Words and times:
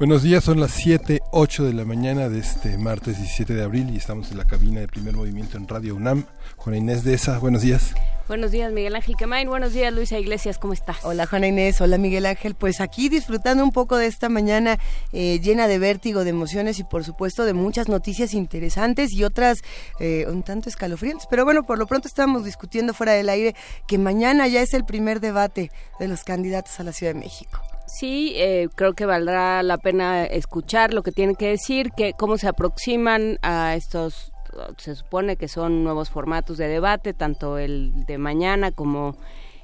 Buenos 0.00 0.22
días, 0.22 0.44
son 0.44 0.60
las 0.60 0.70
7, 0.70 1.20
8 1.30 1.62
de 1.62 1.74
la 1.74 1.84
mañana 1.84 2.30
de 2.30 2.38
este 2.38 2.78
martes 2.78 3.18
17 3.18 3.52
de 3.52 3.62
abril 3.62 3.90
y 3.90 3.98
estamos 3.98 4.30
en 4.30 4.38
la 4.38 4.46
cabina 4.46 4.80
de 4.80 4.88
primer 4.88 5.14
movimiento 5.14 5.58
en 5.58 5.68
Radio 5.68 5.94
UNAM. 5.94 6.24
Juana 6.56 6.78
Inés 6.78 7.04
de 7.04 7.12
esa, 7.12 7.38
buenos 7.38 7.60
días. 7.60 7.92
Buenos 8.26 8.50
días, 8.50 8.72
Miguel 8.72 8.96
Ángel 8.96 9.14
Quemain. 9.18 9.46
Buenos 9.46 9.74
días, 9.74 9.92
Luisa 9.92 10.18
Iglesias. 10.18 10.56
¿Cómo 10.56 10.72
estás? 10.72 10.96
Hola, 11.02 11.26
Juana 11.26 11.48
Inés. 11.48 11.82
Hola, 11.82 11.98
Miguel 11.98 12.24
Ángel. 12.24 12.54
Pues 12.54 12.80
aquí 12.80 13.10
disfrutando 13.10 13.62
un 13.62 13.72
poco 13.72 13.98
de 13.98 14.06
esta 14.06 14.30
mañana 14.30 14.78
eh, 15.12 15.38
llena 15.38 15.68
de 15.68 15.78
vértigo, 15.78 16.24
de 16.24 16.30
emociones 16.30 16.78
y, 16.78 16.84
por 16.84 17.04
supuesto, 17.04 17.44
de 17.44 17.52
muchas 17.52 17.90
noticias 17.90 18.32
interesantes 18.32 19.12
y 19.12 19.24
otras 19.24 19.60
eh, 19.98 20.24
un 20.30 20.42
tanto 20.42 20.70
escalofriantes. 20.70 21.26
Pero 21.28 21.44
bueno, 21.44 21.64
por 21.64 21.78
lo 21.78 21.86
pronto 21.86 22.08
estábamos 22.08 22.46
discutiendo 22.46 22.94
fuera 22.94 23.12
del 23.12 23.28
aire 23.28 23.54
que 23.86 23.98
mañana 23.98 24.48
ya 24.48 24.62
es 24.62 24.72
el 24.72 24.86
primer 24.86 25.20
debate 25.20 25.70
de 25.98 26.08
los 26.08 26.24
candidatos 26.24 26.80
a 26.80 26.84
la 26.84 26.94
Ciudad 26.94 27.12
de 27.12 27.20
México. 27.20 27.60
Sí, 27.98 28.34
eh, 28.36 28.68
creo 28.74 28.94
que 28.94 29.04
valdrá 29.04 29.62
la 29.62 29.78
pena 29.78 30.24
escuchar 30.24 30.94
lo 30.94 31.02
que 31.02 31.12
tienen 31.12 31.34
que 31.34 31.48
decir, 31.48 31.90
que 31.90 32.12
cómo 32.12 32.38
se 32.38 32.48
aproximan 32.48 33.38
a 33.42 33.74
estos 33.74 34.32
se 34.78 34.94
supone 34.94 35.36
que 35.36 35.48
son 35.48 35.84
nuevos 35.84 36.10
formatos 36.10 36.58
de 36.58 36.68
debate, 36.68 37.14
tanto 37.14 37.58
el 37.58 38.04
de 38.06 38.18
mañana 38.18 38.72
como 38.72 39.16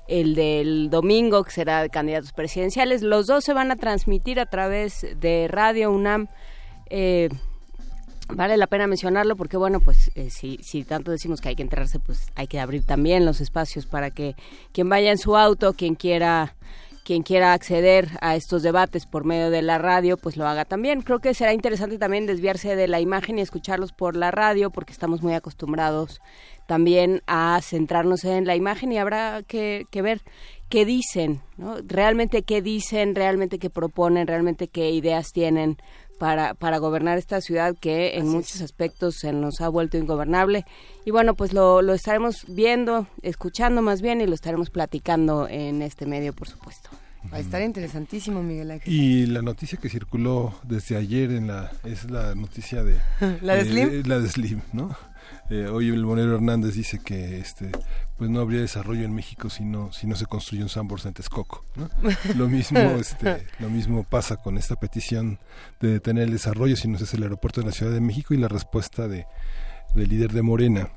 el 0.09 0.35
del 0.35 0.89
domingo, 0.91 1.43
que 1.43 1.51
será 1.51 1.83
de 1.83 1.91
candidatos 1.91 2.33
presidenciales. 2.33 3.03
Los 3.03 3.27
dos 3.27 3.45
se 3.45 3.53
van 3.53 3.71
a 3.71 3.77
transmitir 3.77 4.39
a 4.39 4.47
través 4.47 5.07
de 5.19 5.49
Radio 5.49 5.91
UNAM. 5.91 6.29
Eh, 6.89 7.29
vale 8.29 8.57
la 8.57 8.69
pena 8.69 8.87
mencionarlo 8.87 9.37
porque, 9.37 9.57
bueno, 9.57 9.81
pues 9.81 10.11
eh, 10.15 10.31
si, 10.31 10.59
si 10.63 10.85
tanto 10.85 11.11
decimos 11.11 11.41
que 11.41 11.49
hay 11.49 11.57
que 11.57 11.63
enterarse, 11.63 11.99
pues 11.99 12.29
hay 12.37 12.47
que 12.47 12.61
abrir 12.61 12.85
también 12.85 13.25
los 13.25 13.41
espacios 13.41 13.87
para 13.87 14.11
que 14.11 14.37
quien 14.73 14.89
vaya 14.89 15.11
en 15.11 15.19
su 15.19 15.37
auto, 15.37 15.73
quien 15.73 15.97
quiera 15.97 16.55
quien 17.07 17.23
quiera 17.23 17.53
acceder 17.53 18.09
a 18.21 18.35
estos 18.35 18.65
debates 18.65 19.07
por 19.07 19.25
medio 19.25 19.49
de 19.49 19.63
la 19.63 19.79
radio, 19.79 20.17
pues 20.17 20.37
lo 20.37 20.45
haga 20.45 20.65
también. 20.65 21.03
Creo 21.03 21.21
que 21.21 21.35
será 21.35 21.53
interesante 21.53 21.99
también 21.99 22.27
desviarse 22.27 22.75
de 22.75 22.89
la 22.89 22.99
imagen 22.99 23.39
y 23.39 23.43
escucharlos 23.43 23.93
por 23.93 24.17
la 24.17 24.33
radio, 24.33 24.71
porque 24.71 24.93
estamos 24.93 25.23
muy 25.23 25.33
acostumbrados 25.33 26.21
también 26.67 27.23
a 27.29 27.61
centrarnos 27.63 28.25
en 28.25 28.45
la 28.45 28.57
imagen 28.57 28.91
y 28.91 28.99
habrá 28.99 29.45
que, 29.47 29.87
ver 29.93 30.23
qué 30.69 30.85
dicen, 30.85 31.43
¿no? 31.57 31.77
Realmente 31.87 32.43
qué 32.43 32.61
dicen, 32.61 33.15
realmente 33.15 33.61
qué 33.61 33.71
proponen, 33.71 34.27
realmente 34.27 34.67
qué 34.67 34.91
ideas 34.91 35.31
tienen 35.33 35.77
para, 36.19 36.55
para 36.55 36.79
gobernar 36.79 37.19
esta 37.19 37.41
ciudad 37.41 37.75
que 37.79 38.17
en 38.17 38.29
muchos 38.29 38.61
aspectos 38.61 39.17
se 39.17 39.33
nos 39.33 39.61
ha 39.61 39.69
vuelto 39.69 39.97
ingobernable. 39.99 40.65
Y 41.05 41.11
bueno, 41.11 41.35
pues 41.35 41.53
lo, 41.53 41.83
lo 41.83 41.95
estaremos 41.95 42.45
viendo, 42.49 43.07
escuchando 43.23 43.83
más 43.83 44.03
bien 44.03 44.21
y 44.21 44.27
lo 44.27 44.35
estaremos 44.35 44.71
platicando 44.71 45.49
en 45.49 45.83
este 45.83 46.07
medio, 46.07 46.33
por 46.33 46.49
supuesto. 46.49 46.91
Va 47.33 47.39
a 47.39 47.41
estar 47.41 47.63
interesantísimo, 47.63 48.43
Miguel 48.43 48.71
Ángel. 48.71 48.93
Y 48.93 49.27
la 49.27 49.43
noticia 49.43 49.79
que 49.79 49.89
circuló 49.89 50.55
desde 50.63 50.97
ayer 50.97 51.33
en 51.33 51.49
la 51.49 51.73
es 51.85 52.09
la 52.11 52.35
noticia 52.35 52.85
de 52.85 52.99
la 53.43 53.57
de 53.57 53.65
Slim, 53.65 54.03
la 54.07 54.21
de 54.21 54.29
Slim, 54.29 54.61
¿no? 54.73 54.97
Eh, 55.51 55.69
hoy 55.69 55.89
el 55.89 56.05
Monero 56.05 56.35
Hernández 56.35 56.75
dice 56.75 57.01
que 57.05 57.39
este 57.39 57.71
pues 58.19 58.31
no 58.31 58.41
habría 58.41 58.61
desarrollo 58.61 59.05
en 59.05 59.15
México 59.15 59.49
si 59.49 59.65
no 59.65 59.93
si 59.93 60.07
no 60.07 60.17
se 60.17 60.27
construye 60.27 60.63
un 60.63 60.69
San 60.69 60.89
en 61.05 61.13
Texcoco 61.13 61.65
¿no? 61.77 61.89
lo 62.37 62.49
mismo 62.49 62.81
este 62.81 63.47
lo 63.61 63.71
mismo 63.71 64.03
pasa 64.03 64.37
con 64.37 64.59
esta 64.59 64.77
petición 64.77 65.39
de 65.81 65.93
detener 65.93 66.25
el 66.25 66.33
desarrollo 66.33 66.77
si 66.77 66.89
no 66.89 66.99
se 66.99 67.05
hace 67.05 67.17
el 67.17 67.23
aeropuerto 67.25 67.61
de 67.61 67.67
la 67.67 67.73
Ciudad 67.73 67.93
de 67.93 68.01
México 68.01 68.35
y 68.35 68.39
la 68.39 68.49
respuesta 68.49 69.07
de 69.07 69.27
del 69.95 70.09
líder 70.09 70.33
de 70.33 70.43
Morena 70.43 70.91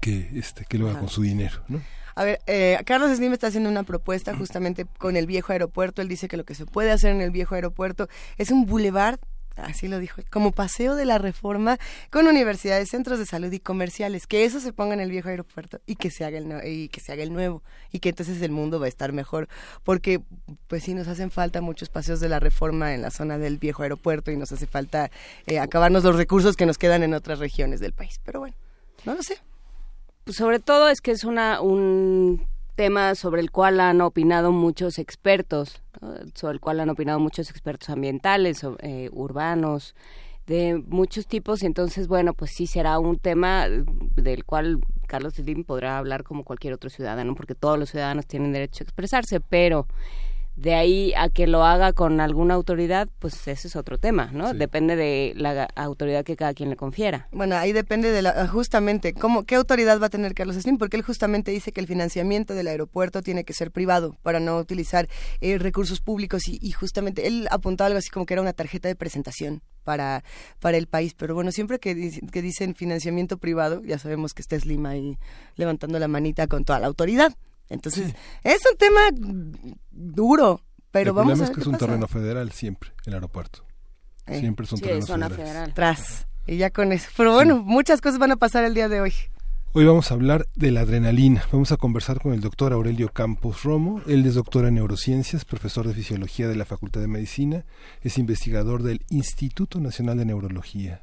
que 0.00 0.30
este 0.34 0.64
que 0.66 0.78
lo 0.78 0.88
haga 0.88 1.00
con 1.00 1.08
su 1.08 1.22
dinero 1.22 1.62
¿no? 1.68 1.80
A 2.16 2.24
ver, 2.24 2.38
eh, 2.46 2.78
Carlos 2.86 3.16
Slim 3.16 3.32
está 3.32 3.48
haciendo 3.48 3.68
una 3.68 3.82
propuesta 3.82 4.36
justamente 4.36 4.86
con 4.98 5.16
el 5.16 5.26
viejo 5.26 5.52
aeropuerto. 5.52 6.00
Él 6.00 6.08
dice 6.08 6.28
que 6.28 6.36
lo 6.36 6.44
que 6.44 6.54
se 6.54 6.64
puede 6.64 6.92
hacer 6.92 7.10
en 7.10 7.20
el 7.20 7.32
viejo 7.32 7.56
aeropuerto 7.56 8.08
es 8.38 8.52
un 8.52 8.66
bulevar 8.66 9.18
así 9.56 9.88
lo 9.88 9.98
dijo, 9.98 10.22
como 10.30 10.52
paseo 10.52 10.94
de 10.94 11.04
la 11.04 11.18
reforma 11.18 11.78
con 12.10 12.26
universidades, 12.26 12.90
centros 12.90 13.18
de 13.18 13.26
salud 13.26 13.52
y 13.52 13.60
comerciales, 13.60 14.26
que 14.26 14.44
eso 14.44 14.60
se 14.60 14.72
ponga 14.72 14.94
en 14.94 15.00
el 15.00 15.10
viejo 15.10 15.28
aeropuerto 15.28 15.80
y 15.86 15.96
que 15.96 16.10
se 16.10 16.24
haga 16.24 16.38
el 16.38 16.44
y 16.66 16.88
que 16.88 17.00
se 17.00 17.12
haga 17.12 17.22
el 17.22 17.32
nuevo 17.32 17.62
y 17.92 18.00
que 18.00 18.10
entonces 18.10 18.40
el 18.42 18.50
mundo 18.50 18.80
va 18.80 18.86
a 18.86 18.88
estar 18.88 19.12
mejor, 19.12 19.48
porque 19.82 20.20
pues 20.68 20.84
sí 20.84 20.94
nos 20.94 21.08
hacen 21.08 21.30
falta 21.30 21.60
muchos 21.60 21.88
paseos 21.88 22.20
de 22.20 22.28
la 22.28 22.40
reforma 22.40 22.94
en 22.94 23.02
la 23.02 23.10
zona 23.10 23.38
del 23.38 23.58
viejo 23.58 23.82
aeropuerto 23.82 24.30
y 24.30 24.36
nos 24.36 24.52
hace 24.52 24.66
falta 24.66 25.10
eh, 25.46 25.58
acabarnos 25.58 26.04
los 26.04 26.16
recursos 26.16 26.56
que 26.56 26.66
nos 26.66 26.78
quedan 26.78 27.02
en 27.02 27.14
otras 27.14 27.38
regiones 27.38 27.80
del 27.80 27.92
país, 27.92 28.20
pero 28.24 28.40
bueno, 28.40 28.56
no 29.04 29.14
lo 29.14 29.22
sé. 29.22 29.38
Pues 30.24 30.36
sobre 30.36 30.58
todo 30.58 30.88
es 30.88 31.00
que 31.00 31.10
es 31.10 31.24
una 31.24 31.60
un 31.60 32.46
tema 32.74 33.14
sobre 33.14 33.40
el 33.40 33.50
cual 33.50 33.80
han 33.80 34.00
opinado 34.00 34.52
muchos 34.52 34.98
expertos, 34.98 35.80
sobre 36.34 36.54
el 36.54 36.60
cual 36.60 36.80
han 36.80 36.90
opinado 36.90 37.20
muchos 37.20 37.50
expertos 37.50 37.88
ambientales, 37.90 38.66
eh, 38.80 39.08
urbanos, 39.12 39.94
de 40.46 40.82
muchos 40.88 41.26
tipos, 41.26 41.62
y 41.62 41.66
entonces, 41.66 42.06
bueno, 42.06 42.34
pues 42.34 42.50
sí 42.50 42.66
será 42.66 42.98
un 42.98 43.18
tema 43.18 43.66
del 44.16 44.44
cual 44.44 44.80
Carlos 45.06 45.34
Slim 45.34 45.64
podrá 45.64 45.96
hablar 45.96 46.22
como 46.22 46.44
cualquier 46.44 46.74
otro 46.74 46.90
ciudadano, 46.90 47.34
porque 47.34 47.54
todos 47.54 47.78
los 47.78 47.90
ciudadanos 47.90 48.26
tienen 48.26 48.52
derecho 48.52 48.82
a 48.82 48.84
expresarse, 48.84 49.40
pero 49.40 49.86
de 50.56 50.74
ahí 50.74 51.12
a 51.16 51.28
que 51.28 51.46
lo 51.46 51.64
haga 51.64 51.92
con 51.92 52.20
alguna 52.20 52.54
autoridad, 52.54 53.08
pues 53.18 53.48
ese 53.48 53.68
es 53.68 53.76
otro 53.76 53.98
tema, 53.98 54.30
¿no? 54.32 54.54
Depende 54.54 54.94
de 54.94 55.32
la 55.36 55.64
autoridad 55.74 56.24
que 56.24 56.36
cada 56.36 56.54
quien 56.54 56.70
le 56.70 56.76
confiera. 56.76 57.28
Bueno, 57.32 57.56
ahí 57.56 57.72
depende 57.72 58.10
de 58.10 58.22
la, 58.22 58.46
justamente, 58.46 59.14
¿cómo, 59.14 59.44
¿qué 59.44 59.56
autoridad 59.56 60.00
va 60.00 60.06
a 60.06 60.10
tener 60.10 60.34
Carlos 60.34 60.56
Slim? 60.56 60.78
Porque 60.78 60.96
él 60.96 61.02
justamente 61.02 61.50
dice 61.50 61.72
que 61.72 61.80
el 61.80 61.86
financiamiento 61.86 62.54
del 62.54 62.68
aeropuerto 62.68 63.22
tiene 63.22 63.44
que 63.44 63.52
ser 63.52 63.72
privado 63.72 64.16
para 64.22 64.38
no 64.38 64.56
utilizar 64.58 65.08
eh, 65.40 65.58
recursos 65.58 66.00
públicos 66.00 66.48
y, 66.48 66.72
justamente 66.74 67.26
él 67.26 67.46
apuntó 67.50 67.84
algo 67.84 67.98
así 67.98 68.10
como 68.10 68.26
que 68.26 68.34
era 68.34 68.42
una 68.42 68.52
tarjeta 68.52 68.88
de 68.88 68.96
presentación 68.96 69.62
para, 69.84 70.24
para 70.60 70.76
el 70.76 70.86
país. 70.86 71.14
Pero 71.14 71.34
bueno, 71.34 71.52
siempre 71.52 71.78
que, 71.78 72.20
que 72.32 72.42
dicen 72.42 72.74
financiamiento 72.74 73.38
privado, 73.38 73.82
ya 73.84 73.98
sabemos 73.98 74.34
que 74.34 74.42
está 74.42 74.58
Slim 74.58 74.86
ahí 74.86 75.18
levantando 75.56 75.98
la 75.98 76.08
manita 76.08 76.46
con 76.46 76.64
toda 76.64 76.80
la 76.80 76.86
autoridad. 76.86 77.34
Entonces, 77.68 78.14
es 78.42 78.62
un 78.70 78.76
tema 78.76 79.00
duro, 79.90 80.60
pero 80.90 81.10
el 81.10 81.16
vamos 81.16 81.32
a 81.32 81.42
ver 81.42 81.50
es 81.50 81.54
que 81.54 81.60
es 81.60 81.66
un 81.66 81.78
terreno 81.78 82.06
federal 82.06 82.52
siempre, 82.52 82.92
el 83.06 83.14
aeropuerto. 83.14 83.64
Eh, 84.26 84.40
siempre 84.40 84.64
es 84.64 84.72
un 84.72 84.80
terreno 84.80 85.30
federal. 85.30 85.74
Tras. 85.74 86.26
Y 86.46 86.58
ya 86.58 86.70
con 86.70 86.92
eso. 86.92 87.08
Pero 87.16 87.32
bueno, 87.32 87.62
muchas 87.62 88.00
cosas 88.00 88.18
van 88.18 88.32
a 88.32 88.36
pasar 88.36 88.64
el 88.64 88.74
día 88.74 88.88
de 88.88 89.00
hoy. 89.00 89.12
Hoy 89.72 89.84
vamos 89.86 90.10
a 90.10 90.14
hablar 90.14 90.46
de 90.54 90.70
la 90.70 90.82
adrenalina. 90.82 91.42
Vamos 91.50 91.72
a 91.72 91.76
conversar 91.76 92.20
con 92.20 92.32
el 92.32 92.40
doctor 92.40 92.72
Aurelio 92.72 93.08
Campos 93.08 93.64
Romo. 93.64 94.02
Él 94.06 94.24
es 94.24 94.34
doctor 94.34 94.66
en 94.66 94.74
neurociencias, 94.74 95.44
profesor 95.44 95.88
de 95.88 95.94
fisiología 95.94 96.46
de 96.46 96.54
la 96.54 96.64
Facultad 96.64 97.00
de 97.00 97.08
Medicina, 97.08 97.64
es 98.02 98.18
investigador 98.18 98.82
del 98.82 99.04
Instituto 99.10 99.80
Nacional 99.80 100.18
de 100.18 100.26
Neurología 100.26 101.02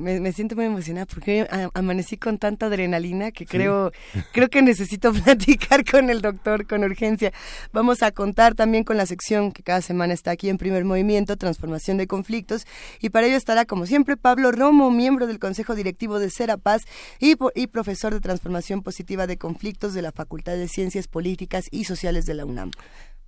me, 0.00 0.32
siento 0.32 0.56
muy 0.56 0.66
emocionada 0.66 1.06
porque 1.06 1.46
amanecí 1.74 2.16
con 2.16 2.38
tanta 2.38 2.66
adrenalina 2.66 3.30
que 3.32 3.46
creo, 3.46 3.92
creo 4.32 4.48
que 4.48 4.62
necesito 4.62 5.12
platicar 5.24 5.84
con 5.84 6.10
el 6.10 6.20
doctor 6.20 6.66
con 6.66 6.84
urgencia. 6.84 7.32
Vamos 7.72 8.02
a 8.02 8.12
contar 8.12 8.54
también 8.54 8.84
con 8.84 8.96
la 8.96 9.06
sección 9.06 9.52
que 9.52 9.62
cada 9.62 9.80
semana 9.80 10.14
está 10.14 10.32
aquí 10.32 10.48
en 10.48 10.58
Primer 10.58 10.84
Movimiento, 10.84 11.36
Transformación 11.36 11.96
de 11.96 12.06
Conflictos, 12.06 12.66
y 13.00 13.10
para 13.10 13.26
ello 13.26 13.36
estará, 13.36 13.64
como 13.64 13.86
siempre, 13.86 14.16
Pablo 14.16 14.52
Romo, 14.52 14.90
miembro 14.90 15.26
del 15.26 15.38
Consejo 15.38 15.74
Directivo 15.74 16.18
de 16.18 16.30
Serapaz 16.30 16.82
y, 17.18 17.36
y 17.54 17.66
profesor 17.68 18.12
de 18.12 18.20
Transformación 18.20 18.82
Positiva 18.82 19.26
de 19.26 19.38
Conflictos 19.38 19.94
de 19.94 20.02
la 20.02 20.12
Facultad 20.12 20.56
de 20.56 20.68
Ciencias 20.68 21.08
Políticas 21.08 21.66
y 21.70 21.84
Sociales 21.84 22.26
de 22.26 22.34
la 22.34 22.44
UNAM. 22.44 22.70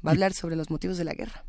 Va 0.04 0.10
a 0.10 0.12
hablar 0.12 0.32
sobre 0.32 0.56
los 0.56 0.70
motivos 0.70 0.98
de 0.98 1.04
la 1.04 1.14
guerra 1.14 1.44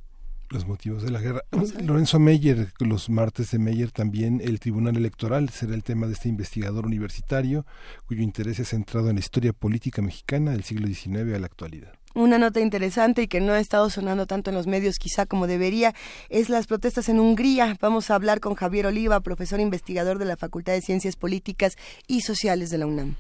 los 0.50 0.68
motivos 0.68 1.04
de 1.04 1.12
la 1.12 1.20
guerra. 1.20 1.42
Lorenzo 1.84 2.20
Meyer, 2.20 2.74
los 2.80 3.10
martes 3.10 3.52
de 3.52 3.60
Meyer 3.60 3.92
también, 3.92 4.42
el 4.44 4.60
Tribunal 4.60 4.98
Electoral 4.98 5.50
será 5.50 5.74
el 5.74 5.84
tema 5.84 6.08
de 6.08 6.14
este 6.14 6.30
investigador 6.30 6.86
universitario 6.86 7.66
cuyo 8.06 8.22
interés 8.22 8.60
es 8.60 8.70
centrado 8.70 9.10
en 9.10 9.16
la 9.16 9.20
historia 9.20 9.54
política 9.54 10.02
mexicana 10.02 10.52
del 10.52 10.64
siglo 10.64 10.88
XIX 10.88 11.36
a 11.36 11.40
la 11.40 11.46
actualidad. 11.46 11.94
Una 12.14 12.40
nota 12.40 12.60
interesante 12.60 13.22
y 13.22 13.28
que 13.28 13.42
no 13.42 13.54
ha 13.54 13.60
estado 13.60 13.90
sonando 13.92 14.26
tanto 14.26 14.50
en 14.50 14.56
los 14.56 14.66
medios 14.66 14.98
quizá 14.98 15.28
como 15.28 15.46
debería 15.46 15.94
es 16.30 16.50
las 16.50 16.66
protestas 16.66 17.10
en 17.10 17.20
Hungría. 17.20 17.78
Vamos 17.80 18.10
a 18.10 18.16
hablar 18.16 18.40
con 18.40 18.56
Javier 18.56 18.88
Oliva, 18.88 19.20
profesor 19.20 19.60
investigador 19.60 20.18
de 20.18 20.26
la 20.26 20.36
Facultad 20.36 20.74
de 20.74 20.82
Ciencias 20.82 21.16
Políticas 21.16 21.76
y 22.08 22.22
Sociales 22.22 22.72
de 22.72 22.80
la 22.80 22.88
UNAM. 22.88 23.16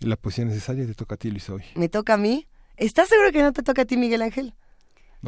La 0.00 0.16
poesía 0.16 0.44
necesaria 0.44 0.86
te 0.86 0.94
toca 0.94 1.14
a 1.14 1.18
ti, 1.18 1.30
Luisa, 1.30 1.54
hoy. 1.54 1.62
¿Me 1.76 1.88
toca 1.88 2.14
a 2.14 2.16
mí? 2.16 2.46
¿Estás 2.76 3.08
seguro 3.08 3.30
que 3.30 3.42
no 3.42 3.52
te 3.52 3.62
toca 3.62 3.82
a 3.82 3.84
ti, 3.84 3.96
Miguel 3.96 4.22
Ángel? 4.22 4.54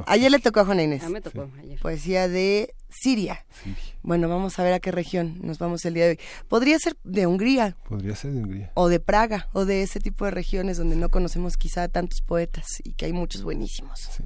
Ayer 0.07 0.31
le 0.31 0.39
tocó 0.39 0.61
a 0.61 0.65
Juana 0.65 0.83
Inés. 0.83 1.03
Ah, 1.05 1.09
me 1.09 1.21
tocó 1.21 1.51
ayer. 1.59 1.79
Poesía 1.81 2.29
de 2.29 2.75
Siria. 2.89 3.45
Bueno, 4.03 4.29
vamos 4.29 4.59
a 4.59 4.63
ver 4.63 4.73
a 4.73 4.81
qué 4.81 4.93
región 4.93 5.39
nos 5.43 5.59
vamos 5.59 5.85
el 5.85 5.95
día 5.95 6.05
de 6.05 6.11
hoy. 6.11 6.21
Podría 6.49 6.79
ser 6.79 6.97
de 7.05 7.27
Hungría. 7.27 7.77
Podría 7.89 8.15
ser 8.15 8.33
de 8.33 8.39
Hungría. 8.39 8.71
O 8.75 8.89
de 8.89 9.01
Praga, 9.01 9.49
o 9.53 9.65
de 9.65 9.83
ese 9.83 10.01
tipo 10.01 10.25
de 10.25 10.31
regiones 10.31 10.77
donde 10.77 10.97
no 10.97 11.09
conocemos 11.09 11.57
quizá 11.57 11.89
tantos 11.89 12.21
poetas 12.23 12.67
y 12.85 12.93
que 12.93 13.07
hay 13.07 13.13
muchos 13.13 13.43
buenísimos. 13.43 14.01
Sí. 14.01 14.25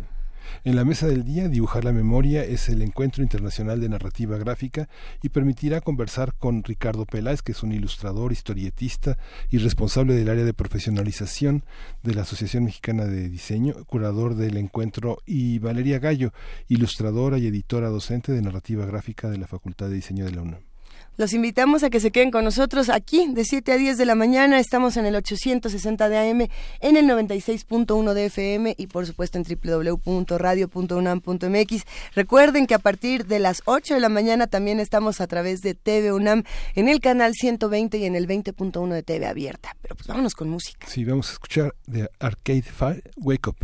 En 0.64 0.76
la 0.76 0.84
mesa 0.84 1.06
del 1.06 1.25
día, 1.25 1.49
Dibujar 1.49 1.84
la 1.84 1.93
Memoria 1.93 2.44
es 2.44 2.69
el 2.69 2.82
encuentro 2.82 3.22
internacional 3.22 3.81
de 3.81 3.88
narrativa 3.88 4.38
gráfica 4.38 4.88
y 5.22 5.28
permitirá 5.31 5.81
conversar 5.81 6.34
con 6.34 6.62
Ricardo 6.62 7.04
Peláez, 7.04 7.43
que 7.43 7.52
es 7.52 7.62
un 7.62 7.72
ilustrador, 7.72 8.32
historietista 8.32 9.19
y 9.50 9.58
responsable 9.58 10.14
del 10.14 10.28
área 10.28 10.44
de 10.44 10.54
profesionalización 10.54 11.64
de 12.02 12.14
la 12.14 12.22
Asociación 12.22 12.64
Mexicana 12.64 13.04
de 13.04 13.28
Diseño, 13.28 13.84
curador 13.87 14.34
del 14.34 14.56
encuentro, 14.56 15.19
y 15.26 15.58
Valeria 15.58 15.99
Gallo, 15.99 16.32
ilustradora 16.69 17.38
y 17.38 17.46
editora 17.46 17.88
docente 17.88 18.32
de 18.32 18.43
narrativa 18.43 18.87
gráfica 18.87 19.31
de 19.31 19.38
la 19.38 19.46
Facultad 19.46 19.88
de 19.88 19.94
Diseño 19.94 20.25
de 20.25 20.32
la 20.32 20.43
UNAM. 20.43 20.71
Los 21.18 21.34
invitamos 21.34 21.82
a 21.82 21.90
que 21.90 22.00
se 22.00 22.10
queden 22.10 22.30
con 22.30 22.42
nosotros 22.42 22.88
aquí 22.88 23.26
de 23.28 23.44
7 23.44 23.72
a 23.72 23.76
10 23.76 23.98
de 23.98 24.06
la 24.06 24.14
mañana. 24.14 24.58
Estamos 24.58 24.96
en 24.96 25.04
el 25.04 25.14
860 25.14 26.08
de 26.08 26.30
AM, 26.30 26.48
en 26.80 26.96
el 26.96 27.06
96.1 27.06 28.14
de 28.14 28.24
FM 28.26 28.74
y 28.78 28.86
por 28.86 29.04
supuesto 29.06 29.38
en 29.38 29.44
www.radio.unam.mx. 29.44 31.82
Recuerden 32.14 32.66
que 32.66 32.74
a 32.74 32.78
partir 32.78 33.26
de 33.26 33.40
las 33.40 33.60
8 33.66 33.94
de 33.94 34.00
la 34.00 34.08
mañana 34.08 34.46
también 34.46 34.80
estamos 34.80 35.20
a 35.20 35.26
través 35.26 35.60
de 35.60 35.74
TV 35.74 36.12
UNAM 36.12 36.44
en 36.74 36.88
el 36.88 37.00
canal 37.00 37.34
120 37.34 37.98
y 37.98 38.06
en 38.06 38.16
el 38.16 38.26
20.1 38.26 38.88
de 38.88 39.02
TV 39.02 39.26
abierta. 39.26 39.76
Pero 39.82 39.94
pues 39.94 40.06
vámonos 40.06 40.34
con 40.34 40.48
música. 40.48 40.86
Sí, 40.88 41.04
vamos 41.04 41.28
a 41.28 41.32
escuchar 41.32 41.74
de 41.86 42.08
Arcade 42.20 42.62
Fire, 42.62 43.10
Wake 43.16 43.48
Up. 43.48 43.56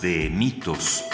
De 0.00 0.30
mitos. 0.30 1.04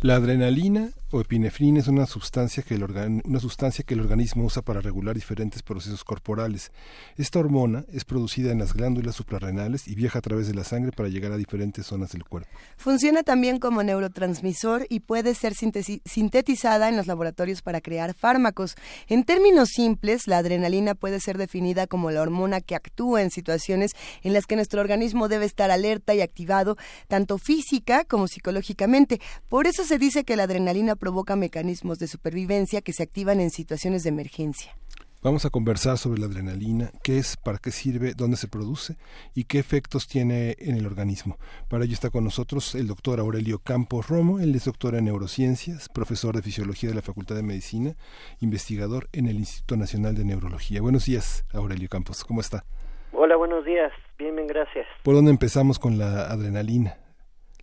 La 0.00 0.16
adrenalina 0.16 0.90
o 1.10 1.20
epinefrina 1.20 1.80
es 1.80 1.88
una 1.88 2.06
sustancia 2.06 2.62
que 2.62 2.74
el 2.74 2.84
una 3.24 3.40
sustancia 3.40 3.84
que 3.84 3.94
el 3.94 4.00
organismo 4.00 4.44
usa 4.44 4.62
para 4.62 4.80
regular 4.80 5.14
diferentes 5.14 5.62
procesos 5.62 6.04
corporales. 6.04 6.70
Esta 7.16 7.38
hormona 7.38 7.84
es 7.92 8.04
producida 8.04 8.52
en 8.52 8.58
las 8.58 8.74
glándulas 8.74 9.14
suprarrenales 9.14 9.88
y 9.88 9.94
viaja 9.94 10.18
a 10.18 10.22
través 10.22 10.48
de 10.48 10.54
la 10.54 10.64
sangre 10.64 10.92
para 10.92 11.08
llegar 11.08 11.32
a 11.32 11.36
diferentes 11.36 11.86
zonas 11.86 12.12
del 12.12 12.24
cuerpo. 12.24 12.50
Funciona 12.76 13.22
también 13.22 13.58
como 13.58 13.82
neurotransmisor 13.82 14.86
y 14.88 15.00
puede 15.00 15.34
ser 15.34 15.54
sintetizada 15.54 16.88
en 16.88 16.96
los 16.96 17.06
laboratorios 17.06 17.62
para 17.62 17.80
crear 17.80 18.14
fármacos. 18.14 18.74
En 19.08 19.24
términos 19.24 19.70
simples, 19.70 20.26
la 20.26 20.38
adrenalina 20.38 20.94
puede 20.94 21.20
ser 21.20 21.38
definida 21.38 21.86
como 21.86 22.10
la 22.10 22.22
hormona 22.22 22.60
que 22.60 22.74
actúa 22.74 23.22
en 23.22 23.30
situaciones 23.30 23.92
en 24.22 24.32
las 24.32 24.46
que 24.46 24.56
nuestro 24.56 24.80
organismo 24.80 25.28
debe 25.28 25.46
estar 25.46 25.70
alerta 25.70 26.14
y 26.14 26.20
activado, 26.20 26.76
tanto 27.06 27.38
física 27.38 28.04
como 28.04 28.28
psicológicamente. 28.28 29.20
Por 29.48 29.66
eso 29.66 29.84
se 29.84 29.98
dice 29.98 30.24
que 30.24 30.36
la 30.36 30.44
adrenalina 30.44 30.96
provoca 30.98 31.36
mecanismos 31.36 31.98
de 31.98 32.08
supervivencia 32.08 32.82
que 32.82 32.92
se 32.92 33.02
activan 33.02 33.40
en 33.40 33.50
situaciones 33.50 34.02
de 34.02 34.10
emergencia. 34.10 34.76
Vamos 35.20 35.44
a 35.44 35.50
conversar 35.50 35.98
sobre 35.98 36.20
la 36.20 36.26
adrenalina, 36.26 36.92
qué 37.02 37.18
es, 37.18 37.36
para 37.36 37.58
qué 37.58 37.72
sirve, 37.72 38.14
dónde 38.14 38.36
se 38.36 38.46
produce 38.46 38.94
y 39.34 39.44
qué 39.44 39.58
efectos 39.58 40.06
tiene 40.06 40.54
en 40.60 40.76
el 40.76 40.86
organismo. 40.86 41.38
Para 41.68 41.84
ello 41.84 41.94
está 41.94 42.10
con 42.10 42.22
nosotros 42.22 42.76
el 42.76 42.86
doctor 42.86 43.18
Aurelio 43.18 43.58
Campos 43.58 44.08
Romo, 44.08 44.38
él 44.38 44.54
es 44.54 44.66
doctor 44.66 44.94
en 44.94 45.06
neurociencias, 45.06 45.88
profesor 45.88 46.36
de 46.36 46.42
fisiología 46.42 46.88
de 46.88 46.94
la 46.94 47.02
Facultad 47.02 47.34
de 47.34 47.42
Medicina, 47.42 47.96
investigador 48.38 49.08
en 49.12 49.26
el 49.26 49.38
Instituto 49.38 49.76
Nacional 49.76 50.14
de 50.14 50.24
Neurología. 50.24 50.80
Buenos 50.82 51.06
días, 51.06 51.44
Aurelio 51.52 51.88
Campos, 51.88 52.22
¿cómo 52.22 52.40
está? 52.40 52.64
Hola, 53.12 53.34
buenos 53.34 53.64
días, 53.64 53.90
bien, 54.18 54.36
bien, 54.36 54.46
gracias. 54.46 54.86
¿Por 55.02 55.16
dónde 55.16 55.32
empezamos 55.32 55.80
con 55.80 55.98
la 55.98 56.30
adrenalina? 56.30 56.96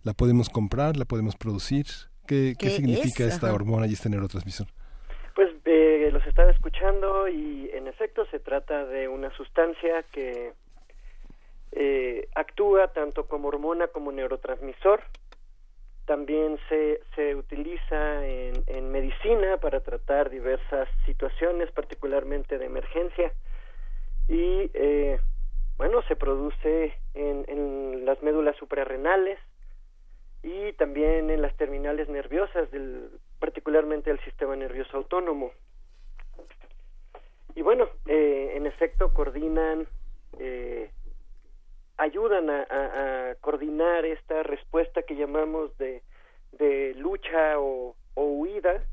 ¿La 0.02 0.12
podemos 0.12 0.50
comprar? 0.50 0.98
¿La 0.98 1.06
podemos 1.06 1.36
producir? 1.36 1.86
¿Qué, 2.26 2.54
significa 2.58 3.24
esta 3.24 3.52
hormona 3.52 3.86
y 3.86 3.92
este 3.92 4.08
neurotransmisor? 4.08 4.66
Pues 5.34 5.50
eh, 5.64 6.08
los 6.12 6.26
estaba 6.26 6.50
escuchando 6.50 7.28
y 7.28 7.70
en 7.72 7.86
efecto 7.86 8.26
se 8.30 8.40
trata 8.40 8.86
de 8.86 9.08
una 9.08 9.30
sustancia 9.36 10.02
que 10.12 10.52
eh, 11.72 12.28
actúa 12.34 12.88
tanto 12.88 13.26
como 13.26 13.48
hormona 13.48 13.88
como 13.88 14.12
neurotransmisor. 14.12 15.02
También 16.06 16.58
se, 16.68 17.00
se 17.14 17.34
utiliza 17.34 18.26
en, 18.26 18.62
en 18.66 18.90
medicina 18.92 19.58
para 19.58 19.80
tratar 19.80 20.30
diversas 20.30 20.88
situaciones, 21.04 21.70
particularmente 21.72 22.58
de 22.58 22.66
emergencia. 22.66 23.32
Y 24.28 24.70
eh, 24.74 25.18
bueno, 25.76 26.02
se 26.08 26.16
produce 26.16 26.94
en, 27.14 27.44
en 27.48 28.06
las 28.06 28.22
médulas 28.22 28.56
suprarrenales, 28.56 29.38
y 30.46 30.72
también 30.74 31.28
en 31.28 31.42
las 31.42 31.56
terminales 31.56 32.08
nerviosas, 32.08 32.70
del, 32.70 33.10
particularmente 33.40 34.12
el 34.12 34.20
sistema 34.20 34.54
nervioso 34.54 34.96
autónomo. 34.96 35.50
Y 37.56 37.62
bueno, 37.62 37.88
eh, 38.06 38.52
en 38.54 38.64
efecto 38.66 39.12
coordinan, 39.12 39.88
eh, 40.38 40.92
ayudan 41.96 42.48
a, 42.48 42.62
a, 42.70 43.34
coordinar 43.40 44.04
esta 44.04 44.44
respuesta 44.44 45.02
que 45.02 45.16
llamamos 45.16 45.76
de, 45.78 46.02
de 46.52 46.94
lucha 46.94 47.58
o, 47.58 47.96
o 48.14 48.24
huida 48.24 48.84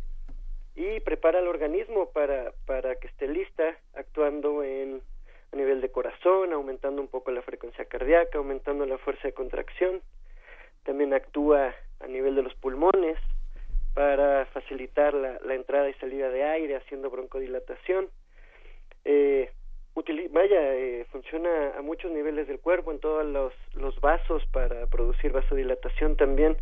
y 0.75 1.01
prepara 1.01 1.37
al 1.37 1.47
organismo 1.47 2.09
para, 2.09 2.51
para 2.65 2.95
que 2.95 3.07
esté 3.07 3.27
lista 3.27 3.77
actuando 3.93 4.63
en 4.63 5.03
a 5.51 5.55
nivel 5.55 5.81
de 5.81 5.91
corazón, 5.91 6.51
aumentando 6.51 6.99
un 6.99 7.07
poco 7.07 7.29
la 7.29 7.43
frecuencia 7.43 7.85
cardíaca, 7.85 8.39
aumentando 8.39 8.87
la 8.87 8.97
fuerza 8.97 9.27
de 9.27 9.35
contracción 9.35 10.01
también 10.83 11.13
actúa 11.13 11.73
a 11.99 12.07
nivel 12.07 12.35
de 12.35 12.43
los 12.43 12.53
pulmones 12.55 13.17
para 13.93 14.45
facilitar 14.47 15.13
la, 15.13 15.53
entrada 15.53 15.89
y 15.89 15.93
salida 15.95 16.29
de 16.29 16.43
aire 16.43 16.75
haciendo 16.75 17.09
broncodilatación. 17.09 18.09
Eh, 19.05 19.51
vaya, 20.31 20.75
eh, 20.75 21.05
funciona 21.11 21.77
a 21.77 21.81
muchos 21.81 22.11
niveles 22.11 22.47
del 22.47 22.59
cuerpo, 22.59 22.91
en 22.91 22.99
todos 22.99 23.25
los, 23.25 23.53
los 23.75 23.99
vasos 24.01 24.43
para 24.51 24.87
producir 24.87 25.31
vasodilatación 25.31 26.17
también 26.17 26.57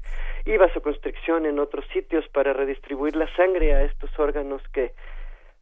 y 0.45 0.57
vasoconstricción 0.57 1.45
en 1.45 1.59
otros 1.59 1.85
sitios 1.93 2.27
para 2.29 2.53
redistribuir 2.53 3.15
la 3.15 3.33
sangre 3.35 3.73
a 3.73 3.83
estos 3.83 4.09
órganos 4.19 4.61
que 4.73 4.93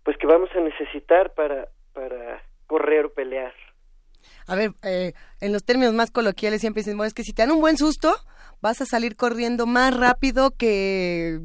pues 0.04 0.18
que 0.18 0.26
vamos 0.26 0.50
a 0.56 0.62
necesitar 0.62 1.34
para 1.34 1.68
para 1.94 2.42
correr 2.66 3.06
o 3.06 3.14
pelear. 3.14 3.54
A 4.48 4.56
ver, 4.56 4.72
eh, 4.84 5.14
en 5.42 5.54
los 5.54 5.64
términos 5.64 5.94
más 5.94 6.12
coloquiales 6.12 6.62
siempre 6.62 6.82
dicen, 6.82 7.00
es 7.02 7.14
que 7.14 7.24
si 7.24 7.34
te 7.34 7.42
dan 7.42 7.52
un 7.52 7.62
buen 7.62 7.78
susto, 7.78 8.16
vas 8.62 8.82
a 8.82 8.86
salir 8.86 9.16
corriendo 9.16 9.66
más 9.66 9.96
rápido 9.96 10.52
que 10.52 11.40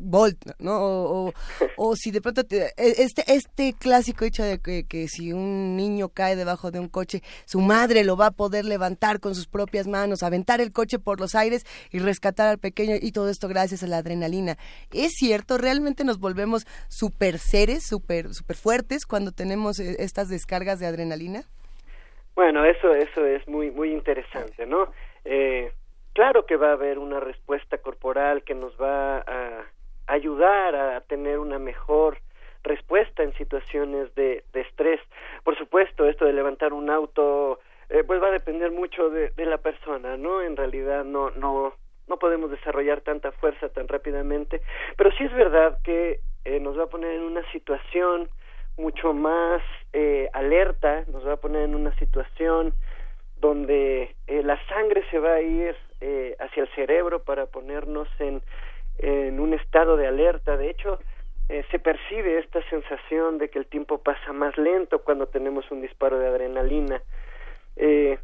Bolt, 0.00 0.38
¿no? 0.58 1.32
O, 1.76 1.96
si 1.96 2.10
de 2.10 2.20
pronto 2.20 2.42
e, 2.50 2.72
este 2.76 3.24
este 3.26 3.74
clásico 3.78 4.24
hecho 4.24 4.42
de 4.42 4.58
que, 4.60 5.08
si 5.08 5.32
un 5.32 5.76
niño 5.76 6.08
cae 6.08 6.36
debajo 6.36 6.70
de 6.70 6.80
un 6.80 6.88
coche, 6.88 7.22
su 7.44 7.60
madre 7.60 8.04
lo 8.04 8.16
va 8.16 8.26
a 8.26 8.30
poder 8.30 8.64
levantar 8.64 9.20
con 9.20 9.34
sus 9.34 9.46
propias 9.46 9.86
manos, 9.86 10.22
aventar 10.22 10.60
el 10.60 10.72
coche 10.72 10.98
por 10.98 11.20
los 11.20 11.34
aires 11.34 11.64
y 11.90 11.98
rescatar 11.98 12.48
al 12.48 12.58
pequeño 12.58 12.96
y 13.00 13.12
todo 13.12 13.28
esto 13.28 13.48
gracias 13.48 13.82
a 13.82 13.86
la 13.86 13.98
adrenalina. 13.98 14.56
¿Es 14.92 15.12
cierto? 15.14 15.58
¿Realmente 15.58 16.04
nos 16.04 16.18
volvemos 16.18 16.66
super 16.88 17.38
seres, 17.38 17.86
super, 17.86 18.34
super 18.34 18.56
fuertes 18.56 19.06
cuando 19.06 19.32
tenemos 19.32 19.78
eh, 19.80 19.96
estas 19.98 20.28
descargas 20.28 20.80
de 20.80 20.86
adrenalina? 20.86 21.42
Bueno, 22.34 22.64
eso, 22.64 22.94
eso 22.94 23.26
es 23.26 23.46
muy, 23.48 23.70
muy 23.72 23.92
interesante, 23.92 24.64
¿no? 24.64 24.92
Eh, 25.24 25.72
claro 26.12 26.46
que 26.46 26.56
va 26.56 26.70
a 26.70 26.72
haber 26.72 26.98
una 26.98 27.20
respuesta 27.20 27.78
corporal 27.78 28.42
que 28.42 28.54
nos 28.54 28.76
va 28.80 29.18
a 29.18 29.64
ayudar 30.06 30.74
a 30.74 31.00
tener 31.02 31.38
una 31.38 31.58
mejor 31.58 32.18
respuesta 32.62 33.22
en 33.22 33.32
situaciones 33.34 34.14
de, 34.14 34.44
de 34.52 34.60
estrés. 34.60 35.00
Por 35.44 35.56
supuesto, 35.56 36.06
esto 36.06 36.24
de 36.24 36.32
levantar 36.32 36.72
un 36.72 36.90
auto, 36.90 37.60
eh, 37.88 38.04
pues 38.04 38.22
va 38.22 38.28
a 38.28 38.32
depender 38.32 38.70
mucho 38.70 39.10
de, 39.10 39.32
la 39.36 39.58
persona, 39.58 40.16
¿no? 40.16 40.42
En 40.42 40.56
realidad 40.56 41.04
no, 41.04 41.30
no, 41.30 41.74
no 42.06 42.16
podemos 42.18 42.50
desarrollar 42.50 43.00
tanta 43.00 43.32
fuerza 43.32 43.68
tan 43.68 43.88
rápidamente, 43.88 44.60
pero 44.96 45.10
sí 45.12 45.24
es 45.24 45.32
verdad 45.32 45.78
que 45.84 46.20
eh, 46.44 46.60
nos 46.60 46.78
va 46.78 46.84
a 46.84 46.88
poner 46.88 47.12
en 47.12 47.22
una 47.22 47.50
situación 47.52 48.28
mucho 48.76 49.12
más 49.12 49.60
eh, 49.92 50.28
alerta, 50.32 51.04
nos 51.12 51.26
va 51.26 51.34
a 51.34 51.36
poner 51.36 51.62
en 51.62 51.74
una 51.74 51.94
situación 51.96 52.72
donde 53.40 54.14
eh, 54.26 54.42
la 54.42 54.58
sangre 54.66 55.04
se 55.10 55.18
va 55.18 55.34
a 55.34 55.42
ir 55.42 55.76
eh, 56.00 56.36
hacia 56.38 56.62
el 56.62 56.68
cerebro 56.74 57.22
para 57.22 57.46
ponernos 57.46 58.08
en, 58.18 58.42
en 58.98 59.40
un 59.40 59.54
estado 59.54 59.96
de 59.96 60.06
alerta. 60.06 60.56
De 60.56 60.70
hecho, 60.70 60.98
eh, 61.48 61.64
se 61.70 61.78
percibe 61.78 62.38
esta 62.38 62.62
sensación 62.68 63.38
de 63.38 63.48
que 63.48 63.58
el 63.58 63.66
tiempo 63.66 63.98
pasa 63.98 64.32
más 64.32 64.56
lento 64.58 65.02
cuando 65.02 65.26
tenemos 65.26 65.70
un 65.70 65.80
disparo 65.80 66.18
de 66.18 66.28
adrenalina. 66.28 67.02
Eh, 67.76 68.18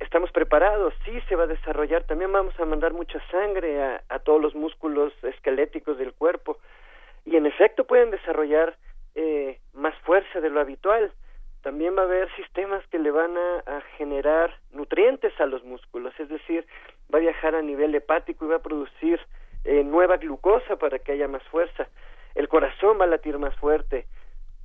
estamos 0.00 0.30
preparados, 0.30 0.94
sí 1.04 1.20
se 1.28 1.36
va 1.36 1.44
a 1.44 1.48
desarrollar, 1.48 2.04
también 2.04 2.32
vamos 2.32 2.58
a 2.60 2.64
mandar 2.64 2.92
mucha 2.92 3.20
sangre 3.30 3.82
a, 3.82 4.02
a 4.08 4.18
todos 4.20 4.40
los 4.40 4.54
músculos 4.54 5.12
esqueléticos 5.22 5.98
del 5.98 6.12
cuerpo 6.12 6.58
y 7.24 7.36
en 7.36 7.46
efecto 7.46 7.84
pueden 7.84 8.10
desarrollar 8.10 8.76
eh, 9.14 9.58
más 9.72 9.94
fuerza 10.02 10.40
de 10.40 10.50
lo 10.50 10.60
habitual 10.60 11.12
también 11.62 11.96
va 11.96 12.02
a 12.02 12.04
haber 12.04 12.34
sistemas 12.36 12.86
que 12.88 12.98
le 12.98 13.10
van 13.10 13.36
a, 13.36 13.82
generar 13.96 14.54
nutrientes 14.72 15.32
a 15.40 15.46
los 15.46 15.64
músculos, 15.64 16.14
es 16.18 16.28
decir, 16.28 16.66
va 17.12 17.18
a 17.18 17.22
viajar 17.22 17.54
a 17.54 17.62
nivel 17.62 17.94
hepático 17.94 18.44
y 18.44 18.48
va 18.48 18.56
a 18.56 18.62
producir 18.62 19.20
eh, 19.64 19.82
nueva 19.84 20.16
glucosa 20.16 20.76
para 20.76 20.98
que 20.98 21.12
haya 21.12 21.28
más 21.28 21.42
fuerza. 21.44 21.88
El 22.34 22.48
corazón 22.48 22.98
va 23.00 23.04
a 23.04 23.08
latir 23.08 23.38
más 23.38 23.54
fuerte. 23.56 24.06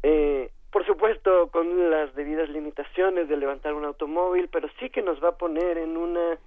Eh, 0.04 0.50
por 0.72 0.86
supuesto, 0.86 1.50
con 1.52 1.92
las 1.92 2.14
debidas 2.16 2.50
limitaciones 2.50 3.30
de 3.30 3.38
levantar 3.38 3.74
un 3.74 3.86
automóvil, 3.86 4.50
pero 4.52 4.68
sí 4.80 4.90
que 4.90 5.04
nos 5.04 5.24
va 5.24 5.30
a 5.30 5.38
poner 5.38 5.78
en 5.78 5.98
una 5.98 6.38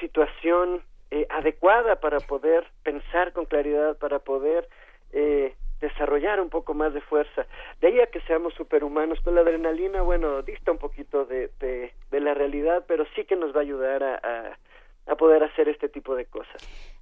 situación 0.00 0.82
eh, 1.10 1.26
adecuada 1.30 1.96
para 2.00 2.18
poder 2.20 2.66
pensar 2.82 3.32
con 3.32 3.44
claridad, 3.44 3.96
para 3.98 4.18
poder 4.18 4.68
eh, 5.12 5.54
desarrollar 5.80 6.40
un 6.40 6.50
poco 6.50 6.74
más 6.74 6.94
de 6.94 7.00
fuerza. 7.00 7.46
De 7.80 7.88
ahí 7.88 8.00
a 8.00 8.06
que 8.06 8.20
seamos 8.22 8.54
superhumanos, 8.54 9.20
con 9.20 9.34
la 9.34 9.42
adrenalina, 9.42 10.02
bueno, 10.02 10.42
dista 10.42 10.72
un 10.72 10.78
poquito 10.78 11.24
de, 11.26 11.92
la 12.10 12.34
realidad, 12.34 12.84
pero 12.88 13.04
sí 13.14 13.24
que 13.24 13.36
nos 13.36 13.54
va 13.54 13.58
a 13.58 13.62
ayudar 13.62 14.02
a, 14.02 14.58
poder 15.14 15.44
hacer 15.44 15.68
este 15.68 15.88
tipo 15.88 16.16
de 16.16 16.24
cosas. 16.24 16.56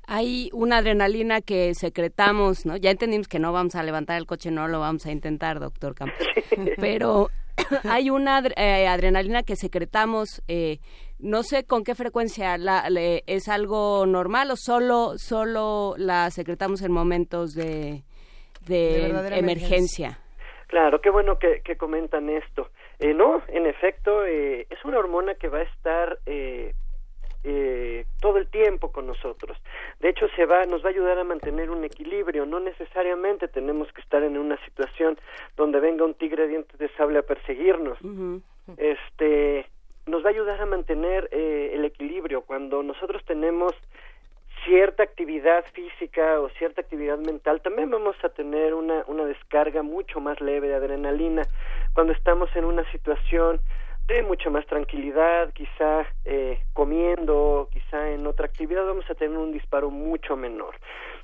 Hay 0.07 0.51
una 0.53 0.79
adrenalina 0.79 1.41
que 1.41 1.75
secretamos, 1.75 2.67
¿no? 2.67 2.77
Ya 2.77 2.91
entendimos 2.91 3.29
que 3.29 3.39
no 3.39 3.53
vamos 3.53 3.75
a 3.75 3.83
levantar 3.83 4.19
el 4.19 4.27
coche, 4.27 4.51
no 4.51 4.69
lo 4.69 4.81
vamos 4.81 5.07
a 5.07 5.13
intentar, 5.13 5.59
doctor 5.61 5.95
Campos. 5.95 6.27
Pero 6.79 7.31
hay 7.91 8.11
una 8.11 8.43
eh, 8.57 8.87
adrenalina 8.87 9.43
que 9.43 9.57
secretamos, 9.57 10.43
eh, 10.49 10.79
no 11.19 11.43
sé 11.43 11.65
con 11.65 11.85
qué 11.85 11.95
frecuencia, 11.95 12.59
la, 12.59 12.85
¿es 13.27 13.49
algo 13.49 14.05
normal 14.07 14.51
o 14.51 14.57
solo, 14.57 15.15
solo 15.17 15.95
la 15.97 16.31
secretamos 16.31 16.83
en 16.83 16.93
momentos 16.93 17.55
de, 17.55 18.03
de, 18.67 19.07
emergencia? 19.39 20.19
Claro, 20.67 21.01
qué 21.01 21.11
bueno 21.11 21.39
que, 21.39 21.63
comentan 21.77 22.29
esto. 22.29 22.69
Eh, 22.99 23.15
no, 23.15 23.43
en 23.49 23.67
efecto, 23.67 24.25
es 24.25 24.85
una 24.85 24.99
hormona 24.99 25.35
que 25.35 25.49
va 25.49 25.59
a 25.59 25.63
estar 25.63 26.19
eh, 27.47 28.07
todo 28.21 28.39
el 28.39 28.49
tiempo 28.49 28.91
con 28.91 29.07
nosotros. 29.07 29.59
De 30.01 30.09
hecho, 30.09 30.27
se 30.35 30.47
va, 30.47 30.65
nos 30.65 30.83
va 30.83 30.89
a 30.89 30.93
ayudar 30.93 31.19
a 31.19 31.25
mantener 31.25 31.71
un 31.71 31.85
equilibrio. 31.85 32.47
No 32.47 32.59
necesariamente 32.59 33.49
tenemos 33.49 33.93
que 33.93 34.01
estar 34.01 34.23
en 34.23 34.39
una 34.39 34.57
situación 34.65 35.19
donde 35.57 35.79
venga 35.79 36.07
un 36.07 36.15
tigre 36.15 36.45
de 36.45 36.49
dientes 36.49 36.79
de 36.79 36.89
sable 36.97 37.19
a 37.19 37.23
perseguirnos. 37.23 37.99
Este, 38.79 39.67
nos 40.07 40.25
va 40.25 40.29
a 40.29 40.33
ayudar 40.33 40.61
a 40.61 40.67
mantener 40.67 41.29
eh, 41.33 41.73
el 41.75 41.85
equilibrio. 41.85 42.43
Cuando 42.43 42.83
nosotros 42.83 43.23
tenemos 43.27 43.75
cierta 44.65 45.03
actividad 45.03 45.67
física 45.75 46.41
o 46.41 46.49
cierta 46.51 46.81
actividad 46.81 47.19
mental, 47.19 47.61
también 47.61 47.91
vamos 47.91 48.17
a 48.23 48.31
tener 48.31 48.73
una, 48.73 49.05
una 49.07 49.27
descarga 49.27 49.83
mucho 49.83 50.19
más 50.21 50.41
leve 50.41 50.69
de 50.69 50.77
adrenalina. 50.77 51.43
Cuando 51.93 52.15
estamos 52.15 52.49
en 52.57 52.65
una 52.65 52.91
situación 52.91 53.61
de 54.07 54.23
mucha 54.23 54.51
más 54.51 54.67
tranquilidad, 54.67 55.53
quizá 55.53 56.07
eh, 56.25 56.61
comiendo, 56.73 57.69
quizá 57.73 58.11
en 58.11 58.27
otra 58.27 58.47
actividad, 58.47 58.85
vamos 58.85 59.09
a 59.11 59.15
tener 59.15 59.37
un 59.37 59.53
disparo 59.53 59.91
mucho 59.91 60.37
menor. 60.37 60.75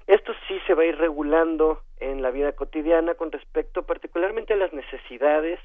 Esto 0.06 0.32
sí 0.48 0.58
se 0.66 0.74
va 0.74 0.82
a 0.82 0.86
ir 0.86 0.96
regulando 0.96 1.82
en 1.98 2.22
la 2.22 2.30
vida 2.30 2.52
cotidiana 2.52 3.14
con 3.14 3.30
respecto 3.30 3.82
particularmente 3.84 4.54
a 4.54 4.56
las 4.56 4.72
necesidades 4.72 5.60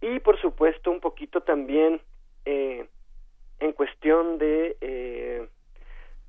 y 0.00 0.18
por 0.20 0.40
supuesto 0.40 0.90
un 0.90 1.00
poquito 1.00 1.42
también 1.42 2.00
eh, 2.44 2.86
en 3.60 3.72
cuestión 3.72 4.38
de 4.38 4.76
eh, 4.80 5.48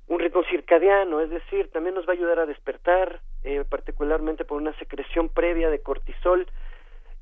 un 0.07 0.19
ritmo 0.19 0.43
circadiano, 0.49 1.21
es 1.21 1.29
decir, 1.29 1.69
también 1.71 1.95
nos 1.95 2.07
va 2.07 2.13
a 2.13 2.15
ayudar 2.15 2.39
a 2.39 2.45
despertar, 2.47 3.21
eh, 3.43 3.63
particularmente 3.69 4.43
por 4.43 4.57
una 4.57 4.73
secreción 4.79 5.29
previa 5.29 5.69
de 5.69 5.81
cortisol 5.81 6.47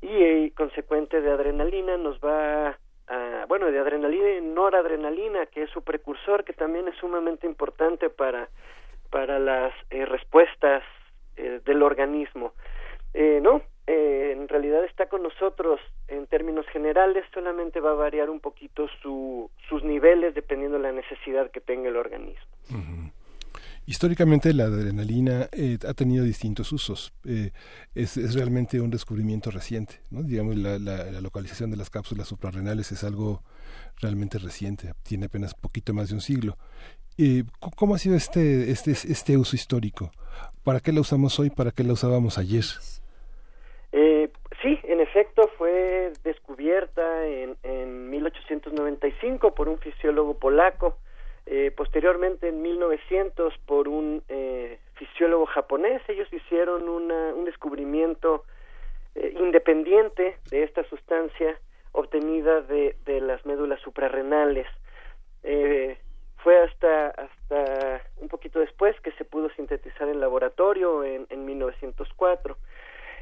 y 0.00 0.08
eh, 0.08 0.52
consecuente 0.56 1.20
de 1.20 1.30
adrenalina, 1.30 1.98
nos 1.98 2.18
va 2.20 2.78
bueno, 3.48 3.70
de 3.70 3.78
adrenalina 3.78 4.30
y 4.30 4.40
noradrenalina, 4.40 5.46
que 5.46 5.62
es 5.62 5.70
su 5.70 5.82
precursor, 5.82 6.44
que 6.44 6.52
también 6.52 6.88
es 6.88 6.96
sumamente 6.96 7.46
importante 7.46 8.10
para, 8.10 8.48
para 9.10 9.38
las 9.38 9.72
eh, 9.90 10.04
respuestas 10.04 10.82
eh, 11.36 11.60
del 11.64 11.82
organismo. 11.82 12.52
Eh, 13.14 13.40
no, 13.42 13.62
en 13.86 14.48
realidad 14.48 14.84
está 14.84 15.06
con 15.06 15.22
nosotros 15.22 15.80
en 16.08 16.26
términos 16.26 16.66
generales, 16.66 17.24
solamente 17.32 17.80
va 17.80 17.92
a 17.92 17.94
variar 17.94 18.28
un 18.28 18.38
poquito 18.38 18.86
su, 19.00 19.50
sus 19.68 19.82
niveles 19.82 20.34
dependiendo 20.34 20.76
de 20.76 20.82
la 20.82 20.92
necesidad 20.92 21.50
que 21.50 21.60
tenga 21.60 21.88
el 21.88 21.96
organismo. 21.96 22.46
Históricamente 23.88 24.52
la 24.52 24.64
adrenalina 24.64 25.48
eh, 25.50 25.78
ha 25.88 25.94
tenido 25.94 26.22
distintos 26.22 26.72
usos. 26.72 27.14
Eh, 27.26 27.52
es, 27.94 28.18
es, 28.18 28.34
realmente 28.34 28.82
un 28.82 28.90
descubrimiento 28.90 29.50
reciente. 29.50 29.94
¿no? 30.10 30.22
Digamos, 30.22 30.56
la, 30.56 30.78
localización 31.22 31.70
de 31.70 31.78
las 31.78 31.88
cápsulas 31.88 32.28
suprarrenales 32.28 32.92
es 32.92 33.02
algo 33.02 33.40
realmente 33.98 34.36
reciente. 34.36 34.92
Tiene 35.02 35.24
apenas 35.24 35.54
poquito 35.54 35.94
más 35.94 36.10
de 36.10 36.16
un 36.16 36.20
siglo. 36.20 36.58
Eh, 37.16 37.44
¿Cómo 37.76 37.94
ha 37.94 37.98
sido 37.98 38.14
este, 38.14 38.70
este, 38.70 38.90
este 38.90 39.38
uso 39.38 39.56
histórico? 39.56 40.10
¿Para 40.64 40.80
qué 40.80 40.92
la 40.92 41.00
usamos 41.00 41.40
hoy? 41.40 41.48
¿Para 41.48 41.70
qué 41.70 41.82
la 41.82 41.94
usábamos 41.94 42.36
ayer? 42.36 42.64
sí, 44.60 44.76
en 44.82 45.00
efecto 45.00 45.48
fue 45.56 46.12
descubierta 46.24 47.26
en, 47.26 47.56
en 47.62 48.10
1895 48.10 49.54
por 49.54 49.68
un 49.68 49.78
fisiólogo 49.78 50.34
polaco 50.34 50.98
eh, 51.50 51.70
posteriormente 51.74 52.48
en 52.48 52.60
1900 52.60 53.56
por 53.64 53.88
un 53.88 54.22
eh, 54.28 54.78
fisiólogo 54.96 55.46
japonés 55.46 56.02
ellos 56.06 56.30
hicieron 56.30 56.86
un 56.90 57.44
descubrimiento 57.46 58.44
eh, 59.14 59.32
independiente 59.34 60.36
de 60.50 60.62
esta 60.64 60.84
sustancia 60.90 61.58
obtenida 61.92 62.60
de, 62.60 62.96
de 63.06 63.22
las 63.22 63.46
médulas 63.46 63.80
suprarrenales. 63.80 64.66
Fue 66.42 66.56
hasta 66.58 67.08
hasta 67.08 68.02
un 68.18 68.28
poquito 68.28 68.60
después 68.60 68.94
que 69.00 69.12
se 69.12 69.24
pudo 69.24 69.48
sintetizar 69.50 70.08
en 70.08 70.20
laboratorio 70.20 71.02
en, 71.02 71.26
en 71.30 71.46
1904 71.46 72.58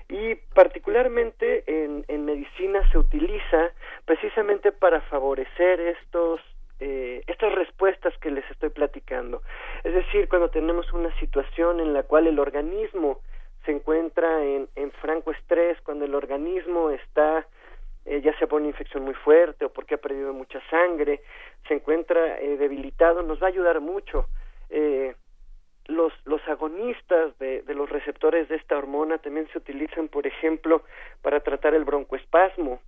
y 0.08 0.34
particularmente 0.52 1.62
en, 1.66 2.04
en 2.08 2.24
medicina 2.24 2.82
se 2.90 2.98
utiliza 2.98 3.72
precisamente 4.04 4.72
para 4.72 5.00
favorecer 5.02 5.80
estos 5.80 6.40
eh, 6.80 7.22
estas 7.26 7.54
respuestas 7.54 8.16
que 8.18 8.30
les 8.30 8.48
estoy 8.50 8.70
platicando. 8.70 9.42
Es 9.84 9.94
decir, 9.94 10.28
cuando 10.28 10.50
tenemos 10.50 10.92
una 10.92 11.14
situación 11.18 11.80
en 11.80 11.92
la 11.92 12.02
cual 12.02 12.26
el 12.26 12.38
organismo 12.38 13.20
se 13.64 13.72
encuentra 13.72 14.44
en, 14.44 14.68
en 14.76 14.92
franco 14.92 15.32
estrés, 15.32 15.80
cuando 15.82 16.04
el 16.04 16.14
organismo 16.14 16.90
está 16.90 17.46
eh, 18.06 18.20
ya 18.22 18.36
sea 18.38 18.46
por 18.46 18.60
una 18.60 18.68
infección 18.68 19.04
muy 19.04 19.14
fuerte 19.14 19.64
o 19.64 19.72
porque 19.72 19.96
ha 19.96 19.98
perdido 19.98 20.32
mucha 20.32 20.60
sangre, 20.70 21.22
se 21.66 21.74
encuentra 21.74 22.38
eh, 22.38 22.56
debilitado, 22.56 23.22
nos 23.22 23.42
va 23.42 23.46
a 23.46 23.50
ayudar 23.50 23.80
mucho. 23.80 24.28
Eh, 24.70 25.16
los, 25.86 26.12
los 26.24 26.40
agonistas 26.48 27.36
de, 27.38 27.62
de, 27.62 27.74
los 27.74 27.90
receptores 27.90 28.48
de 28.48 28.56
esta 28.56 28.78
hormona 28.78 29.18
también 29.18 29.48
se 29.52 29.58
utilizan, 29.58 30.06
por 30.08 30.26
ejemplo, 30.26 30.82
para 31.20 31.40
tratar 31.40 31.74
el 31.74 31.84
broncoespasmo 31.84 32.80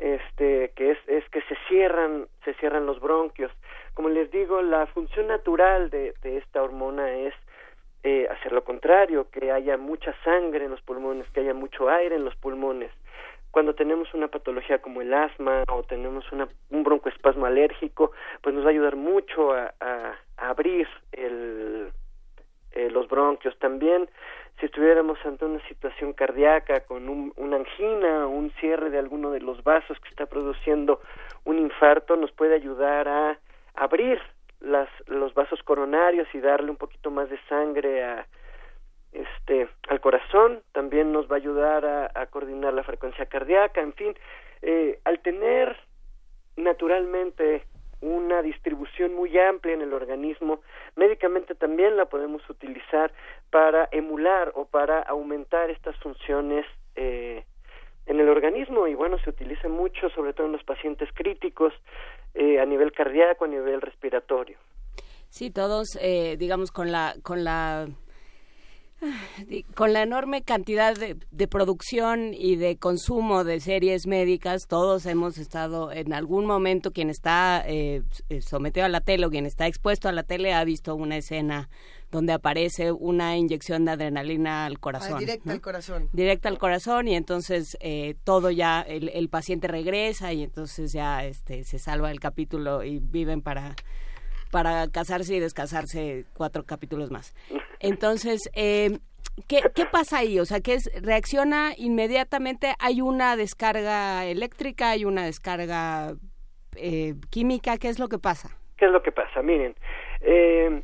este 0.00 0.72
que 0.74 0.92
es, 0.92 0.98
es 1.06 1.28
que 1.30 1.42
se 1.42 1.56
cierran 1.68 2.26
se 2.44 2.54
cierran 2.54 2.86
los 2.86 3.00
bronquios. 3.00 3.52
Como 3.94 4.08
les 4.08 4.30
digo 4.30 4.62
la 4.62 4.86
función 4.86 5.26
natural 5.28 5.90
de, 5.90 6.14
de 6.22 6.38
esta 6.38 6.62
hormona 6.62 7.10
es 7.10 7.34
eh, 8.04 8.26
hacer 8.28 8.52
lo 8.52 8.64
contrario 8.64 9.30
que 9.30 9.52
haya 9.52 9.76
mucha 9.76 10.12
sangre 10.24 10.64
en 10.64 10.72
los 10.72 10.82
pulmones 10.82 11.30
que 11.30 11.40
haya 11.40 11.54
mucho 11.54 11.88
aire 11.88 12.16
en 12.16 12.24
los 12.24 12.34
pulmones. 12.36 12.90
Cuando 13.52 13.74
tenemos 13.74 14.12
una 14.14 14.28
patología 14.28 14.80
como 14.80 15.02
el 15.02 15.12
asma 15.14 15.62
o 15.70 15.82
tenemos 15.84 16.24
una, 16.32 16.48
un 16.70 16.82
broncoespasmo 16.82 17.46
alérgico 17.46 18.10
pues 18.40 18.54
nos 18.54 18.64
va 18.64 18.68
a 18.68 18.72
ayudar 18.72 18.96
mucho 18.96 19.52
a, 19.52 20.16
abrir 20.36 20.88
el, 21.12 21.92
eh, 22.72 22.90
los 22.90 23.06
bronquios 23.08 23.56
también 23.60 24.08
si 24.62 24.66
estuviéramos 24.66 25.18
ante 25.24 25.44
una 25.44 25.58
situación 25.66 26.12
cardíaca 26.12 26.84
con 26.84 27.08
un, 27.08 27.32
una 27.34 27.56
angina 27.56 28.28
o 28.28 28.28
un 28.28 28.52
cierre 28.60 28.90
de 28.90 28.98
alguno 29.00 29.32
de 29.32 29.40
los 29.40 29.64
vasos 29.64 29.98
que 29.98 30.08
está 30.08 30.26
produciendo 30.26 31.00
un 31.44 31.58
infarto, 31.58 32.14
nos 32.14 32.30
puede 32.30 32.54
ayudar 32.54 33.08
a 33.08 33.40
abrir 33.74 34.20
las, 34.60 34.88
los 35.08 35.34
vasos 35.34 35.60
coronarios 35.64 36.28
y 36.32 36.38
darle 36.38 36.70
un 36.70 36.76
poquito 36.76 37.10
más 37.10 37.28
de 37.28 37.40
sangre 37.48 38.04
a, 38.04 38.24
este, 39.10 39.68
al 39.88 40.00
corazón, 40.00 40.62
también 40.70 41.10
nos 41.10 41.28
va 41.28 41.34
a 41.34 41.38
ayudar 41.38 41.84
a, 42.14 42.26
coordinar 42.26 42.72
la 42.72 42.84
frecuencia 42.84 43.26
cardíaca, 43.26 43.80
en 43.80 43.94
fin, 43.94 44.14
eh, 44.62 45.00
al 45.02 45.18
tener 45.18 45.76
naturalmente 46.56 47.64
una 48.00 48.42
distribución 48.42 49.12
muy 49.14 49.36
amplia 49.38 49.74
en 49.74 49.82
el 49.82 49.92
organismo. 49.92 50.60
Médicamente 50.94 51.56
también 51.56 51.96
la 51.96 52.04
podemos 52.04 52.48
utilizar 52.48 53.12
para 53.52 53.86
emular 53.92 54.50
o 54.54 54.64
para 54.64 55.02
aumentar 55.02 55.68
estas 55.68 55.94
funciones 55.98 56.64
eh, 56.96 57.44
en 58.06 58.18
el 58.18 58.30
organismo 58.30 58.88
y 58.88 58.94
bueno, 58.94 59.18
se 59.18 59.28
utiliza 59.28 59.68
mucho, 59.68 60.08
sobre 60.08 60.32
todo 60.32 60.46
en 60.46 60.52
los 60.52 60.64
pacientes 60.64 61.10
críticos, 61.12 61.74
eh, 62.32 62.58
a 62.58 62.64
nivel 62.64 62.92
cardíaco, 62.92 63.44
a 63.44 63.48
nivel 63.48 63.82
respiratorio. 63.82 64.56
Sí, 65.28 65.50
todos, 65.50 65.98
eh, 66.00 66.36
digamos, 66.38 66.72
con 66.72 66.90
la, 66.90 67.14
con 67.22 67.44
la 67.44 67.88
con 69.74 69.92
la 69.92 70.02
enorme 70.02 70.42
cantidad 70.42 70.94
de, 70.96 71.48
producción 71.48 72.34
y 72.34 72.56
de 72.56 72.76
consumo 72.76 73.44
de 73.44 73.60
series 73.60 74.06
médicas, 74.06 74.66
todos 74.68 75.06
hemos 75.06 75.38
estado 75.38 75.92
en 75.92 76.12
algún 76.12 76.46
momento, 76.46 76.92
quien 76.92 77.10
está 77.10 77.62
eh, 77.66 78.02
sometido 78.40 78.86
a 78.86 78.88
la 78.88 79.00
tele 79.00 79.26
o 79.26 79.30
quien 79.30 79.46
está 79.46 79.66
expuesto 79.66 80.08
a 80.08 80.12
la 80.12 80.22
tele 80.22 80.54
ha 80.54 80.64
visto 80.64 80.94
una 80.94 81.16
escena 81.16 81.68
donde 82.10 82.34
aparece 82.34 82.92
una 82.92 83.38
inyección 83.38 83.86
de 83.86 83.92
adrenalina 83.92 84.66
al 84.66 84.78
corazón. 84.78 85.14
Ah, 85.16 85.18
directa 85.18 85.52
al 85.52 85.60
corazón. 85.60 86.10
Directa 86.12 86.48
al 86.50 86.58
corazón 86.58 87.08
y 87.08 87.16
entonces 87.16 87.76
eh, 87.80 88.16
todo 88.22 88.50
ya, 88.50 88.82
el, 88.82 89.08
el, 89.08 89.30
paciente 89.30 89.66
regresa 89.66 90.32
y 90.32 90.42
entonces 90.42 90.92
ya 90.92 91.24
este, 91.24 91.64
se 91.64 91.78
salva 91.78 92.10
el 92.10 92.20
capítulo 92.20 92.84
y 92.84 92.98
viven 92.98 93.40
para 93.40 93.74
para 94.52 94.86
casarse 94.88 95.34
y 95.34 95.40
descasarse 95.40 96.26
cuatro 96.36 96.62
capítulos 96.64 97.10
más. 97.10 97.34
Entonces, 97.80 98.48
eh, 98.54 98.98
¿qué, 99.48 99.62
¿qué 99.74 99.86
pasa 99.86 100.18
ahí? 100.18 100.38
O 100.38 100.44
sea, 100.44 100.60
que 100.60 100.74
es, 100.74 100.88
reacciona 101.02 101.72
inmediatamente, 101.76 102.74
hay 102.78 103.00
una 103.00 103.34
descarga 103.34 104.24
eléctrica, 104.26 104.90
hay 104.90 105.04
una 105.04 105.24
descarga 105.24 106.14
eh, 106.76 107.14
química, 107.30 107.78
¿qué 107.78 107.88
es 107.88 107.98
lo 107.98 108.08
que 108.08 108.18
pasa? 108.18 108.56
¿Qué 108.76 108.84
es 108.84 108.92
lo 108.92 109.02
que 109.02 109.10
pasa? 109.10 109.42
Miren, 109.42 109.74
eh, 110.20 110.82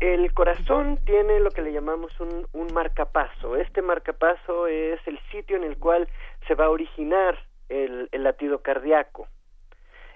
el 0.00 0.32
corazón 0.34 0.98
tiene 1.06 1.40
lo 1.40 1.50
que 1.50 1.62
le 1.62 1.72
llamamos 1.72 2.12
un, 2.20 2.46
un 2.52 2.74
marcapaso. 2.74 3.56
Este 3.56 3.80
marcapaso 3.80 4.66
es 4.66 5.00
el 5.06 5.18
sitio 5.30 5.56
en 5.56 5.64
el 5.64 5.78
cual 5.78 6.08
se 6.46 6.54
va 6.54 6.66
a 6.66 6.70
originar 6.70 7.38
el, 7.68 8.08
latido 8.12 8.62
cardíaco. 8.62 9.28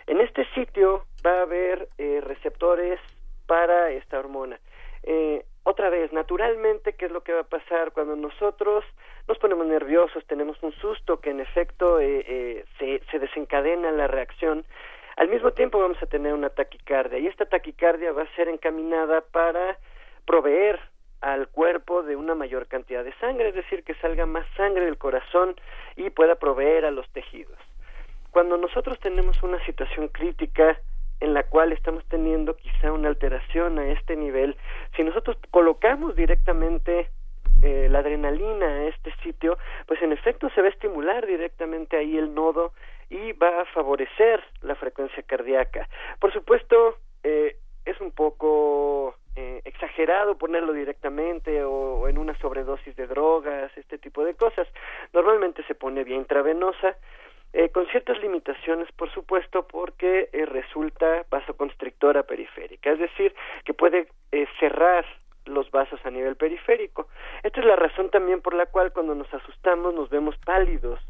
En 0.07 0.21
este 0.21 0.45
sitio 0.55 1.05
va 1.25 1.41
a 1.41 1.43
haber 1.43 1.89
eh, 1.99 2.21
receptores 2.23 3.01
para 3.47 3.91
esta 3.91 4.19
hormona. 4.19 4.59
Eh, 5.03 5.45
otra 5.65 5.91
vez, 5.91 6.13
naturalmente, 6.13 6.95
¿qué 6.95 7.07
es 7.07 7.13
lo 7.13 7.23
que 7.23 7.33
va 7.33 7.41
a 7.41 7.45
pasar 7.45 7.93
cuando 7.93 8.17
nosotros 8.17 8.85
nos 9.29 9.39
ponemos 9.39 9.67
nerviosos, 9.67 10.25
tenemos 10.27 10.61
un 10.63 10.73
susto 10.73 11.21
que 11.21 11.31
en 11.31 11.41
efecto 11.41 12.01
eh, 12.01 12.65
se, 12.79 13.01
se 13.11 13.19
desencadena 13.19 13.93
la 13.93 14.09
reacción? 14.09 14.65
Al 15.17 15.29
mismo 15.29 15.53
tiempo 15.53 15.79
vamos 15.79 16.03
a 16.03 16.07
tener 16.07 16.33
una 16.33 16.51
taquicardia 16.51 17.19
y 17.19 17.27
esta 17.27 17.47
taquicardia 17.47 18.13
va 18.13 18.23
a 18.23 18.35
ser 18.35 18.49
encaminada 18.49 19.21
para 19.21 19.79
proveer 20.27 20.81
al 21.21 21.49
cuerpo 21.49 22.03
de 22.03 22.17
una 22.17 22.35
mayor 22.35 22.67
cantidad 22.67 23.05
de 23.05 23.15
sangre, 23.15 23.51
es 23.51 23.55
decir, 23.55 23.85
que 23.85 23.95
salga 23.95 24.27
más 24.27 24.45
sangre 24.57 24.85
del 24.85 24.99
corazón 24.99 25.55
y 25.97 26.11
pueda 26.11 26.35
proveer 26.35 26.85
a 26.85 26.91
los 26.91 27.09
tejidos. 27.13 27.59
Cuando 28.33 28.57
nosotros 28.57 28.99
tenemos 28.99 29.43
una 29.43 29.65
situación 29.67 30.09
crítica 30.09 30.81
en 31.21 31.35
la 31.35 31.45
cual 31.45 31.73
estamos 31.73 32.05
teniendo 32.07 32.57
quizá 32.57 32.91
una 32.91 33.09
alteración 33.09 33.79
a 33.79 33.93
este 33.93 34.17
nivel, 34.17 34.57
si 34.97 35.05
nosotros 35.05 35.37
colocamos 35.51 36.17
directamente 36.17 37.11
eh, 37.63 37.89
la 37.91 38.01
adrenalina 38.01 38.67
a 38.67 38.85
este 38.89 39.15
sitio, 39.23 39.59
pues 39.87 40.03
en 40.03 40.13
efecto 40.13 40.51
se 40.51 40.63
va 40.63 40.67
a 40.67 40.71
estimular 40.71 41.27
directamente 41.27 41.97
ahí 41.97 42.17
el 42.17 42.35
nodo 42.35 42.73
y 43.11 43.33
va 43.33 43.61
a 43.61 43.65
favorecer 43.67 44.43
la 44.63 44.75
frecuencia 44.75 45.23
cardíaca. 45.23 45.89
Por 46.19 46.33
supuesto, 46.33 46.97
eh, 47.23 47.57
es 47.85 48.01
un 48.01 48.13
poco 48.13 49.15
eh, 49.37 49.61
exagerado 49.65 50.39
ponerlo 50.39 50.73
directamente 50.73 51.63
o, 51.65 52.09
en 52.09 52.19
una 52.19 52.37
sobredosis 52.39 52.97
de 52.97 53.07
drogas, 53.07 53.71
este 53.77 53.99
tipo 53.99 54.25
de 54.25 54.35
cosas. 54.35 54.67
Normalmente 55.13 55.63
se 55.65 55.75
pone 55.75 56.03
vía 56.05 56.17
intravenosa, 56.17 56.97
eh, 57.53 57.69
con 57.71 57.87
ciertas 57.89 58.19
limitaciones, 58.21 58.91
por 58.93 59.11
supuesto, 59.13 59.67
porque 59.67 60.29
eh, 60.33 60.47
resulta 60.47 61.25
vasoconstrictora 61.31 62.23
periférica, 62.23 62.93
es 62.93 62.99
decir, 62.99 63.35
que 63.65 63.75
puede 63.75 64.09
cerrar 64.59 65.05
los 65.47 65.71
vasos 65.71 66.01
a 66.05 66.11
nivel 66.11 66.37
periférico. 66.37 67.09
Esta 67.43 67.61
es 67.61 67.67
la 67.67 67.77
razón 67.77 68.11
también 68.11 68.41
por 68.41 68.55
la 68.55 68.67
cual 68.67 68.93
cuando 68.93 69.15
nos 69.15 69.33
asustamos 69.35 69.95
nos 69.95 70.09
vemos 70.09 70.37
pálidos, 70.39 71.01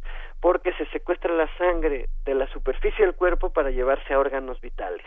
porque 0.40 0.72
se 0.74 0.86
secuestra 0.86 1.32
la 1.34 1.48
sangre 1.56 2.08
de 2.24 2.34
la 2.34 2.48
superficie 2.48 3.04
del 3.04 3.14
cuerpo 3.14 3.52
para 3.52 3.70
llevarse 3.70 4.12
a 4.12 4.18
órganos 4.18 4.60
vitales. 4.60 5.06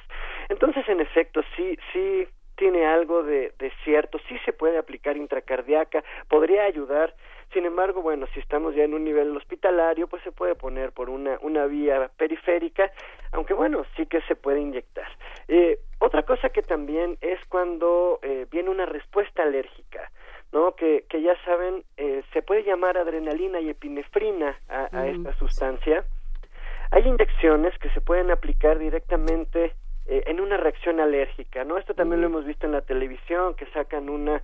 Entonces, 0.50 0.88
en 0.88 1.02
efecto, 1.02 1.42
sí, 1.56 1.78
sí 1.92 2.28
tiene 2.56 2.86
algo 2.86 3.24
de, 3.24 3.54
de 3.60 3.72
cierto, 3.84 4.20
sí 4.28 4.38
se 4.46 4.54
puede 4.54 4.78
aplicar 4.78 5.18
intracardíaca, 5.18 6.04
podría 6.30 6.64
ayudar, 6.64 7.14
sin 7.54 7.66
embargo, 7.66 8.02
bueno, 8.02 8.28
si 8.34 8.40
estamos 8.40 8.76
ya 8.76 8.84
en 8.84 8.94
un 8.94 9.04
nivel 9.04 9.36
hospitalario, 9.38 10.08
pues 10.08 10.24
se 10.24 10.32
puede 10.32 10.56
poner 10.56 10.92
por 10.92 11.10
una, 11.10 11.38
una 11.42 11.66
vía 11.68 12.10
periférica, 12.18 12.92
aunque 13.32 13.54
bueno, 13.54 13.86
sí 13.96 14.06
que 14.08 14.22
se 14.22 14.36
puede 14.36 14.60
inyectar. 14.60 15.08
Eh, 15.48 15.80
otra 16.00 16.24
cosa 16.24 16.50
que 16.50 16.64
también 16.64 17.18
es 17.22 17.40
cuando 17.48 18.20
eh, 18.24 18.48
viene 18.52 18.70
una 18.70 18.86
respuesta 18.86 19.44
alérgica, 19.44 20.12
¿no? 20.52 20.76
Que, 20.76 21.06
que 21.08 21.22
ya 21.22 21.36
saben, 21.44 21.84
eh, 21.98 22.24
se 22.34 22.42
puede 22.42 22.64
llamar 22.64 22.98
adrenalina 22.98 23.60
y 23.60 23.70
epinefrina 23.70 24.58
a, 24.68 24.90
a 24.92 25.08
esta 25.08 25.34
sustancia. 25.38 26.04
Hay 26.92 27.08
inyecciones 27.08 27.78
que 27.80 27.90
se 27.92 28.02
pueden 28.02 28.32
aplicar 28.32 28.80
directamente 28.80 29.74
eh, 30.08 30.24
en 30.28 30.40
una 30.40 30.58
reacción 30.58 31.00
alérgica, 31.00 31.64
¿no? 31.64 31.78
Esto 31.78 31.94
también 31.94 32.22
lo 32.22 32.28
hemos 32.28 32.46
visto 32.46 32.66
en 32.66 32.74
la 32.74 32.82
televisión, 32.82 33.56
que 33.56 33.66
sacan 33.68 34.10
una, 34.10 34.42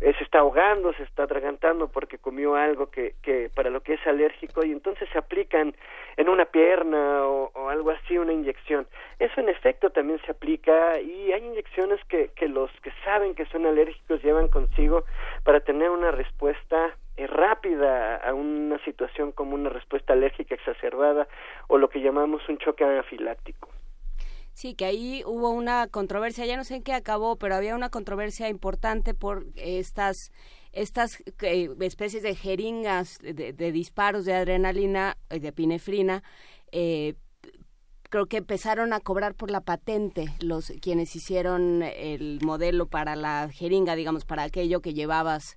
eh, 0.00 0.14
se 0.16 0.24
está 0.24 0.38
ahogando, 0.38 0.92
se 0.94 1.02
está 1.02 1.24
atragantando 1.24 1.88
porque 1.88 2.18
comió 2.18 2.54
algo 2.54 2.90
que, 2.90 3.16
que 3.20 3.50
para 3.54 3.70
lo 3.70 3.82
que 3.82 3.94
es 3.94 4.06
alérgico 4.06 4.64
y 4.64 4.72
entonces 4.72 5.08
se 5.12 5.18
aplican 5.18 5.74
en 6.16 6.28
una 6.28 6.46
pierna 6.46 7.26
o, 7.26 7.50
o, 7.54 7.68
algo 7.68 7.90
así 7.90 8.16
una 8.16 8.32
inyección. 8.32 8.86
Eso 9.18 9.40
en 9.40 9.48
efecto 9.48 9.90
también 9.90 10.18
se 10.24 10.30
aplica 10.30 10.98
y 11.00 11.32
hay 11.32 11.44
inyecciones 11.44 12.00
que, 12.04 12.30
que 12.34 12.48
los 12.48 12.70
que 12.80 12.92
saben 13.04 13.34
que 13.34 13.44
son 13.46 13.66
alérgicos 13.66 14.22
llevan 14.22 14.48
consigo 14.48 15.04
para 15.44 15.60
tener 15.60 15.90
una 15.90 16.12
respuesta 16.12 16.96
eh, 17.18 17.26
rápida 17.26 18.16
a 18.16 18.32
una 18.32 18.78
situación 18.84 19.32
como 19.32 19.54
una 19.54 19.68
respuesta 19.68 20.14
alérgica 20.14 20.54
exacerbada 20.54 21.28
o 21.68 21.76
lo 21.76 21.90
que 21.90 22.00
llamamos 22.00 22.48
un 22.48 22.56
choque 22.56 22.84
anafiláctico. 22.84 23.68
Sí, 24.60 24.74
que 24.74 24.84
ahí 24.84 25.22
hubo 25.24 25.48
una 25.48 25.86
controversia, 25.86 26.44
ya 26.44 26.54
no 26.54 26.64
sé 26.64 26.74
en 26.74 26.82
qué 26.82 26.92
acabó, 26.92 27.36
pero 27.36 27.54
había 27.54 27.74
una 27.74 27.88
controversia 27.88 28.50
importante 28.50 29.14
por 29.14 29.46
estas 29.56 30.32
estas 30.72 31.16
eh, 31.40 31.70
especies 31.80 32.22
de 32.22 32.34
jeringas 32.34 33.16
de, 33.22 33.72
disparos 33.72 34.26
de 34.26 34.34
adrenalina, 34.34 35.16
de 35.30 35.48
epinefrina, 35.48 36.22
eh, 36.72 37.14
creo 38.10 38.26
que 38.26 38.36
empezaron 38.36 38.92
a 38.92 39.00
cobrar 39.00 39.34
por 39.34 39.50
la 39.50 39.62
patente 39.62 40.26
los 40.40 40.70
quienes 40.82 41.16
hicieron 41.16 41.82
el 41.82 42.40
modelo 42.42 42.84
para 42.86 43.16
la 43.16 43.48
jeringa, 43.50 43.94
digamos, 43.94 44.26
para 44.26 44.42
aquello 44.42 44.82
que 44.82 44.92
llevabas 44.92 45.56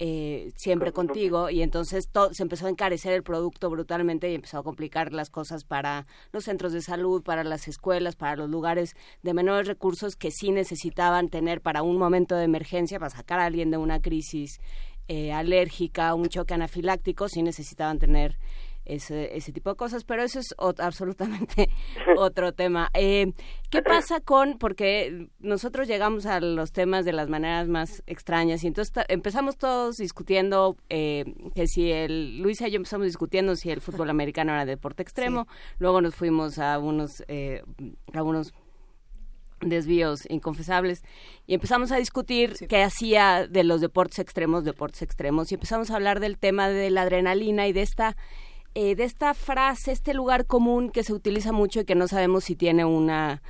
eh, 0.00 0.52
siempre 0.56 0.92
contigo 0.92 1.50
y 1.50 1.62
entonces 1.62 2.08
se 2.32 2.42
empezó 2.42 2.66
a 2.66 2.70
encarecer 2.70 3.12
el 3.12 3.22
producto 3.22 3.70
brutalmente 3.70 4.28
y 4.28 4.34
empezó 4.34 4.58
a 4.58 4.64
complicar 4.64 5.12
las 5.12 5.30
cosas 5.30 5.62
para 5.62 6.06
los 6.32 6.44
centros 6.44 6.72
de 6.72 6.82
salud, 6.82 7.22
para 7.22 7.44
las 7.44 7.68
escuelas, 7.68 8.16
para 8.16 8.34
los 8.34 8.50
lugares 8.50 8.96
de 9.22 9.34
menores 9.34 9.68
recursos 9.68 10.16
que 10.16 10.32
sí 10.32 10.50
necesitaban 10.50 11.28
tener 11.28 11.60
para 11.60 11.82
un 11.82 11.96
momento 11.96 12.34
de 12.34 12.42
emergencia, 12.42 12.98
para 12.98 13.10
sacar 13.10 13.38
a 13.38 13.46
alguien 13.46 13.70
de 13.70 13.76
una 13.76 14.00
crisis 14.00 14.60
eh, 15.06 15.32
alérgica, 15.32 16.14
un 16.14 16.28
choque 16.28 16.54
anafiláctico, 16.54 17.28
sí 17.28 17.42
necesitaban 17.42 17.98
tener 17.98 18.38
ese, 18.84 19.36
ese 19.36 19.52
tipo 19.52 19.70
de 19.70 19.76
cosas, 19.76 20.04
pero 20.04 20.22
eso 20.22 20.40
es 20.40 20.54
absolutamente 20.78 21.68
otro 22.16 22.52
tema. 22.52 22.90
Eh, 22.94 23.32
¿Qué 23.70 23.82
pasa 23.82 24.20
con, 24.20 24.58
porque 24.58 25.28
nosotros 25.40 25.88
llegamos 25.88 26.26
a 26.26 26.40
los 26.40 26.72
temas 26.72 27.04
de 27.04 27.12
las 27.12 27.28
maneras 27.28 27.68
más 27.68 28.02
extrañas 28.06 28.62
y 28.62 28.68
entonces 28.68 29.04
empezamos 29.08 29.56
todos 29.56 29.96
discutiendo 29.96 30.76
eh, 30.88 31.24
que 31.54 31.66
si 31.66 31.90
el, 31.90 32.38
Luisa 32.38 32.68
y 32.68 32.72
yo 32.72 32.76
empezamos 32.76 33.06
discutiendo 33.06 33.56
si 33.56 33.70
el 33.70 33.80
fútbol 33.80 34.10
americano 34.10 34.52
era 34.52 34.64
deporte 34.64 35.02
extremo, 35.02 35.46
luego 35.78 36.00
nos 36.00 36.14
fuimos 36.14 36.58
a 36.58 36.78
unos, 36.78 37.24
eh, 37.28 37.62
a 38.12 38.22
unos 38.22 38.52
desvíos 39.60 40.26
inconfesables 40.28 41.02
y 41.46 41.54
empezamos 41.54 41.92
a 41.92 41.96
discutir 41.96 42.54
qué 42.68 42.82
hacía 42.82 43.46
de 43.48 43.64
los 43.64 43.80
deportes 43.80 44.18
extremos 44.18 44.64
deportes 44.64 45.02
extremos 45.02 45.50
y 45.50 45.54
empezamos 45.54 45.90
a 45.90 45.96
hablar 45.96 46.20
del 46.20 46.38
tema 46.38 46.68
de 46.68 46.90
la 46.90 47.02
adrenalina 47.02 47.66
y 47.66 47.72
de 47.72 47.82
esta 47.82 48.16
eh, 48.74 48.94
de 48.96 49.04
esta 49.04 49.34
frase, 49.34 49.92
este 49.92 50.14
lugar 50.14 50.46
común 50.46 50.90
que 50.90 51.02
se 51.02 51.12
utiliza 51.12 51.52
mucho 51.52 51.80
y 51.80 51.84
que 51.84 51.94
no 51.94 52.08
sabemos 52.08 52.44
si 52.44 52.56
tiene 52.56 52.84
una 52.84 53.42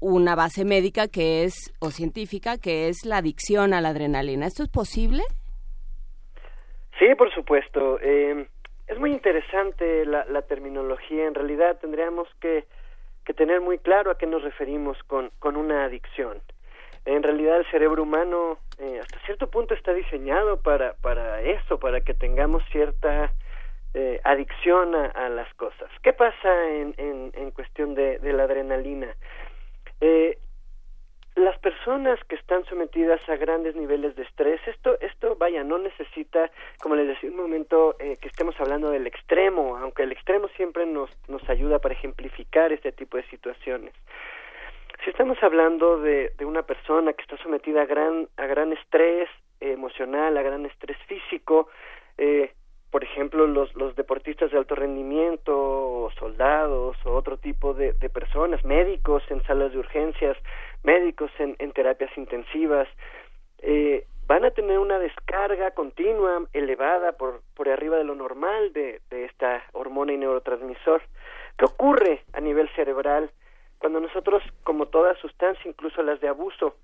una 0.00 0.34
base 0.34 0.64
médica 0.64 1.08
que 1.08 1.44
es 1.44 1.72
o 1.80 1.90
científica 1.90 2.58
que 2.58 2.88
es 2.88 3.04
la 3.04 3.18
adicción 3.18 3.72
a 3.72 3.80
la 3.80 3.90
adrenalina. 3.90 4.46
¿Esto 4.46 4.62
es 4.62 4.68
posible? 4.68 5.22
Sí, 6.98 7.14
por 7.14 7.32
supuesto. 7.34 7.98
Eh, 8.00 8.46
es 8.86 8.98
muy 8.98 9.12
interesante 9.12 10.04
la, 10.06 10.24
la, 10.26 10.42
terminología. 10.42 11.26
En 11.26 11.34
realidad 11.34 11.78
tendríamos 11.80 12.28
que, 12.40 12.64
que, 13.24 13.34
tener 13.34 13.60
muy 13.60 13.78
claro 13.78 14.10
a 14.10 14.18
qué 14.18 14.26
nos 14.26 14.42
referimos 14.42 14.96
con, 15.04 15.30
con 15.38 15.56
una 15.56 15.84
adicción. 15.84 16.40
En 17.04 17.22
realidad 17.22 17.58
el 17.58 17.70
cerebro 17.70 18.02
humano 18.02 18.58
eh, 18.78 18.98
hasta 19.00 19.18
cierto 19.20 19.48
punto 19.48 19.74
está 19.74 19.92
diseñado 19.92 20.60
para, 20.60 20.94
para 20.94 21.40
eso, 21.42 21.78
para 21.78 22.00
que 22.00 22.14
tengamos 22.14 22.62
cierta 22.70 23.32
eh, 23.98 24.20
adicción 24.24 24.94
a, 24.94 25.28
las 25.30 25.52
cosas. 25.54 25.90
¿Qué 26.02 26.12
pasa 26.12 26.70
en, 26.70 26.94
en, 26.98 27.50
cuestión 27.52 27.94
de, 27.94 28.18
la 28.20 28.42
adrenalina? 28.42 29.14
Eh, 30.02 30.36
las 31.34 31.58
personas 31.60 32.22
que 32.24 32.34
están 32.34 32.66
sometidas 32.66 33.26
a 33.26 33.36
grandes 33.36 33.74
niveles 33.74 34.14
de 34.14 34.24
estrés, 34.24 34.60
esto, 34.66 35.00
esto, 35.00 35.36
vaya, 35.36 35.64
no 35.64 35.78
necesita, 35.78 36.50
como 36.78 36.94
les 36.94 37.08
decía 37.08 37.30
un 37.30 37.38
momento, 37.38 37.96
eh, 37.98 38.18
que 38.20 38.28
estemos 38.28 38.54
hablando 38.60 38.90
del 38.90 39.06
extremo, 39.06 39.78
aunque 39.78 40.02
el 40.02 40.12
extremo 40.12 40.48
siempre 40.48 40.84
nos, 40.84 41.08
nos 41.26 41.48
ayuda 41.48 41.78
para 41.78 41.94
ejemplificar 41.94 42.74
este 42.74 42.92
tipo 42.92 43.16
de 43.16 43.22
situaciones. 43.30 43.94
Si 45.04 45.08
estamos 45.08 45.42
hablando 45.42 45.98
de, 46.00 46.34
de 46.36 46.44
una 46.44 46.64
persona 46.64 47.14
que 47.14 47.22
está 47.22 47.38
sometida 47.38 47.80
a 47.80 47.86
gran, 47.86 48.28
a 48.36 48.44
gran 48.44 48.74
estrés 48.74 49.30
emocional, 49.58 50.36
a 50.36 50.42
gran 50.42 50.66
estrés 50.66 50.98
físico, 51.06 51.70
eh, 52.18 52.52
por 52.96 53.04
ejemplo, 53.04 53.46
los, 53.46 53.74
los 53.76 53.94
deportistas 53.94 54.50
de 54.50 54.56
alto 54.56 54.74
rendimiento, 54.74 56.10
soldados 56.18 56.96
o 57.04 57.12
otro 57.12 57.36
tipo 57.36 57.74
de, 57.74 57.92
de 57.92 58.08
personas, 58.08 58.64
médicos 58.64 59.22
en 59.28 59.42
salas 59.42 59.72
de 59.72 59.78
urgencias, 59.78 60.34
médicos 60.82 61.30
en, 61.38 61.56
en 61.58 61.72
terapias 61.72 62.10
intensivas, 62.16 62.88
eh, 63.58 64.06
van 64.26 64.46
a 64.46 64.50
tener 64.50 64.78
una 64.78 64.98
descarga 64.98 65.72
continua 65.72 66.44
elevada 66.54 67.12
por, 67.12 67.42
por 67.54 67.68
arriba 67.68 67.98
de 67.98 68.04
lo 68.04 68.14
normal 68.14 68.72
de, 68.72 69.02
de 69.10 69.26
esta 69.26 69.62
hormona 69.74 70.14
y 70.14 70.16
neurotransmisor. 70.16 71.02
¿Qué 71.58 71.66
ocurre 71.66 72.22
a 72.32 72.40
nivel 72.40 72.66
cerebral 72.76 73.30
cuando 73.76 74.00
nosotros, 74.00 74.42
como 74.64 74.86
toda 74.86 75.14
sustancia, 75.16 75.68
incluso 75.68 76.02
las 76.02 76.18
de 76.22 76.28
abuso, 76.28 76.76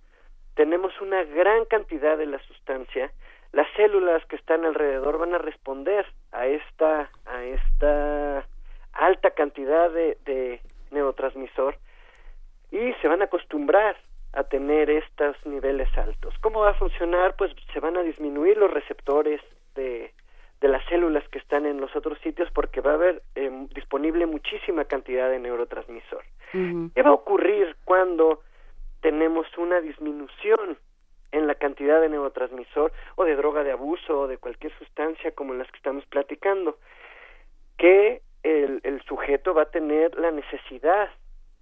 tenemos 0.57 0.93
una 1.01 1.25
gran 1.25 1.65
cantidad 1.65 2.19
de 2.19 2.27
la 2.27 2.39
sustancia, 2.41 3.11
las 3.53 3.67
células 3.77 4.25
que 4.27 4.37
están 4.37 4.65
alrededor 4.65 5.19
van 5.19 5.35
a 5.35 5.39
responder 5.39 6.07
a 6.33 6.47
esta 6.47 7.11
a 7.27 7.45
esta 7.45 8.47
alta 8.93 9.31
cantidad 9.31 9.91
de, 9.91 10.19
de 10.25 10.61
neurotransmisor 10.91 11.77
y 12.71 12.93
se 12.95 13.09
van 13.09 13.23
a 13.23 13.27
acostumbrar 13.27 13.97
a 14.33 14.45
tener 14.45 14.89
estos 14.89 15.37
niveles 15.45 15.89
altos. 15.97 16.35
¿Cómo 16.41 16.61
va 16.61 16.71
a 16.71 16.75
funcionar? 16.75 17.37
Pues 17.37 17.53
se 17.73 17.81
van 17.81 17.97
a 17.99 18.03
disminuir 18.03 18.57
los 18.57 18.71
receptores 18.71 19.41
de, 19.75 20.13
de 20.61 20.69
las 20.69 20.83
células 20.87 21.27
que 21.29 21.39
están 21.39 21.67
en 21.67 21.81
los 21.81 21.95
otros 21.95 22.19
sitios 22.21 22.51
porque 22.53 22.81
va 22.81 22.93
a 22.93 22.95
haber 22.95 23.23
eh, 23.35 23.51
disponible 23.75 24.25
muchísima 24.27 24.85
cantidad 24.87 25.29
de 25.29 25.39
neurotransmisor. 25.39 26.25
¿Qué 26.53 27.03
va 27.03 27.11
a 27.11 27.15
ocurrir 27.15 27.77
cuando 27.85 28.43
tenemos 29.01 29.47
una 29.57 29.81
disminución 29.81 30.79
en 31.33 31.47
la 31.47 31.55
cantidad 31.57 32.01
de 32.01 32.09
neurotransmisor 32.09 32.93
o 33.17 33.25
de 33.25 33.37
droga 33.37 33.65
de 33.65 33.73
abuso 33.73 34.21
o 34.21 34.29
de 34.29 34.39
cualquier 34.39 34.73
sustancia 34.79 35.33
como 35.33 35.55
las 35.55 35.71
que 35.71 35.79
estamos 35.79 36.07
platicando? 36.07 36.79
Que 37.77 38.23
el, 38.43 38.81
el 38.85 39.03
sujeto 39.03 39.55
va 39.55 39.63
a 39.63 39.71
tener 39.71 40.15
la 40.19 40.31
necesidad 40.31 41.11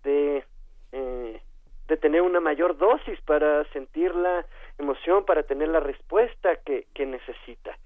de 0.02 0.44
eh, 0.92 1.40
de 1.86 1.96
tener 1.96 2.22
una 2.22 2.38
mayor 2.38 2.76
dosis 2.78 3.20
para 3.22 3.64
sentir 3.72 4.14
la 4.14 4.46
emoción, 4.78 5.24
para 5.24 5.42
tener 5.42 5.68
la 5.68 5.80
respuesta 5.80 6.54
que, 6.64 6.86
que 6.94 7.04
necesita. 7.04 7.76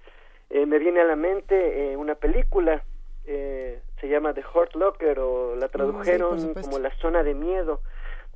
Eh, 0.51 0.67
me 0.67 0.77
viene 0.77 1.01
a 1.01 1.05
la 1.05 1.15
mente 1.15 1.91
eh, 1.91 1.97
una 1.97 2.13
película, 2.13 2.83
se 3.25 4.07
llama 4.07 4.35
The 4.35 4.43
Hurt 4.53 4.75
Locker 4.75 5.17
o 5.17 5.55
la 5.55 5.65
mm, 5.65 5.69
tradujeron 5.71 6.53
como 6.53 6.77
La 6.77 6.95
Zona 6.97 7.23
de 7.23 7.33
Miedo, 7.33 7.81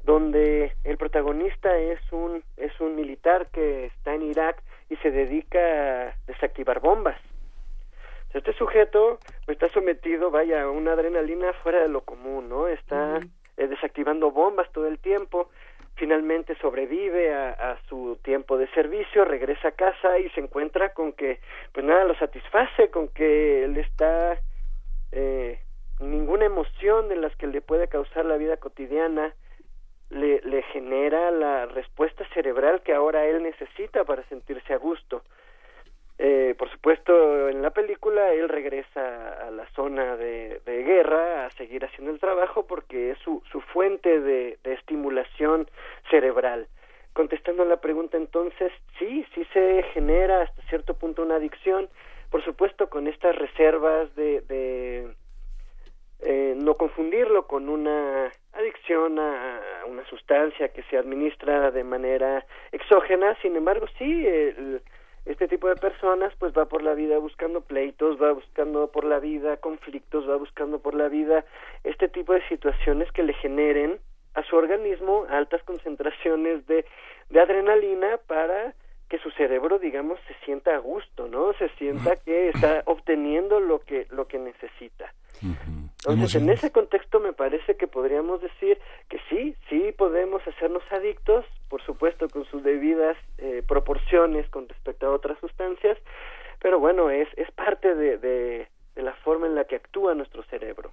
donde 0.03 0.73
el 0.83 0.97
protagonista 0.97 1.77
es 1.77 1.99
un, 2.11 2.43
es 2.57 2.68
un 2.79 2.95
militar 2.95 3.47
que 3.51 3.85
está 3.85 4.13
en 4.13 4.23
Irak 4.23 4.61
y 4.89 4.95
se 4.97 5.11
dedica 5.11 5.59
a 5.59 6.15
desactivar 6.27 6.79
bombas. 6.79 7.19
Este 8.33 8.53
sujeto 8.53 9.19
está 9.47 9.69
sometido, 9.69 10.29
vaya, 10.29 10.63
a 10.63 10.69
una 10.69 10.93
adrenalina 10.93 11.53
fuera 11.63 11.81
de 11.81 11.89
lo 11.89 12.01
común, 12.01 12.47
¿no? 12.49 12.67
Está 12.67 13.19
desactivando 13.57 14.31
bombas 14.31 14.71
todo 14.71 14.87
el 14.87 14.99
tiempo 14.99 15.49
finalmente 15.99 16.55
sobrevive 16.55 17.33
a, 17.33 17.77
su 17.89 18.17
tiempo 18.23 18.57
de 18.57 18.67
servicio, 18.69 19.25
regresa 19.25 19.67
a 19.67 19.71
casa 19.73 20.17
y 20.17 20.29
se 20.29 20.39
encuentra 20.39 20.93
con 20.93 21.11
que, 21.11 21.41
pues 21.73 21.85
nada, 21.85 22.05
lo 22.05 22.15
satisface, 22.15 22.89
con 22.89 23.09
que 23.09 23.65
él 23.65 23.77
está, 23.77 24.39
eh, 25.11 25.59
ninguna 25.99 26.45
emoción 26.45 27.09
de 27.09 27.17
las 27.17 27.35
que 27.35 27.47
le 27.47 27.61
puede 27.61 27.89
causar 27.89 28.25
la 28.25 28.37
vida 28.37 28.57
cotidiana 28.57 29.35
le, 30.09 30.41
le 30.41 30.63
genera 30.63 31.31
la 31.31 31.65
respuesta 31.67 32.25
cerebral 32.33 32.81
que 32.81 32.93
ahora 32.93 33.25
él 33.25 33.43
necesita 33.43 34.03
para 34.03 34.23
sentirse 34.23 34.73
a 34.73 34.77
gusto. 34.77 35.23
Eh, 36.21 36.53
por 36.57 36.69
supuesto, 36.69 37.47
en 37.47 37.61
la 37.61 37.69
película 37.69 38.33
él 38.33 38.49
regresa 38.49 39.47
a 39.47 39.51
la 39.51 39.65
zona 39.67 40.17
de, 40.17 40.59
guerra 40.65 41.45
a 41.45 41.51
seguir 41.51 41.85
haciendo 41.85 42.11
el 42.11 42.19
trabajo 42.19 42.67
porque 42.67 43.11
es 43.11 43.17
su, 43.19 43.41
su 43.49 43.61
fuente 43.61 44.19
de, 44.19 44.59
estimulación 44.65 45.69
cerebral. 46.09 46.67
Contestando 47.13 47.63
a 47.63 47.65
la 47.65 47.77
pregunta 47.77 48.17
entonces, 48.17 48.73
sí, 48.97 49.25
sí 49.33 49.45
se 49.53 49.83
genera 49.93 50.41
hasta 50.41 50.61
cierto 50.63 50.93
punto 50.93 51.23
una 51.23 51.35
adicción, 51.35 51.87
por 52.29 52.43
supuesto 52.43 52.89
con 52.89 53.07
estas 53.07 53.37
reservas 53.37 54.13
de, 54.15 54.41
de 54.41 55.13
eh, 56.19 56.53
no 56.57 56.75
confundirlo 56.75 57.47
con 57.47 57.69
una 57.69 58.29
adicción 58.53 59.19
a 59.19 59.61
una 59.87 60.05
sustancia 60.05 60.69
que 60.69 60.83
se 60.83 60.97
administra 60.97 61.71
de 61.71 61.83
manera 61.83 62.45
exógena, 62.71 63.35
sin 63.41 63.55
embargo 63.55 63.87
sí, 63.97 64.27
el, 64.27 64.81
este 65.25 65.47
tipo 65.47 65.67
de 65.67 65.75
personas 65.75 66.33
pues 66.39 66.53
va 66.57 66.65
por 66.65 66.81
la 66.81 66.93
vida 66.93 67.17
buscando 67.19 67.61
pleitos, 67.61 68.21
va 68.21 68.31
buscando 68.31 68.91
por 68.91 69.03
la 69.03 69.19
vida 69.19 69.57
conflictos, 69.57 70.27
va 70.29 70.37
buscando 70.37 70.79
por 70.79 70.95
la 70.95 71.07
vida 71.07 71.45
este 71.83 72.09
tipo 72.09 72.33
de 72.33 72.47
situaciones 72.47 73.11
que 73.11 73.23
le 73.23 73.33
generen 73.33 73.99
a 74.33 74.43
su 74.43 74.55
organismo 74.55 75.25
altas 75.29 75.61
concentraciones 75.63 76.65
de, 76.67 76.85
de 77.29 77.39
adrenalina 77.39 78.19
para 78.27 78.73
que 79.09 79.17
su 79.19 79.31
cerebro 79.31 79.79
digamos 79.79 80.19
se 80.27 80.33
sienta 80.45 80.75
a 80.75 80.77
gusto, 80.79 81.27
¿no? 81.27 81.53
Se 81.53 81.69
sienta 81.69 82.15
que 82.15 82.49
está 82.49 82.83
obteniendo 82.85 83.59
lo 83.59 83.79
que 83.79 84.07
lo 84.11 84.27
que 84.27 84.39
necesita. 84.39 85.13
Entonces, 86.07 86.41
en 86.41 86.49
ese 86.49 86.71
contexto 86.71 87.19
me 87.19 87.33
parece 87.33 87.75
que 87.75 87.87
podríamos 87.87 88.41
decir 88.41 88.79
que 89.09 89.19
sí, 89.29 89.55
sí 89.69 89.93
podemos 89.97 90.41
hacernos 90.47 90.83
adictos, 90.91 91.45
por 91.67 91.83
supuesto 91.83 92.29
con 92.29 92.45
sus 92.45 92.63
debidas 92.63 93.17
eh, 93.37 93.63
proporciones 93.67 94.49
con 94.49 94.67
respecto 94.67 95.07
a 95.07 95.11
otras 95.11 95.37
sustancias, 95.39 95.97
pero 96.61 96.79
bueno, 96.79 97.09
es, 97.09 97.27
es 97.37 97.51
parte 97.51 97.95
de, 97.95 98.17
de, 98.17 98.67
la 99.01 99.13
forma 99.15 99.47
en 99.47 99.55
la 99.55 99.65
que 99.65 99.75
actúa 99.75 100.15
nuestro 100.15 100.43
cerebro. 100.43 100.91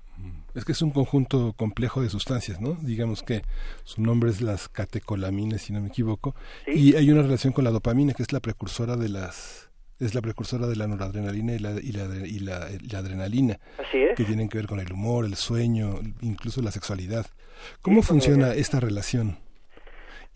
Es 0.55 0.64
que 0.64 0.73
es 0.73 0.83
un 0.83 0.90
conjunto 0.90 1.53
complejo 1.57 2.01
de 2.01 2.09
sustancias, 2.09 2.61
¿no? 2.61 2.75
Digamos 2.81 3.23
que 3.23 3.42
su 3.85 4.01
nombre 4.01 4.31
es 4.31 4.40
las 4.40 4.69
catecolaminas, 4.69 5.62
si 5.62 5.73
no 5.73 5.81
me 5.81 5.88
equivoco, 5.88 6.35
y 6.66 6.97
hay 6.97 7.11
una 7.11 7.23
relación 7.23 7.53
con 7.53 7.64
la 7.64 7.71
dopamina, 7.71 8.14
que 8.14 8.23
es 8.23 8.33
la 8.33 8.40
precursora 8.40 8.97
de 8.97 9.09
las 9.09 9.66
es 9.99 10.14
la 10.14 10.21
precursora 10.21 10.66
de 10.66 10.77
la 10.77 10.87
noradrenalina 10.87 11.55
y 11.55 11.59
la, 11.59 11.71
y 11.71 11.92
la, 11.92 12.07
y 12.27 12.38
la, 12.90 12.99
adrenalina, 12.99 13.59
que 13.90 14.25
tienen 14.25 14.49
que 14.49 14.59
ver 14.59 14.66
con 14.66 14.79
el 14.79 14.92
humor, 14.92 15.25
el 15.25 15.37
sueño, 15.37 16.01
incluso 16.21 16.61
la 16.61 16.71
sexualidad. 16.71 17.27
¿Cómo 17.81 18.03
funciona 18.03 18.53
esta 18.53 18.79
relación? 18.79 19.38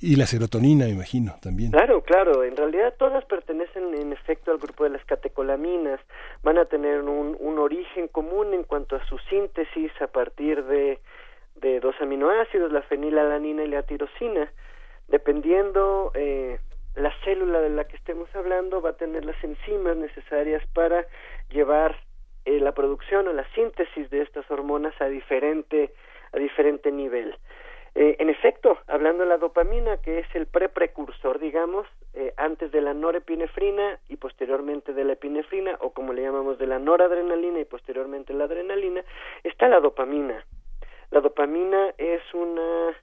Y 0.02 0.16
la 0.16 0.24
serotonina, 0.24 0.86
me 0.86 0.92
imagino, 0.92 1.34
también. 1.42 1.72
Claro, 1.72 2.02
claro. 2.02 2.42
En 2.42 2.56
realidad 2.56 2.94
todas 2.98 3.22
pertenecen 3.26 3.94
en 3.94 4.14
efecto 4.14 4.50
al 4.50 4.56
grupo 4.56 4.84
de 4.84 4.90
las 4.90 5.04
catecolaminas. 5.04 6.00
Van 6.42 6.56
a 6.56 6.64
tener 6.64 7.02
un, 7.02 7.36
un 7.38 7.58
origen 7.58 8.08
común 8.08 8.54
en 8.54 8.64
cuanto 8.64 8.96
a 8.96 9.04
su 9.04 9.18
síntesis 9.28 9.92
a 10.00 10.06
partir 10.06 10.64
de, 10.64 11.00
de 11.56 11.80
dos 11.80 11.94
aminoácidos, 12.00 12.72
la 12.72 12.80
fenilalanina 12.82 13.62
y 13.62 13.68
la 13.68 13.82
tirosina. 13.82 14.50
Dependiendo 15.08 16.12
eh, 16.14 16.58
la 16.94 17.12
célula 17.24 17.60
de 17.60 17.68
la 17.68 17.84
que 17.84 17.96
estemos 17.96 18.34
hablando 18.34 18.80
va 18.80 18.90
a 18.90 18.96
tener 18.96 19.26
las 19.26 19.42
enzimas 19.44 19.98
necesarias 19.98 20.62
para 20.72 21.04
llevar 21.50 21.94
eh, 22.46 22.58
la 22.58 22.72
producción 22.72 23.28
o 23.28 23.32
la 23.34 23.44
síntesis 23.54 24.08
de 24.08 24.22
estas 24.22 24.50
hormonas 24.50 24.94
a 25.00 25.06
diferente 25.06 25.92
a 26.32 26.38
diferente 26.38 26.92
nivel. 26.92 27.36
Eh, 27.94 28.16
en 28.18 28.31
efecto, 28.31 28.79
hablando 28.87 29.24
de 29.24 29.29
la 29.29 29.38
dopamina, 29.38 29.96
que 29.98 30.20
es 30.20 30.26
el 30.35 30.46
pre-precursor, 30.46 31.38
digamos, 31.38 31.87
eh, 32.14 32.33
antes 32.37 32.70
de 32.70 32.81
la 32.81 32.94
norepinefrina 32.94 33.98
y 34.09 34.16
posteriormente 34.16 34.92
de 34.92 35.05
la 35.05 35.14
epinefrina, 35.14 35.76
o 35.81 35.90
como 35.90 36.12
le 36.12 36.22
llamamos 36.22 36.59
de 36.59 36.66
la 36.66 36.79
noradrenalina 36.79 37.61
y 37.61 37.64
posteriormente 37.64 38.33
la 38.33 38.44
adrenalina, 38.44 39.05
está 39.42 39.68
la 39.68 39.81
dopamina. 39.81 40.44
La 41.11 41.20
dopamina 41.20 41.92
es 41.98 42.22
una, 42.33 42.94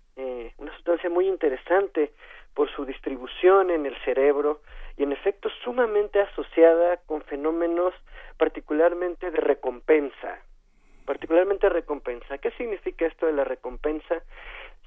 una 0.58 0.74
sustancia 0.76 1.10
muy 1.10 1.28
interesante 1.28 2.12
por 2.54 2.72
su 2.72 2.86
distribución 2.86 3.70
en 3.70 3.86
el 3.86 3.96
cerebro 4.06 4.62
y 4.98 5.04
en 5.04 5.12
efecto 5.12 5.50
sumamente 5.64 6.20
asociada 6.22 6.98
con 7.06 7.22
fenómenos 7.22 7.94
particularmente 8.38 9.30
de 9.30 9.38
recompensa, 9.38 10.40
particularmente 11.06 11.70
recompensa. 11.70 12.38
¿Qué 12.38 12.52
significa 12.52 13.06
esto 13.06 13.26
de 13.26 13.34
la 13.34 13.44
recompensa? 13.44 14.24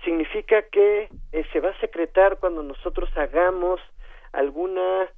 Significa 0.05 0.63
que 0.63 1.09
eh, 1.33 1.45
se 1.53 1.61
va 1.61 1.71
a 1.71 1.81
secretar 1.81 2.39
cuando 2.39 2.63
nosotros 2.63 3.11
hagamos 3.17 3.81
alguna 4.33 5.09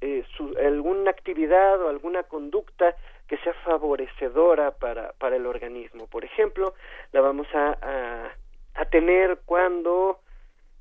eh, 0.00 0.24
alguna 0.64 1.10
actividad 1.10 1.80
o 1.80 1.88
alguna 1.88 2.24
conducta 2.24 2.96
que 3.28 3.38
sea 3.38 3.54
favorecedora 3.64 4.72
para, 4.72 5.12
para 5.18 5.36
el 5.36 5.46
organismo. 5.46 6.06
Por 6.08 6.24
ejemplo, 6.24 6.74
la 7.12 7.20
vamos 7.20 7.46
a, 7.54 7.78
a, 7.80 8.32
a 8.74 8.84
tener 8.86 9.38
cuando 9.46 10.20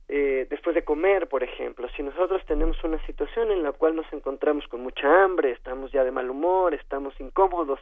eh, 0.10 0.46
después 0.50 0.76
de 0.76 0.84
comer, 0.84 1.28
por 1.28 1.44
ejemplo, 1.44 1.88
si 1.96 2.04
nosotros 2.04 2.46
tenemos 2.46 2.84
una 2.84 3.04
situación 3.06 3.52
en 3.52 3.64
la 3.64 3.72
cual 3.72 3.96
nos 3.96 4.12
encontramos 4.12 4.68
con 4.68 4.82
mucha 4.82 5.24
hambre, 5.24 5.52
estamos 5.52 5.92
ya 5.92 6.04
de 6.04 6.12
mal 6.12 6.30
humor, 6.30 6.74
estamos 6.74 7.14
incómodos 7.20 7.80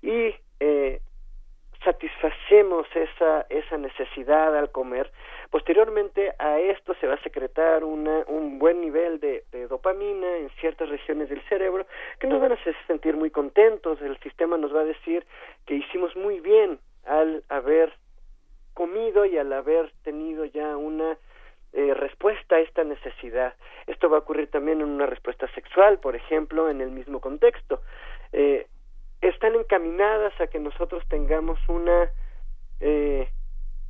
y 0.00 0.34
eh, 0.60 1.00
satisfacemos 1.84 2.86
esa, 2.94 3.46
esa 3.48 3.76
necesidad 3.76 4.56
al 4.56 4.70
comer, 4.70 5.10
posteriormente 5.50 6.32
a 6.38 6.58
esto 6.58 6.94
se 7.00 7.06
va 7.06 7.14
a 7.14 7.22
secretar 7.22 7.84
una, 7.84 8.24
un 8.28 8.58
buen 8.58 8.80
nivel 8.80 9.20
de, 9.20 9.44
dopamina 9.68 10.36
en 10.36 10.50
ciertas 10.60 10.88
regiones 10.88 11.28
del 11.28 11.40
cerebro 11.48 11.86
que 12.18 12.26
nos 12.26 12.40
van 12.40 12.52
a 12.52 12.54
hacer 12.54 12.74
sentir 12.86 13.16
muy 13.16 13.30
contentos, 13.30 14.00
el 14.00 14.18
sistema 14.20 14.56
nos 14.56 14.74
va 14.74 14.80
a 14.80 14.84
decir 14.84 15.26
que 15.66 15.74
hicimos 15.74 16.14
muy 16.16 16.40
bien 16.40 16.78
al 17.04 17.44
haber 17.48 17.92
comido 18.74 19.24
y 19.24 19.38
al 19.38 19.52
haber 19.52 19.92
tenido 20.02 20.44
ya 20.44 20.76
una 20.76 21.16
eh, 21.72 21.94
respuesta 21.94 22.56
a 22.56 22.60
esta 22.60 22.84
necesidad. 22.84 23.54
Esto 23.86 24.08
va 24.08 24.18
a 24.18 24.20
ocurrir 24.20 24.50
también 24.50 24.80
en 24.80 24.88
una 24.88 25.06
respuesta 25.06 25.46
sexual, 25.54 25.98
por 25.98 26.16
ejemplo, 26.16 26.68
en 26.68 26.80
el 26.80 26.90
mismo 26.90 27.20
contexto. 27.20 27.80
Eh, 28.32 28.66
están 29.20 29.54
encaminadas 29.54 30.38
a 30.40 30.46
que 30.46 30.58
nosotros 30.58 31.02
tengamos 31.08 31.58
una 31.68 32.10
eh, 32.80 33.28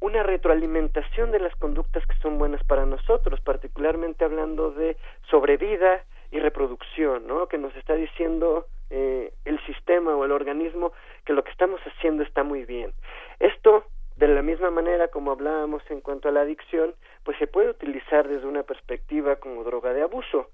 una 0.01 0.23
retroalimentación 0.23 1.33
de 1.33 1.41
las 1.41 1.55
conductas 1.57 2.07
que 2.07 2.15
son 2.21 2.39
buenas 2.39 2.62
para 2.65 2.85
nosotros, 2.85 3.41
particularmente 3.41 4.25
hablando 4.25 4.71
de 4.71 4.97
sobrevida 5.31 6.05
y 6.31 6.39
reproducción, 6.39 7.27
¿no? 7.27 7.49
Que 7.49 7.57
nos 7.59 7.75
está 7.77 7.95
diciendo 7.95 8.67
el 8.89 9.59
sistema 9.67 10.15
o 10.15 10.25
el 10.25 10.31
organismo 10.31 10.93
que 11.25 11.33
lo 11.33 11.43
que 11.43 11.51
estamos 11.51 11.81
haciendo 11.81 12.23
está 12.23 12.45
muy 12.45 12.65
bien. 12.65 12.93
Esto, 13.41 13.85
de 14.17 14.29
la 14.29 14.43
misma 14.43 14.71
manera 14.71 15.09
como 15.09 15.33
hablábamos 15.33 15.83
en 15.91 16.01
cuanto 16.01 16.29
a 16.29 16.33
la 16.33 16.43
adicción, 16.43 16.95
pues 17.25 17.37
se 17.39 17.47
puede 17.47 17.71
utilizar 17.71 18.29
desde 18.29 18.47
una 18.47 18.62
perspectiva 18.62 19.37
como 19.37 19.65
droga 19.65 19.93
de 19.93 20.03
abuso. 20.03 20.51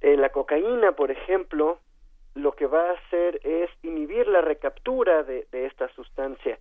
Eh, 0.00 0.16
la 0.16 0.30
cocaína, 0.30 0.92
por 0.92 1.10
ejemplo, 1.10 1.78
lo 2.34 2.52
que 2.52 2.66
va 2.66 2.90
a 2.90 2.94
hacer 2.94 3.40
es 3.44 3.70
inhibir 3.82 4.26
la 4.28 4.40
recaptura 4.40 5.22
de, 5.22 5.46
esta 5.52 5.88
sustancia, 5.94 6.58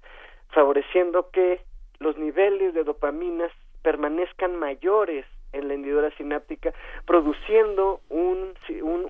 favoreciendo 0.50 1.30
que 1.32 1.62
los 2.00 2.18
niveles 2.18 2.74
de 2.74 2.84
dopamina 2.84 3.50
permanezcan 3.82 4.56
mayores 4.56 5.26
en 5.52 5.68
la 5.68 5.74
hendidura 5.74 6.10
sináptica, 6.12 6.74
produciendo 7.06 8.02
un, 8.10 8.54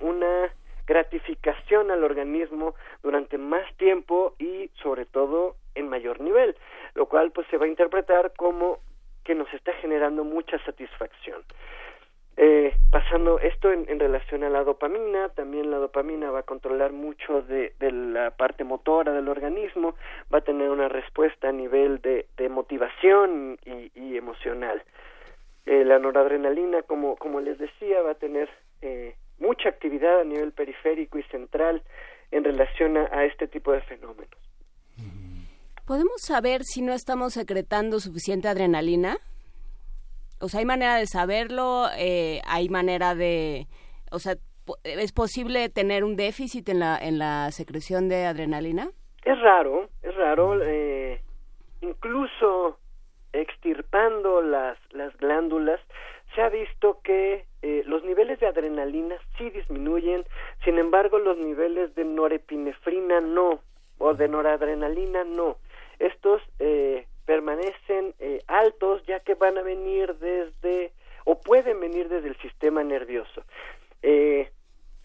una 0.00 0.52
gratificación 0.86 1.90
al 1.90 2.04
organismo 2.04 2.74
durante 3.02 3.38
más 3.38 3.64
tiempo 3.76 4.34
y 4.38 4.70
sobre 4.82 5.06
todo 5.06 5.56
en 5.74 5.88
mayor 5.88 6.20
nivel, 6.20 6.56
lo 6.94 7.06
cual 7.06 7.30
pues 7.30 7.46
se 7.48 7.56
va 7.56 7.64
a 7.66 7.68
interpretar 7.68 8.32
como 8.36 8.78
que 9.24 9.34
nos 9.34 9.52
está 9.54 9.72
generando 9.74 10.22
mucha 10.22 10.58
satisfacción. 10.64 11.42
Eh, 12.36 12.74
pasando 12.90 13.38
esto 13.38 13.70
en, 13.70 14.00
relación 14.00 14.42
a 14.42 14.50
la 14.50 14.64
dopamina, 14.64 15.28
también 15.30 15.70
la 15.70 15.78
dopamina 15.78 16.30
va 16.30 16.40
a 16.40 16.42
controlar 16.44 16.92
mucho 16.92 17.42
de, 17.42 17.72
la 17.80 18.32
parte 18.32 18.64
motora 18.64 19.12
del 19.12 19.28
organismo, 19.28 19.94
va 20.32 20.38
a 20.38 20.44
tener 20.44 20.70
una 20.70 20.88
respuesta 20.88 21.48
a 21.48 21.52
nivel 21.52 22.00
de, 22.00 22.26
motivación 22.48 23.58
y, 23.64 24.16
emocional. 24.16 24.82
Eh, 25.66 25.84
la 25.84 25.98
noradrenalina, 25.98 26.82
como, 26.82 27.40
les 27.40 27.58
decía, 27.58 28.02
va 28.02 28.12
a 28.12 28.16
tener 28.16 28.48
eh, 28.82 29.14
mucha 29.38 29.68
actividad 29.68 30.20
a 30.20 30.24
nivel 30.24 30.52
periférico 30.52 31.18
y 31.18 31.22
central 31.24 31.82
en 32.32 32.42
relación 32.42 32.96
a 32.96 33.24
este 33.24 33.46
tipo 33.46 33.72
de 33.72 33.80
fenómenos. 33.82 34.44
¿Podemos 35.86 36.22
saber 36.22 36.62
si 36.64 36.82
no 36.82 36.94
estamos 36.94 37.34
secretando 37.34 38.00
suficiente 38.00 38.48
adrenalina? 38.48 39.18
O 40.44 40.48
sea, 40.48 40.60
¿hay 40.60 40.66
manera 40.66 40.96
de 40.96 41.06
saberlo? 41.06 41.86
Eh, 41.96 42.42
¿Hay 42.46 42.68
manera 42.68 43.14
de...? 43.14 43.66
O 44.10 44.18
sea, 44.18 44.34
¿es 44.84 45.12
posible 45.12 45.70
tener 45.70 46.04
un 46.04 46.16
déficit 46.16 46.68
en 46.68 46.80
la, 46.80 46.98
en 46.98 47.18
la 47.18 47.50
secreción 47.50 48.10
de 48.10 48.26
adrenalina? 48.26 48.90
Es 49.24 49.40
raro, 49.40 49.88
es 50.02 50.14
raro. 50.16 50.62
Eh, 50.62 51.22
incluso 51.80 52.78
extirpando 53.32 54.42
las, 54.42 54.76
las 54.92 55.16
glándulas, 55.16 55.80
se 56.34 56.42
ha 56.42 56.50
visto 56.50 57.00
que 57.02 57.46
eh, 57.62 57.82
los 57.86 58.04
niveles 58.04 58.38
de 58.38 58.46
adrenalina 58.46 59.16
sí 59.38 59.48
disminuyen, 59.48 60.24
sin 60.62 60.78
embargo 60.78 61.18
los 61.18 61.38
niveles 61.38 61.94
de 61.94 62.04
norepinefrina 62.04 63.22
no, 63.22 63.60
o 63.96 64.12
de 64.12 64.28
noradrenalina 64.28 65.24
no. 65.24 65.56
Estos 65.98 66.42
eh, 66.58 67.06
permanecen 67.26 68.14
eh, 68.18 68.42
altos 68.46 69.04
ya 69.06 69.20
que 69.20 69.34
van 69.34 69.58
a 69.58 69.62
venir 69.62 70.14
desde 70.16 70.92
o 71.24 71.40
pueden 71.40 71.80
venir 71.80 72.08
desde 72.08 72.28
el 72.28 72.36
sistema 72.38 72.82
nervioso. 72.84 73.42
Eh, 74.02 74.50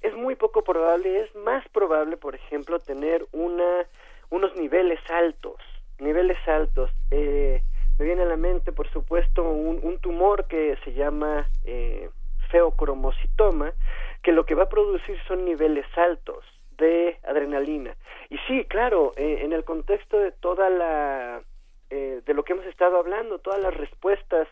es 0.02 0.14
muy 0.16 0.36
poco 0.36 0.64
probable, 0.64 1.22
es 1.22 1.34
más 1.36 1.68
probable, 1.70 2.18
por 2.18 2.36
ejemplo, 2.36 2.80
tener 2.80 3.26
una 3.32 3.86
unos 4.30 4.56
niveles 4.56 5.00
altos, 5.10 5.56
niveles 5.98 6.38
altos. 6.48 6.92
Eh, 7.12 7.62
me 7.98 8.06
viene 8.06 8.24
a 8.24 8.26
la 8.26 8.38
mente, 8.38 8.72
por 8.72 8.90
supuesto, 8.92 9.44
un, 9.44 9.80
un 9.84 9.98
tumor 10.00 10.46
que 10.46 10.78
se 10.84 10.94
llama 10.94 11.48
eh, 11.66 12.10
feocromocitoma, 12.50 13.74
que 14.22 14.32
lo 14.32 14.46
que 14.46 14.56
va 14.56 14.64
a 14.64 14.70
producir 14.70 15.18
son 15.28 15.46
niveles 15.46 15.86
altos 15.98 16.46
de 16.78 17.18
adrenalina. 17.28 17.96
Y 18.30 18.38
sí, 18.48 18.66
claro, 18.66 19.14
eh, 19.18 19.40
en 19.42 19.54
el 19.54 19.64
contexto 19.64 20.18
de 20.18 20.32
toda 20.32 20.70
la 20.70 21.42
eh, 21.90 22.22
de 22.26 22.34
lo 22.34 22.44
que 22.44 22.54
hemos 22.54 22.66
estado 22.66 22.98
hablando, 22.98 23.40
todas 23.40 23.60
las 23.60 23.74
respuestas, 23.74 24.48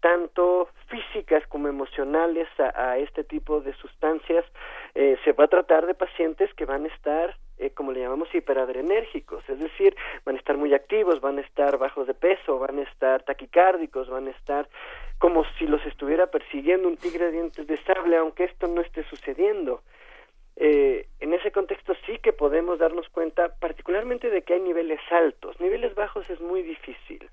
tanto 0.00 0.68
físicas 0.86 1.46
como 1.48 1.68
emocionales, 1.68 2.48
a, 2.58 2.98
este 2.98 3.24
tipo 3.24 3.60
de 3.60 3.74
sustancias, 3.74 4.44
eh, 4.94 5.16
se 5.24 5.32
va 5.32 5.44
a 5.44 5.48
tratar 5.48 5.86
de 5.86 5.94
pacientes 5.94 6.52
que 6.54 6.64
van 6.64 6.84
a 6.84 6.88
estar, 6.88 7.36
eh, 7.58 7.70
como 7.70 7.92
le 7.92 8.00
llamamos, 8.00 8.32
hiperadrenérgicos, 8.34 9.48
es 9.48 9.58
decir, 9.58 9.96
van 10.24 10.36
a 10.36 10.38
estar 10.38 10.56
muy 10.56 10.72
activos, 10.72 11.20
van 11.20 11.38
a 11.38 11.42
estar 11.42 11.76
bajos 11.78 12.06
de 12.06 12.14
peso, 12.14 12.58
van 12.58 12.78
a 12.78 12.82
estar 12.82 13.22
taquicárdicos, 13.22 14.08
van 14.08 14.28
a 14.28 14.30
estar 14.30 14.68
como 15.18 15.44
si 15.58 15.66
los 15.66 15.84
estuviera 15.84 16.28
persiguiendo 16.28 16.88
un 16.88 16.96
tigre 16.96 17.26
de 17.26 17.32
dientes 17.32 17.66
de 17.66 17.76
sable, 17.78 18.16
aunque 18.16 18.44
esto 18.44 18.68
no 18.68 18.80
esté 18.80 19.02
sucediendo. 19.04 19.82
Eh, 20.60 21.06
en 21.20 21.32
ese 21.32 21.52
contexto 21.52 21.94
sí 22.04 22.18
que 22.20 22.32
podemos 22.32 22.80
darnos 22.80 23.08
cuenta 23.10 23.54
particularmente 23.60 24.28
de 24.28 24.42
que 24.42 24.54
hay 24.54 24.60
niveles 24.60 24.98
altos, 25.10 25.58
niveles 25.60 25.94
bajos 25.94 26.28
es 26.28 26.40
muy 26.40 26.62
difícil. 26.62 27.30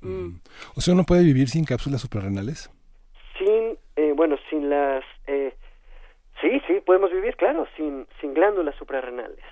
Mm. 0.00 0.36
O 0.76 0.80
sea, 0.80 0.94
¿uno 0.94 1.02
puede 1.02 1.24
vivir 1.24 1.48
sin 1.48 1.64
cápsulas 1.64 2.00
suprarrenales? 2.00 2.70
Sin, 3.36 3.76
eh, 3.96 4.12
bueno, 4.14 4.36
sin 4.48 4.70
las... 4.70 5.04
Eh, 5.26 5.52
sí, 6.40 6.62
sí, 6.68 6.80
podemos 6.86 7.10
vivir, 7.10 7.34
claro, 7.34 7.66
sin, 7.76 8.06
sin 8.20 8.34
glándulas 8.34 8.76
suprarrenales. 8.76 9.44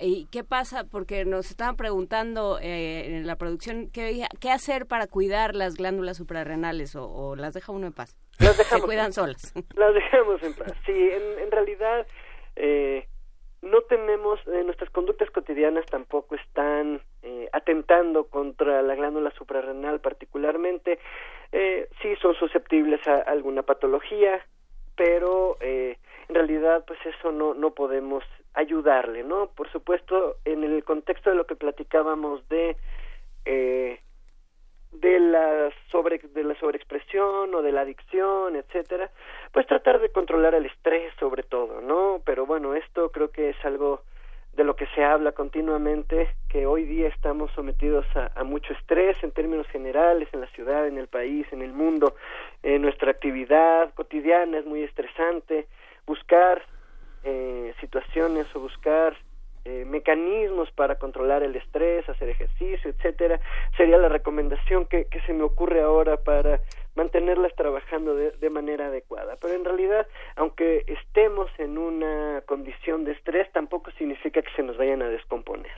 ¿Y 0.00 0.26
qué 0.30 0.44
pasa? 0.44 0.84
Porque 0.84 1.24
nos 1.24 1.50
estaban 1.50 1.76
preguntando 1.76 2.58
eh, 2.60 3.16
en 3.16 3.26
la 3.26 3.36
producción 3.36 3.90
¿qué, 3.90 4.26
qué 4.40 4.50
hacer 4.50 4.86
para 4.86 5.06
cuidar 5.06 5.54
las 5.54 5.74
glándulas 5.76 6.16
suprarrenales 6.16 6.94
o, 6.96 7.34
las 7.36 7.54
deja 7.54 7.72
uno 7.72 7.88
en 7.88 7.92
paz. 7.92 8.16
Las 8.38 8.56
dejamos. 8.58 8.82
Se 8.82 8.86
cuidan 8.86 9.12
solas. 9.12 9.54
Las 9.74 9.94
dejamos 9.94 10.42
en 10.42 10.54
paz. 10.54 10.72
Sí, 10.86 10.92
en, 10.92 11.38
en 11.40 11.50
realidad 11.50 12.06
eh, 12.56 13.06
no 13.62 13.82
tenemos, 13.82 14.38
eh, 14.46 14.62
nuestras 14.64 14.90
conductas 14.90 15.30
cotidianas 15.30 15.84
tampoco 15.86 16.36
están 16.36 17.02
eh, 17.22 17.48
atentando 17.52 18.28
contra 18.28 18.82
la 18.82 18.94
glándula 18.94 19.30
suprarrenal 19.32 20.00
particularmente. 20.00 20.98
Eh, 21.52 21.88
sí 22.00 22.14
son 22.22 22.34
susceptibles 22.36 23.04
a 23.08 23.16
alguna 23.22 23.62
patología, 23.62 24.44
pero 24.96 25.56
eh, 25.60 25.96
en 26.28 26.34
realidad 26.34 26.84
pues 26.86 26.98
eso 27.04 27.32
no, 27.32 27.54
no 27.54 27.72
podemos 27.72 28.22
ayudarle, 28.58 29.22
¿no? 29.22 29.50
Por 29.54 29.70
supuesto, 29.70 30.36
en 30.44 30.64
el 30.64 30.82
contexto 30.82 31.30
de 31.30 31.36
lo 31.36 31.46
que 31.46 31.54
platicábamos 31.54 32.46
de 32.48 32.76
eh, 33.44 34.00
de 34.90 35.20
la 35.20 35.70
sobre 35.92 36.18
de 36.18 36.42
la 36.42 36.58
sobreexpresión 36.58 37.54
o 37.54 37.62
de 37.62 37.72
la 37.72 37.82
adicción, 37.82 38.56
etcétera, 38.56 39.10
pues 39.52 39.66
tratar 39.66 40.00
de 40.00 40.10
controlar 40.10 40.54
el 40.54 40.66
estrés 40.66 41.12
sobre 41.20 41.44
todo, 41.44 41.80
¿no? 41.80 42.20
Pero 42.24 42.46
bueno, 42.46 42.74
esto 42.74 43.12
creo 43.12 43.30
que 43.30 43.50
es 43.50 43.64
algo 43.64 44.02
de 44.54 44.64
lo 44.64 44.74
que 44.74 44.86
se 44.88 45.04
habla 45.04 45.32
continuamente, 45.32 46.34
que 46.48 46.66
hoy 46.66 46.84
día 46.84 47.06
estamos 47.08 47.52
sometidos 47.52 48.06
a, 48.16 48.32
a 48.34 48.42
mucho 48.42 48.72
estrés 48.72 49.22
en 49.22 49.30
términos 49.30 49.68
generales 49.68 50.28
en 50.32 50.40
la 50.40 50.48
ciudad, 50.48 50.88
en 50.88 50.98
el 50.98 51.06
país, 51.06 51.46
en 51.52 51.62
el 51.62 51.72
mundo, 51.72 52.16
en 52.64 52.82
nuestra 52.82 53.12
actividad 53.12 53.94
cotidiana 53.94 54.58
es 54.58 54.66
muy 54.66 54.82
estresante, 54.82 55.68
buscar 56.06 56.64
eh, 57.24 57.74
situaciones 57.80 58.46
o 58.54 58.60
buscar 58.60 59.16
eh, 59.64 59.84
mecanismos 59.84 60.70
para 60.72 60.98
controlar 60.98 61.42
el 61.42 61.54
estrés, 61.56 62.08
hacer 62.08 62.30
ejercicio, 62.30 62.90
etcétera, 62.90 63.40
sería 63.76 63.98
la 63.98 64.08
recomendación 64.08 64.86
que, 64.86 65.06
se 65.26 65.32
me 65.32 65.42
ocurre 65.42 65.82
ahora 65.82 66.16
para 66.16 66.60
mantenerlas 66.94 67.54
trabajando 67.54 68.14
de, 68.14 68.30
de, 68.30 68.50
manera 68.50 68.86
adecuada. 68.86 69.36
Pero 69.40 69.54
en 69.54 69.64
realidad, 69.64 70.06
aunque 70.36 70.84
estemos 70.86 71.50
en 71.58 71.76
una 71.76 72.42
condición 72.46 73.04
de 73.04 73.12
estrés, 73.12 73.50
tampoco 73.52 73.90
significa 73.92 74.40
que 74.40 74.50
se 74.56 74.62
nos 74.62 74.76
vayan 74.76 75.02
a 75.02 75.08
descomponer. 75.08 75.70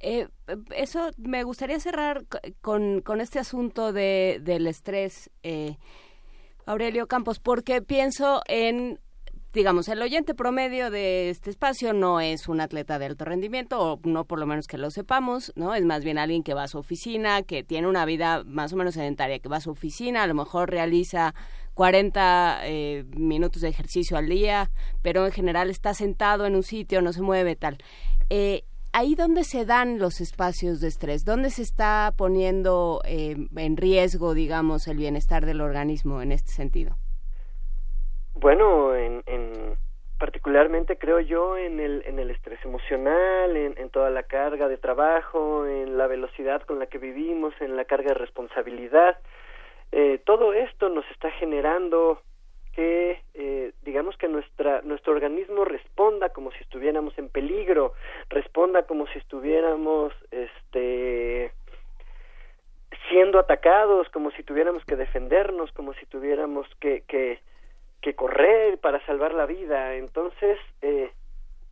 Eh, 0.00 0.28
eso 0.76 1.10
me 1.16 1.42
gustaría 1.42 1.80
cerrar 1.80 2.22
con, 2.60 3.00
con 3.00 3.20
este 3.20 3.38
asunto 3.38 3.92
de, 3.92 4.38
del 4.42 4.66
estrés, 4.66 5.30
eh, 5.42 5.76
Aurelio 6.66 7.06
Campos, 7.08 7.40
porque 7.40 7.82
pienso 7.82 8.42
en 8.46 9.00
digamos, 9.52 9.88
el 9.88 10.02
oyente 10.02 10.34
promedio 10.34 10.90
de 10.90 11.30
este 11.30 11.50
espacio 11.50 11.92
no 11.92 12.20
es 12.20 12.48
un 12.48 12.60
atleta 12.60 12.98
de 12.98 13.06
alto 13.06 13.24
rendimiento, 13.24 13.80
o 13.80 14.00
no 14.04 14.24
por 14.26 14.38
lo 14.38 14.46
menos 14.46 14.66
que 14.66 14.78
lo 14.78 14.90
sepamos, 14.90 15.52
¿no? 15.56 15.74
Es 15.74 15.84
más 15.84 16.04
bien 16.04 16.18
alguien 16.18 16.42
que 16.42 16.54
va 16.54 16.64
a 16.64 16.68
su 16.68 16.78
oficina, 16.78 17.42
que 17.42 17.64
tiene 17.64 17.88
una 17.88 18.04
vida 18.04 18.44
más 18.44 18.72
o 18.72 18.76
menos 18.76 18.94
sedentaria, 18.94 19.38
que 19.38 19.48
va 19.48 19.56
a 19.56 19.60
su 19.60 19.70
oficina, 19.70 20.22
a 20.22 20.26
lo 20.26 20.34
mejor 20.34 20.70
realiza 20.70 21.34
40 21.74 22.60
eh, 22.64 23.04
minutos 23.16 23.62
de 23.62 23.68
ejercicio 23.68 24.16
al 24.16 24.28
día, 24.28 24.70
pero 25.00 25.24
en 25.24 25.32
general 25.32 25.70
está 25.70 25.94
sentado 25.94 26.44
en 26.44 26.54
un 26.54 26.62
sitio, 26.62 27.00
no 27.00 27.12
se 27.12 27.22
mueve, 27.22 27.56
tal. 27.56 27.78
Eh, 28.30 28.64
ahí 28.92 29.14
donde 29.14 29.44
se 29.44 29.64
dan 29.64 29.98
los 29.98 30.20
espacios 30.20 30.80
de 30.80 30.88
estrés, 30.88 31.24
dónde 31.24 31.50
se 31.50 31.62
está 31.62 32.12
poniendo 32.16 33.00
eh, 33.04 33.36
en 33.56 33.76
riesgo, 33.76 34.34
digamos, 34.34 34.88
el 34.88 34.98
bienestar 34.98 35.46
del 35.46 35.60
organismo 35.60 36.20
en 36.20 36.32
este 36.32 36.52
sentido. 36.52 36.98
Bueno, 38.40 38.94
en, 38.94 39.24
en 39.26 39.76
particularmente 40.16 40.96
creo 40.96 41.18
yo 41.18 41.56
en 41.56 41.80
el, 41.80 42.04
en 42.06 42.20
el 42.20 42.30
estrés 42.30 42.64
emocional, 42.64 43.56
en, 43.56 43.74
en 43.76 43.90
toda 43.90 44.10
la 44.10 44.22
carga 44.22 44.68
de 44.68 44.76
trabajo, 44.76 45.66
en 45.66 45.98
la 45.98 46.06
velocidad 46.06 46.62
con 46.62 46.78
la 46.78 46.86
que 46.86 46.98
vivimos, 46.98 47.52
en 47.60 47.76
la 47.76 47.84
carga 47.84 48.10
de 48.10 48.14
responsabilidad. 48.14 49.18
Eh, 49.90 50.20
todo 50.24 50.52
esto 50.52 50.88
nos 50.88 51.04
está 51.10 51.32
generando 51.32 52.22
que 52.74 53.22
eh, 53.34 53.72
digamos 53.82 54.16
que 54.18 54.28
nuestra 54.28 54.82
nuestro 54.82 55.14
organismo 55.14 55.64
responda 55.64 56.28
como 56.28 56.52
si 56.52 56.58
estuviéramos 56.60 57.18
en 57.18 57.28
peligro 57.28 57.94
responda 58.28 58.84
como 58.84 59.08
si 59.08 59.18
estuviéramos 59.18 60.12
este 60.30 61.50
siendo 63.08 63.40
atacados 63.40 64.08
como 64.10 64.30
si 64.30 64.44
tuviéramos 64.44 64.84
que 64.84 64.94
defendernos 64.94 65.72
como 65.72 65.92
si 65.94 66.06
tuviéramos 66.06 66.68
que 66.78 67.02
que, 67.08 67.40
que 68.00 68.14
correr 68.14 68.78
para 68.78 69.04
salvar 69.06 69.34
la 69.34 69.46
vida. 69.46 69.94
Entonces 69.94 70.58
eh, 70.82 71.10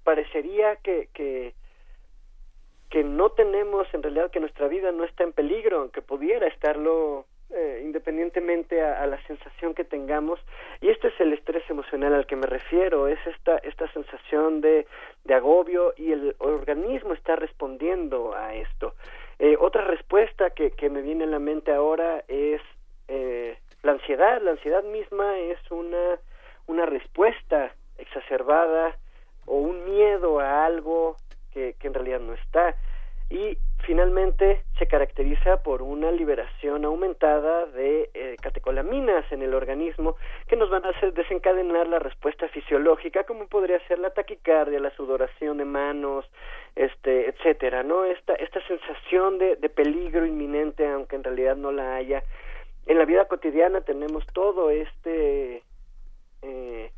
parecería 0.05 0.77
que, 0.77 1.09
que 1.14 3.05
no 3.05 3.31
tenemos 3.31 3.87
en 3.93 4.03
realidad 4.03 4.31
que 4.31 4.41
nuestra 4.41 4.68
vida 4.68 4.93
no 4.93 5.05
está 5.05 5.24
en 5.24 5.33
peligro 5.33 5.81
aunque 5.81 6.03
pudiera 6.03 6.47
estarlo 6.47 7.27
eh, 7.51 7.83
independientemente 7.85 8.83
a, 8.83 9.07
la 9.07 9.22
sensación 9.29 9.72
que 9.72 9.85
tengamos. 9.85 10.41
Y 10.81 10.89
este 10.89 11.09
es 11.09 11.20
el 11.20 11.33
estrés 11.33 11.62
emocional 11.70 12.12
al 12.12 12.27
que 12.27 12.35
me 12.35 12.47
refiero 12.47 13.07
es 13.07 13.24
esta 13.24 13.59
esta 13.59 13.87
sensación 13.93 14.61
de, 14.61 14.87
de 15.22 15.35
agobio 15.35 15.95
y 15.97 16.11
el 16.11 16.35
organismo 16.39 17.12
está 17.12 17.37
respondiendo 17.37 18.35
a 18.35 18.53
esto. 18.55 18.95
Eh, 19.39 19.57
otra 19.61 19.83
respuesta 19.85 20.51
que, 20.51 20.72
que 20.72 20.91
me 20.91 21.03
viene 21.03 21.22
a 21.22 21.29
la 21.29 21.39
mente 21.39 21.72
ahora 21.72 22.24
es 22.27 22.61
eh, 23.07 23.57
la 23.83 23.93
ansiedad 23.93 24.41
la 24.43 24.53
ansiedad 24.53 24.85
misma 24.85 25.39
es 25.39 25.59
una 25.70 26.18
una 26.66 26.87
respuesta 26.87 27.72
exacerbada 27.99 28.97
o 29.47 29.57
un 29.57 29.85
miedo 29.85 30.41
a 30.41 30.66
algo 30.66 31.16
que, 31.53 31.74
que 31.79 31.87
en 31.87 31.95
realidad 31.95 32.20
no 32.20 32.35
está 32.35 32.74
y 33.31 33.59
finalmente 33.87 34.62
se 34.79 34.87
caracteriza 34.87 35.62
por 35.62 35.83
una 35.83 36.11
liberación 36.11 36.85
aumentada 36.85 37.66
de 37.66 38.11
eh, 38.14 38.37
catecolaminas 38.41 39.31
en 39.33 39.43
el 39.43 39.55
organismo 39.55 40.16
que 40.49 40.57
nos 40.57 40.70
van 40.70 40.85
a 40.85 40.91
hacer 40.91 41.12
desencadenar 41.12 41.87
la 41.87 41.99
respuesta 41.99 42.49
fisiológica 42.49 43.24
como 43.24 43.47
podría 43.47 43.79
ser 43.87 43.99
la 43.99 44.11
taquicardia, 44.11 44.81
la 44.81 44.91
sudoración 44.91 45.59
de 45.59 45.64
manos, 45.64 46.24
este, 46.74 47.29
etcétera, 47.29 47.83
¿no? 47.83 48.05
Esta 48.05 48.35
esta 48.35 48.61
sensación 48.66 49.39
de, 49.39 49.57
de 49.57 49.68
peligro 49.68 50.24
inminente 50.24 50.87
aunque 50.89 51.16
en 51.16 51.24
realidad 51.24 51.57
no 51.57 51.72
la 51.72 51.97
haya. 51.97 52.22
En 52.87 52.99
la 52.99 53.05
vida 53.05 53.26
cotidiana 53.26 53.80
tenemos 53.80 54.24
todo 54.32 54.70
este 54.70 55.62
eh, 56.43 56.91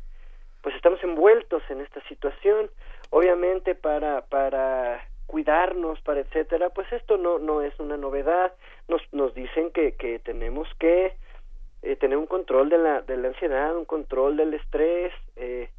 pues 0.61 0.75
estamos 0.75 1.03
envueltos 1.03 1.63
en 1.69 1.81
esta 1.81 2.01
situación 2.07 2.69
obviamente 3.09 3.75
para 3.75 4.21
para 4.21 5.03
cuidarnos, 5.25 6.01
para 6.01 6.21
etcétera, 6.21 6.69
pues 6.69 6.91
esto 6.91 7.17
no 7.17 7.39
no 7.39 7.61
es 7.61 7.77
una 7.79 7.97
novedad. 7.97 8.53
Nos 8.87 9.01
nos 9.11 9.33
dicen 9.33 9.71
que 9.71 9.93
que 9.93 10.19
tenemos 10.19 10.67
que 10.79 11.13
eh, 11.81 11.95
tener 11.95 12.17
un 12.17 12.27
control 12.27 12.69
de 12.69 12.77
la 12.77 13.01
de 13.01 13.17
la 13.17 13.29
ansiedad, 13.29 13.75
un 13.75 13.85
control 13.85 14.37
del 14.37 14.53
estrés, 14.53 15.13
eh, 15.35 15.69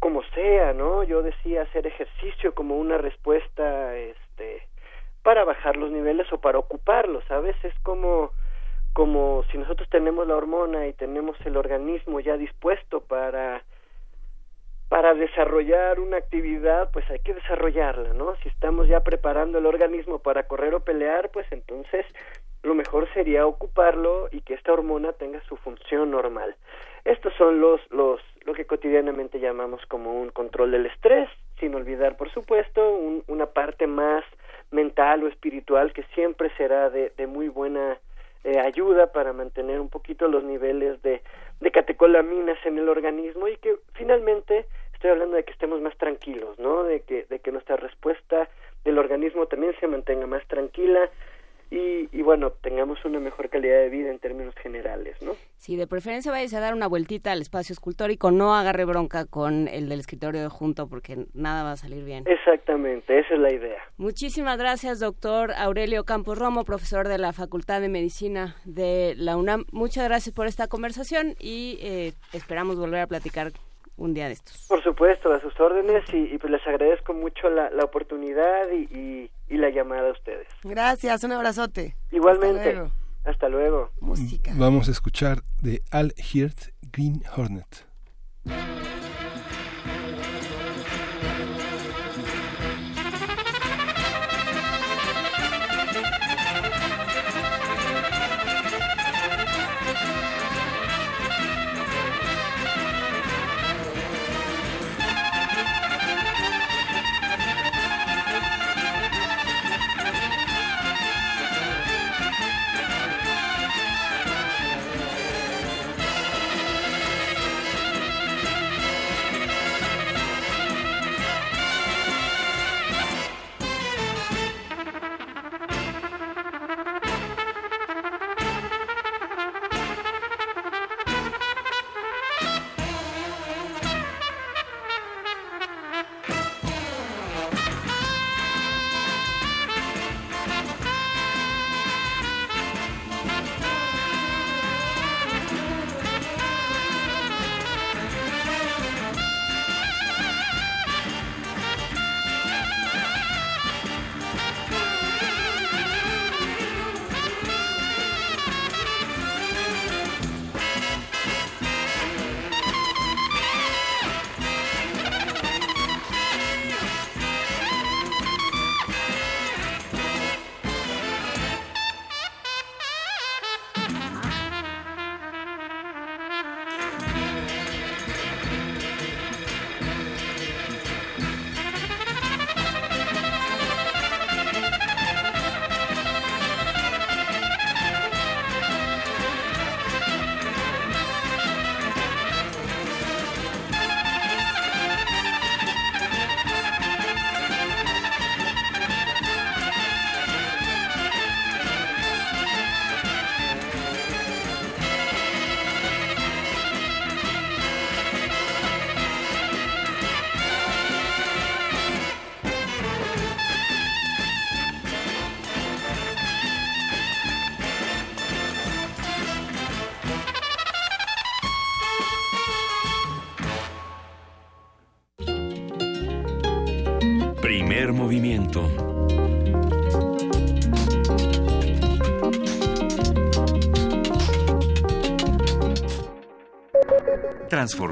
como 0.00 0.22
sea, 0.34 0.72
¿no? 0.74 1.02
Yo 1.02 1.22
decía 1.22 1.62
hacer 1.62 1.86
ejercicio 1.86 2.54
como 2.54 2.78
una 2.78 2.98
respuesta, 2.98 3.96
este, 3.96 4.62
para 5.22 5.44
bajar 5.44 5.76
los 5.76 5.90
niveles 5.90 6.32
o 6.32 6.40
para 6.40 6.58
ocuparlos, 6.58 7.24
¿sabes? 7.26 7.56
Es 7.64 7.74
como 7.80 8.30
como 8.98 9.44
si 9.52 9.58
nosotros 9.58 9.88
tenemos 9.90 10.26
la 10.26 10.34
hormona 10.34 10.88
y 10.88 10.92
tenemos 10.92 11.36
el 11.44 11.56
organismo 11.56 12.18
ya 12.18 12.36
dispuesto 12.36 13.00
para 13.00 13.62
para 14.88 15.14
desarrollar 15.14 16.00
una 16.00 16.16
actividad, 16.16 16.90
pues 16.90 17.08
hay 17.08 17.20
que 17.20 17.32
desarrollarla, 17.32 18.12
¿no? 18.14 18.34
Si 18.42 18.48
estamos 18.48 18.88
ya 18.88 19.04
preparando 19.04 19.58
el 19.58 19.66
organismo 19.66 20.18
para 20.18 20.48
correr 20.48 20.74
o 20.74 20.80
pelear, 20.80 21.30
pues 21.30 21.46
entonces 21.52 22.06
lo 22.64 22.74
mejor 22.74 23.08
sería 23.14 23.46
ocuparlo 23.46 24.30
y 24.32 24.40
que 24.40 24.54
esta 24.54 24.72
hormona 24.72 25.12
tenga 25.12 25.40
su 25.42 25.56
función 25.58 26.10
normal. 26.10 26.56
Estos 27.04 27.32
son 27.34 27.60
los, 27.60 27.80
los, 27.92 28.20
lo 28.46 28.52
que 28.52 28.66
cotidianamente 28.66 29.38
llamamos 29.38 29.80
como 29.86 30.20
un 30.20 30.30
control 30.30 30.72
del 30.72 30.86
estrés, 30.86 31.28
sin 31.60 31.72
olvidar, 31.76 32.16
por 32.16 32.32
supuesto, 32.32 32.98
una 33.28 33.46
parte 33.46 33.86
más 33.86 34.24
mental 34.72 35.22
o 35.22 35.28
espiritual 35.28 35.92
que 35.92 36.02
siempre 36.14 36.50
será 36.56 36.90
de, 36.90 37.12
de 37.16 37.28
muy 37.28 37.48
buena 37.48 38.00
eh, 38.44 38.58
ayuda 38.58 39.12
para 39.12 39.32
mantener 39.32 39.80
un 39.80 39.88
poquito 39.88 40.28
los 40.28 40.44
niveles 40.44 41.00
de, 41.02 41.22
de 41.60 41.70
catecolaminas 41.70 42.58
en 42.64 42.78
el 42.78 42.88
organismo 42.88 43.48
y 43.48 43.56
que 43.56 43.76
finalmente 43.94 44.66
estoy 44.94 45.10
hablando 45.10 45.36
de 45.36 45.44
que 45.44 45.52
estemos 45.52 45.80
más 45.80 45.96
tranquilos, 45.96 46.58
¿no? 46.58 46.82
De 46.84 47.00
que, 47.00 47.24
de 47.28 47.38
que 47.38 47.52
nuestra 47.52 47.76
respuesta 47.76 48.48
del 48.84 48.98
organismo 48.98 49.46
también 49.46 49.74
se 49.80 49.86
mantenga 49.86 50.26
más 50.26 50.46
tranquila 50.46 51.10
y, 51.70 52.08
y, 52.16 52.22
bueno, 52.22 52.50
tengamos 52.50 53.04
una 53.04 53.20
mejor 53.20 53.50
calidad 53.50 53.78
de 53.78 53.88
vida 53.88 54.10
en 54.10 54.18
términos 54.18 54.54
generales, 54.56 55.20
¿no? 55.22 55.32
Sí, 55.56 55.76
de 55.76 55.86
preferencia 55.86 56.32
vayas 56.32 56.54
a 56.54 56.60
dar 56.60 56.74
una 56.74 56.86
vueltita 56.86 57.32
al 57.32 57.42
espacio 57.42 57.72
escultórico, 57.72 58.30
no 58.30 58.54
agarre 58.54 58.84
bronca 58.84 59.26
con 59.26 59.68
el 59.68 59.88
del 59.88 60.00
escritorio 60.00 60.40
de 60.40 60.48
junto 60.48 60.88
porque 60.88 61.26
nada 61.34 61.64
va 61.64 61.72
a 61.72 61.76
salir 61.76 62.04
bien. 62.04 62.24
Exactamente, 62.26 63.18
esa 63.18 63.34
es 63.34 63.40
la 63.40 63.52
idea. 63.52 63.82
Muchísimas 63.96 64.58
gracias, 64.58 65.00
doctor 65.00 65.52
Aurelio 65.52 66.04
Campos 66.04 66.38
Romo, 66.38 66.64
profesor 66.64 67.08
de 67.08 67.18
la 67.18 67.32
Facultad 67.32 67.80
de 67.80 67.88
Medicina 67.88 68.56
de 68.64 69.14
la 69.16 69.36
UNAM. 69.36 69.64
Muchas 69.72 70.04
gracias 70.04 70.34
por 70.34 70.46
esta 70.46 70.68
conversación 70.68 71.34
y 71.38 71.78
eh, 71.82 72.12
esperamos 72.32 72.78
volver 72.78 73.00
a 73.00 73.06
platicar 73.06 73.52
un 73.98 74.14
día 74.14 74.26
de 74.26 74.32
estos. 74.32 74.66
Por 74.68 74.82
supuesto, 74.82 75.32
a 75.32 75.40
sus 75.40 75.58
órdenes 75.60 76.04
y, 76.12 76.38
pues 76.38 76.50
les 76.50 76.66
agradezco 76.66 77.12
mucho 77.12 77.50
la, 77.50 77.68
la 77.70 77.84
oportunidad 77.84 78.70
y, 78.70 78.88
y, 78.96 79.30
la 79.56 79.70
llamada 79.70 80.08
a 80.08 80.12
ustedes. 80.12 80.48
Gracias, 80.62 81.24
un 81.24 81.32
abrazote. 81.32 81.96
Igualmente. 82.10 82.90
Hasta 83.24 83.48
luego. 83.48 83.90
Música. 84.00 84.52
Vamos 84.54 84.88
a 84.88 84.92
escuchar 84.92 85.42
de 85.60 85.82
Al 85.90 86.14
Hirt 86.32 86.72
Green 86.92 87.22
Hornet. 87.36 87.86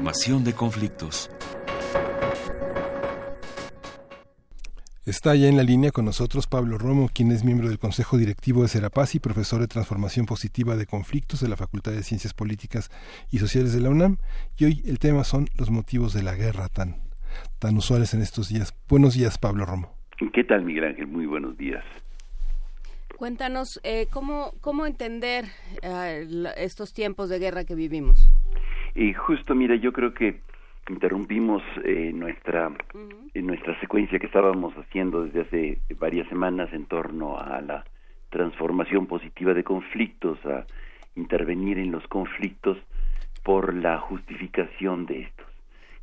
De 0.07 0.53
conflictos. 0.53 1.29
Está 5.05 5.35
ya 5.35 5.49
en 5.49 5.57
la 5.57 5.63
línea 5.63 5.91
con 5.91 6.05
nosotros 6.05 6.47
Pablo 6.47 6.77
Romo, 6.77 7.09
quien 7.13 7.29
es 7.33 7.43
miembro 7.43 7.67
del 7.67 7.77
Consejo 7.77 8.17
Directivo 8.17 8.61
de 8.61 8.69
Serapaz 8.69 9.15
y 9.15 9.19
profesor 9.19 9.59
de 9.59 9.67
Transformación 9.67 10.25
Positiva 10.25 10.77
de 10.77 10.85
Conflictos 10.85 11.41
de 11.41 11.49
la 11.49 11.57
Facultad 11.57 11.91
de 11.91 12.03
Ciencias 12.03 12.33
Políticas 12.33 12.89
y 13.31 13.39
Sociales 13.39 13.73
de 13.73 13.81
la 13.81 13.89
UNAM. 13.89 14.15
Y 14.57 14.63
hoy 14.63 14.81
el 14.85 14.97
tema 14.99 15.25
son 15.25 15.49
los 15.57 15.71
motivos 15.71 16.13
de 16.13 16.23
la 16.23 16.35
guerra 16.35 16.69
tan, 16.69 17.01
tan 17.59 17.75
usuales 17.75 18.13
en 18.13 18.21
estos 18.21 18.47
días. 18.47 18.73
Buenos 18.87 19.13
días, 19.13 19.37
Pablo 19.37 19.65
Romo. 19.65 19.93
¿Qué 20.33 20.45
tal, 20.45 20.63
Miguel 20.63 20.85
Ángel? 20.85 21.07
Muy 21.07 21.25
buenos 21.25 21.57
días. 21.57 21.83
Cuéntanos 23.17 23.81
eh, 23.83 24.07
¿cómo, 24.09 24.53
cómo 24.61 24.85
entender 24.85 25.45
eh, 25.81 26.25
estos 26.55 26.93
tiempos 26.93 27.27
de 27.27 27.39
guerra 27.39 27.65
que 27.65 27.75
vivimos. 27.75 28.31
Y 28.95 29.13
justo, 29.13 29.55
mira, 29.55 29.75
yo 29.75 29.93
creo 29.93 30.13
que 30.13 30.41
interrumpimos 30.89 31.63
eh, 31.83 32.11
nuestra 32.13 32.71
nuestra 33.41 33.79
secuencia 33.79 34.19
que 34.19 34.25
estábamos 34.25 34.73
haciendo 34.75 35.23
desde 35.23 35.41
hace 35.41 35.79
varias 35.99 36.27
semanas 36.27 36.71
en 36.73 36.85
torno 36.85 37.37
a 37.39 37.61
la 37.61 37.85
transformación 38.29 39.07
positiva 39.07 39.53
de 39.53 39.63
conflictos, 39.63 40.37
a 40.45 40.65
intervenir 41.15 41.77
en 41.79 41.91
los 41.91 42.05
conflictos 42.07 42.77
por 43.43 43.73
la 43.73 43.99
justificación 43.99 45.05
de 45.05 45.21
estos. 45.21 45.47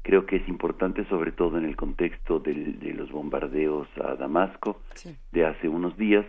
Creo 0.03 0.27
que 0.27 0.37
es 0.37 0.49
importante, 0.49 1.05
sobre 1.07 1.33
todo 1.33 1.59
en 1.59 1.65
el 1.65 1.77
contexto 1.77 2.39
de 2.39 2.55
los 2.95 3.11
bombardeos 3.11 3.89
a 3.97 4.15
Damasco 4.17 4.81
de 5.33 5.47
hace 5.47 5.69
unos 5.69 5.97
días, 5.97 6.27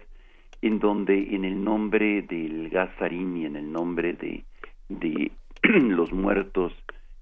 en 0.61 0.79
donde 0.79 1.35
en 1.35 1.43
el 1.45 1.63
nombre 1.63 2.21
del 2.21 2.69
gas 2.69 2.89
y 3.11 3.45
en 3.45 3.55
el 3.55 3.71
nombre 3.71 4.13
de, 4.13 4.43
de 4.89 5.31
los 5.81 6.11
muertos 6.11 6.73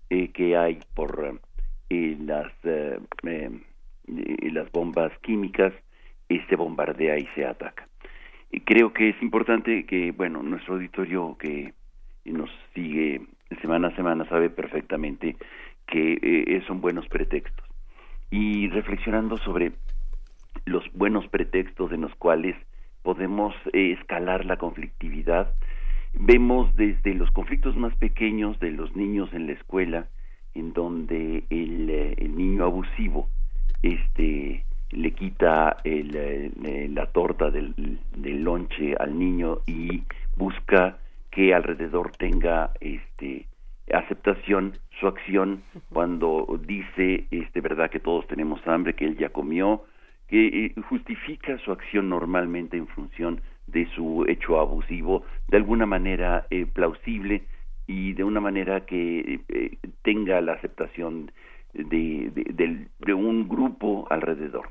eh, 0.09 0.29
que 0.29 0.57
hay 0.57 0.79
por 0.95 1.39
eh, 1.89 2.17
las 2.19 2.51
eh, 2.63 2.99
las 4.05 4.71
bombas 4.71 5.11
químicas 5.19 5.73
se 6.49 6.55
bombardea 6.55 7.17
y 7.17 7.27
se 7.35 7.45
ataca. 7.45 7.87
Y 8.51 8.61
creo 8.61 8.91
que 8.91 9.09
es 9.09 9.21
importante 9.21 9.85
que, 9.85 10.11
bueno, 10.11 10.41
nuestro 10.41 10.75
auditorio 10.75 11.37
que 11.39 11.73
nos 12.25 12.49
sigue 12.73 13.21
semana 13.61 13.89
a 13.89 13.95
semana 13.95 14.27
sabe 14.29 14.49
perfectamente 14.49 15.35
que 15.85 16.63
son 16.65 16.81
buenos 16.81 17.07
pretextos. 17.07 17.65
Y 18.31 18.67
reflexionando 18.69 19.37
sobre 19.37 19.73
los 20.65 20.83
buenos 20.93 21.27
pretextos 21.27 21.91
en 21.91 22.01
los 22.01 22.15
cuales 22.15 22.55
podemos 23.03 23.53
escalar 23.73 24.45
la 24.45 24.57
conflictividad, 24.57 25.53
Vemos 26.13 26.75
desde 26.75 27.13
los 27.15 27.31
conflictos 27.31 27.75
más 27.75 27.95
pequeños 27.95 28.59
de 28.59 28.71
los 28.71 28.95
niños 28.95 29.33
en 29.33 29.47
la 29.47 29.53
escuela, 29.53 30.07
en 30.53 30.73
donde 30.73 31.43
el, 31.49 31.89
eh, 31.89 32.15
el 32.17 32.37
niño 32.37 32.63
abusivo 32.63 33.29
este, 33.81 34.63
le 34.91 35.11
quita 35.11 35.77
el, 35.83 36.15
eh, 36.15 36.87
la 36.93 37.07
torta 37.07 37.49
del, 37.49 37.73
del 38.15 38.43
lonche 38.43 38.95
al 38.99 39.17
niño 39.17 39.59
y 39.65 40.03
busca 40.37 40.97
que 41.31 41.53
alrededor 41.53 42.11
tenga 42.11 42.71
este 42.79 43.47
aceptación 43.91 44.77
su 44.99 45.07
acción 45.07 45.63
cuando 45.89 46.47
dice 46.65 47.27
este 47.31 47.59
verdad 47.59 47.89
que 47.89 47.99
todos 47.99 48.25
tenemos 48.27 48.65
hambre 48.65 48.93
que 48.93 49.05
él 49.05 49.17
ya 49.17 49.29
comió 49.29 49.83
que 50.27 50.47
eh, 50.47 50.73
justifica 50.89 51.57
su 51.59 51.71
acción 51.71 52.07
normalmente 52.09 52.77
en 52.77 52.87
función 52.87 53.41
de 53.73 53.87
su 53.95 54.25
hecho 54.27 54.59
abusivo 54.59 55.23
de 55.49 55.57
alguna 55.57 55.85
manera 55.85 56.45
eh, 56.49 56.65
plausible 56.65 57.43
y 57.87 58.13
de 58.13 58.23
una 58.23 58.39
manera 58.39 58.85
que 58.85 59.41
eh, 59.49 59.77
tenga 60.03 60.39
la 60.41 60.53
aceptación 60.53 61.31
de, 61.73 62.31
de, 62.33 63.13
un 63.13 63.49
grupo 63.49 64.07
alrededor. 64.09 64.69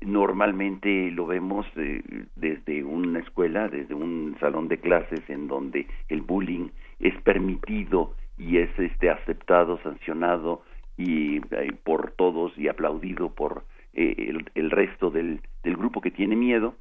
Normalmente 0.00 1.10
lo 1.10 1.26
vemos 1.26 1.66
eh, 1.76 2.02
desde 2.36 2.82
una 2.84 3.20
escuela, 3.20 3.68
desde 3.68 3.94
un 3.94 4.36
salón 4.40 4.68
de 4.68 4.78
clases 4.78 5.20
en 5.28 5.46
donde 5.46 5.86
el 6.08 6.22
bullying 6.22 6.68
es 7.00 7.14
permitido 7.22 8.14
y 8.38 8.58
es 8.58 8.70
este 8.78 9.10
aceptado, 9.10 9.78
sancionado 9.82 10.62
y 10.96 11.40
por 11.84 12.12
todos 12.12 12.56
y 12.58 12.66
aplaudido 12.68 13.28
por 13.28 13.64
el, 13.92 14.50
el, 14.54 14.70
resto 14.70 15.10
del 15.10 15.40
grupo 15.64 16.00
que 16.00 16.10
tiene 16.10 16.34
miedo 16.34 16.74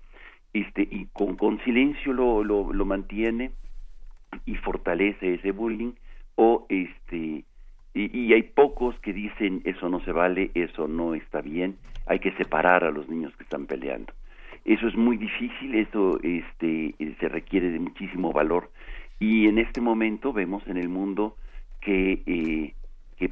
este 0.54 0.88
y 0.90 1.08
con, 1.14 1.36
con 1.36 1.60
silencio 1.64 2.14
lo, 2.14 2.44
lo, 2.44 2.86
mantiene 2.86 3.52
y 4.46 4.56
fortalece 4.56 5.36
ese 5.36 5.52
bullying 5.52 5.94
o 6.36 6.66
este 6.70 7.44
y, 7.94 8.18
y, 8.18 8.34
hay 8.34 8.44
pocos 8.44 9.00
que 9.00 9.12
dicen 9.12 9.62
eso 9.66 9.90
no 9.90 10.00
se 10.02 10.12
vale, 10.12 10.52
eso 10.54 10.88
no 10.88 11.16
está 11.16 11.42
bien, 11.42 11.78
hay 12.06 12.20
que 12.20 12.32
separar 12.34 12.84
a 12.84 12.92
los 12.92 13.10
niños 13.10 13.36
que 13.36 13.44
están 13.44 13.66
peleando. 13.66 14.14
Eso 14.66 14.88
es 14.88 14.96
muy 14.96 15.18
difícil, 15.18 15.76
eso 15.76 16.20
este 16.22 16.94
se 17.20 17.30
requiere 17.30 17.72
de 17.72 17.80
muchísimo 17.80 18.32
valor 18.32 18.70
y 19.20 19.48
en 19.48 19.58
este 19.58 19.82
momento 19.82 20.34
vemos 20.34 20.66
en 20.68 20.78
el 20.78 20.90
mundo 20.90 21.36
que 21.82 22.22
eh, 22.26 22.74
que 23.18 23.32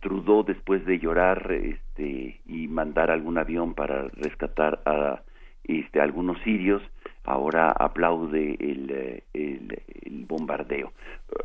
Trudeau 0.00 0.42
después 0.42 0.84
de 0.84 0.98
llorar 0.98 1.52
este 1.52 2.40
y 2.46 2.68
mandar 2.68 3.10
algún 3.10 3.38
avión 3.38 3.74
para 3.74 4.08
rescatar 4.08 4.82
a 4.84 5.22
este, 5.64 6.00
algunos 6.00 6.38
sirios, 6.42 6.82
ahora 7.24 7.70
aplaude 7.72 8.56
el, 8.58 9.22
el, 9.34 10.26
bombardeo. 10.26 10.92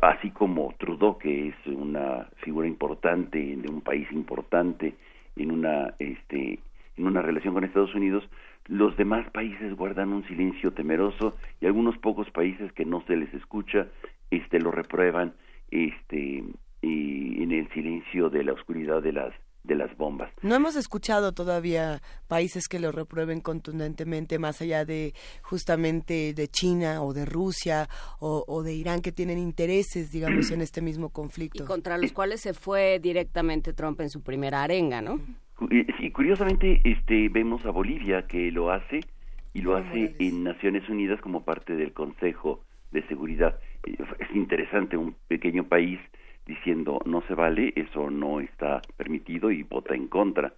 Así 0.00 0.30
como 0.30 0.74
Trudeau, 0.78 1.18
que 1.18 1.48
es 1.48 1.66
una 1.66 2.28
figura 2.42 2.68
importante 2.68 3.38
de 3.38 3.68
un 3.68 3.80
país 3.80 4.06
importante 4.12 4.94
en 5.36 5.50
una, 5.50 5.94
este, 5.98 6.60
en 6.96 7.06
una 7.06 7.20
relación 7.20 7.54
con 7.54 7.64
Estados 7.64 7.94
Unidos, 7.94 8.28
los 8.66 8.96
demás 8.96 9.28
países 9.30 9.74
guardan 9.76 10.12
un 10.12 10.26
silencio 10.26 10.72
temeroso 10.72 11.36
y 11.60 11.66
algunos 11.66 11.96
pocos 11.98 12.30
países 12.30 12.72
que 12.72 12.84
no 12.84 13.02
se 13.06 13.16
les 13.16 13.32
escucha 13.34 13.88
este, 14.30 14.58
lo 14.58 14.70
reprueban 14.70 15.34
este, 15.70 16.44
y 16.82 17.42
en 17.42 17.52
el 17.52 17.68
silencio 17.70 18.28
de 18.28 18.44
la 18.44 18.52
oscuridad 18.52 19.02
de 19.02 19.12
las 19.12 19.32
de 19.66 19.74
las 19.74 19.96
bombas. 19.96 20.30
No 20.42 20.54
hemos 20.54 20.76
escuchado 20.76 21.32
todavía 21.32 22.00
países 22.28 22.68
que 22.68 22.78
lo 22.78 22.92
reprueben 22.92 23.40
contundentemente, 23.40 24.38
más 24.38 24.62
allá 24.62 24.84
de 24.84 25.14
justamente 25.42 26.34
de 26.34 26.48
China 26.48 27.02
o 27.02 27.12
de 27.12 27.26
Rusia 27.26 27.88
o, 28.20 28.62
de 28.62 28.74
Irán, 28.74 29.02
que 29.02 29.12
tienen 29.12 29.38
intereses, 29.38 30.10
digamos, 30.10 30.50
en 30.50 30.60
este 30.60 30.80
mismo 30.80 31.10
conflicto. 31.10 31.64
Y 31.64 31.66
contra 31.66 31.98
los 31.98 32.12
cuales 32.12 32.40
se 32.40 32.54
fue 32.54 32.98
directamente 33.00 33.72
Trump 33.72 34.00
en 34.00 34.10
su 34.10 34.22
primera 34.22 34.62
arenga, 34.62 35.02
¿no? 35.02 35.20
Sí, 35.98 36.10
curiosamente 36.10 36.80
este, 36.84 37.28
vemos 37.28 37.64
a 37.64 37.70
Bolivia 37.70 38.26
que 38.26 38.50
lo 38.50 38.70
hace 38.70 39.00
y 39.54 39.62
lo 39.62 39.74
hace 39.74 40.14
en 40.18 40.44
Naciones 40.44 40.86
Unidas 40.88 41.18
como 41.22 41.44
parte 41.44 41.74
del 41.76 41.94
Consejo 41.94 42.62
de 42.92 43.06
Seguridad. 43.08 43.58
Es 43.84 44.34
interesante, 44.34 44.96
un 44.98 45.16
pequeño 45.28 45.64
país 45.64 45.98
diciendo 46.46 47.00
no 47.04 47.22
se 47.22 47.34
vale, 47.34 47.72
eso 47.76 48.08
no 48.10 48.40
está 48.40 48.80
permitido 48.96 49.50
y 49.50 49.62
vota 49.62 49.94
en 49.94 50.08
contra. 50.08 50.54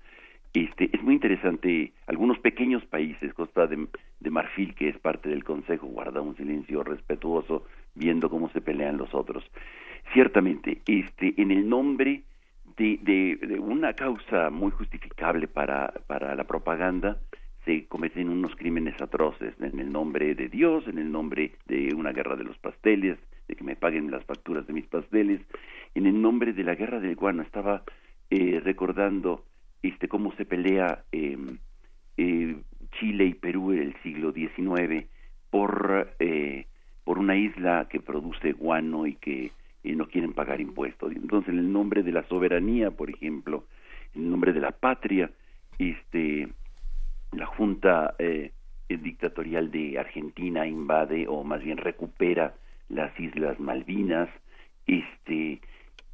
Este, 0.55 0.89
es 0.93 1.03
muy 1.03 1.15
interesante, 1.15 1.93
algunos 2.07 2.39
pequeños 2.39 2.85
países, 2.87 3.35
Costa 3.35 3.67
de, 3.67 3.89
Marfil, 4.31 4.75
que 4.75 4.89
es 4.89 4.99
parte 4.99 5.29
del 5.29 5.45
Consejo, 5.45 5.87
guarda 5.87 6.21
un 6.21 6.37
silencio 6.37 6.83
respetuoso 6.83 7.67
viendo 7.95 8.31
cómo 8.31 8.49
se 8.51 8.61
pelean 8.61 8.97
los 8.97 9.15
otros. 9.15 9.45
Ciertamente, 10.13 10.81
este, 10.87 11.35
en 11.37 11.51
el 11.51 11.69
nombre 11.69 12.23
de, 12.77 12.99
de, 13.41 13.59
una 13.59 13.93
causa 13.95 14.51
muy 14.51 14.71
justificable 14.71 15.49
para, 15.49 15.93
para 16.07 16.35
la 16.35 16.45
propaganda, 16.45 17.19
se 17.65 17.87
cometen 17.87 18.31
unos 18.31 18.55
crímenes 18.57 19.01
atroces 19.03 19.55
en 19.61 19.79
el 19.79 19.93
nombre 19.93 20.35
de 20.35 20.49
Dios, 20.49 20.87
en 20.89 20.99
el 20.99 21.13
nombre 21.13 21.53
de 21.67 21.95
una 21.95 22.13
guerra 22.13 22.37
de 22.37 22.45
los 22.45 22.57
pasteles, 22.59 23.19
de 23.49 23.57
que 23.57 23.65
me 23.65 23.77
paguen 23.77 24.11
las 24.11 24.25
facturas 24.25 24.67
de 24.67 24.75
mis 24.75 24.87
pasteles, 24.87 25.41
en 25.95 26.07
el 26.07 26.21
nombre 26.21 26.53
de 26.53 26.63
la 26.63 26.75
guerra 26.75 27.01
del 27.01 27.17
guano. 27.17 27.43
Estaba 27.43 27.83
eh, 28.31 28.61
recordando 28.63 29.45
este 29.83 30.07
cómo 30.07 30.33
se 30.37 30.45
pelea 30.45 31.05
em, 31.13 31.59
eh, 32.19 32.57
Chile 32.99 33.25
y 33.25 33.35
Perú 33.35 33.73
en 33.73 33.83
el 33.83 34.03
siglo 34.03 34.33
XIX 34.33 35.07
por 35.51 36.15
eh, 36.19 36.67
por 37.05 37.19
una 37.19 37.37
isla 37.37 37.89
que 37.89 38.01
produce 38.01 38.53
guano 38.53 39.07
y 39.07 39.15
que 39.15 39.51
no 39.83 40.07
quieren 40.09 40.35
pagar 40.35 40.61
impuestos. 40.61 41.11
Entonces, 41.17 41.49
en 41.49 41.59
el 41.59 41.73
nombre 41.73 42.03
de 42.03 42.13
la 42.13 42.23
soberanía, 42.25 42.91
por 42.91 43.09
ejemplo, 43.09 43.65
en 44.15 44.25
el 44.25 44.31
nombre 44.31 44.53
de 44.53 44.61
la 44.61 44.73
patria, 44.73 45.31
este 45.79 46.49
la 47.33 47.47
junta 47.47 48.15
dictatorial 48.89 49.71
de 49.71 49.99
Argentina 49.99 50.67
invade 50.67 51.27
o 51.29 51.45
más 51.45 51.63
bien 51.63 51.79
recupera 51.79 52.55
las 52.89 53.19
Islas 53.19 53.59
Malvinas, 53.61 54.29
este 54.87 55.61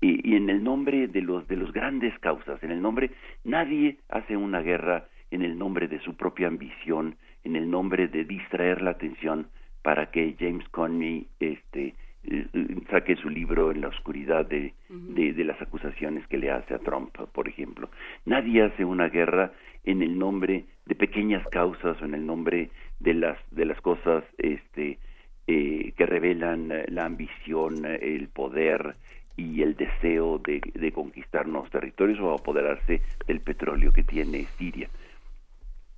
y, 0.00 0.34
en 0.36 0.50
el 0.50 0.62
nombre 0.62 1.08
de 1.08 1.22
los 1.22 1.46
de 1.48 1.56
los 1.56 1.72
grandes 1.72 2.18
causas, 2.18 2.62
en 2.62 2.70
el 2.70 2.82
nombre 2.82 3.10
nadie 3.44 3.98
hace 4.08 4.36
una 4.36 4.60
guerra 4.60 5.08
en 5.30 5.42
el 5.42 5.58
nombre 5.58 5.88
de 5.88 6.00
su 6.00 6.16
propia 6.16 6.48
ambición, 6.48 7.16
en 7.42 7.56
el 7.56 7.70
nombre 7.70 8.08
de 8.08 8.24
distraer 8.24 8.82
la 8.82 8.92
atención 8.92 9.48
para 9.82 10.10
que 10.10 10.36
James 10.38 10.66
Coney 10.68 11.26
este, 11.40 11.94
eh, 12.24 12.46
saque 12.90 13.16
su 13.16 13.28
libro 13.28 13.70
en 13.70 13.82
la 13.82 13.88
oscuridad 13.88 14.46
de, 14.46 14.72
de, 14.88 15.44
las 15.44 15.60
acusaciones 15.60 16.26
que 16.28 16.38
le 16.38 16.50
hace 16.50 16.72
a 16.74 16.78
Trump, 16.78 17.14
por 17.32 17.48
ejemplo. 17.48 17.90
Nadie 18.24 18.62
hace 18.62 18.84
una 18.84 19.08
guerra 19.08 19.52
en 19.84 20.02
el 20.02 20.18
nombre 20.18 20.64
de 20.86 20.94
pequeñas 20.94 21.46
causas 21.48 22.00
o 22.00 22.04
en 22.04 22.14
el 22.14 22.24
nombre 22.24 22.70
de 23.00 23.14
las 23.14 23.38
de 23.50 23.66
las 23.66 23.80
cosas 23.80 24.24
este 24.38 24.98
eh, 25.46 25.92
que 25.96 26.06
revelan 26.06 26.72
la 26.88 27.04
ambición, 27.04 27.84
el 27.84 28.28
poder 28.28 28.96
y 29.36 29.62
el 29.62 29.76
deseo 29.76 30.38
de, 30.38 30.60
de 30.74 30.92
conquistar 30.92 31.46
nuevos 31.46 31.70
territorios 31.70 32.20
o 32.20 32.32
apoderarse 32.32 33.02
del 33.26 33.40
petróleo 33.40 33.92
que 33.92 34.04
tiene 34.04 34.46
Siria. 34.58 34.88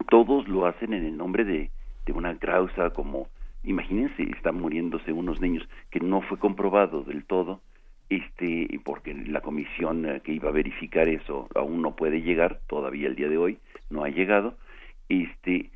Todos 0.09 0.49
lo 0.49 0.67
hacen 0.67 0.95
en 0.95 1.05
el 1.05 1.17
nombre 1.17 1.45
de, 1.45 1.71
de 2.07 2.13
una 2.13 2.37
causa 2.39 2.91
como 2.91 3.29
imagínense, 3.67 4.23
están 4.23 4.57
muriéndose 4.57 5.13
unos 5.13 5.41
niños 5.41 5.69
que 5.91 6.01
no 6.01 6.23
fue 6.23 6.39
comprobado 6.39 7.03
del 7.03 7.25
todo, 7.25 7.61
este, 8.09 8.69
porque 8.85 9.13
la 9.13 9.41
comisión 9.41 10.07
eh, 10.07 10.21
que 10.23 10.33
iba 10.33 10.49
a 10.49 10.53
verificar 10.53 11.09
eso 11.09 11.49
aún 11.55 11.83
no 11.83 11.97
puede 11.97 12.23
llegar, 12.23 12.61
todavía 12.69 13.09
el 13.09 13.17
día 13.17 13.29
de 13.29 13.37
hoy 13.37 13.59
no 13.91 14.05
ha 14.05 14.09
llegado, 14.09 14.57
este, 15.09 15.71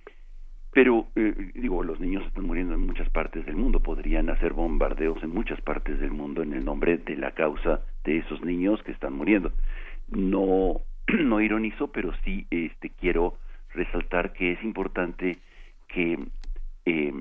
pero 0.72 1.08
eh, 1.16 1.52
digo, 1.54 1.82
los 1.82 1.98
niños 2.00 2.24
están 2.26 2.46
muriendo 2.46 2.74
en 2.74 2.86
muchas 2.86 3.08
partes 3.10 3.44
del 3.46 3.56
mundo, 3.56 3.80
podrían 3.80 4.30
hacer 4.30 4.52
bombardeos 4.52 5.22
en 5.22 5.30
muchas 5.30 5.60
partes 5.60 5.98
del 5.98 6.12
mundo 6.12 6.42
en 6.42 6.52
el 6.52 6.64
nombre 6.64 6.98
de 6.98 7.16
la 7.16 7.32
causa 7.32 7.82
de 8.04 8.18
esos 8.18 8.42
niños 8.42 8.82
que 8.82 8.92
están 8.92 9.14
muriendo. 9.14 9.52
No, 10.08 10.80
no 11.08 11.40
ironizo, 11.40 11.88
pero 11.92 12.12
sí, 12.24 12.46
este, 12.50 12.90
quiero 12.90 13.38
resaltar 13.74 14.32
que 14.32 14.52
es 14.52 14.62
importante 14.62 15.38
que 15.88 16.18
eh, 16.86 17.12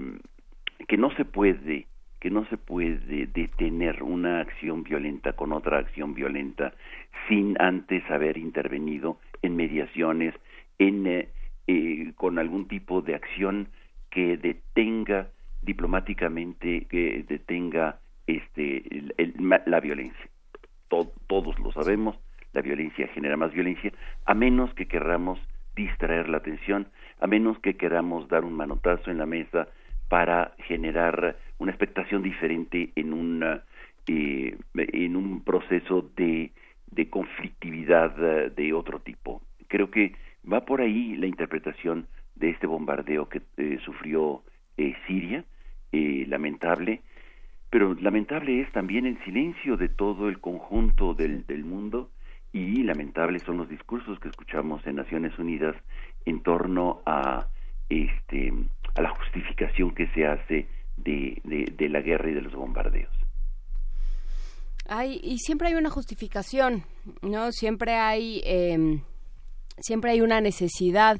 que 0.87 0.97
no 0.97 1.11
se 1.15 1.25
puede 1.25 1.85
que 2.19 2.29
no 2.29 2.45
se 2.47 2.57
puede 2.57 3.27
detener 3.27 4.03
una 4.03 4.41
acción 4.41 4.83
violenta 4.83 5.33
con 5.33 5.53
otra 5.53 5.77
acción 5.77 6.13
violenta 6.13 6.73
sin 7.27 7.55
antes 7.61 8.03
haber 8.11 8.37
intervenido 8.37 9.19
en 9.41 9.55
mediaciones, 9.55 10.35
en, 10.79 11.07
eh, 11.07 11.29
eh, 11.71 12.13
con 12.15 12.39
algún 12.39 12.67
tipo 12.67 13.03
de 13.03 13.13
acción 13.13 13.67
que 14.09 14.37
detenga 14.37 15.27
diplomáticamente, 15.61 16.85
que 16.89 17.23
detenga 17.27 17.99
este, 18.25 18.81
la 19.37 19.79
violencia. 19.79 20.27
todos 20.87 21.59
lo 21.59 21.71
sabemos, 21.71 22.17
la 22.53 22.63
violencia 22.63 23.07
genera 23.09 23.37
más 23.37 23.53
violencia, 23.53 23.93
a 24.25 24.33
menos 24.33 24.73
que 24.73 24.87
queramos 24.87 25.39
distraer 25.75 26.27
la 26.27 26.37
atención, 26.37 26.87
a 27.19 27.27
menos 27.27 27.59
que 27.59 27.77
queramos 27.77 28.27
dar 28.29 28.45
un 28.45 28.53
manotazo 28.53 29.11
en 29.11 29.19
la 29.19 29.27
mesa 29.27 29.67
para 30.07 30.55
generar 30.65 31.37
una 31.59 31.71
expectación 31.71 32.23
diferente 32.23 32.89
en 32.95 33.13
una 33.13 33.61
eh, 34.07 34.57
en 34.73 35.15
un 35.15 35.43
proceso 35.43 36.09
de, 36.15 36.51
de 36.89 37.09
conflictividad 37.11 38.11
eh, 38.17 38.49
de 38.49 38.73
otro 38.73 39.01
tipo. 39.01 39.43
Creo 39.67 39.91
que 39.91 40.15
va 40.51 40.65
por 40.65 40.81
ahí 40.81 41.15
la 41.15 41.27
interpretación 41.27 42.07
de 42.35 42.51
este 42.51 42.67
bombardeo 42.67 43.27
que 43.27 43.41
eh, 43.57 43.79
sufrió 43.83 44.43
Siria, 45.07 45.43
lamentable, 45.91 47.01
pero 47.69 47.93
lamentable 47.95 48.61
es 48.61 48.71
también 48.71 49.05
el 49.05 49.21
silencio 49.25 49.75
de 49.75 49.89
todo 49.89 50.29
el 50.29 50.39
conjunto 50.39 51.13
del, 51.13 51.45
del 51.47 51.65
mundo 51.65 52.11
y 52.53 52.83
lamentables 52.83 53.43
son 53.43 53.57
los 53.57 53.69
discursos 53.69 54.19
que 54.19 54.29
escuchamos 54.29 54.85
en 54.87 54.95
Naciones 54.95 55.37
Unidas 55.37 55.75
en 56.25 56.41
torno 56.41 57.01
a 57.05 57.47
este 57.89 58.53
a 58.95 59.01
la 59.01 59.09
justificación 59.09 59.93
que 59.93 60.07
se 60.07 60.25
hace 60.25 60.67
de, 60.97 61.41
de, 61.43 61.89
la 61.89 62.01
guerra 62.01 62.29
y 62.29 62.33
de 62.33 62.41
los 62.41 62.53
bombardeos. 62.53 63.11
Hay, 64.87 65.19
y 65.23 65.37
siempre 65.37 65.67
hay 65.67 65.75
una 65.75 65.91
justificación, 65.91 66.83
¿no? 67.21 67.51
Siempre 67.51 67.93
hay, 67.93 68.41
em, 68.43 69.01
siempre 69.81 70.11
hay 70.11 70.21
una 70.21 70.41
necesidad 70.41 71.19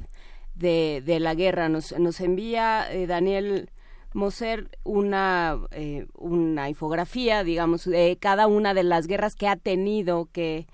de, 0.54 1.02
de 1.04 1.20
la 1.20 1.34
guerra. 1.34 1.68
Nos, 1.68 1.98
nos 1.98 2.20
envía 2.20 2.90
eh, 2.92 3.06
Daniel 3.06 3.70
Moser 4.12 4.70
una, 4.82 5.58
eh, 5.70 6.06
una 6.14 6.68
infografía, 6.68 7.44
digamos, 7.44 7.84
de 7.84 8.18
cada 8.20 8.46
una 8.46 8.74
de 8.74 8.82
las 8.82 9.06
guerras 9.06 9.34
que 9.34 9.48
ha 9.48 9.56
tenido 9.56 10.28
que 10.32 10.66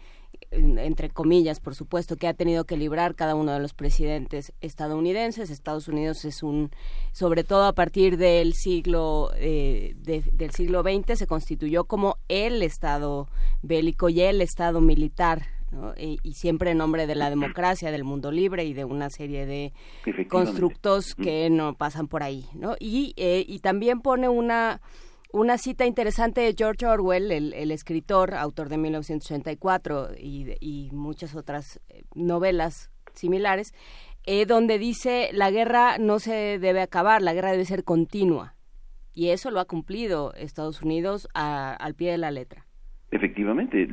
entre 0.51 1.11
comillas, 1.11 1.61
por 1.61 1.75
supuesto, 1.75 2.17
que 2.17 2.29
ha 2.29 2.35
tenido 2.35 2.65
que 2.65 2.77
librar 2.77 3.15
cada 3.15 3.35
uno 3.35 3.53
de 3.53 3.61
los 3.61 3.75
presidentes 3.75 4.53
estadounidenses. 4.61 5.51
Estados 5.51 5.89
Unidos 5.89 6.25
es 6.25 6.43
un, 6.43 6.71
sobre 7.13 7.45
todo 7.45 7.65
a 7.65 7.73
partir 7.73 8.17
del 8.17 8.55
siglo 8.55 9.31
eh, 9.37 9.95
del 9.97 10.51
siglo 10.53 10.83
XX, 10.83 11.19
se 11.19 11.27
constituyó 11.27 11.85
como 11.85 12.19
el 12.29 12.63
Estado 12.63 13.29
bélico 13.63 14.09
y 14.09 14.21
el 14.21 14.41
Estado 14.41 14.81
militar. 14.81 15.56
Y, 15.97 16.19
siempre 16.33 16.71
en 16.71 16.79
nombre 16.79 17.07
de 17.07 17.15
la 17.15 17.31
democracia, 17.31 17.91
del 17.91 18.05
mundo 18.05 18.31
libre 18.31 18.65
y 18.65 18.75
de 18.75 18.85
una 18.85 19.11
serie 19.11 19.47
de 19.47 19.73
constructos 20.29 21.15
que 21.15 21.49
no 21.51 21.75
pasan 21.75 22.09
por 22.09 22.23
ahí, 22.23 22.45
¿no? 22.55 22.77
Y, 22.79 23.15
eh, 23.17 23.45
y 23.47 23.61
también 23.61 24.01
pone 24.01 24.29
una 24.29 24.81
una 25.33 25.59
cita 25.59 25.85
interesante 25.85 26.41
de 26.41 26.55
George 26.57 26.87
Orwell, 26.87 27.31
el, 27.31 27.71
escritor, 27.71 28.35
autor 28.35 28.69
de 28.69 28.79
1984 28.79 30.11
y, 30.19 30.89
muchas 30.93 31.35
otras 31.37 31.81
eh, 31.89 32.05
novelas 32.15 32.91
similares, 33.13 33.75
eh, 34.25 34.47
donde 34.47 34.79
dice 34.79 35.31
la 35.33 35.51
guerra 35.51 35.99
no 35.99 36.19
se 36.19 36.59
debe 36.59 36.81
acabar, 36.81 37.23
la 37.23 37.35
guerra 37.35 37.53
debe 37.53 37.65
ser 37.65 37.85
continua. 37.85 38.55
Y 39.15 39.31
eso 39.31 39.51
lo 39.51 39.61
ha 39.61 39.65
cumplido 39.65 40.35
Estados 40.35 40.83
Unidos 40.83 41.29
al 41.35 41.95
pie 41.95 42.13
de 42.13 42.19
la 42.19 42.31
letra. 42.31 42.67
Efectivamente, 43.11 43.89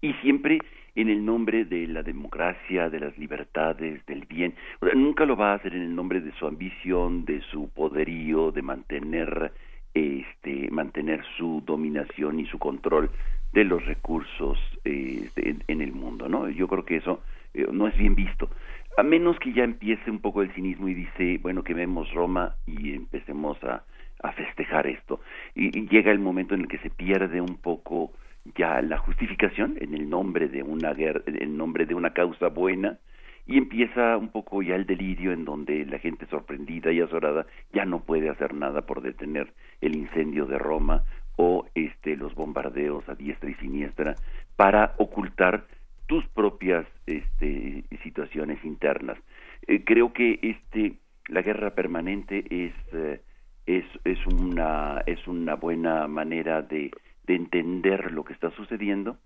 y 0.00 0.12
siempre 0.22 0.58
en 1.00 1.08
el 1.08 1.24
nombre 1.24 1.64
de 1.64 1.86
la 1.86 2.02
democracia, 2.02 2.90
de 2.90 3.00
las 3.00 3.16
libertades, 3.18 4.04
del 4.06 4.24
bien. 4.26 4.54
nunca 4.94 5.24
lo 5.24 5.36
va 5.36 5.52
a 5.52 5.54
hacer 5.54 5.74
en 5.74 5.82
el 5.82 5.94
nombre 5.94 6.20
de 6.20 6.32
su 6.32 6.46
ambición, 6.46 7.24
de 7.24 7.40
su 7.50 7.68
poderío, 7.70 8.50
de 8.50 8.62
mantener 8.62 9.52
este, 9.94 10.68
mantener 10.70 11.24
su 11.36 11.62
dominación 11.64 12.40
y 12.40 12.46
su 12.46 12.58
control 12.58 13.10
de 13.52 13.64
los 13.64 13.84
recursos 13.86 14.58
este, 14.84 15.56
en, 15.66 15.80
el 15.80 15.92
mundo, 15.92 16.28
¿no? 16.28 16.48
Yo 16.48 16.68
creo 16.68 16.84
que 16.84 16.96
eso 16.96 17.22
eh, 17.54 17.66
no 17.72 17.88
es 17.88 17.96
bien 17.96 18.14
visto, 18.14 18.50
a 18.96 19.02
menos 19.02 19.38
que 19.38 19.52
ya 19.52 19.64
empiece 19.64 20.10
un 20.10 20.18
poco 20.18 20.42
el 20.42 20.52
cinismo 20.52 20.88
y 20.88 20.94
dice, 20.94 21.38
bueno, 21.40 21.62
que 21.62 21.74
vemos 21.74 22.12
Roma 22.12 22.56
y 22.66 22.92
empecemos 22.92 23.62
a, 23.64 23.84
a 24.22 24.32
festejar 24.32 24.86
esto. 24.86 25.20
Y, 25.54 25.88
llega 25.88 26.12
el 26.12 26.18
momento 26.18 26.54
en 26.54 26.62
el 26.62 26.68
que 26.68 26.78
se 26.78 26.90
pierde 26.90 27.40
un 27.40 27.56
poco 27.56 28.12
ya 28.56 28.80
la 28.82 28.98
justificación 28.98 29.76
en 29.80 29.94
el 29.94 30.08
nombre 30.08 30.48
de 30.48 30.62
una 30.62 30.92
guerra, 30.94 31.22
en 31.26 31.56
nombre 31.56 31.86
de 31.86 31.94
una 31.94 32.12
causa 32.12 32.48
buena, 32.48 32.98
y 33.46 33.56
empieza 33.56 34.16
un 34.18 34.28
poco 34.28 34.62
ya 34.62 34.74
el 34.76 34.86
delirio 34.86 35.32
en 35.32 35.44
donde 35.46 35.86
la 35.86 35.98
gente 35.98 36.26
sorprendida 36.26 36.92
y 36.92 37.00
azorada 37.00 37.46
ya 37.72 37.86
no 37.86 38.00
puede 38.00 38.28
hacer 38.28 38.52
nada 38.52 38.82
por 38.82 39.00
detener 39.00 39.54
el 39.80 39.96
incendio 39.96 40.44
de 40.44 40.58
Roma 40.58 41.04
o 41.36 41.66
este 41.74 42.16
los 42.16 42.34
bombardeos 42.34 43.08
a 43.08 43.14
diestra 43.14 43.48
y 43.48 43.54
siniestra 43.54 44.16
para 44.56 44.94
ocultar 44.98 45.64
tus 46.06 46.26
propias 46.28 46.86
este, 47.06 47.84
situaciones 48.02 48.62
internas. 48.64 49.18
Eh, 49.66 49.82
creo 49.84 50.12
que 50.12 50.38
este 50.42 50.96
la 51.28 51.42
guerra 51.42 51.70
permanente 51.70 52.44
es, 52.50 52.74
eh, 52.92 53.20
es, 53.66 53.84
es, 54.04 54.18
una, 54.26 55.02
es 55.06 55.26
una 55.26 55.54
buena 55.54 56.06
manera 56.06 56.62
de, 56.62 56.90
de 57.28 57.36
entender 57.36 58.10
lo 58.10 58.24
que 58.24 58.32
está 58.32 58.50
sucediendo 58.50 59.18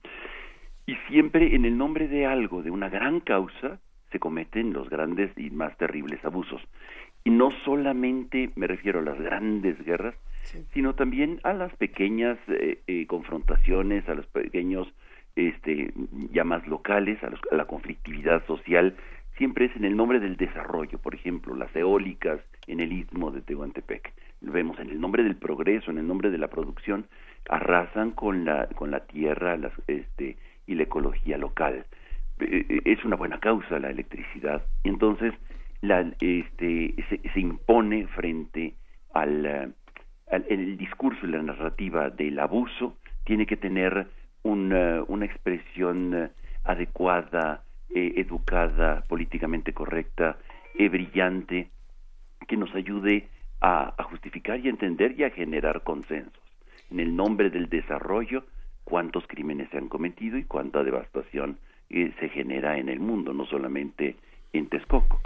y 0.87 0.97
siempre 1.09 1.55
en 1.55 1.65
el 1.65 1.79
nombre 1.79 2.09
de 2.09 2.27
algo, 2.27 2.63
de 2.63 2.71
una 2.71 2.89
gran 2.89 3.21
causa, 3.21 3.79
se 4.11 4.19
cometen 4.19 4.73
los 4.73 4.91
grandes 4.91 5.31
y 5.39 5.51
más 5.51 5.77
terribles 5.79 6.23
abusos. 6.25 6.61
Y 7.25 7.31
no 7.31 7.51
solamente 7.65 8.51
me 8.57 8.67
refiero 8.67 8.99
a 8.99 9.03
las 9.03 9.19
grandes 9.19 9.83
guerras, 9.85 10.15
sino 10.75 10.95
también 10.95 11.41
a 11.45 11.53
las 11.53 11.75
pequeñas 11.77 12.37
eh, 12.49 12.81
eh, 12.89 13.07
confrontaciones, 13.07 14.09
a 14.09 14.15
los 14.15 14.27
pequeños 14.27 14.93
este, 15.37 15.93
ya 16.33 16.43
más 16.43 16.67
locales, 16.67 17.23
a, 17.23 17.31
la 17.55 17.65
conflictividad 17.67 18.45
social, 18.47 18.97
siempre 19.39 19.67
es 19.67 19.77
en 19.77 19.85
el 19.85 19.97
nombre 19.97 20.19
del 20.19 20.37
desarrollo. 20.37 20.99
Por 20.99 21.15
ejemplo, 21.15 21.55
las 21.55 21.75
eólicas 21.77 22.41
en 22.67 22.81
el 22.81 22.93
istmo 22.93 23.31
de 23.31 23.41
Tehuantepec. 23.41 24.13
Lo 24.41 24.53
vemos 24.53 24.79
en 24.81 24.91
el 24.91 25.01
nombre 25.01 25.23
del 25.23 25.37
progreso, 25.37 25.93
en 25.93 25.99
el 25.99 26.07
nombre 26.07 26.31
de 26.31 26.39
la 26.39 26.49
producción, 26.49 27.07
arrasan 27.49 28.13
con 28.13 28.45
la, 28.45 28.67
con 28.69 28.91
la 28.91 29.01
tierra 29.01 29.57
las, 29.57 29.73
este, 29.87 30.37
y 30.67 30.75
la 30.75 30.85
ecología 30.85 31.39
local. 31.39 31.85
Eh, 32.41 32.81
es 32.85 33.05
una 33.05 33.17
buena 33.17 33.39
causa 33.41 33.79
la 33.79 33.91
electricidad. 33.91 34.63
Y 34.85 34.89
entonces 34.89 35.35
la, 35.81 36.01
este, 36.21 36.95
se, 37.09 37.41
impone 37.41 38.07
frente 38.09 38.75
al, 39.15 39.75
el 40.49 40.77
discurso 40.77 41.27
y 41.27 41.31
la 41.31 41.43
narrativa 41.43 42.11
del 42.11 42.39
abuso, 42.39 42.97
tiene 43.25 43.47
que 43.47 43.57
tener 43.57 44.09
una, 44.43 45.03
una 45.07 45.27
expresión 45.27 46.31
adecuada 46.65 47.63
eh, 47.95 48.15
educada, 48.17 49.05
políticamente 49.07 49.75
correcta, 49.75 50.39
eh, 50.79 50.89
brillante, 50.89 51.69
que 52.49 52.57
nos 52.57 52.75
ayude 52.75 53.29
a, 53.61 53.95
justificar 54.05 54.59
y 54.61 54.71
entender 54.71 55.15
y 55.19 55.25
a 55.25 55.31
generar 55.31 55.83
consensos. 55.83 56.43
En 56.93 57.01
el 57.01 57.17
nombre 57.17 57.49
del 57.49 57.71
desarrollo, 57.71 58.45
cuántos 58.85 59.25
crímenes 59.27 59.71
se 59.71 59.79
han 59.79 59.89
cometido 59.89 60.37
y 60.37 60.45
cuánta 60.45 60.85
devastación 60.85 61.59
eh, 61.89 62.13
se 62.21 62.29
genera 62.29 62.77
en 62.77 62.91
el 62.91 63.01
mundo, 63.01 63.33
no 63.33 63.47
solamente 63.47 64.17
en 64.53 64.69
Texcoco. 64.69 65.19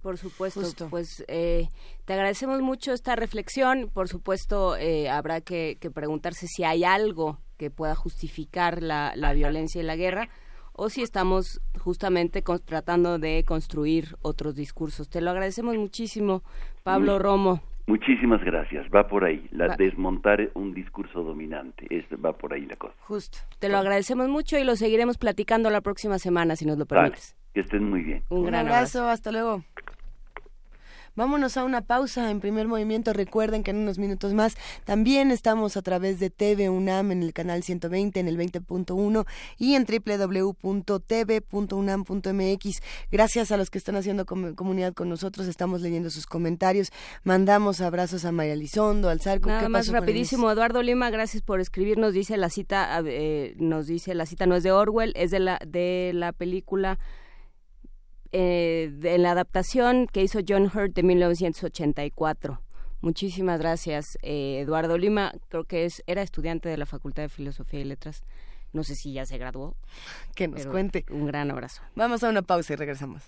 Por 0.00 0.16
supuesto, 0.16 0.88
pues 0.88 1.22
eh, 1.28 1.68
te 2.06 2.14
agradecemos 2.14 2.62
mucho 2.62 2.94
esta 2.94 3.16
reflexión. 3.16 3.90
Por 3.92 4.08
supuesto, 4.08 4.78
eh, 4.78 5.10
habrá 5.10 5.42
que, 5.42 5.76
preguntarse 5.94 6.46
si 6.46 6.64
hay 6.64 6.84
algo 6.84 7.38
que 7.58 7.70
pueda 7.70 7.94
justificar 7.94 8.82
la, 8.82 9.12
violencia 9.34 9.82
y 9.82 9.84
la 9.84 9.96
guerra 9.96 10.30
o 10.72 10.88
si 10.88 11.02
estamos 11.02 11.60
justamente 11.80 12.42
tratando 12.64 13.18
de 13.18 13.44
construir 13.44 14.16
otros 14.22 14.54
discursos. 14.54 15.10
Te 15.10 15.20
lo 15.20 15.32
agradecemos 15.32 15.76
muchísimo, 15.76 16.42
Pablo 16.82 17.18
Romo. 17.18 17.60
Muchísimas 17.86 18.42
gracias. 18.42 18.86
Va 18.94 19.06
por 19.06 19.24
ahí. 19.24 19.46
La 19.50 19.76
desmontar 19.76 20.50
un 20.54 20.72
discurso 20.72 21.22
dominante. 21.22 21.86
Es, 21.90 22.04
va 22.24 22.32
por 22.32 22.54
ahí 22.54 22.64
la 22.66 22.76
cosa. 22.76 22.94
Justo. 23.00 23.38
Te 23.58 23.68
lo 23.68 23.76
agradecemos 23.78 24.28
mucho 24.28 24.58
y 24.58 24.64
lo 24.64 24.76
seguiremos 24.76 25.18
platicando 25.18 25.70
la 25.70 25.82
próxima 25.82 26.18
semana, 26.18 26.56
si 26.56 26.64
nos 26.64 26.78
lo 26.78 26.86
permites. 26.86 27.36
que 27.52 27.60
estén 27.60 27.88
muy 27.88 28.02
bien. 28.02 28.24
Un, 28.30 28.46
gran 28.46 28.66
abrazo. 28.66 29.06
Hasta 29.08 29.32
luego. 29.32 29.64
Vámonos 31.16 31.56
a 31.56 31.64
una 31.64 31.80
pausa 31.82 32.30
en 32.30 32.40
primer 32.40 32.66
movimiento. 32.66 33.12
Recuerden 33.12 33.62
que 33.62 33.70
en 33.70 33.76
unos 33.78 33.98
minutos 33.98 34.34
más 34.34 34.56
también 34.84 35.30
estamos 35.30 35.76
a 35.76 35.82
través 35.82 36.18
de 36.18 36.30
TV 36.30 36.70
UNAM 36.70 37.12
en 37.12 37.22
el 37.22 37.32
canal 37.32 37.62
120, 37.62 38.18
en 38.18 38.26
el 38.28 38.36
20.1 38.36 39.24
y 39.56 39.76
en 39.76 39.86
www.tv.unam.mx. 39.86 42.82
Gracias 43.12 43.52
a 43.52 43.56
los 43.56 43.70
que 43.70 43.78
están 43.78 43.94
haciendo 43.96 44.26
comunidad 44.26 44.92
con 44.92 45.08
nosotros. 45.08 45.46
Estamos 45.46 45.82
leyendo 45.82 46.10
sus 46.10 46.26
comentarios. 46.26 46.90
Mandamos 47.22 47.80
abrazos 47.80 48.24
a 48.24 48.32
María 48.32 48.56
Lizondo, 48.56 49.08
al 49.08 49.20
Zarco. 49.20 49.48
Nada 49.48 49.68
más 49.68 49.86
rapidísimo. 49.88 50.50
Eduardo 50.50 50.82
Lima, 50.82 51.10
gracias 51.10 51.42
por 51.42 51.60
escribirnos. 51.60 52.12
Dice 52.12 52.36
la 52.36 52.50
cita, 52.50 53.00
eh, 53.06 53.54
nos 53.58 53.86
dice 53.86 54.14
la 54.14 54.26
cita 54.26 54.46
no 54.46 54.56
es 54.56 54.64
de 54.64 54.72
Orwell, 54.72 55.12
es 55.14 55.30
de 55.30 55.38
la, 55.38 55.60
de 55.64 56.10
la 56.12 56.32
película 56.32 56.98
eh, 58.36 58.92
en 59.04 59.22
la 59.22 59.30
adaptación 59.30 60.08
que 60.08 60.20
hizo 60.20 60.40
John 60.46 60.64
Hurt 60.64 60.92
de 60.96 61.04
1984. 61.04 62.60
Muchísimas 63.00 63.60
gracias, 63.60 64.18
eh, 64.22 64.58
Eduardo 64.60 64.98
Lima. 64.98 65.32
Creo 65.50 65.62
que 65.62 65.84
es 65.84 66.02
era 66.08 66.20
estudiante 66.20 66.68
de 66.68 66.76
la 66.76 66.84
Facultad 66.84 67.22
de 67.22 67.28
Filosofía 67.28 67.78
y 67.78 67.84
Letras. 67.84 68.24
No 68.72 68.82
sé 68.82 68.96
si 68.96 69.12
ya 69.12 69.24
se 69.24 69.38
graduó. 69.38 69.76
Que 70.34 70.48
nos 70.48 70.66
cuente. 70.66 71.04
Un 71.10 71.26
gran 71.26 71.48
abrazo. 71.52 71.82
Vamos 71.94 72.24
a 72.24 72.28
una 72.28 72.42
pausa 72.42 72.72
y 72.72 72.76
regresamos. 72.76 73.22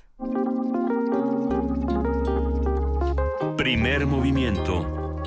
Primer 3.57 4.07
movimiento. 4.07 5.23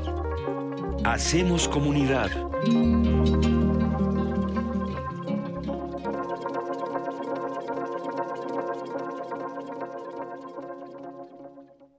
Hacemos 1.05 1.69
comunidad. 1.69 2.29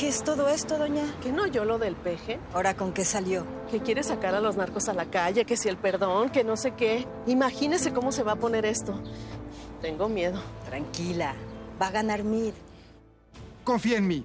¿Qué 0.00 0.08
es 0.08 0.24
todo 0.24 0.48
esto, 0.48 0.78
doña? 0.78 1.04
Que 1.22 1.30
no 1.30 1.46
yo 1.46 1.66
lo 1.66 1.78
del 1.78 1.94
peje. 1.94 2.40
¿Ahora 2.54 2.74
con 2.74 2.94
qué 2.94 3.04
salió? 3.04 3.44
Que 3.70 3.80
quiere 3.80 4.02
sacar 4.02 4.34
a 4.34 4.40
los 4.40 4.56
narcos 4.56 4.88
a 4.88 4.94
la 4.94 5.10
calle, 5.10 5.44
que 5.44 5.58
si 5.58 5.68
el 5.68 5.76
perdón, 5.76 6.30
que 6.30 6.42
no 6.42 6.56
sé 6.56 6.70
qué. 6.70 7.06
Imagínese 7.26 7.92
cómo 7.92 8.10
se 8.10 8.22
va 8.22 8.32
a 8.32 8.36
poner 8.36 8.64
esto. 8.64 8.98
Tengo 9.82 10.08
miedo. 10.08 10.42
Tranquila, 10.64 11.34
va 11.78 11.88
a 11.88 11.90
ganar 11.90 12.24
Mid. 12.24 12.54
Confía 13.62 13.98
en 13.98 14.08
mí. 14.08 14.24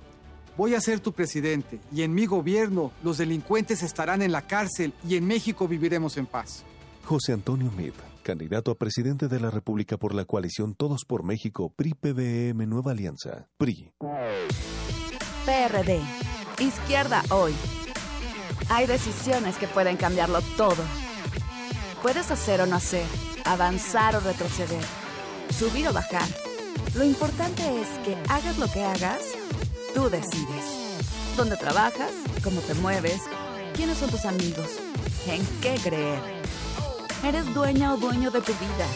Voy 0.56 0.76
a 0.76 0.80
ser 0.80 1.02
tu 1.02 1.12
presidente 1.12 1.82
y 1.92 2.04
en 2.04 2.14
mi 2.14 2.26
gobierno 2.26 2.94
los 3.04 3.18
delincuentes 3.18 3.84
estarán 3.84 4.22
en 4.22 4.32
la 4.32 4.48
cárcel 4.48 4.94
y 5.06 5.18
en 5.18 5.28
México 5.28 5.68
viviremos 5.68 6.16
en 6.16 6.26
paz. 6.26 6.64
José 7.04 7.34
Antonio 7.34 7.70
Mid, 7.76 7.92
candidato 8.24 8.72
a 8.72 8.76
presidente 8.76 9.28
de 9.28 9.42
la 9.42 9.52
República 9.52 9.98
por 9.98 10.16
la 10.16 10.24
coalición 10.24 10.74
Todos 10.74 11.04
por 11.04 11.24
México, 11.24 11.74
PRI-PBM 11.76 12.66
Nueva 12.66 12.92
Alianza, 12.92 13.50
PRI. 13.58 13.92
PRD. 15.46 16.02
Izquierda 16.60 17.24
hoy. 17.30 17.54
Hay 18.70 18.88
decisiones 18.88 19.58
que 19.58 19.68
pueden 19.68 19.96
cambiarlo 19.96 20.42
todo. 20.58 20.84
Puedes 22.02 22.32
hacer 22.32 22.62
o 22.62 22.66
no 22.66 22.76
hacer, 22.76 23.06
avanzar 23.46 24.16
o 24.16 24.20
retroceder, 24.20 24.84
subir 25.58 25.88
o 25.88 25.94
bajar. 25.94 26.28
Lo 26.96 27.04
importante 27.04 27.62
es 27.80 27.88
que 28.04 28.18
hagas 28.28 28.58
lo 28.58 28.68
que 28.72 28.84
hagas, 28.84 29.22
tú 29.94 30.10
decides. 30.10 30.66
¿Dónde 31.38 31.58
trabajas? 31.58 32.12
¿Cómo 32.44 32.62
te 32.62 32.74
mueves? 32.76 33.22
¿Quiénes 33.76 34.00
son 34.00 34.10
tus 34.10 34.26
amigos? 34.26 34.80
¿En 35.28 35.46
qué 35.62 35.76
creer? 35.84 36.20
Eres 37.24 37.54
dueña 37.54 37.94
o 37.94 37.98
dueño 37.98 38.32
de 38.32 38.42
tu 38.42 38.54
vida. 38.54 38.88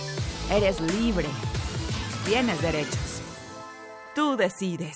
Eres 0.49 0.79
libre. 0.81 1.27
Tienes 2.25 2.61
derechos. 2.61 3.21
Tú 4.15 4.35
decides. 4.35 4.95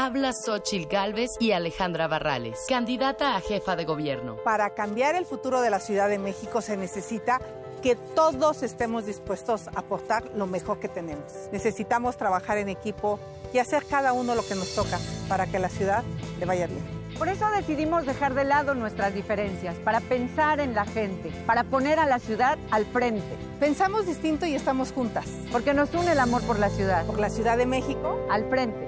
Habla 0.00 0.32
Xochil 0.32 0.86
Gálvez 0.86 1.32
y 1.40 1.50
Alejandra 1.50 2.06
Barrales, 2.06 2.66
candidata 2.68 3.34
a 3.34 3.40
jefa 3.40 3.74
de 3.74 3.84
gobierno. 3.84 4.36
Para 4.44 4.70
cambiar 4.70 5.16
el 5.16 5.26
futuro 5.26 5.60
de 5.60 5.70
la 5.70 5.80
Ciudad 5.80 6.08
de 6.08 6.20
México 6.20 6.60
se 6.62 6.76
necesita 6.76 7.40
que 7.82 7.96
todos 7.96 8.62
estemos 8.62 9.06
dispuestos 9.06 9.66
a 9.66 9.80
aportar 9.80 10.22
lo 10.36 10.46
mejor 10.46 10.78
que 10.78 10.86
tenemos. 10.86 11.32
Necesitamos 11.50 12.16
trabajar 12.16 12.58
en 12.58 12.68
equipo 12.68 13.18
y 13.52 13.58
hacer 13.58 13.86
cada 13.86 14.12
uno 14.12 14.36
lo 14.36 14.46
que 14.46 14.54
nos 14.54 14.72
toca 14.72 15.00
para 15.28 15.48
que 15.48 15.58
la 15.58 15.68
ciudad 15.68 16.04
le 16.38 16.46
vaya 16.46 16.68
bien. 16.68 16.84
Por 17.18 17.26
eso 17.26 17.50
decidimos 17.50 18.06
dejar 18.06 18.34
de 18.34 18.44
lado 18.44 18.76
nuestras 18.76 19.12
diferencias, 19.12 19.74
para 19.78 19.98
pensar 19.98 20.60
en 20.60 20.74
la 20.74 20.84
gente, 20.84 21.32
para 21.44 21.64
poner 21.64 21.98
a 21.98 22.06
la 22.06 22.20
ciudad 22.20 22.56
al 22.70 22.86
frente. 22.86 23.36
Pensamos 23.58 24.06
distinto 24.06 24.46
y 24.46 24.54
estamos 24.54 24.92
juntas. 24.92 25.26
Porque 25.50 25.74
nos 25.74 25.92
une 25.92 26.12
el 26.12 26.20
amor 26.20 26.42
por 26.42 26.60
la 26.60 26.70
ciudad. 26.70 27.04
Por 27.04 27.18
la 27.18 27.30
Ciudad 27.30 27.58
de 27.58 27.66
México. 27.66 28.16
Al 28.30 28.48
frente. 28.48 28.87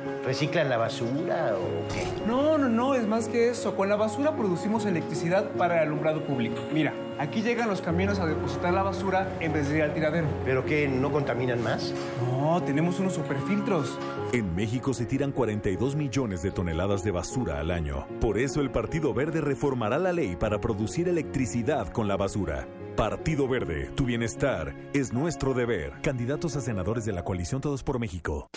¿Reciclan 0.25 0.69
la 0.69 0.77
basura 0.77 1.55
o 1.55 1.93
qué? 1.93 2.05
No, 2.27 2.57
no, 2.57 2.69
no, 2.69 2.93
es 2.93 3.07
más 3.07 3.27
que 3.27 3.49
eso. 3.49 3.75
Con 3.75 3.89
la 3.89 3.95
basura 3.95 4.35
producimos 4.35 4.85
electricidad 4.85 5.49
para 5.51 5.81
el 5.81 5.87
alumbrado 5.87 6.23
público. 6.23 6.57
Mira, 6.71 6.93
aquí 7.17 7.41
llegan 7.41 7.67
los 7.67 7.81
camiones 7.81 8.19
a 8.19 8.27
depositar 8.27 8.71
la 8.71 8.83
basura 8.83 9.35
en 9.39 9.51
vez 9.51 9.69
de 9.69 9.77
ir 9.77 9.83
al 9.83 9.93
tiradero. 9.95 10.27
¿Pero 10.45 10.63
qué? 10.63 10.87
¿No 10.87 11.11
contaminan 11.11 11.63
más? 11.63 11.93
No, 12.29 12.61
tenemos 12.61 12.99
unos 12.99 13.13
superfiltros. 13.13 13.97
En 14.31 14.53
México 14.53 14.93
se 14.93 15.05
tiran 15.05 15.31
42 15.31 15.95
millones 15.95 16.43
de 16.43 16.51
toneladas 16.51 17.03
de 17.03 17.11
basura 17.11 17.59
al 17.59 17.71
año. 17.71 18.05
Por 18.19 18.37
eso 18.37 18.61
el 18.61 18.69
Partido 18.69 19.15
Verde 19.15 19.41
reformará 19.41 19.97
la 19.97 20.13
ley 20.13 20.35
para 20.35 20.61
producir 20.61 21.09
electricidad 21.09 21.87
con 21.87 22.07
la 22.07 22.15
basura. 22.15 22.67
Partido 22.95 23.47
Verde, 23.47 23.89
tu 23.95 24.05
bienestar 24.05 24.75
es 24.93 25.13
nuestro 25.13 25.53
deber. 25.53 25.93
Candidatos 26.01 26.55
a 26.57 26.61
senadores 26.61 27.05
de 27.05 27.13
la 27.13 27.23
coalición 27.23 27.61
Todos 27.61 27.83
por 27.83 27.99
México. 27.99 28.49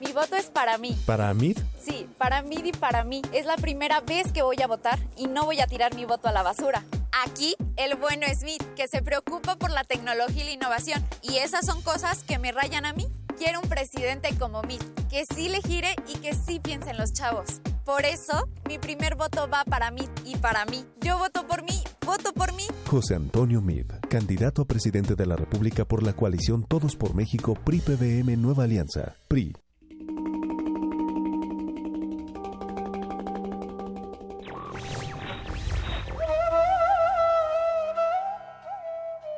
Mi 0.00 0.12
voto 0.12 0.34
es 0.34 0.46
para 0.46 0.78
mí. 0.78 0.96
¿Para 1.06 1.28
Amid? 1.28 1.58
Sí, 1.80 2.08
para 2.18 2.42
mí 2.42 2.56
y 2.64 2.72
para 2.72 3.04
mí. 3.04 3.22
Es 3.32 3.46
la 3.46 3.56
primera 3.56 4.00
vez 4.00 4.32
que 4.32 4.42
voy 4.42 4.60
a 4.62 4.66
votar 4.66 4.98
y 5.16 5.26
no 5.26 5.44
voy 5.44 5.60
a 5.60 5.66
tirar 5.66 5.94
mi 5.94 6.06
voto 6.06 6.26
a 6.26 6.32
la 6.32 6.42
basura. 6.42 6.82
Aquí, 7.24 7.54
el 7.76 7.94
bueno 7.96 8.26
Smith, 8.34 8.62
que 8.74 8.88
se 8.88 9.02
preocupa 9.02 9.56
por 9.56 9.70
la 9.70 9.84
tecnología 9.84 10.42
y 10.42 10.46
la 10.46 10.52
innovación. 10.52 11.04
Y 11.20 11.36
esas 11.36 11.66
son 11.66 11.82
cosas 11.82 12.24
que 12.24 12.38
me 12.38 12.50
rayan 12.50 12.86
a 12.86 12.94
mí. 12.94 13.06
Quiero 13.44 13.58
un 13.60 13.68
presidente 13.68 14.28
como 14.38 14.62
mí, 14.62 14.78
que 15.10 15.24
sí 15.34 15.48
le 15.48 15.60
gire 15.62 15.96
y 16.06 16.16
que 16.20 16.32
sí 16.32 16.60
piense 16.60 16.90
en 16.90 16.96
los 16.96 17.12
chavos. 17.12 17.60
Por 17.84 18.04
eso, 18.04 18.48
mi 18.68 18.78
primer 18.78 19.16
voto 19.16 19.48
va 19.52 19.64
para 19.64 19.90
mí 19.90 20.08
y 20.24 20.36
para 20.36 20.64
mí. 20.64 20.84
Yo 21.00 21.18
voto 21.18 21.44
por 21.48 21.64
mí, 21.64 21.82
voto 22.06 22.32
por 22.32 22.54
mí. 22.54 22.62
José 22.86 23.16
Antonio 23.16 23.60
Mid, 23.60 23.86
candidato 24.08 24.62
a 24.62 24.64
presidente 24.64 25.16
de 25.16 25.26
la 25.26 25.34
República 25.34 25.84
por 25.84 26.04
la 26.04 26.12
coalición 26.12 26.62
Todos 26.62 26.94
por 26.94 27.16
México 27.16 27.54
PRI-PBM 27.54 28.40
Nueva 28.40 28.62
Alianza, 28.62 29.16
PRI. 29.26 29.56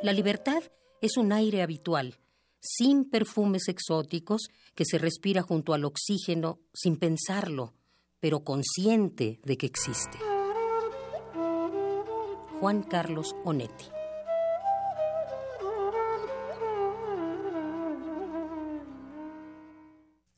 La 0.02 0.12
libertad 0.12 0.62
es 1.00 1.16
un 1.16 1.32
aire 1.32 1.62
habitual, 1.62 2.18
sin 2.64 3.04
perfumes 3.04 3.68
exóticos, 3.68 4.48
que 4.74 4.84
se 4.86 4.98
respira 4.98 5.42
junto 5.42 5.74
al 5.74 5.84
oxígeno 5.84 6.58
sin 6.72 6.96
pensarlo, 6.96 7.74
pero 8.20 8.42
consciente 8.42 9.38
de 9.44 9.56
que 9.58 9.66
existe. 9.66 10.18
Juan 12.58 12.82
Carlos 12.82 13.36
Onetti. 13.44 13.84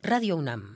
Radio 0.02 0.36
UNAM. 0.36 0.75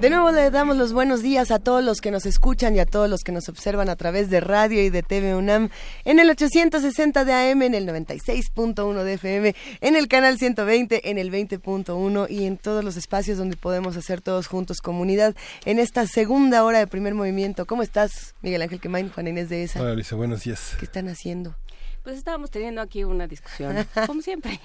De 0.00 0.10
nuevo 0.10 0.30
le 0.30 0.50
damos 0.50 0.76
los 0.76 0.92
buenos 0.92 1.22
días 1.22 1.50
a 1.50 1.58
todos 1.58 1.82
los 1.82 2.02
que 2.02 2.10
nos 2.10 2.26
escuchan 2.26 2.76
y 2.76 2.80
a 2.80 2.84
todos 2.84 3.08
los 3.08 3.24
que 3.24 3.32
nos 3.32 3.48
observan 3.48 3.88
a 3.88 3.96
través 3.96 4.28
de 4.28 4.40
radio 4.40 4.82
y 4.82 4.90
de 4.90 5.02
TV 5.02 5.34
UNAM 5.34 5.70
en 6.04 6.18
el 6.18 6.28
860 6.28 7.24
de 7.24 7.32
AM, 7.32 7.62
en 7.62 7.74
el 7.74 7.88
96.1 7.88 9.02
de 9.04 9.14
FM, 9.14 9.54
en 9.80 9.96
el 9.96 10.06
canal 10.06 10.38
120, 10.38 11.08
en 11.08 11.16
el 11.16 11.32
20.1 11.32 12.26
y 12.28 12.44
en 12.44 12.58
todos 12.58 12.84
los 12.84 12.98
espacios 12.98 13.38
donde 13.38 13.56
podemos 13.56 13.96
hacer 13.96 14.20
todos 14.20 14.48
juntos 14.48 14.82
comunidad 14.82 15.34
en 15.64 15.78
esta 15.78 16.06
segunda 16.06 16.62
hora 16.62 16.78
de 16.78 16.86
primer 16.86 17.14
movimiento. 17.14 17.64
¿Cómo 17.64 17.82
estás, 17.82 18.34
Miguel 18.42 18.60
Ángel 18.60 18.80
Quemain, 18.80 19.08
Juan 19.08 19.28
Inés 19.28 19.48
de 19.48 19.62
esa? 19.62 19.80
Hola, 19.80 19.94
Luisa, 19.94 20.14
buenos 20.14 20.44
días. 20.44 20.76
¿Qué 20.78 20.84
están 20.84 21.08
haciendo? 21.08 21.56
Pues 22.02 22.18
estábamos 22.18 22.50
teniendo 22.50 22.82
aquí 22.82 23.02
una 23.02 23.26
discusión, 23.26 23.74
como 24.06 24.20
siempre. 24.20 24.60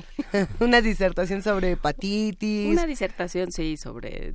una 0.59 0.81
disertación 0.81 1.41
sobre 1.41 1.71
hepatitis. 1.71 2.69
Una 2.69 2.85
disertación, 2.85 3.53
sí, 3.53 3.77
sobre 3.77 4.33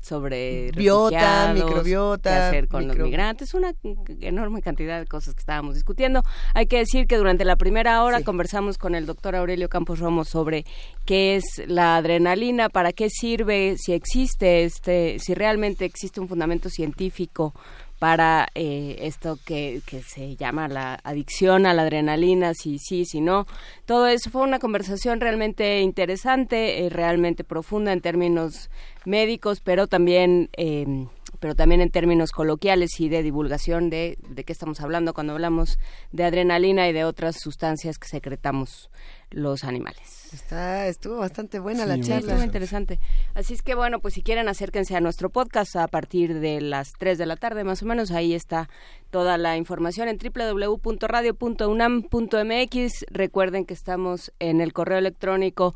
sobre 0.00 0.70
biota, 0.72 1.52
microbiota, 1.54 2.30
qué 2.30 2.36
hacer 2.36 2.68
con 2.68 2.88
los 2.88 2.96
migrantes, 2.96 3.54
una 3.54 3.72
enorme 4.20 4.62
cantidad 4.62 4.98
de 4.98 5.06
cosas 5.06 5.34
que 5.34 5.40
estábamos 5.40 5.74
discutiendo. 5.74 6.22
Hay 6.54 6.66
que 6.66 6.78
decir 6.78 7.06
que 7.06 7.16
durante 7.16 7.44
la 7.44 7.56
primera 7.56 8.02
hora 8.04 8.22
conversamos 8.22 8.78
con 8.78 8.94
el 8.94 9.06
doctor 9.06 9.36
Aurelio 9.36 9.68
Campos 9.68 9.98
Romo 9.98 10.24
sobre 10.24 10.64
qué 11.04 11.36
es 11.36 11.62
la 11.66 11.96
adrenalina, 11.96 12.68
para 12.68 12.92
qué 12.92 13.10
sirve, 13.10 13.76
si 13.78 13.92
existe 13.92 14.64
este, 14.64 15.18
si 15.18 15.34
realmente 15.34 15.84
existe 15.84 16.20
un 16.20 16.28
fundamento 16.28 16.68
científico 16.68 17.54
para 17.98 18.48
eh, 18.54 18.96
esto 19.00 19.38
que, 19.44 19.82
que, 19.84 20.02
se 20.02 20.36
llama 20.36 20.68
la 20.68 21.00
adicción 21.02 21.66
a 21.66 21.74
la 21.74 21.82
adrenalina, 21.82 22.54
si 22.54 22.78
sí, 22.78 23.04
si 23.04 23.20
no. 23.20 23.46
Todo 23.86 24.06
eso 24.06 24.30
fue 24.30 24.42
una 24.42 24.58
conversación 24.58 25.20
realmente 25.20 25.80
interesante, 25.80 26.86
eh, 26.86 26.90
realmente 26.90 27.42
profunda 27.42 27.92
en 27.92 28.00
términos 28.00 28.70
médicos, 29.04 29.60
pero 29.60 29.88
también, 29.88 30.48
eh, 30.56 31.06
pero 31.40 31.54
también 31.54 31.80
en 31.80 31.90
términos 31.90 32.32
coloquiales 32.32 32.98
y 33.00 33.08
de 33.08 33.22
divulgación 33.22 33.90
de, 33.90 34.18
de 34.28 34.44
qué 34.44 34.52
estamos 34.52 34.80
hablando 34.80 35.14
cuando 35.14 35.32
hablamos 35.32 35.78
de 36.12 36.24
adrenalina 36.24 36.88
y 36.88 36.92
de 36.92 37.04
otras 37.04 37.36
sustancias 37.40 37.98
que 37.98 38.08
secretamos 38.08 38.90
los 39.30 39.64
animales. 39.64 40.30
Está, 40.32 40.86
estuvo 40.88 41.18
bastante 41.18 41.58
buena 41.58 41.84
la 41.86 42.00
charla. 42.00 42.32
Estuvo 42.32 42.42
interesante. 42.42 42.98
Así 43.34 43.54
es 43.54 43.62
que 43.62 43.74
bueno, 43.74 44.00
pues 44.00 44.12
si 44.14 44.22
quieren 44.22 44.48
acérquense 44.48 44.96
a 44.96 45.00
nuestro 45.00 45.30
podcast 45.30 45.76
a 45.76 45.86
partir 45.88 46.40
de 46.40 46.60
las 46.60 46.92
3 46.98 47.16
de 47.18 47.26
la 47.26 47.36
tarde 47.36 47.64
más 47.64 47.82
o 47.82 47.86
menos. 47.86 48.10
Ahí 48.10 48.34
está 48.34 48.68
toda 49.10 49.38
la 49.38 49.56
información 49.56 50.08
en 50.08 50.18
www.radio.unam.mx. 50.18 53.06
Recuerden 53.10 53.64
que 53.64 53.74
estamos 53.74 54.32
en 54.38 54.60
el 54.60 54.72
correo 54.72 54.98
electrónico 54.98 55.74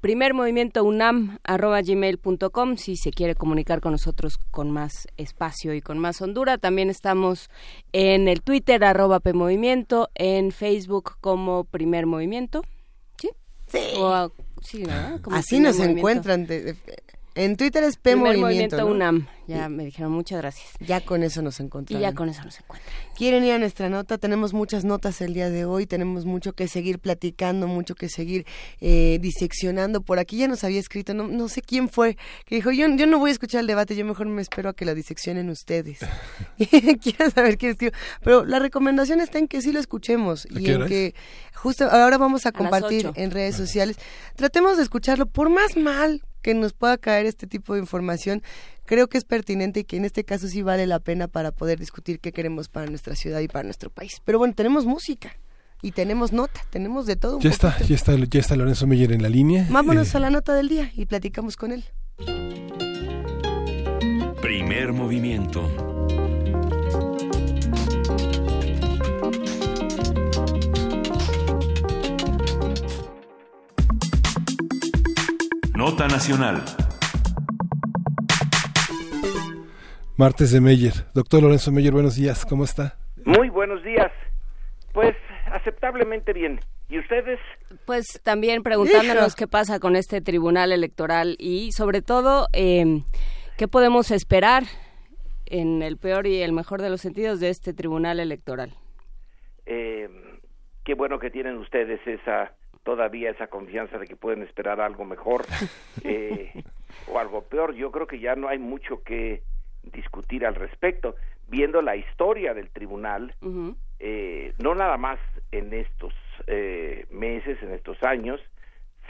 primer 0.00 0.34
movimiento 0.34 0.84
unam 0.84 1.38
gmail.com 1.46 2.76
si 2.76 2.96
se 2.96 3.10
quiere 3.10 3.34
comunicar 3.34 3.80
con 3.80 3.92
nosotros 3.92 4.38
con 4.50 4.70
más 4.70 5.08
espacio 5.16 5.74
y 5.74 5.80
con 5.80 5.98
más 5.98 6.20
hondura. 6.20 6.58
También 6.58 6.90
estamos 6.90 7.50
en 7.92 8.28
el 8.28 8.42
twitter 8.42 8.84
arroba 8.84 9.20
pmovimiento 9.20 10.10
en 10.14 10.52
facebook 10.52 11.16
como 11.20 11.64
primer 11.64 12.06
movimiento. 12.06 12.62
Sí 13.16 13.30
sí, 13.66 13.78
o, 13.98 14.32
sí 14.62 14.84
así 15.30 15.60
nos 15.60 15.78
encuentran 15.78 16.46
de, 16.46 16.62
de, 16.62 16.76
en 17.34 17.56
Twitter 17.56 17.84
es 17.84 17.96
P 17.96 18.12
Primer 18.12 18.38
Movimiento, 18.38 18.78
¿no? 18.78 18.86
UNAM. 18.86 19.28
Ya 19.46 19.68
me 19.68 19.84
dijeron 19.84 20.12
muchas 20.12 20.40
gracias. 20.40 20.68
Ya 20.78 21.00
con 21.00 21.24
eso 21.24 21.42
nos 21.42 21.58
encontramos. 21.58 22.00
Y 22.00 22.02
ya 22.02 22.14
con 22.14 22.28
eso 22.28 22.42
nos 22.44 22.58
encuentran. 22.60 22.92
¿Quieren 23.16 23.44
ir 23.44 23.52
a 23.52 23.58
nuestra 23.58 23.88
nota? 23.88 24.16
Tenemos 24.16 24.52
muchas 24.52 24.84
notas 24.84 25.20
el 25.20 25.34
día 25.34 25.50
de 25.50 25.64
hoy, 25.64 25.86
tenemos 25.86 26.24
mucho 26.24 26.52
que 26.52 26.68
seguir 26.68 27.00
platicando, 27.00 27.66
mucho 27.66 27.96
que 27.96 28.08
seguir 28.08 28.46
eh, 28.80 29.18
diseccionando. 29.20 30.02
Por 30.02 30.20
aquí 30.20 30.38
ya 30.38 30.46
nos 30.46 30.62
había 30.62 30.78
escrito, 30.78 31.14
no, 31.14 31.26
no 31.26 31.48
sé 31.48 31.62
quién 31.62 31.88
fue, 31.88 32.16
que 32.44 32.54
dijo, 32.54 32.70
yo, 32.70 32.86
yo 32.94 33.06
no 33.06 33.18
voy 33.18 33.30
a 33.30 33.32
escuchar 33.32 33.62
el 33.62 33.66
debate, 33.66 33.96
yo 33.96 34.04
mejor 34.04 34.26
me 34.26 34.42
espero 34.42 34.70
a 34.70 34.72
que 34.74 34.84
lo 34.84 34.94
diseccionen 34.94 35.50
ustedes. 35.50 35.98
Quiero 37.02 37.30
saber 37.30 37.58
quién 37.58 37.72
escribió. 37.72 37.98
Pero 38.22 38.44
la 38.44 38.60
recomendación 38.60 39.20
está 39.20 39.38
en 39.38 39.48
que 39.48 39.62
sí 39.62 39.72
lo 39.72 39.80
escuchemos 39.80 40.46
y 40.48 40.70
en 40.70 40.86
que 40.86 41.14
justo 41.54 41.90
ahora 41.90 42.18
vamos 42.18 42.46
a 42.46 42.52
compartir 42.52 43.08
ocho. 43.08 43.20
en 43.20 43.30
redes 43.30 43.56
sociales. 43.56 43.96
Tratemos 44.36 44.76
de 44.76 44.84
escucharlo, 44.84 45.26
por 45.26 45.50
más 45.50 45.76
mal 45.76 46.22
que 46.40 46.54
nos 46.54 46.72
pueda 46.72 46.96
caer 46.98 47.26
este 47.26 47.46
tipo 47.46 47.74
de 47.74 47.80
información, 47.80 48.42
creo 48.86 49.08
que 49.08 49.18
es 49.18 49.24
pertinente 49.24 49.80
y 49.80 49.84
que 49.84 49.96
en 49.96 50.04
este 50.04 50.24
caso 50.24 50.48
sí 50.48 50.62
vale 50.62 50.86
la 50.86 50.98
pena 51.00 51.28
para 51.28 51.52
poder 51.52 51.78
discutir 51.78 52.20
qué 52.20 52.32
queremos 52.32 52.68
para 52.68 52.86
nuestra 52.86 53.14
ciudad 53.14 53.40
y 53.40 53.48
para 53.48 53.64
nuestro 53.64 53.90
país. 53.90 54.20
Pero 54.24 54.38
bueno, 54.38 54.54
tenemos 54.54 54.86
música 54.86 55.36
y 55.82 55.92
tenemos 55.92 56.32
nota, 56.32 56.60
tenemos 56.70 57.06
de 57.06 57.16
todo. 57.16 57.36
un 57.36 57.42
Ya 57.42 57.50
está, 57.50 57.78
ya 57.78 57.94
está, 57.94 58.14
ya 58.16 58.40
está 58.40 58.56
Lorenzo 58.56 58.86
Meyer 58.86 59.12
en 59.12 59.22
la 59.22 59.28
línea. 59.28 59.66
Vámonos 59.70 60.14
Eh, 60.14 60.16
a 60.18 60.20
la 60.20 60.30
nota 60.30 60.54
del 60.54 60.68
día 60.68 60.90
y 60.94 61.06
platicamos 61.06 61.56
con 61.56 61.72
él. 61.72 61.84
Primer 64.42 64.92
movimiento. 64.92 65.89
Nota 75.80 76.06
Nacional. 76.08 76.56
Martes 80.18 80.52
de 80.52 80.60
Meyer. 80.60 80.92
Doctor 81.14 81.42
Lorenzo 81.42 81.72
Meyer, 81.72 81.94
buenos 81.94 82.16
días, 82.16 82.44
¿cómo 82.44 82.64
está? 82.64 82.98
Muy 83.24 83.48
buenos 83.48 83.82
días. 83.82 84.12
Pues 84.92 85.16
aceptablemente 85.50 86.34
bien. 86.34 86.60
¿Y 86.90 86.98
ustedes? 86.98 87.40
Pues 87.86 88.20
también 88.22 88.62
preguntándonos 88.62 89.34
qué 89.34 89.48
pasa 89.48 89.80
con 89.80 89.96
este 89.96 90.20
tribunal 90.20 90.70
electoral 90.72 91.36
y 91.38 91.72
sobre 91.72 92.02
todo 92.02 92.48
eh, 92.52 93.00
qué 93.56 93.66
podemos 93.66 94.10
esperar 94.10 94.64
en 95.46 95.80
el 95.80 95.96
peor 95.96 96.26
y 96.26 96.42
el 96.42 96.52
mejor 96.52 96.82
de 96.82 96.90
los 96.90 97.00
sentidos 97.00 97.40
de 97.40 97.48
este 97.48 97.72
tribunal 97.72 98.20
electoral. 98.20 98.74
Eh, 99.64 100.10
qué 100.84 100.92
bueno 100.92 101.18
que 101.18 101.30
tienen 101.30 101.56
ustedes 101.56 102.06
esa 102.06 102.52
todavía 102.90 103.30
esa 103.30 103.46
confianza 103.46 103.98
de 103.98 104.06
que 104.08 104.16
pueden 104.16 104.42
esperar 104.42 104.80
algo 104.80 105.04
mejor 105.04 105.46
eh, 106.02 106.50
o 107.06 107.20
algo 107.20 107.42
peor. 107.42 107.72
Yo 107.72 107.92
creo 107.92 108.08
que 108.08 108.18
ya 108.18 108.34
no 108.34 108.48
hay 108.48 108.58
mucho 108.58 109.04
que 109.04 109.44
discutir 109.84 110.44
al 110.44 110.56
respecto. 110.56 111.14
Viendo 111.46 111.82
la 111.82 111.94
historia 111.94 112.52
del 112.52 112.68
tribunal, 112.70 113.32
eh, 114.00 114.54
no 114.58 114.74
nada 114.74 114.96
más 114.96 115.20
en 115.52 115.72
estos 115.72 116.12
eh, 116.48 117.06
meses, 117.12 117.62
en 117.62 117.74
estos 117.74 118.02
años, 118.02 118.40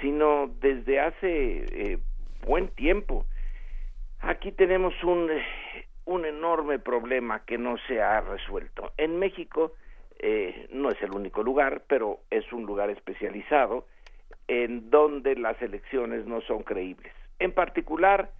sino 0.03 0.51
desde 0.61 1.01
hace 1.01 1.65
eh, 1.73 1.99
buen 2.47 2.69
tiempo. 2.69 3.25
Aquí 4.21 4.53
tenemos 4.53 4.93
un, 5.03 5.31
un 6.05 6.27
enorme 6.27 6.79
problema 6.79 7.47
que 7.47 7.57
no 7.57 7.79
se 7.89 8.03
ha 8.03 8.21
resuelto. 8.21 8.93
En 8.99 9.19
México 9.19 9.73
eh, 10.23 10.69
no 10.73 10.91
es 10.91 11.01
el 11.03 11.13
único 11.13 11.43
lugar, 11.43 11.83
pero 11.87 12.21
es 12.31 12.53
un 12.53 12.67
lugar 12.67 12.91
especializado 12.91 13.87
en 14.49 14.91
donde 14.91 15.37
las 15.37 15.61
elecciones 15.63 16.27
no 16.27 16.41
son 16.43 16.63
creíbles. 16.63 17.13
En 17.39 17.53
particular, 17.53 18.31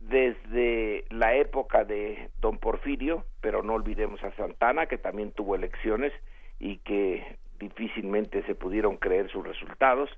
desde 0.00 1.04
la 1.10 1.34
época 1.34 1.84
de 1.84 2.30
don 2.40 2.58
Porfirio, 2.58 3.24
pero 3.40 3.62
no 3.62 3.74
olvidemos 3.74 4.22
a 4.22 4.30
Santana, 4.36 4.86
que 4.86 4.98
también 4.98 5.32
tuvo 5.32 5.56
elecciones 5.56 6.12
y 6.60 6.78
que 6.78 7.36
difícilmente 7.58 8.42
se 8.42 8.54
pudieron 8.54 8.96
creer 8.98 9.30
sus 9.30 9.44
resultados, 9.46 10.10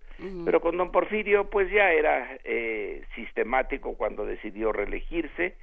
pero 0.45 0.61
con 0.61 0.77
don 0.77 0.91
Porfirio 0.91 1.49
pues 1.49 1.71
ya 1.71 1.93
era 1.93 2.37
eh, 2.45 3.05
sistemático 3.15 3.95
cuando 3.95 4.27
decidió 4.27 4.73
reelegirse. 4.73 5.57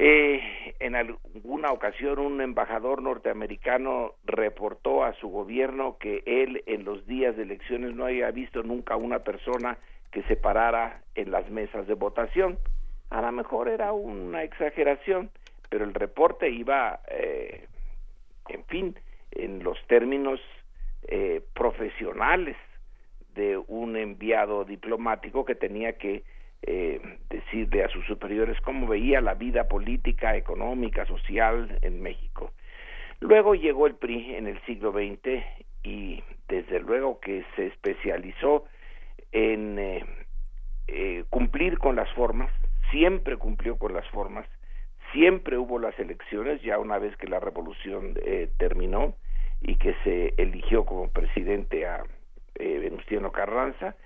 Eh, 0.00 0.76
en 0.78 0.94
alguna 0.94 1.72
ocasión 1.72 2.20
un 2.20 2.40
embajador 2.40 3.02
norteamericano 3.02 4.14
reportó 4.24 5.02
a 5.02 5.12
su 5.14 5.28
gobierno 5.28 5.98
que 5.98 6.22
él 6.24 6.62
en 6.66 6.84
los 6.84 7.04
días 7.08 7.36
de 7.36 7.42
elecciones 7.42 7.96
no 7.96 8.04
había 8.04 8.30
visto 8.30 8.62
nunca 8.62 8.94
una 8.94 9.18
persona 9.24 9.76
que 10.12 10.22
se 10.22 10.36
parara 10.36 11.02
en 11.16 11.32
las 11.32 11.50
mesas 11.50 11.88
de 11.88 11.94
votación. 11.94 12.58
A 13.10 13.20
lo 13.22 13.32
mejor 13.32 13.68
era 13.68 13.92
una 13.92 14.44
exageración, 14.44 15.30
pero 15.68 15.84
el 15.84 15.94
reporte 15.94 16.48
iba, 16.48 17.00
eh, 17.10 17.66
en 18.48 18.64
fin, 18.66 18.96
en 19.32 19.64
los 19.64 19.84
términos 19.88 20.40
eh, 21.08 21.42
profesionales 21.54 22.56
de 23.34 23.58
un 23.66 23.96
enviado 23.96 24.64
diplomático 24.64 25.44
que 25.44 25.56
tenía 25.56 25.98
que 25.98 26.22
eh, 26.62 27.00
decirle 27.30 27.84
a 27.84 27.88
sus 27.88 28.04
superiores 28.06 28.60
cómo 28.62 28.86
veía 28.86 29.20
la 29.20 29.34
vida 29.34 29.68
política, 29.68 30.36
económica, 30.36 31.06
social 31.06 31.78
en 31.82 32.02
México. 32.02 32.52
Luego 33.20 33.54
llegó 33.54 33.86
el 33.86 33.94
PRI 33.96 34.34
en 34.34 34.46
el 34.46 34.60
siglo 34.62 34.92
XX 34.92 35.42
y 35.82 36.22
desde 36.48 36.80
luego 36.80 37.20
que 37.20 37.44
se 37.56 37.66
especializó 37.66 38.64
en 39.32 39.78
eh, 39.78 40.04
eh, 40.88 41.24
cumplir 41.28 41.78
con 41.78 41.96
las 41.96 42.10
formas, 42.14 42.50
siempre 42.90 43.36
cumplió 43.36 43.76
con 43.76 43.92
las 43.92 44.08
formas, 44.08 44.46
siempre 45.12 45.58
hubo 45.58 45.78
las 45.78 45.98
elecciones, 45.98 46.62
ya 46.62 46.78
una 46.78 46.98
vez 46.98 47.16
que 47.16 47.28
la 47.28 47.40
revolución 47.40 48.14
eh, 48.24 48.50
terminó 48.56 49.14
y 49.60 49.76
que 49.76 49.94
se 50.04 50.34
eligió 50.36 50.84
como 50.84 51.10
presidente 51.10 51.86
a 51.86 52.04
eh, 52.54 52.78
Venustiano 52.78 53.32
Carranza, 53.32 53.96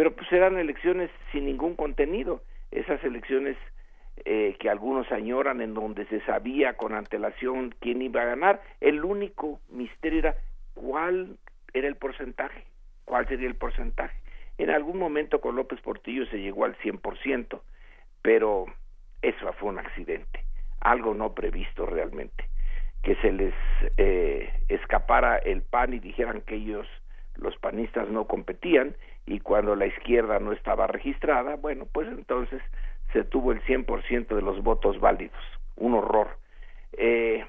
pero 0.00 0.16
pues 0.16 0.32
eran 0.32 0.56
elecciones 0.56 1.10
sin 1.30 1.44
ningún 1.44 1.76
contenido, 1.76 2.40
esas 2.70 3.04
elecciones 3.04 3.58
eh, 4.24 4.56
que 4.58 4.70
algunos 4.70 5.12
añoran 5.12 5.60
en 5.60 5.74
donde 5.74 6.06
se 6.06 6.22
sabía 6.22 6.78
con 6.78 6.94
antelación 6.94 7.74
quién 7.80 8.00
iba 8.00 8.22
a 8.22 8.24
ganar, 8.24 8.62
el 8.80 9.04
único 9.04 9.60
misterio 9.68 10.20
era 10.20 10.36
cuál 10.72 11.36
era 11.74 11.86
el 11.86 11.96
porcentaje, 11.96 12.64
cuál 13.04 13.28
sería 13.28 13.46
el 13.46 13.56
porcentaje. 13.56 14.18
En 14.56 14.70
algún 14.70 14.96
momento 14.98 15.42
con 15.42 15.54
López 15.54 15.82
Portillo 15.82 16.24
se 16.28 16.40
llegó 16.40 16.64
al 16.64 16.78
100%, 16.78 17.60
pero 18.22 18.64
eso 19.20 19.52
fue 19.58 19.68
un 19.68 19.80
accidente, 19.80 20.40
algo 20.80 21.12
no 21.12 21.34
previsto 21.34 21.84
realmente, 21.84 22.48
que 23.02 23.16
se 23.16 23.32
les 23.32 23.52
eh, 23.98 24.50
escapara 24.70 25.36
el 25.36 25.60
PAN 25.60 25.92
y 25.92 25.98
dijeran 25.98 26.40
que 26.40 26.54
ellos, 26.54 26.86
los 27.36 27.56
panistas, 27.58 28.08
no 28.08 28.26
competían 28.26 28.94
y 29.26 29.40
cuando 29.40 29.76
la 29.76 29.86
izquierda 29.86 30.38
no 30.38 30.52
estaba 30.52 30.86
registrada, 30.86 31.56
bueno, 31.56 31.86
pues 31.92 32.08
entonces 32.08 32.62
se 33.12 33.24
tuvo 33.24 33.52
el 33.52 33.62
100% 33.62 34.34
de 34.34 34.42
los 34.42 34.62
votos 34.62 35.00
válidos, 35.00 35.40
un 35.76 35.94
horror. 35.94 36.38
Eh, 36.92 37.44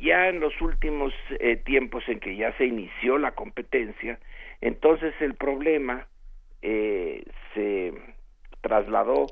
ya 0.00 0.28
en 0.28 0.40
los 0.40 0.60
últimos 0.60 1.12
eh, 1.38 1.56
tiempos 1.56 2.04
en 2.08 2.20
que 2.20 2.36
ya 2.36 2.56
se 2.56 2.66
inició 2.66 3.18
la 3.18 3.32
competencia, 3.32 4.18
entonces 4.60 5.14
el 5.20 5.34
problema 5.34 6.06
eh, 6.62 7.24
se 7.54 7.94
trasladó 8.60 9.26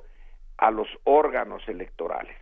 a 0.59 0.71
los 0.71 0.89
órganos 1.05 1.67
electorales. 1.69 2.37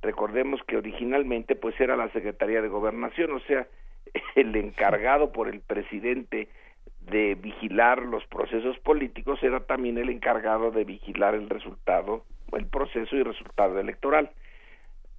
Recordemos 0.00 0.62
que 0.66 0.76
originalmente 0.76 1.56
pues 1.56 1.78
era 1.80 1.96
la 1.96 2.10
Secretaría 2.12 2.62
de 2.62 2.68
Gobernación, 2.68 3.32
o 3.32 3.40
sea, 3.40 3.66
el 4.36 4.54
encargado 4.56 5.32
por 5.32 5.48
el 5.48 5.60
presidente 5.60 6.48
de 7.00 7.34
vigilar 7.34 8.02
los 8.02 8.24
procesos 8.26 8.78
políticos 8.80 9.42
era 9.42 9.60
también 9.60 9.98
el 9.98 10.10
encargado 10.10 10.70
de 10.70 10.84
vigilar 10.84 11.34
el 11.34 11.48
resultado, 11.48 12.24
el 12.52 12.66
proceso 12.66 13.16
y 13.16 13.22
resultado 13.22 13.78
electoral. 13.78 14.30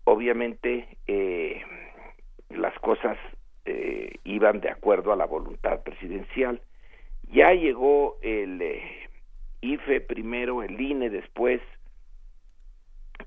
Obviamente 0.04 0.88
eh, 1.08 1.62
las 2.50 2.78
cosas 2.80 3.18
eh, 3.66 4.16
iban 4.24 4.62
de 4.62 4.70
acuerdo 4.70 5.12
a 5.12 5.16
la 5.16 5.26
voluntad 5.26 5.82
presidencial. 5.82 6.62
Ya 7.32 7.54
llegó 7.54 8.18
el 8.22 8.62
eh, 8.62 9.10
IFE 9.62 10.02
primero, 10.02 10.64
el 10.64 10.80
INE 10.80 11.10
después, 11.10 11.62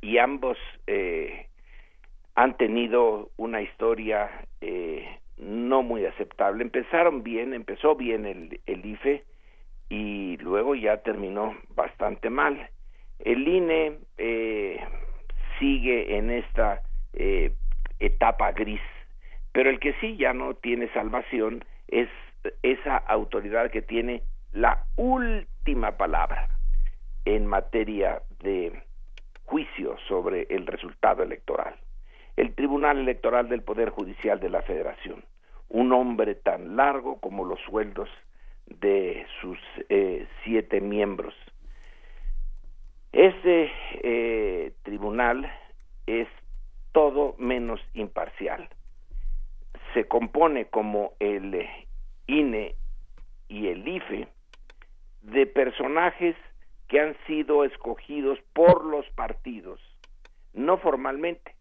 y 0.00 0.18
ambos 0.18 0.58
eh, 0.86 1.46
han 2.34 2.56
tenido 2.56 3.30
una 3.36 3.62
historia 3.62 4.30
eh, 4.60 5.18
no 5.36 5.82
muy 5.82 6.04
aceptable. 6.06 6.62
Empezaron 6.62 7.22
bien, 7.22 7.54
empezó 7.54 7.94
bien 7.94 8.26
el, 8.26 8.60
el 8.66 8.84
IFE 8.84 9.24
y 9.88 10.36
luego 10.38 10.74
ya 10.74 10.98
terminó 10.98 11.56
bastante 11.74 12.30
mal. 12.30 12.70
El 13.18 13.46
INE 13.46 13.98
eh, 14.18 14.80
sigue 15.58 16.16
en 16.16 16.30
esta 16.30 16.82
eh, 17.12 17.52
etapa 18.00 18.52
gris, 18.52 18.80
pero 19.52 19.70
el 19.70 19.78
que 19.78 19.94
sí 20.00 20.16
ya 20.16 20.32
no 20.32 20.54
tiene 20.54 20.88
salvación 20.92 21.64
es 21.88 22.08
esa 22.62 22.96
autoridad 22.96 23.70
que 23.70 23.82
tiene 23.82 24.22
la 24.52 24.84
última 24.96 25.96
palabra 25.96 26.48
en 27.24 27.46
materia 27.46 28.22
de 28.40 28.72
juicio 29.44 29.96
sobre 30.08 30.46
el 30.50 30.66
resultado 30.66 31.22
electoral. 31.22 31.74
El 32.42 32.56
Tribunal 32.56 32.98
Electoral 32.98 33.48
del 33.48 33.62
Poder 33.62 33.90
Judicial 33.90 34.40
de 34.40 34.50
la 34.50 34.62
Federación, 34.62 35.22
un 35.68 35.92
hombre 35.92 36.34
tan 36.34 36.74
largo 36.74 37.20
como 37.20 37.44
los 37.44 37.60
sueldos 37.60 38.08
de 38.66 39.24
sus 39.40 39.60
eh, 39.88 40.26
siete 40.42 40.80
miembros. 40.80 41.36
Ese 43.12 43.70
eh, 44.02 44.72
tribunal 44.82 45.52
es 46.08 46.26
todo 46.90 47.36
menos 47.38 47.80
imparcial. 47.94 48.68
Se 49.94 50.08
compone 50.08 50.64
como 50.64 51.12
el 51.20 51.64
INE 52.26 52.74
y 53.46 53.68
el 53.68 53.86
IFE 53.86 54.26
de 55.20 55.46
personajes 55.46 56.34
que 56.88 56.98
han 56.98 57.16
sido 57.28 57.62
escogidos 57.62 58.40
por 58.52 58.84
los 58.84 59.08
partidos, 59.10 59.78
no 60.54 60.76
formalmente, 60.78 61.54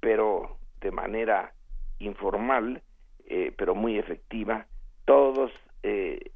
pero 0.00 0.58
de 0.80 0.90
manera 0.90 1.52
informal, 1.98 2.82
eh, 3.26 3.52
pero 3.56 3.74
muy 3.74 3.98
efectiva. 3.98 4.66
Todos 5.04 5.52
eh, 5.82 6.30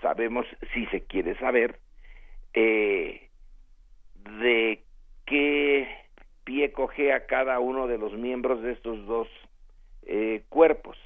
sabemos, 0.00 0.46
si 0.72 0.86
se 0.86 1.02
quiere 1.02 1.36
saber, 1.38 1.78
eh, 2.54 3.28
de 4.40 4.82
qué 5.24 5.88
pie 6.44 6.72
coge 6.72 7.12
a 7.12 7.26
cada 7.26 7.58
uno 7.58 7.86
de 7.86 7.98
los 7.98 8.12
miembros 8.14 8.62
de 8.62 8.72
estos 8.72 9.04
dos 9.06 9.28
eh, 10.02 10.44
cuerpos 10.48 10.96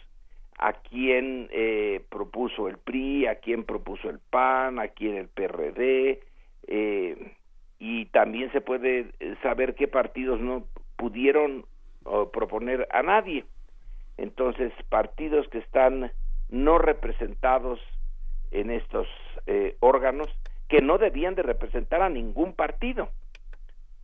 a 0.59 0.75
quién 0.75 1.49
eh, 1.53 2.05
propuso 2.11 2.69
el 2.69 2.77
PRI, 2.77 3.27
a 3.27 3.37
quién 3.37 3.65
propuso 3.65 4.11
el 4.11 4.19
PAN, 4.19 4.79
a 4.79 4.89
quién 4.89 5.17
el 5.17 5.29
PRD, 5.29 6.21
eh, 6.67 7.33
y 7.79 8.05
también 8.07 8.53
se 8.53 8.61
puede 8.61 9.07
saber 9.43 9.75
qué 9.75 9.89
partidos 9.89 10.39
no 10.39 10.67
pudieron 11.01 11.65
proponer 12.33 12.87
a 12.93 13.03
nadie. 13.03 13.45
Entonces, 14.19 14.73
partidos 14.91 15.49
que 15.49 15.59
están 15.59 16.13
no 16.51 16.79
representados 16.79 17.81
en 18.51 18.71
estos 18.71 19.07
eh, 19.47 19.77
órganos, 19.81 20.29
que 20.69 20.83
no 20.83 20.99
debían 20.99 21.35
de 21.35 21.43
representar 21.43 22.03
a 22.03 22.11
ningún 22.11 22.53
partido, 22.53 23.09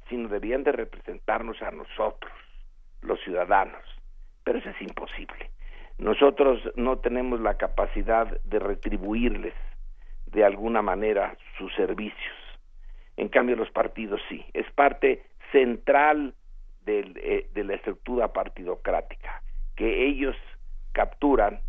sino 0.08 0.28
debían 0.28 0.64
de 0.64 0.72
representarnos 0.72 1.60
a 1.62 1.70
nosotros, 1.70 2.32
los 3.02 3.20
ciudadanos. 3.20 3.82
Pero 4.42 4.58
eso 4.58 4.70
es 4.70 4.80
imposible. 4.80 5.50
Nosotros 5.98 6.60
no 6.76 6.98
tenemos 6.98 7.40
la 7.40 7.54
capacidad 7.56 8.40
de 8.42 8.58
retribuirles 8.58 9.54
de 10.26 10.44
alguna 10.44 10.82
manera 10.82 11.36
sus 11.58 11.74
servicios. 11.74 12.36
En 13.16 13.28
cambio, 13.28 13.56
los 13.56 13.70
partidos 13.70 14.20
sí. 14.28 14.44
Es 14.52 14.70
parte 14.72 15.24
central 15.52 16.34
eh, 16.86 17.48
de 17.52 17.64
la 17.64 17.74
estructura 17.74 18.32
partidocrática, 18.32 19.42
que 19.74 20.06
ellos 20.06 20.36
capturan 20.92 21.60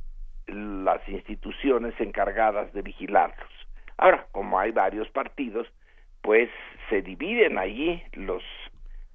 las 0.47 1.07
instituciones 1.09 1.93
encargadas 1.99 2.71
de 2.73 2.81
vigilarlos. 2.81 3.49
Ahora, 3.97 4.27
como 4.31 4.59
hay 4.59 4.71
varios 4.71 5.09
partidos, 5.09 5.67
pues 6.21 6.49
se 6.89 7.01
dividen 7.01 7.57
allí 7.57 8.01
los 8.13 8.43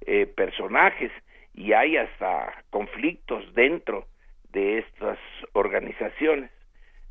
eh, 0.02 0.26
personajes 0.26 1.12
y 1.54 1.72
hay 1.72 1.96
hasta 1.96 2.52
conflictos 2.70 3.44
dentro 3.54 4.06
de 4.50 4.78
estas 4.78 5.18
organizaciones, 5.52 6.50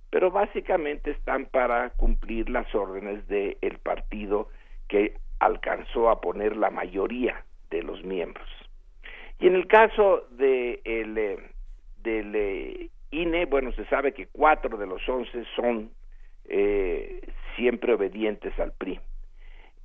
pero 0.09 0.31
básicamente 0.31 1.11
están 1.11 1.45
para 1.45 1.91
cumplir 1.91 2.49
las 2.49 2.73
órdenes 2.75 3.27
del 3.27 3.79
partido 3.81 4.49
que 4.87 5.15
alcanzó 5.39 6.09
a 6.09 6.21
poner 6.21 6.57
la 6.57 6.69
mayoría 6.69 7.45
de 7.69 7.81
los 7.81 8.03
miembros. 8.03 8.47
Y 9.41 9.47
en 9.47 9.55
el 9.55 9.67
caso 9.67 10.27
de 10.29 10.81
el, 10.85 11.17
eh, 11.17 11.37
del 12.03 12.35
eh, 12.35 12.89
INE, 13.09 13.45
bueno, 13.45 13.71
se 13.71 13.85
sabe 13.85 14.13
que 14.13 14.27
cuatro 14.27 14.77
de 14.77 14.85
los 14.85 15.07
once 15.09 15.45
son 15.55 15.89
eh, 16.45 17.21
siempre 17.55 17.95
obedientes 17.95 18.57
al 18.59 18.71
PRI. 18.73 18.99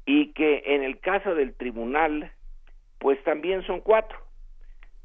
Y 0.04 0.34
que 0.34 0.62
en 0.66 0.82
el 0.82 1.00
caso 1.00 1.34
del 1.34 1.54
tribunal, 1.54 2.30
pues 2.98 3.22
también 3.24 3.62
son 3.62 3.80
cuatro. 3.80 4.18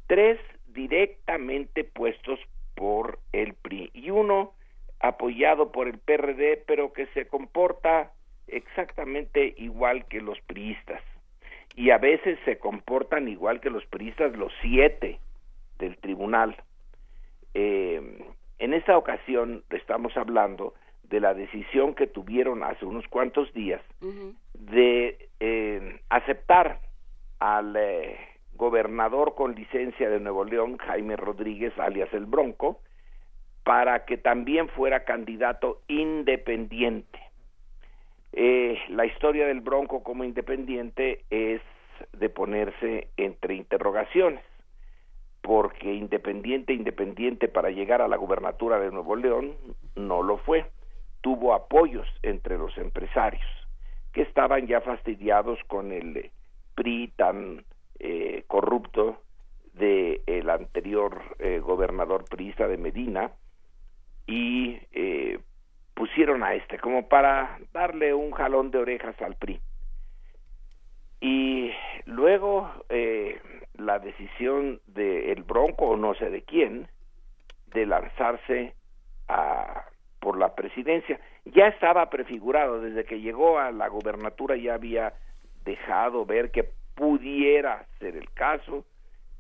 Tres 0.07 0.37
directamente 0.67 1.85
puestos 1.85 2.37
por 2.75 3.19
el 3.31 3.53
PRI 3.53 3.89
y 3.93 4.09
uno 4.09 4.53
apoyado 4.99 5.71
por 5.71 5.87
el 5.87 5.97
PRD, 5.97 6.61
pero 6.67 6.91
que 6.91 7.05
se 7.13 7.25
comporta 7.25 8.11
exactamente 8.47 9.53
igual 9.57 10.05
que 10.07 10.19
los 10.19 10.41
priistas. 10.41 11.01
Y 11.75 11.91
a 11.91 11.97
veces 11.97 12.37
se 12.45 12.57
comportan 12.57 13.27
igual 13.27 13.61
que 13.61 13.69
los 13.69 13.85
priistas 13.85 14.35
los 14.35 14.51
siete 14.61 15.19
del 15.79 15.97
tribunal. 15.97 16.55
Eh, 17.53 18.25
en 18.59 18.73
esta 18.73 18.97
ocasión 18.97 19.63
estamos 19.69 20.15
hablando 20.15 20.73
de 21.03 21.19
la 21.19 21.33
decisión 21.33 21.93
que 21.93 22.07
tuvieron 22.07 22.63
hace 22.63 22.85
unos 22.85 23.07
cuantos 23.07 23.51
días 23.53 23.81
de 24.53 25.29
eh, 25.39 25.99
aceptar 26.09 26.79
al 27.39 27.75
eh, 27.75 28.17
gobernador 28.53 29.35
con 29.35 29.55
licencia 29.55 30.09
de 30.09 30.19
Nuevo 30.19 30.45
León, 30.45 30.77
Jaime 30.77 31.15
Rodríguez, 31.17 31.77
alias 31.79 32.13
el 32.13 32.25
Bronco, 32.25 32.79
para 33.63 34.05
que 34.05 34.17
también 34.17 34.69
fuera 34.69 35.03
candidato 35.03 35.81
independiente. 35.87 37.19
Eh, 38.33 38.77
la 38.89 39.05
historia 39.05 39.45
del 39.45 39.61
Bronco 39.61 40.03
como 40.03 40.23
independiente 40.23 41.25
es 41.29 41.61
de 42.13 42.29
ponerse 42.29 43.09
entre 43.17 43.55
interrogaciones, 43.55 44.43
porque 45.41 45.93
independiente, 45.93 46.73
independiente 46.73 47.47
para 47.47 47.69
llegar 47.71 48.01
a 48.01 48.07
la 48.07 48.17
gubernatura 48.17 48.79
de 48.79 48.91
Nuevo 48.91 49.15
León 49.15 49.55
no 49.95 50.23
lo 50.23 50.37
fue. 50.37 50.65
Tuvo 51.21 51.53
apoyos 51.53 52.07
entre 52.23 52.57
los 52.57 52.77
empresarios 52.77 53.45
que 54.13 54.21
estaban 54.21 54.67
ya 54.67 54.81
fastidiados 54.81 55.59
con 55.67 55.91
el 55.91 56.31
PRI 56.75 57.13
tan 57.15 57.63
eh, 57.99 58.43
corrupto 58.47 59.21
del 59.73 60.21
el 60.25 60.49
anterior 60.49 61.21
eh, 61.39 61.59
gobernador 61.59 62.25
priista 62.25 62.67
de 62.67 62.77
Medina 62.77 63.31
y 64.27 64.79
eh, 64.91 65.39
pusieron 66.01 66.41
a 66.41 66.55
este 66.55 66.79
como 66.79 67.07
para 67.07 67.59
darle 67.73 68.11
un 68.11 68.31
jalón 68.31 68.71
de 68.71 68.79
orejas 68.79 69.15
al 69.21 69.35
PRI. 69.35 69.61
Y 71.19 71.71
luego 72.05 72.71
la 73.75 73.99
decisión 73.99 74.81
del 74.87 75.43
Bronco 75.43 75.89
o 75.89 75.97
no 75.97 76.15
sé 76.15 76.31
de 76.31 76.41
quién 76.41 76.87
de 77.67 77.85
lanzarse 77.85 78.73
a 79.27 79.85
por 80.19 80.39
la 80.39 80.55
presidencia. 80.55 81.19
Ya 81.45 81.67
estaba 81.67 82.09
prefigurado, 82.09 82.81
desde 82.81 83.05
que 83.05 83.21
llegó 83.21 83.59
a 83.59 83.69
la 83.69 83.87
gobernatura 83.87 84.55
ya 84.55 84.73
había 84.73 85.13
dejado 85.63 86.25
ver 86.25 86.49
que 86.49 86.67
pudiera 86.95 87.85
ser 87.99 88.15
el 88.15 88.31
caso, 88.31 88.85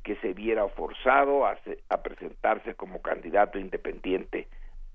que 0.03 0.15
se 0.17 0.33
viera 0.33 0.67
forzado 0.67 1.43
a, 1.47 1.57
a 1.89 2.03
presentarse 2.03 2.75
como 2.75 3.01
candidato 3.01 3.57
independiente 3.57 4.47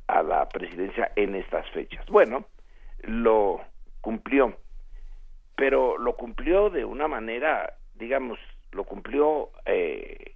a 0.07 0.23
la 0.23 0.49
presidencia 0.49 1.12
en 1.16 1.35
estas 1.35 1.69
fechas. 1.70 2.07
Bueno, 2.07 2.47
lo 3.03 3.61
cumplió, 4.01 4.57
pero 5.57 5.99
lo 5.99 6.16
cumplió 6.16 6.70
de 6.70 6.85
una 6.85 7.09
manera, 7.09 7.74
digamos, 7.95 8.39
lo 8.73 8.85
cumplió, 8.85 9.51
eh, 9.65 10.35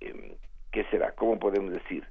eh, 0.00 0.36
¿qué 0.70 0.84
será? 0.84 1.12
¿Cómo 1.12 1.38
podemos 1.38 1.72
decir? 1.72 2.06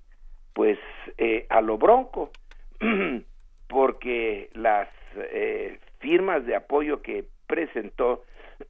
Pues 0.53 0.77
eh, 1.17 1.47
a 1.49 1.61
lo 1.61 1.77
bronco, 1.77 2.31
porque 3.67 4.49
las 4.53 4.89
eh, 5.15 5.79
firmas 5.99 6.45
de 6.45 6.55
apoyo 6.55 7.01
que 7.01 7.25
presentó 7.47 8.23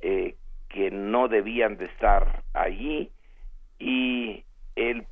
que 0.00 0.90
no 0.90 1.28
debían 1.28 1.76
de 1.76 1.84
estar 1.84 2.42
allí. 2.54 3.10
Y 3.78 4.42
el 4.74 5.06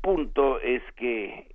punto 0.00 0.60
es 0.60 0.82
que 0.94 1.48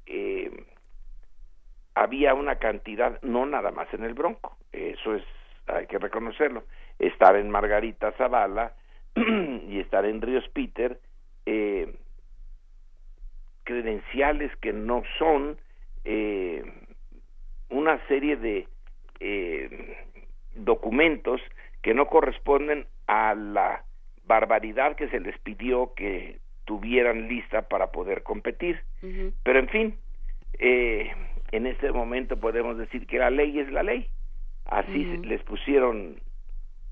había 1.96 2.34
una 2.34 2.56
cantidad, 2.56 3.22
no 3.22 3.46
nada 3.46 3.72
más 3.72 3.94
en 3.94 4.04
el 4.04 4.14
Bronco, 4.14 4.58
eso 4.72 5.16
es, 5.16 5.24
hay 5.68 5.88
que 5.88 5.98
reconocerlo, 5.98 6.64
estar 7.00 7.36
en 7.36 7.50
Margarita 7.50 8.12
Zavala 8.14 8.74
y 9.16 9.80
estar 9.80 10.06
en 10.06 10.22
Ríos 10.22 10.48
Peter, 10.54 11.00
credenciales 13.64 14.56
que 14.58 14.74
no 14.74 15.04
son 15.18 15.58
eh, 16.04 16.64
una 17.70 18.06
serie 18.08 18.36
de 18.36 18.68
eh, 19.20 19.98
documentos 20.56 21.42
que 21.82 21.94
no 21.94 22.08
corresponden 22.08 22.86
a 23.08 23.34
la 23.34 23.84
barbaridad 24.26 24.96
que 24.96 25.10
se 25.10 25.20
les 25.20 25.38
pidió 25.40 25.94
que 25.96 26.40
tuvieran 26.66 27.28
lista 27.28 27.64
para 27.64 27.92
poder 27.92 28.24
competir. 28.24 28.82
Pero 29.44 29.60
en 29.60 29.70
fin, 29.70 29.98
eh, 30.60 31.12
en 31.52 31.68
este 31.68 31.92
momento 31.92 32.38
podemos 32.38 32.78
decir 32.78 33.06
que 33.08 33.20
la 33.20 33.30
ley 33.30 33.60
es 33.60 33.72
la 33.72 33.84
ley. 33.84 34.08
Así 34.66 35.18
les 35.24 35.42
pusieron 35.44 36.22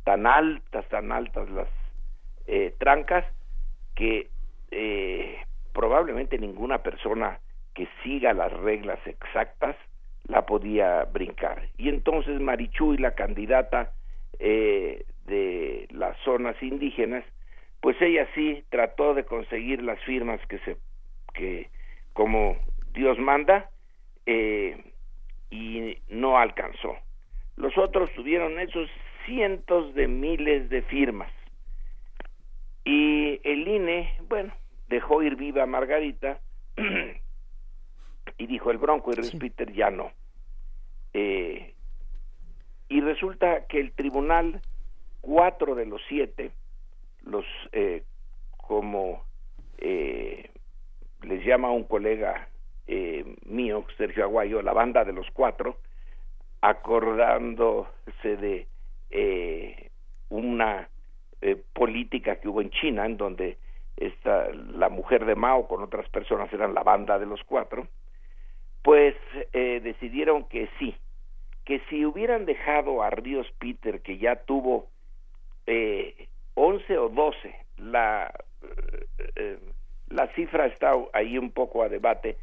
tan 0.03 0.25
altas, 0.25 0.87
tan 0.89 1.11
altas 1.11 1.49
las 1.49 1.67
eh, 2.47 2.73
trancas 2.77 3.25
que 3.95 4.27
eh, 4.71 5.37
probablemente 5.73 6.37
ninguna 6.37 6.83
persona 6.83 7.39
que 7.73 7.87
siga 8.03 8.33
las 8.33 8.51
reglas 8.51 8.99
exactas 9.05 9.75
la 10.27 10.45
podía 10.45 11.05
brincar. 11.05 11.69
Y 11.77 11.89
entonces 11.89 12.39
Marichuy, 12.41 12.97
la 12.97 13.15
candidata 13.15 13.93
eh, 14.39 15.05
de 15.25 15.87
las 15.91 16.17
zonas 16.25 16.61
indígenas, 16.61 17.23
pues 17.81 17.95
ella 18.01 18.27
sí 18.35 18.63
trató 18.69 19.13
de 19.13 19.23
conseguir 19.23 19.81
las 19.83 19.99
firmas 20.01 20.41
que 20.47 20.59
se 20.59 20.77
que 21.33 21.69
como 22.13 22.57
Dios 22.93 23.17
manda 23.19 23.69
eh, 24.31 24.93
y 25.49 25.97
no 26.09 26.37
alcanzó. 26.37 26.95
Los 27.55 27.75
otros 27.79 28.11
tuvieron 28.13 28.59
esos 28.59 28.87
cientos 29.25 29.95
de 29.95 30.07
miles 30.07 30.69
de 30.69 30.83
firmas 30.83 31.31
y 32.85 33.41
el 33.43 33.67
INE, 33.67 34.13
bueno, 34.27 34.53
dejó 34.87 35.23
ir 35.23 35.35
viva 35.35 35.63
a 35.63 35.65
Margarita 35.65 36.39
dijo 38.45 38.69
el 38.69 38.77
Bronco 38.77 39.11
y 39.11 39.37
Peter 39.37 39.73
ya 39.73 39.89
no. 39.89 40.11
Eh, 41.13 41.73
y 42.87 43.01
resulta 43.01 43.65
que 43.65 43.79
el 43.79 43.93
tribunal, 43.93 44.61
cuatro 45.21 45.73
de 45.73 45.87
los 45.87 46.01
siete, 46.07 46.51
los 47.23 47.45
eh, 47.71 48.03
como 48.57 49.23
eh, 49.79 50.51
les 51.23 51.43
llama 51.43 51.71
un 51.71 51.83
colega 51.83 52.47
eh, 52.91 53.23
mío, 53.45 53.85
Sergio 53.97 54.23
Aguayo, 54.23 54.63
la 54.63 54.73
banda 54.73 55.05
de 55.05 55.13
los 55.13 55.29
cuatro, 55.31 55.77
acordándose 56.61 57.87
de 58.23 58.67
eh, 59.11 59.91
una 60.29 60.89
eh, 61.41 61.55
política 61.73 62.37
que 62.37 62.47
hubo 62.47 62.61
en 62.61 62.71
China, 62.71 63.05
en 63.05 63.17
donde 63.17 63.57
esta, 63.95 64.49
la 64.53 64.89
mujer 64.89 65.25
de 65.25 65.35
Mao 65.35 65.67
con 65.67 65.83
otras 65.83 66.09
personas 66.09 66.51
eran 66.51 66.73
la 66.73 66.81
banda 66.81 67.19
de 67.19 67.27
los 67.27 67.43
cuatro, 67.43 67.87
pues 68.81 69.15
eh, 69.53 69.81
decidieron 69.83 70.45
que 70.45 70.67
sí, 70.79 70.95
que 71.65 71.81
si 71.89 72.05
hubieran 72.05 72.45
dejado 72.45 73.03
a 73.03 73.11
Ríos 73.11 73.45
Peter, 73.59 74.01
que 74.01 74.17
ya 74.17 74.37
tuvo 74.37 74.87
eh, 75.67 76.27
11 76.55 76.97
o 76.97 77.09
12, 77.09 77.55
la, 77.77 78.33
eh, 79.35 79.59
la 80.09 80.27
cifra 80.33 80.65
está 80.65 80.93
ahí 81.13 81.37
un 81.37 81.51
poco 81.51 81.83
a 81.83 81.89
debate, 81.89 82.37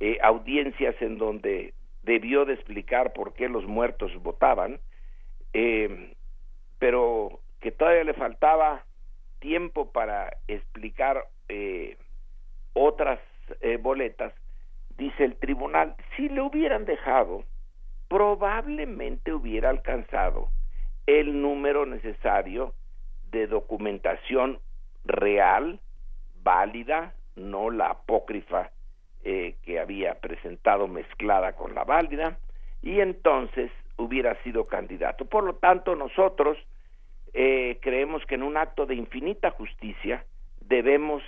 eh, 0.00 0.18
audiencias 0.22 0.94
en 1.00 1.18
donde 1.18 1.74
debió 2.02 2.44
de 2.44 2.54
explicar 2.54 3.12
por 3.12 3.32
qué 3.34 3.48
los 3.48 3.64
muertos 3.66 4.12
votaban, 4.22 4.80
eh, 5.52 6.12
pero 6.78 7.40
que 7.60 7.72
todavía 7.72 8.04
le 8.04 8.14
faltaba 8.14 8.84
tiempo 9.38 9.92
para 9.92 10.36
explicar 10.48 11.26
eh, 11.48 11.96
otras 12.72 13.20
eh, 13.60 13.76
boletas, 13.76 14.32
dice 14.96 15.24
el 15.24 15.36
tribunal, 15.36 15.94
si 16.16 16.28
le 16.28 16.40
hubieran 16.40 16.84
dejado, 16.84 17.44
probablemente 18.08 19.32
hubiera 19.32 19.70
alcanzado 19.70 20.48
el 21.06 21.40
número 21.40 21.86
necesario 21.86 22.74
de 23.30 23.46
documentación 23.46 24.60
real, 25.04 25.80
válida, 26.44 27.14
no 27.34 27.70
la 27.70 27.90
apócrifa 27.90 28.70
eh, 29.24 29.56
que 29.62 29.80
había 29.80 30.20
presentado 30.20 30.86
mezclada 30.86 31.54
con 31.54 31.74
la 31.74 31.82
válida, 31.82 32.38
y 32.82 33.00
entonces 33.00 33.72
hubiera 33.96 34.40
sido 34.42 34.66
candidato. 34.66 35.24
Por 35.24 35.44
lo 35.44 35.54
tanto, 35.56 35.96
nosotros 35.96 36.58
eh, 37.32 37.78
creemos 37.80 38.24
que 38.26 38.34
en 38.34 38.42
un 38.42 38.56
acto 38.56 38.86
de 38.86 38.94
infinita 38.94 39.50
justicia 39.50 40.24
debemos 40.60 41.22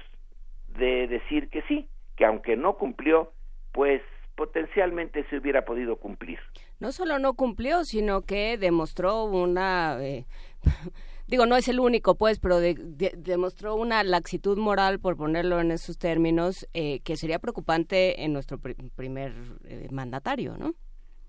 de 0.69 1.09
decir 1.09 1.49
que 1.49 1.63
sí, 1.63 1.89
que 2.17 2.27
aunque 2.27 2.57
no 2.57 2.77
cumplió, 2.77 3.33
pues 3.73 4.03
potencialmente 4.35 5.25
se 5.31 5.39
hubiera 5.39 5.65
podido 5.65 5.97
cumplir. 5.97 6.39
No 6.79 6.93
solo 6.93 7.19
no 7.19 7.35
cumplió, 7.35 7.85
sino 7.85 8.23
que 8.23 8.59
demostró 8.59 9.25
una... 9.25 9.99
Eh, 10.01 10.27
digo, 11.27 11.47
no 11.47 11.57
es 11.57 11.69
el 11.69 11.81
único, 11.81 12.15
pues, 12.17 12.39
pero 12.39 12.59
de, 12.59 12.75
de, 12.75 13.13
demostró 13.17 13.75
una 13.75 14.03
laxitud 14.05 14.59
moral, 14.59 14.99
por 15.01 15.17
ponerlo 15.17 15.61
en 15.61 15.71
esos 15.71 15.99
términos, 15.99 16.67
eh, 16.75 17.01
que 17.01 17.17
sería 17.17 17.39
preocupante 17.39 18.23
en 18.25 18.33
nuestro 18.33 18.59
pr 18.59 18.75
primer 18.95 19.33
eh, 19.65 19.89
mandatario, 19.91 20.57
¿no? 20.59 20.75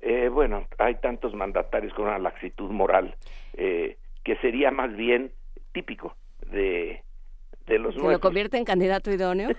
Eh, 0.01 0.29
bueno, 0.29 0.67
hay 0.77 0.95
tantos 0.95 1.33
mandatarios 1.33 1.93
con 1.93 2.05
una 2.05 2.19
laxitud 2.19 2.69
moral 2.69 3.15
eh, 3.53 3.97
que 4.23 4.35
sería 4.37 4.69
más 4.71 4.95
bien 4.95 5.31
típico 5.73 6.15
de, 6.51 7.01
de 7.65 7.79
los 7.79 7.95
¿Se 7.95 7.99
nuestros. 8.01 8.13
lo 8.13 8.19
convierte 8.19 8.57
en 8.57 8.65
candidato 8.65 9.11
idóneo? 9.11 9.49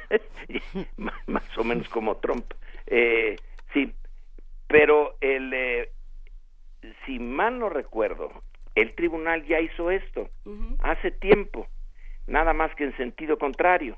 más 1.27 1.59
o 1.59 1.65
menos 1.65 1.89
como 1.89 2.17
Trump. 2.19 2.45
Eh, 2.87 3.37
sí, 3.75 3.93
pero 4.69 5.17
el, 5.21 5.53
eh, 5.53 5.91
si 7.05 7.19
mal 7.19 7.59
no 7.59 7.69
recuerdo, 7.69 8.31
el 8.81 8.95
tribunal 8.95 9.45
ya 9.47 9.61
hizo 9.61 9.91
esto 9.91 10.29
uh 10.45 10.51
-huh. 10.51 10.77
hace 10.81 11.11
tiempo, 11.11 11.67
nada 12.27 12.53
más 12.53 12.75
que 12.75 12.85
en 12.85 12.97
sentido 12.97 13.39
contrario. 13.39 13.97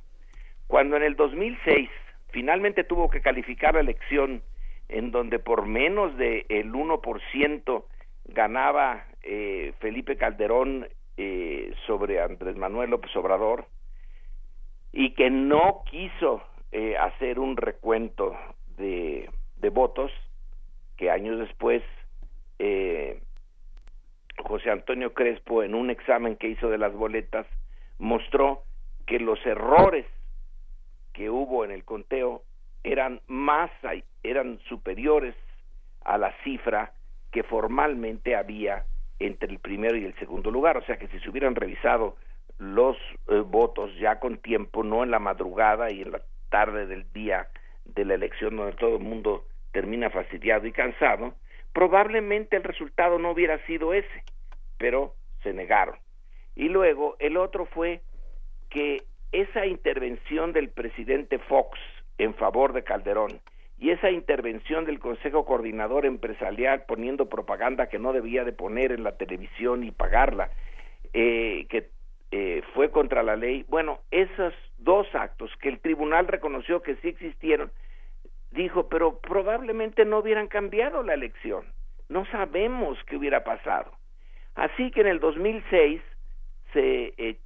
Cuando 0.66 0.97
en 0.97 1.02
el 1.02 1.16
2006 1.16 1.90
finalmente 2.31 2.85
tuvo 2.85 3.11
que 3.11 3.20
calificar 3.20 3.74
la 3.74 3.81
elección 3.81 4.43
en 4.89 5.11
donde 5.11 5.39
por 5.39 5.66
menos 5.66 6.16
del 6.16 6.47
de 6.48 6.65
1% 6.65 7.85
ganaba 8.27 9.05
eh, 9.23 9.73
Felipe 9.81 10.16
Calderón 10.16 10.89
eh, 11.16 11.74
sobre 11.86 12.20
Andrés 12.20 12.57
Manuel 12.57 12.90
López 12.90 13.15
Obrador 13.16 13.66
y 14.93 15.15
que 15.15 15.31
no 15.31 15.82
quiso 15.90 16.43
eh, 16.73 16.97
hacer 16.97 17.39
un 17.39 17.57
recuento 17.57 18.36
de, 18.77 19.28
de, 19.59 19.69
votos 19.69 20.11
que 20.97 21.11
años 21.11 21.39
después 21.39 21.82
eh, 22.59 23.20
José 24.44 24.70
Antonio 24.70 25.14
Crespo 25.14 25.62
en 25.62 25.74
un 25.74 25.90
examen 25.90 26.36
que 26.36 26.48
hizo 26.48 26.68
de 26.68 26.78
las 26.78 26.92
boletas 26.92 27.46
mostró 27.98 28.62
que 29.06 29.18
los 29.18 29.44
errores 29.44 30.06
que 31.12 31.30
hubo 31.30 31.64
en 31.64 31.70
el 31.70 31.84
conteo 31.84 32.42
eran 32.82 33.20
más 33.26 33.70
eran 34.22 34.58
superiores 34.68 35.34
a 36.04 36.18
la 36.18 36.32
cifra 36.44 36.92
que 37.30 37.42
formalmente 37.42 38.36
había 38.36 38.84
entre 39.18 39.50
el 39.50 39.58
primero 39.58 39.96
y 39.96 40.04
el 40.04 40.14
segundo 40.18 40.50
lugar, 40.50 40.76
o 40.78 40.84
sea 40.84 40.96
que 40.96 41.08
si 41.08 41.20
se 41.20 41.28
hubieran 41.28 41.54
revisado 41.54 42.16
los 42.58 42.96
eh, 43.28 43.40
votos 43.46 43.90
ya 43.98 44.18
con 44.18 44.38
tiempo, 44.38 44.82
no 44.82 45.02
en 45.02 45.10
la 45.10 45.18
madrugada 45.18 45.90
y 45.90 46.02
en 46.02 46.12
la 46.12 46.22
tarde 46.48 46.86
del 46.86 47.10
día 47.12 47.48
de 47.84 48.04
la 48.04 48.14
elección 48.14 48.56
donde 48.56 48.76
todo 48.76 48.96
el 48.96 49.02
mundo 49.02 49.44
termina 49.72 50.10
fastidiado 50.10 50.66
y 50.66 50.72
cansado, 50.72 51.34
probablemente 51.72 52.56
el 52.56 52.64
resultado 52.64 53.18
no 53.18 53.30
hubiera 53.30 53.64
sido 53.66 53.92
ese, 53.94 54.24
pero 54.81 55.15
se 55.43 55.52
negaron. 55.52 55.97
Y 56.57 56.70
luego 56.70 57.15
el 57.20 57.36
otro 57.36 57.66
fue 57.66 58.01
que 58.70 59.02
esa 59.31 59.66
intervención 59.66 60.52
del 60.52 60.70
presidente 60.70 61.39
Fox 61.39 61.78
en 62.19 62.35
favor 62.35 62.73
de 62.73 62.82
Calderón 62.82 63.40
y 63.78 63.90
esa 63.90 64.11
intervención 64.11 64.86
del 64.86 64.98
Consejo 64.98 65.44
Coordinador 65.44 66.07
Empresarial 66.07 66.85
poniendo 66.89 67.28
propaganda 67.28 67.89
que 67.89 67.98
no 67.98 68.12
debía 68.12 68.44
de 68.44 68.52
poner 68.52 68.93
en 68.93 69.05
la 69.05 69.16
televisión 69.16 69.85
y 69.85 69.90
pagarla, 69.90 70.51
eh, 71.12 71.66
que 71.69 71.90
eh, 72.31 72.62
fue 72.74 72.90
contra 72.90 73.23
la 73.23 73.36
ley. 73.36 73.65
Bueno, 73.69 74.01
esos 74.11 74.55
dos 74.78 75.07
actos 75.15 75.51
que 75.61 75.69
el 75.69 75.81
tribunal 75.81 76.27
reconoció 76.27 76.82
que 76.82 76.97
sí 76.97 77.09
existieron, 77.09 77.70
dijo, 78.51 78.89
pero 78.89 79.19
probablemente 79.19 80.05
no 80.05 80.19
hubieran 80.19 80.48
cambiado 80.48 81.02
la 81.02 81.15
elección. 81.15 81.65
No 82.09 82.24
sabemos 82.27 82.98
qué 83.07 83.16
hubiera 83.16 83.44
pasado. 83.44 83.99
Así 84.55 84.90
que 84.90 85.01
en 85.01 85.06
el 85.06 85.20
2006 85.20 86.01
se 86.72 87.14
eh, 87.16 87.39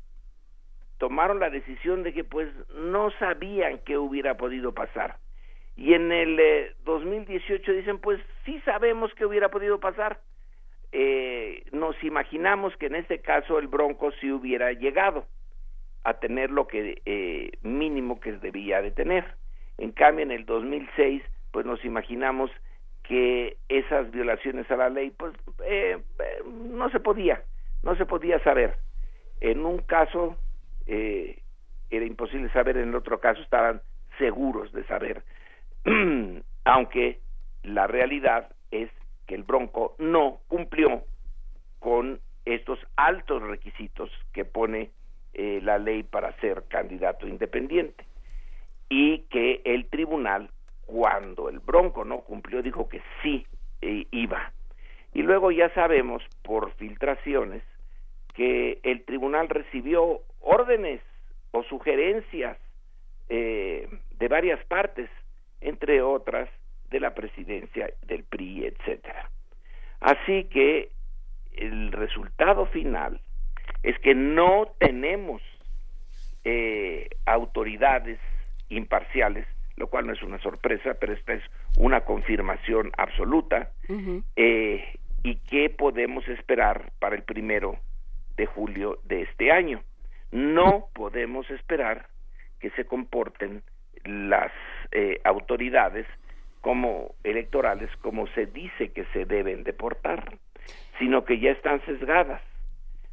tomaron 0.99 1.41
la 1.41 1.51
decisión 1.51 2.03
de 2.03 2.13
que 2.13 2.25
pues 2.25 2.49
no 2.75 3.11
sabían 3.19 3.79
qué 3.85 3.99
hubiera 3.99 4.37
podido 4.37 4.73
pasar. 4.73 5.19
Y 5.77 5.95
en 5.95 6.13
el 6.13 6.39
eh, 6.39 6.73
2018 6.85 7.73
dicen 7.73 7.99
pues 7.99 8.21
sí 8.45 8.61
sabemos 8.65 9.13
qué 9.15 9.27
hubiera 9.27 9.51
podido 9.51 9.81
pasar. 9.81 10.21
Eh, 10.93 11.65
nos 11.73 12.03
imaginamos 12.05 12.77
que 12.77 12.87
en 12.87 12.95
este 12.95 13.21
caso 13.21 13.59
el 13.59 13.67
Bronco 13.67 14.13
sí 14.21 14.31
hubiera 14.31 14.73
llegado 14.73 15.27
a 16.05 16.15
tener 16.15 16.51
lo 16.51 16.69
que 16.69 17.03
eh, 17.05 17.51
mínimo 17.63 18.21
que 18.21 18.33
debía 18.33 18.81
de 18.81 18.93
tener. 18.93 19.25
En 19.79 19.91
cambio 19.91 20.23
en 20.23 20.31
el 20.31 20.47
2006 20.47 21.23
pues 21.51 21.67
nos 21.67 21.85
imaginamos 21.85 22.51
que 23.05 23.59
esas 23.69 24.11
violaciones 24.11 24.69
a 24.71 24.77
la 24.77 24.89
ley 24.89 25.11
pues 25.11 25.35
eh, 25.65 25.99
no 26.47 26.91
se 26.91 27.01
podía, 27.01 27.43
no 27.83 27.97
se 27.97 28.07
podía 28.07 28.43
saber. 28.43 28.77
En 29.41 29.65
un 29.65 29.79
caso 29.79 30.37
eh, 30.87 31.39
era 31.91 32.05
imposible 32.05 32.51
saber, 32.51 32.79
en 32.79 32.89
el 32.89 32.95
otro 32.95 33.21
caso 33.21 33.41
estaban 33.43 33.83
seguros 34.19 34.73
de 34.73 34.85
saber. 34.85 35.23
Aunque 36.65 37.21
la 37.63 37.87
realidad 37.87 38.49
es 38.71 38.91
que 39.27 39.35
el 39.35 39.43
Bronco 39.43 39.95
no 39.99 40.41
cumplió 40.49 41.05
con 41.79 42.21
estos 42.47 42.79
altos 42.97 43.43
requisitos 43.43 44.11
que 44.33 44.45
pone 44.45 44.91
eh, 45.35 45.61
la 45.63 45.79
ley 45.79 46.03
para 46.03 46.39
ser 46.41 46.65
candidato 46.69 47.27
independiente 47.27 48.05
y 48.89 49.21
que 49.31 49.63
el 49.65 49.87
tribunal 49.87 50.51
cuando 50.87 51.49
el 51.49 51.61
Bronco 51.61 52.05
no 52.05 52.21
cumplió 52.21 52.63
dijo 52.63 52.89
que 52.89 53.03
sí 53.23 53.47
eh, 53.81 54.07
iba 54.11 54.53
y 55.15 55.23
luego 55.23 55.53
ya 55.53 55.73
sabemos 55.75 56.23
por 56.43 56.73
filtraciones 56.75 57.63
que 58.35 58.81
el 58.83 59.05
tribunal 59.05 59.49
recibió 59.49 60.21
órdenes 60.41 61.01
o 61.53 61.63
sugerencias 61.63 62.59
eh, 63.29 63.89
de 64.19 64.29
varias 64.29 64.63
partes, 64.67 65.09
entre 65.61 66.03
otras 66.03 66.49
de 66.91 67.01
la 67.01 67.15
presidencia 67.15 67.91
del 68.03 68.25
PRI, 68.25 68.67
etcétera. 68.67 69.31
Así 70.01 70.45
que 70.45 70.91
el 71.53 71.93
resultado 71.93 72.67
final 72.67 73.21
es 73.85 73.99
que 74.01 74.15
no 74.15 74.67
tenemos 74.79 75.41
eh, 76.43 77.09
autoridades 77.25 78.19
imparciales, 78.69 79.47
lo 79.77 79.89
cual 79.89 80.07
no 80.07 80.13
es 80.13 80.23
una 80.23 80.39
sorpresa, 80.39 80.95
pero 80.95 81.13
esta 81.13 81.35
es 81.35 81.43
una 81.77 82.03
confirmación 82.03 82.93
absoluta 82.97 83.71
eh, 84.37 84.85
y 85.23 85.37
qué 85.37 85.71
podemos 85.71 86.27
esperar 86.29 86.93
para 87.01 87.17
el 87.17 87.23
primero 87.23 87.79
de 88.37 88.47
julio 88.47 88.99
de 89.05 89.23
este 89.23 89.51
año. 89.51 89.83
No 90.31 90.89
podemos 90.95 91.51
esperar 91.51 92.07
que 92.61 92.71
se 92.71 92.85
comporten 92.85 93.63
las 94.05 94.53
eh, 94.93 95.21
autoridades 95.25 96.07
como 96.61 97.15
electorales 97.25 97.91
como 98.01 98.27
se 98.29 98.47
dice 98.47 98.91
que 98.93 99.05
se 99.13 99.27
deben 99.27 99.65
deportar, 99.65 100.39
sino 100.99 101.25
que 101.25 101.39
ya 101.39 101.51
están 101.51 101.85
sesgadas. 101.85 102.41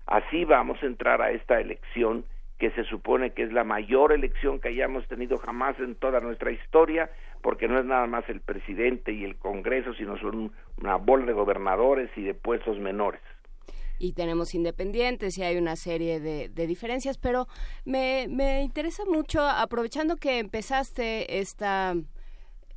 Así 0.05 0.45
vamos 0.45 0.81
a 0.81 0.85
entrar 0.85 1.21
a 1.21 1.31
esta 1.31 1.59
elección 1.59 2.25
que 2.61 2.69
se 2.69 2.83
supone 2.83 3.31
que 3.31 3.41
es 3.41 3.51
la 3.51 3.63
mayor 3.63 4.11
elección 4.11 4.59
que 4.59 4.67
hayamos 4.67 5.07
tenido 5.07 5.39
jamás 5.39 5.79
en 5.79 5.95
toda 5.95 6.19
nuestra 6.19 6.51
historia, 6.51 7.09
porque 7.41 7.67
no 7.67 7.79
es 7.79 7.85
nada 7.85 8.05
más 8.05 8.23
el 8.29 8.39
presidente 8.39 9.11
y 9.11 9.23
el 9.23 9.35
Congreso, 9.38 9.95
sino 9.95 10.15
son 10.19 10.51
una 10.77 10.97
bola 10.97 11.25
de 11.25 11.33
gobernadores 11.33 12.11
y 12.15 12.21
de 12.21 12.35
puestos 12.35 12.77
menores. 12.77 13.19
Y 13.97 14.13
tenemos 14.13 14.53
independientes 14.53 15.39
y 15.39 15.43
hay 15.43 15.57
una 15.57 15.75
serie 15.75 16.19
de, 16.19 16.67
diferencias, 16.67 17.17
pero 17.17 17.47
me, 17.83 18.27
me 18.29 18.61
interesa 18.61 19.05
mucho, 19.05 19.41
aprovechando 19.41 20.17
que 20.17 20.38
empezaste 20.38 21.39
esta 21.39 21.95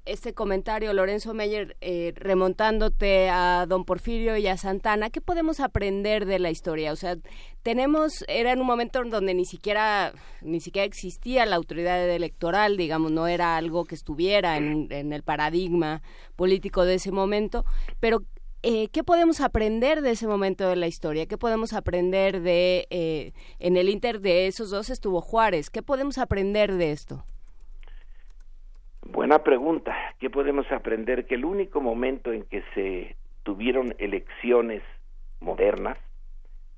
este 0.04 0.34
comentario, 0.34 0.92
Lorenzo 0.92 1.34
Meyer, 1.34 1.76
eh, 1.80 2.12
remontándote 2.16 3.28
a 3.30 3.66
don 3.68 3.84
Porfirio 3.84 4.36
y 4.36 4.46
a 4.46 4.56
Santana, 4.56 5.10
¿qué 5.10 5.20
podemos 5.20 5.60
aprender 5.60 6.26
de 6.26 6.38
la 6.38 6.50
historia? 6.50 6.92
O 6.92 6.96
sea, 6.96 7.16
tenemos, 7.62 8.24
era 8.28 8.52
en 8.52 8.60
un 8.60 8.66
momento 8.66 9.02
donde 9.04 9.34
ni 9.34 9.44
siquiera, 9.44 10.12
ni 10.42 10.60
siquiera 10.60 10.86
existía 10.86 11.46
la 11.46 11.56
autoridad 11.56 12.08
electoral, 12.08 12.76
digamos, 12.76 13.10
no 13.12 13.26
era 13.26 13.56
algo 13.56 13.84
que 13.84 13.94
estuviera 13.94 14.56
en, 14.56 14.88
en 14.90 15.12
el 15.12 15.22
paradigma 15.22 16.02
político 16.36 16.84
de 16.84 16.94
ese 16.94 17.10
momento, 17.10 17.64
pero 18.00 18.22
eh, 18.66 18.88
¿qué 18.88 19.04
podemos 19.04 19.42
aprender 19.42 20.00
de 20.00 20.12
ese 20.12 20.26
momento 20.26 20.66
de 20.66 20.76
la 20.76 20.86
historia? 20.86 21.26
¿Qué 21.26 21.36
podemos 21.36 21.74
aprender 21.74 22.40
de, 22.40 22.86
eh, 22.88 23.34
en 23.58 23.76
el 23.76 23.90
Inter 23.90 24.22
de 24.22 24.46
esos 24.46 24.70
dos 24.70 24.88
estuvo 24.88 25.20
Juárez? 25.20 25.68
¿Qué 25.68 25.82
podemos 25.82 26.16
aprender 26.16 26.72
de 26.72 26.92
esto? 26.92 27.26
Buena 29.06 29.40
pregunta. 29.40 29.94
¿Qué 30.18 30.30
podemos 30.30 30.70
aprender? 30.72 31.26
Que 31.26 31.34
el 31.34 31.44
único 31.44 31.80
momento 31.80 32.32
en 32.32 32.44
que 32.44 32.64
se 32.74 33.16
tuvieron 33.42 33.94
elecciones 33.98 34.82
modernas, 35.40 35.98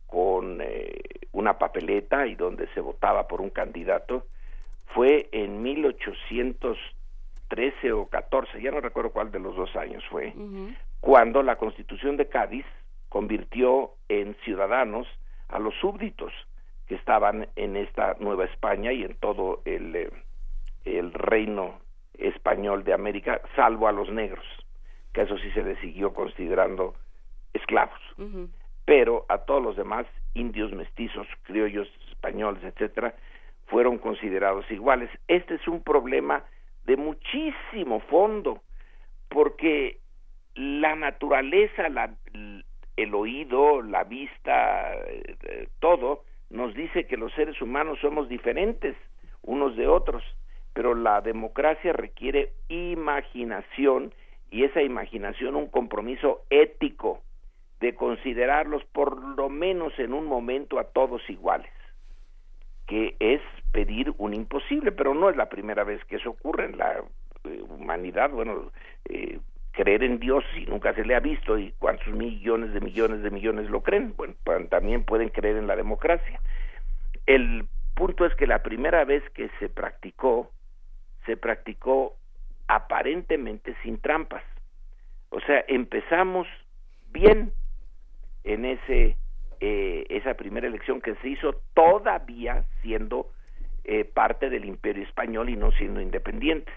con 0.07 0.61
eh, 0.61 1.03
una 1.33 1.59
papeleta 1.59 2.27
y 2.27 2.35
donde 2.35 2.67
se 2.75 2.81
votaba 2.81 3.29
por 3.29 3.41
un 3.41 3.51
candidato, 3.51 4.27
fue 4.89 5.29
en 5.33 5.63
1813 5.63 7.93
o 7.93 8.07
14, 8.07 8.61
ya 8.61 8.71
no 8.71 8.81
recuerdo 8.81 9.11
cuál 9.11 9.31
de 9.31 9.41
los 9.41 9.57
dos 9.57 9.75
años 9.77 10.05
fue, 10.11 10.33
cuando 11.01 11.43
la 11.43 11.57
Constitución 11.57 12.17
de 12.17 12.29
Cádiz 12.29 12.65
convirtió 13.09 13.93
en 14.09 14.37
ciudadanos 14.45 15.07
a 15.49 15.59
los 15.59 15.75
súbditos 15.81 16.33
que 16.87 16.95
estaban 16.95 17.49
en 17.57 17.77
esta 17.77 18.17
Nueva 18.21 18.47
España 18.47 18.93
y 18.93 19.05
en 19.05 19.17
todo 19.17 19.61
el, 19.65 19.97
eh, 19.97 20.11
el 20.85 21.13
reino 21.13 21.81
español 22.19 22.85
de 22.85 22.93
América, 22.93 23.41
salvo 23.55 23.89
a 23.89 23.93
los 23.93 24.11
negros, 24.11 24.45
que 25.13 25.23
eso 25.23 25.37
sí 25.39 25.51
se 25.53 25.63
les 25.63 25.79
siguió 25.81 26.13
considerando 26.13 26.95
esclavos. 27.53 28.01
Pero 28.85 29.27
a 29.29 29.39
todos 29.39 29.63
los 29.63 29.77
demás, 29.77 30.07
indios, 30.35 30.73
mestizos, 30.73 31.27
criollos, 31.43 31.89
españoles, 32.11 32.63
etcétera, 32.63 33.15
fueron 33.67 33.99
considerados 33.99 34.71
iguales. 34.71 35.11
Este 35.29 35.55
es 35.55 35.67
un 35.67 35.83
problema 35.83 36.45
de 36.85 36.97
muchísimo 36.97 38.01
fondo, 38.01 38.63
porque 39.29 39.99
la 40.55 40.95
naturaleza, 40.95 41.89
la, 41.89 42.15
el 42.97 43.15
oído, 43.15 43.83
la 43.83 44.05
vista, 44.05 44.95
eh, 44.95 45.69
todo, 45.81 46.23
nos 46.51 46.75
dice 46.75 47.07
que 47.07 47.17
los 47.17 47.33
seres 47.35 47.61
humanos 47.61 47.99
somos 48.01 48.29
diferentes 48.29 48.97
unos 49.43 49.77
de 49.77 49.87
otros, 49.87 50.23
pero 50.77 50.95
la 50.95 51.23
democracia 51.23 51.95
requiere 51.95 52.53
imaginación 52.69 54.13
y 54.51 54.65
esa 54.65 54.83
imaginación 54.83 55.57
un 55.57 55.69
compromiso 55.69 56.43
ético 56.51 57.23
de 57.81 57.95
considerarlos 57.95 58.85
por 58.93 59.17
lo 59.39 59.49
menos 59.49 59.99
en 59.99 60.13
un 60.13 60.27
momento 60.27 60.79
a 60.79 60.85
todos 60.85 61.23
iguales, 61.31 61.73
que 62.87 63.17
es 63.21 63.41
pedir 63.73 64.13
un 64.19 64.35
imposible, 64.35 64.93
pero 64.93 65.15
no 65.15 65.31
es 65.31 65.37
la 65.37 65.49
primera 65.49 65.83
vez 65.83 66.05
que 66.05 66.17
eso 66.17 66.29
ocurre 66.29 66.67
en 66.67 66.77
la 66.77 67.03
eh, 67.45 67.63
humanidad, 67.71 68.29
bueno, 68.29 68.71
eh, 69.07 69.39
creer 69.73 70.03
en 70.03 70.19
Dios 70.19 70.45
y 70.59 70.67
nunca 70.67 70.93
se 70.93 71.07
le 71.07 71.15
ha 71.15 71.21
visto 71.21 71.57
y 71.59 71.73
cuántos 71.79 72.09
millones 72.09 72.75
de 72.75 72.81
millones 72.81 73.23
de 73.23 73.31
millones 73.31 73.71
lo 73.71 73.83
creen, 73.83 74.13
bueno, 74.15 74.35
también 74.69 75.05
pueden 75.05 75.31
creer 75.31 75.57
en 75.57 75.69
la 75.69 75.77
democracia. 75.77 76.39
El 77.25 77.65
punto 77.95 78.27
es 78.27 78.35
que 78.35 78.47
la 78.47 78.63
primera 78.63 79.07
vez 79.07 79.23
que 79.31 79.49
se 79.59 79.71
practicó, 79.71 80.53
se 81.27 81.37
practicó 81.37 82.17
aparentemente 82.69 83.77
sin 83.83 83.99
trampas. 84.01 84.43
O 85.31 85.41
sea, 85.41 85.65
empezamos 85.69 86.47
bien 87.09 87.53
en 88.45 88.65
ese 88.65 89.17
eh, 89.61 90.07
esa 90.11 90.35
primera 90.35 90.67
elección 90.67 91.01
que 91.01 91.15
se 91.17 91.29
hizo 91.29 91.63
todavía 91.75 92.65
siendo 92.83 93.31
eh, 93.85 94.05
parte 94.05 94.51
del 94.51 94.67
imperio 94.67 95.03
español 95.03 95.49
y 95.49 95.57
no 95.57 95.73
siendo 95.73 96.01
independientes. 96.01 96.75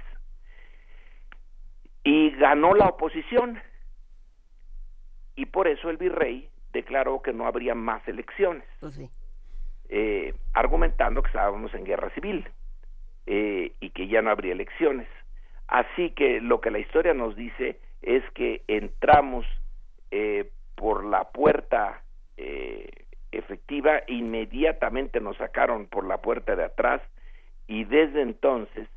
Y 2.04 2.32
ganó 2.32 2.74
la 2.74 2.88
oposición. 2.88 3.62
Y 5.36 5.46
por 5.48 5.68
eso 5.68 5.90
el 5.90 5.98
virrey 5.98 6.50
declaró 6.72 7.22
que 7.22 7.34
no 7.34 7.48
habría 7.48 7.76
más 7.76 8.06
elecciones, 8.08 8.66
pues 8.80 9.00
eh, 9.90 10.34
argumentando 10.54 11.22
que 11.22 11.28
estábamos 11.28 11.74
en 11.74 11.84
guerra 11.84 12.10
civil 12.12 12.48
eh, 13.30 13.72
y 13.80 13.92
que 13.92 14.08
ya 14.08 14.22
no 14.22 14.32
habría 14.32 14.52
elecciones. 14.52 15.08
Así 15.68 16.10
que 16.10 16.42
lo 16.42 16.60
que 16.60 16.72
la 16.72 16.80
historia 16.80 17.14
nos 17.14 17.36
dice 17.36 17.78
es 18.02 18.24
que 18.34 18.64
entramos 18.68 19.46
eh, 20.12 20.50
por 20.76 21.06
la 21.06 21.30
puerta 21.30 22.02
efectiva, 23.32 24.02
inmediatamente 24.08 25.20
nos 25.20 25.38
sacaron 25.38 25.88
por 25.88 26.06
la 26.06 26.18
puerta 26.22 26.56
de 26.56 26.64
atrás 26.64 27.02
y 27.68 27.84
desde 27.84 28.22
entonces 28.22 28.88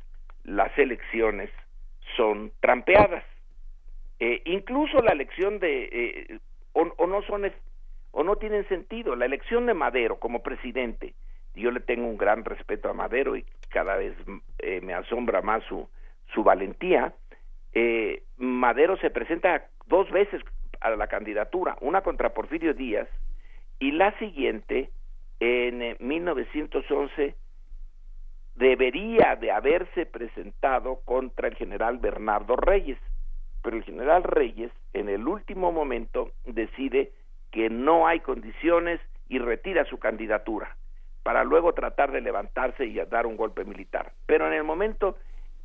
las 0.43 0.75
elecciones 0.77 1.49
son 2.15 2.51
trampeadas. 2.59 3.23
Eh, 4.19 4.41
incluso 4.45 5.01
la 5.01 5.11
elección 5.11 5.59
de 5.59 5.89
eh, 5.91 6.39
o, 6.73 7.07
no 7.07 7.21
son 7.23 7.51
o 8.11 8.23
no 8.23 8.35
tienen 8.37 8.67
sentido. 8.67 9.15
La 9.15 9.25
elección 9.25 9.65
de 9.65 9.73
Madero 9.73 10.19
como 10.19 10.41
presidente, 10.41 11.13
yo 11.55 11.71
le 11.71 11.79
tengo 11.79 12.07
un 12.07 12.17
gran 12.17 12.43
respeto 12.43 12.89
a 12.89 12.93
Madero 12.93 13.35
y 13.35 13.45
cada 13.69 13.95
vez 13.95 14.15
eh, 14.59 14.81
me 14.81 14.93
asombra 14.93 15.41
más 15.41 15.63
su 15.65 15.87
su 16.33 16.43
valentía. 16.43 17.13
Madero 18.37 18.97
se 18.97 19.09
presenta 19.09 19.67
dos 19.87 20.09
veces 20.11 20.41
a 20.79 20.89
la 20.91 21.07
candidatura, 21.07 21.77
una 21.81 22.01
contra 22.01 22.33
Porfirio 22.33 22.73
Díaz 22.73 23.07
y 23.79 23.91
la 23.91 24.17
siguiente 24.19 24.89
en 25.39 25.97
1911 25.99 27.35
debería 28.55 29.35
de 29.35 29.51
haberse 29.51 30.05
presentado 30.05 31.01
contra 31.05 31.47
el 31.47 31.55
general 31.55 31.97
Bernardo 31.97 32.55
Reyes, 32.55 32.99
pero 33.61 33.77
el 33.77 33.83
general 33.83 34.23
Reyes 34.23 34.71
en 34.93 35.09
el 35.09 35.27
último 35.27 35.71
momento 35.71 36.31
decide 36.45 37.11
que 37.51 37.69
no 37.69 38.07
hay 38.07 38.19
condiciones 38.19 38.99
y 39.27 39.39
retira 39.39 39.85
su 39.85 39.97
candidatura 39.99 40.75
para 41.23 41.45
luego 41.45 41.73
tratar 41.73 42.11
de 42.11 42.21
levantarse 42.21 42.85
y 42.85 42.95
dar 42.95 43.25
un 43.25 43.37
golpe 43.37 43.63
militar. 43.63 44.11
Pero 44.25 44.45
en 44.47 44.53
el 44.53 44.63
momento 44.63 45.17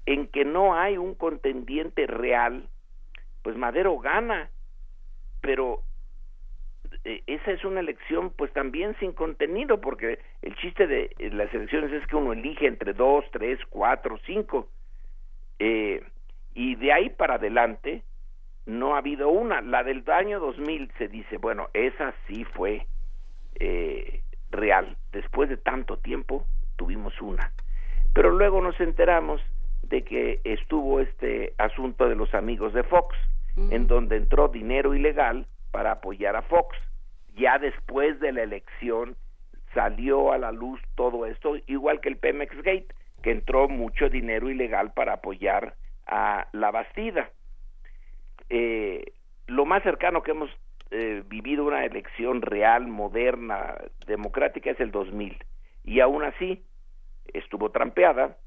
en 0.07 0.29
que 0.29 0.45
no 0.45 0.75
hay 0.75 0.97
un 0.97 1.15
contendiente 1.15 2.07
real, 2.07 2.69
pues 3.43 3.57
Madero 3.57 3.99
gana, 3.99 4.51
pero 5.41 5.83
eh, 7.05 7.23
esa 7.27 7.51
es 7.51 7.65
una 7.65 7.81
elección 7.81 8.31
pues 8.31 8.53
también 8.53 8.97
sin 9.01 9.13
contenido 9.13 9.81
porque 9.81 10.21
el 10.43 10.55
chiste 10.57 10.87
de 10.87 11.11
eh, 11.19 11.31
las 11.31 11.53
elecciones 11.53 11.93
es 11.93 12.07
que 12.07 12.17
uno 12.17 12.33
elige 12.33 12.67
entre 12.67 12.95
dos, 12.95 13.25
tres, 13.33 13.59
cuatro, 13.69 14.19
cinco 14.25 14.69
eh, 15.59 16.03
y 16.55 16.77
de 16.77 16.93
ahí 16.93 17.11
para 17.11 17.35
adelante 17.35 18.03
no 18.65 18.95
ha 18.95 18.99
habido 18.99 19.29
una. 19.29 19.61
La 19.61 19.83
del 19.83 20.05
año 20.09 20.41
2000 20.41 20.91
se 20.99 21.09
dice, 21.09 21.37
bueno, 21.39 21.69
esa 21.73 22.15
sí 22.27 22.45
fue 22.45 22.87
real. 24.51 24.97
Después 25.13 25.49
de 25.49 25.57
tanto 25.57 25.99
tiempo 25.99 26.45
tuvimos 26.77 27.21
una. 27.21 27.53
Pero 28.15 28.31
luego 28.31 28.61
nos 28.61 28.79
enteramos 28.81 29.41
de 29.83 30.03
que 30.03 30.41
estuvo 30.45 31.01
este 31.01 31.55
asunto 31.59 32.09
de 32.09 32.17
los 32.17 32.35
amigos 32.35 32.73
de 32.73 32.83
Fox, 32.83 33.17
en 33.71 33.89
donde 33.89 34.17
entró 34.17 34.49
dinero 34.49 34.95
ilegal 34.95 35.47
para 35.73 35.93
apoyar 35.93 36.37
a 36.37 36.43
Fox. 36.43 36.77
Ya 37.35 37.59
después 37.59 38.21
de 38.21 38.33
la 38.33 38.43
elección 38.43 39.17
salió 39.75 40.33
a 40.33 40.39
la 40.39 40.53
luz 40.53 40.81
todo 40.95 41.27
esto, 41.27 41.57
igual 41.67 42.01
que 42.01 42.09
el 42.09 42.17
Pemex 42.17 42.57
Gate, 42.57 42.89
que 43.23 43.33
entró 43.33 43.69
mucho 43.69 44.09
dinero 44.09 44.49
ilegal 44.49 44.93
para 44.93 45.15
apoyar 45.15 45.75
a 46.07 46.47
la 46.53 46.71
Bastida. 46.71 47.31
eh, 48.51 49.13
lo 49.47 49.65
más 49.65 49.83
cercano 49.83 50.23
que 50.23 50.31
hemos 50.31 50.51
eh, 50.91 51.23
vivido 51.27 51.65
una 51.65 51.85
elección 51.85 52.41
real, 52.41 52.89
moderna, 52.89 53.77
democrática 54.07 54.71
es 54.71 54.81
el 54.81 54.91
2000 54.91 55.37
y 55.85 56.01
aún 56.01 56.25
así 56.25 56.63
estuvo 57.35 57.71
trampeada, 57.71 58.39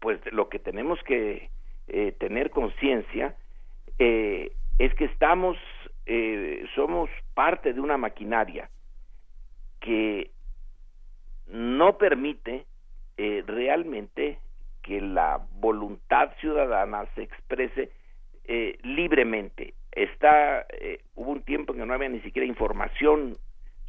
pues 0.00 0.20
lo 0.30 0.50
que 0.50 0.58
tenemos 0.58 1.02
que 1.04 1.48
eh, 1.88 2.12
tener 2.18 2.50
conciencia 2.50 3.34
eh, 3.98 4.52
es 4.78 4.94
que 4.94 5.06
estamos, 5.06 5.56
somos 6.74 7.08
parte 7.34 7.72
de 7.72 7.80
una 7.80 7.96
maquinaria 7.96 8.68
que 9.80 10.30
no 11.46 11.96
permite 11.96 12.66
realmente 13.16 14.38
que 14.82 15.00
la 15.00 15.40
voluntad 15.52 16.30
ciudadana 16.40 17.06
se 17.14 17.22
exprese 17.22 17.90
eh, 18.46 18.78
libremente. 18.82 19.74
Está, 19.92 20.66
eh, 20.70 21.00
hubo 21.14 21.32
un 21.32 21.42
tiempo 21.42 21.72
en 21.72 21.80
que 21.80 21.86
no 21.86 21.94
había 21.94 22.08
ni 22.08 22.20
siquiera 22.20 22.46
información 22.46 23.36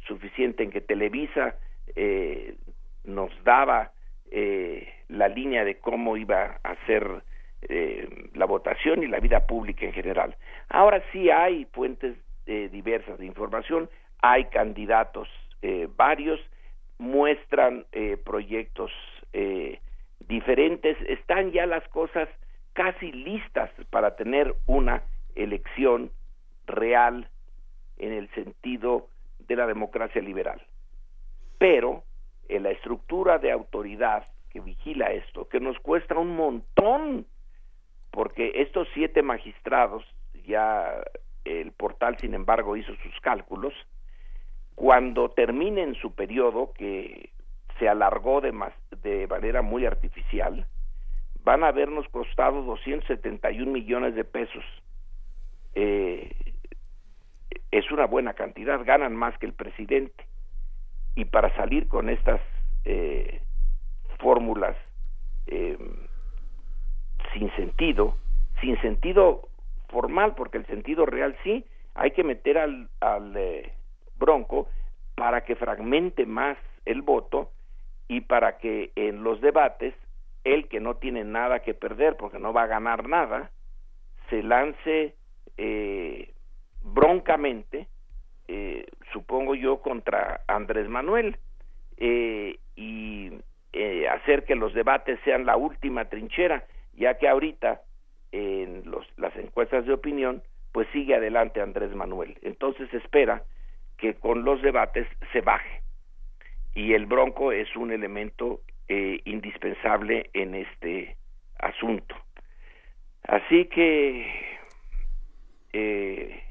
suficiente 0.06 0.62
en 0.62 0.70
que 0.70 0.80
Televisa 0.80 1.56
eh, 1.94 2.56
nos 3.04 3.30
daba 3.44 3.92
eh, 4.30 4.88
la 5.08 5.28
línea 5.28 5.64
de 5.64 5.78
cómo 5.78 6.16
iba 6.16 6.58
a 6.62 6.86
ser 6.86 7.22
eh, 7.62 8.08
la 8.34 8.46
votación 8.46 9.02
y 9.02 9.06
la 9.06 9.20
vida 9.20 9.46
pública 9.46 9.84
en 9.84 9.92
general. 9.92 10.36
Ahora 10.68 11.02
sí 11.12 11.30
hay 11.30 11.66
fuentes 11.72 12.16
diversas 12.72 13.18
de 13.18 13.26
información, 13.26 13.90
hay 14.22 14.46
candidatos 14.46 15.28
varios, 15.96 16.40
muestran 16.96 17.84
proyectos 18.24 18.90
diferentes, 20.20 20.96
están 21.06 21.52
ya 21.52 21.66
las 21.66 21.86
cosas 21.88 22.26
casi 22.78 23.10
listas 23.10 23.70
para 23.90 24.14
tener 24.14 24.54
una 24.66 25.02
elección 25.34 26.12
real 26.68 27.28
en 27.96 28.12
el 28.12 28.30
sentido 28.34 29.08
de 29.48 29.56
la 29.56 29.66
democracia 29.66 30.22
liberal. 30.22 30.62
Pero 31.58 32.04
en 32.48 32.62
la 32.62 32.70
estructura 32.70 33.38
de 33.38 33.50
autoridad 33.50 34.28
que 34.50 34.60
vigila 34.60 35.10
esto, 35.10 35.48
que 35.48 35.58
nos 35.58 35.76
cuesta 35.80 36.16
un 36.16 36.36
montón, 36.36 37.26
porque 38.12 38.52
estos 38.54 38.86
siete 38.94 39.22
magistrados, 39.22 40.04
ya 40.46 41.02
el 41.44 41.72
portal 41.72 42.16
sin 42.18 42.32
embargo 42.32 42.76
hizo 42.76 42.94
sus 43.02 43.20
cálculos, 43.22 43.74
cuando 44.76 45.30
terminen 45.30 45.96
su 45.96 46.14
periodo, 46.14 46.72
que 46.74 47.30
se 47.80 47.88
alargó 47.88 48.40
de, 48.40 48.54
de 49.02 49.26
manera 49.26 49.62
muy 49.62 49.84
artificial, 49.84 50.64
van 51.44 51.64
a 51.64 51.68
habernos 51.68 52.08
costado 52.08 52.62
271 52.62 53.70
millones 53.70 54.14
de 54.14 54.24
pesos. 54.24 54.64
Eh, 55.74 56.30
es 57.70 57.90
una 57.90 58.06
buena 58.06 58.34
cantidad, 58.34 58.84
ganan 58.84 59.14
más 59.14 59.36
que 59.38 59.46
el 59.46 59.52
presidente. 59.52 60.26
Y 61.14 61.24
para 61.26 61.54
salir 61.56 61.88
con 61.88 62.08
estas 62.08 62.40
eh, 62.84 63.40
fórmulas 64.18 64.76
eh, 65.46 65.78
sin 67.32 67.54
sentido, 67.56 68.16
sin 68.60 68.80
sentido 68.80 69.48
formal, 69.88 70.34
porque 70.34 70.58
el 70.58 70.66
sentido 70.66 71.06
real 71.06 71.36
sí, 71.42 71.64
hay 71.94 72.12
que 72.12 72.24
meter 72.24 72.58
al, 72.58 72.88
al 73.00 73.36
eh, 73.36 73.72
bronco 74.18 74.68
para 75.14 75.44
que 75.44 75.56
fragmente 75.56 76.26
más 76.26 76.56
el 76.84 77.02
voto 77.02 77.50
y 78.06 78.20
para 78.22 78.58
que 78.58 78.92
en 78.94 79.24
los 79.24 79.40
debates 79.40 79.94
el 80.54 80.68
que 80.68 80.80
no 80.80 80.96
tiene 80.96 81.24
nada 81.24 81.60
que 81.60 81.74
perder 81.74 82.16
porque 82.16 82.38
no 82.38 82.52
va 82.52 82.62
a 82.62 82.68
ganar 82.68 83.08
nada 83.08 83.50
se 84.30 84.42
lance 84.42 85.14
eh, 85.56 86.32
broncamente 86.82 87.88
eh, 88.46 88.86
supongo 89.12 89.54
yo 89.54 89.80
contra 89.80 90.42
Andrés 90.46 90.88
Manuel 90.88 91.36
eh, 91.96 92.58
y 92.76 93.32
eh, 93.72 94.08
hacer 94.08 94.44
que 94.44 94.54
los 94.54 94.72
debates 94.74 95.18
sean 95.24 95.46
la 95.46 95.56
última 95.56 96.06
trinchera 96.06 96.64
ya 96.94 97.18
que 97.18 97.28
ahorita 97.28 97.82
en 98.32 98.90
los, 98.90 99.06
las 99.16 99.34
encuestas 99.36 99.86
de 99.86 99.92
opinión 99.92 100.42
pues 100.72 100.88
sigue 100.92 101.14
adelante 101.14 101.60
Andrés 101.60 101.94
Manuel. 101.94 102.38
Entonces 102.42 102.92
espera 102.92 103.42
que 103.96 104.14
con 104.14 104.44
los 104.44 104.62
debates 104.62 105.06
se 105.32 105.40
baje. 105.40 105.82
Y 106.74 106.92
el 106.92 107.06
bronco 107.06 107.52
es 107.52 107.74
un 107.76 107.90
elemento 107.90 108.60
eh, 108.88 109.20
indispensable 109.24 110.30
en 110.32 110.54
este 110.54 111.16
asunto. 111.58 112.14
Así 113.24 113.66
que, 113.66 114.26
eh, 115.72 116.42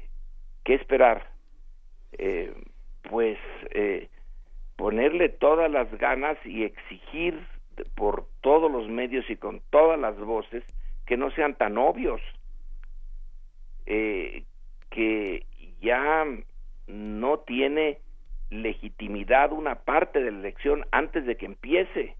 ¿qué 0.64 0.74
esperar? 0.74 1.26
Eh, 2.12 2.54
pues 3.02 3.38
eh, 3.70 4.08
ponerle 4.76 5.28
todas 5.28 5.70
las 5.70 5.90
ganas 5.98 6.38
y 6.44 6.64
exigir 6.64 7.46
por 7.94 8.26
todos 8.40 8.70
los 8.70 8.88
medios 8.88 9.28
y 9.28 9.36
con 9.36 9.60
todas 9.70 9.98
las 9.98 10.18
voces 10.18 10.64
que 11.06 11.16
no 11.16 11.30
sean 11.30 11.54
tan 11.56 11.78
obvios, 11.78 12.20
eh, 13.86 14.44
que 14.90 15.46
ya 15.80 16.24
no 16.86 17.38
tiene 17.40 17.98
legitimidad 18.50 19.52
una 19.52 19.76
parte 19.76 20.20
de 20.20 20.30
la 20.30 20.38
elección 20.38 20.84
antes 20.92 21.26
de 21.26 21.36
que 21.36 21.46
empiece. 21.46 22.16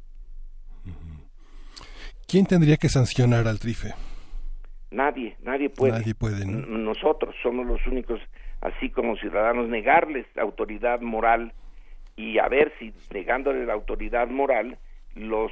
¿Quién 2.28 2.44
tendría 2.44 2.76
que 2.76 2.90
sancionar 2.90 3.48
al 3.48 3.58
trife? 3.58 3.94
Nadie, 4.90 5.34
nadie 5.42 5.70
puede. 5.70 5.92
Nadie 5.92 6.14
puede, 6.14 6.44
Nosotros 6.44 7.34
somos 7.42 7.66
los 7.66 7.86
únicos, 7.86 8.20
así 8.60 8.90
como 8.90 9.16
ciudadanos, 9.16 9.70
negarles 9.70 10.26
autoridad 10.36 11.00
moral 11.00 11.54
y 12.16 12.38
a 12.38 12.46
ver 12.48 12.70
si 12.78 12.92
negándole 13.14 13.64
la 13.64 13.72
autoridad 13.72 14.28
moral 14.28 14.76
los 15.14 15.50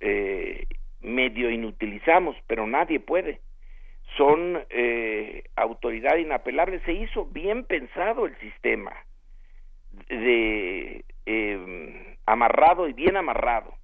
eh, 0.00 0.64
medio 1.02 1.50
inutilizamos, 1.50 2.36
pero 2.46 2.66
nadie 2.66 3.00
puede. 3.00 3.40
Son 4.16 4.58
eh, 4.70 5.44
autoridad 5.56 6.16
inapelable. 6.16 6.80
Se 6.86 6.94
hizo 6.94 7.26
bien 7.26 7.64
pensado 7.64 8.24
el 8.24 8.34
sistema 8.38 8.94
de 10.08 11.04
eh, 11.26 12.16
amarrado 12.24 12.88
y 12.88 12.94
bien 12.94 13.18
amarrado 13.18 13.74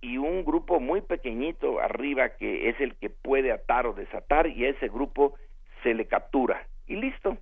y 0.00 0.16
un 0.18 0.44
grupo 0.44 0.80
muy 0.80 1.00
pequeñito 1.02 1.80
arriba 1.80 2.30
que 2.30 2.68
es 2.68 2.80
el 2.80 2.94
que 2.96 3.10
puede 3.10 3.52
atar 3.52 3.86
o 3.86 3.92
desatar 3.92 4.46
y 4.46 4.64
a 4.64 4.70
ese 4.70 4.88
grupo 4.88 5.34
se 5.82 5.94
le 5.94 6.06
captura 6.06 6.66
y 6.86 6.96
listo. 6.96 7.36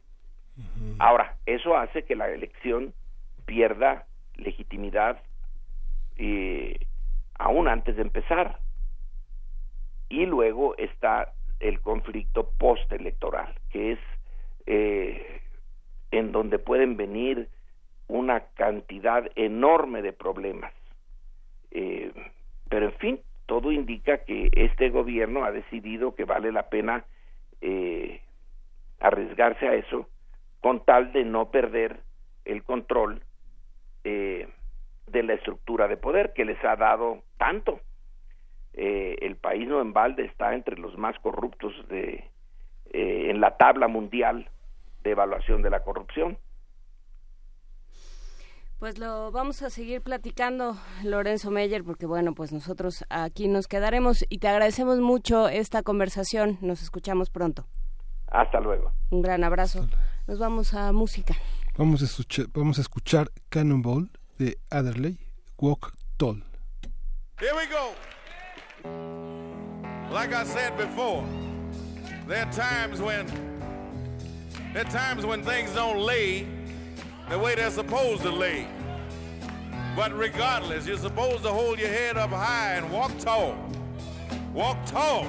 Ahora, 0.98 1.36
eso 1.46 1.76
hace 1.76 2.04
que 2.04 2.16
la 2.16 2.28
elección 2.28 2.92
pierda 3.46 4.06
legitimidad 4.34 5.22
eh, 6.16 6.80
aún 7.38 7.68
antes 7.68 7.96
de 7.96 8.02
empezar. 8.02 8.58
Y 10.08 10.26
luego 10.26 10.76
está 10.76 11.32
el 11.60 11.80
conflicto 11.80 12.50
postelectoral, 12.58 13.54
que 13.70 13.92
es 13.92 13.98
eh, 14.66 15.40
en 16.10 16.32
donde 16.32 16.58
pueden 16.58 16.96
venir 16.96 17.48
una 18.08 18.40
cantidad 18.54 19.30
enorme 19.36 20.02
de 20.02 20.12
problemas. 20.12 20.72
Eh, 21.70 22.12
pero 22.68 22.86
en 22.86 22.92
fin, 22.94 23.20
todo 23.46 23.72
indica 23.72 24.18
que 24.24 24.50
este 24.52 24.90
gobierno 24.90 25.44
ha 25.44 25.50
decidido 25.50 26.14
que 26.14 26.24
vale 26.24 26.52
la 26.52 26.68
pena 26.68 27.04
eh, 27.60 28.20
arriesgarse 29.00 29.68
a 29.68 29.74
eso 29.74 30.08
con 30.60 30.84
tal 30.84 31.12
de 31.12 31.24
no 31.24 31.50
perder 31.50 32.00
el 32.44 32.62
control 32.64 33.22
eh, 34.04 34.48
de 35.06 35.22
la 35.22 35.34
estructura 35.34 35.88
de 35.88 35.96
poder 35.96 36.32
que 36.34 36.44
les 36.44 36.62
ha 36.64 36.76
dado 36.76 37.22
tanto. 37.38 37.80
Eh, 38.74 39.16
el 39.22 39.36
país 39.36 39.66
no 39.66 39.80
en 39.80 39.92
balde 39.92 40.24
está 40.24 40.54
entre 40.54 40.76
los 40.78 40.96
más 40.96 41.18
corruptos 41.20 41.72
de, 41.88 42.24
eh, 42.92 43.26
en 43.30 43.40
la 43.40 43.56
tabla 43.56 43.88
mundial 43.88 44.48
de 45.02 45.10
evaluación 45.10 45.62
de 45.62 45.70
la 45.70 45.82
corrupción. 45.82 46.38
Pues 48.78 48.98
lo 48.98 49.32
vamos 49.32 49.62
a 49.62 49.70
seguir 49.70 50.02
platicando, 50.02 50.76
Lorenzo 51.02 51.50
Meyer, 51.50 51.82
porque 51.82 52.06
bueno, 52.06 52.32
pues 52.34 52.52
nosotros 52.52 53.04
aquí 53.10 53.48
nos 53.48 53.66
quedaremos 53.66 54.24
y 54.28 54.38
te 54.38 54.46
agradecemos 54.46 55.00
mucho 55.00 55.48
esta 55.48 55.82
conversación. 55.82 56.58
Nos 56.60 56.80
escuchamos 56.80 57.28
pronto. 57.28 57.66
Hasta 58.28 58.60
luego. 58.60 58.92
Un 59.10 59.22
gran 59.22 59.42
abrazo. 59.42 59.88
Nos 60.28 60.38
vamos 60.38 60.74
a 60.74 60.92
música. 60.92 61.34
Vamos 61.76 62.02
a 62.02 62.04
escuchar, 62.04 62.46
vamos 62.54 62.78
a 62.78 62.82
escuchar 62.82 63.32
Cannonball 63.48 64.12
de 64.38 64.58
Adderley, 64.70 65.18
Walk 65.58 65.92
Tall. 66.16 66.44
Here 67.40 67.54
we 67.54 67.66
go. 67.66 67.94
Like 70.12 70.32
I 70.32 70.44
said 70.44 70.76
before, 70.76 71.24
there 72.28 72.44
are 72.44 72.52
times 72.52 73.00
when 73.00 73.26
there 74.72 74.86
are 74.86 74.90
times 74.90 75.26
when 75.26 75.42
things 75.42 75.74
don't 75.74 75.98
lay 75.98 76.57
the 77.28 77.38
way 77.38 77.54
they're 77.54 77.70
supposed 77.70 78.22
to 78.22 78.30
lay. 78.30 78.66
But 79.94 80.16
regardless, 80.16 80.86
you're 80.86 80.96
supposed 80.96 81.42
to 81.42 81.50
hold 81.50 81.78
your 81.78 81.88
head 81.88 82.16
up 82.16 82.30
high 82.30 82.74
and 82.74 82.90
walk 82.90 83.16
tall. 83.18 83.56
Walk 84.54 84.78
tall. 84.86 85.26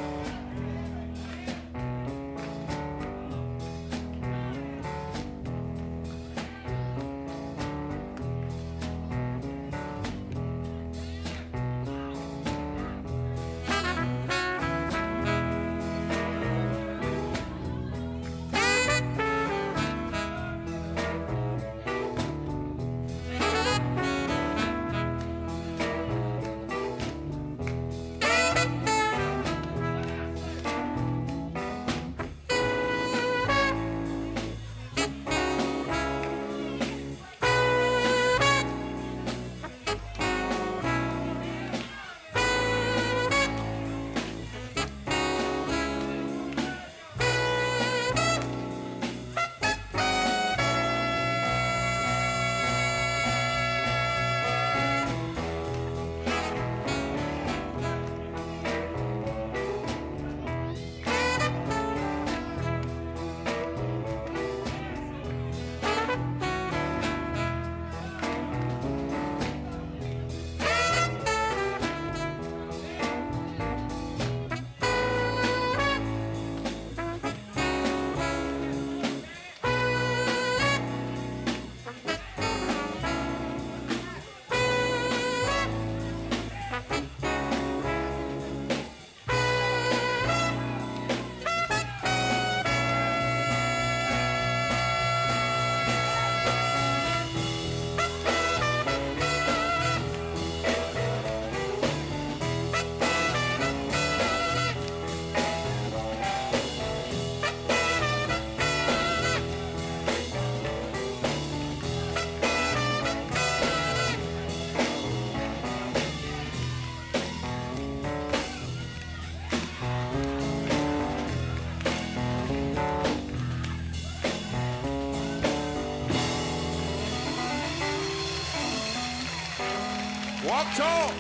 Talk. 130.80 131.12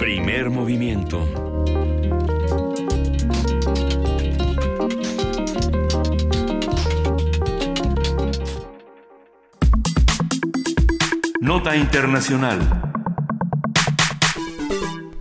Primer 0.00 0.50
movimiento. 0.50 1.22
Nota 11.40 11.76
Internacional. 11.76 12.58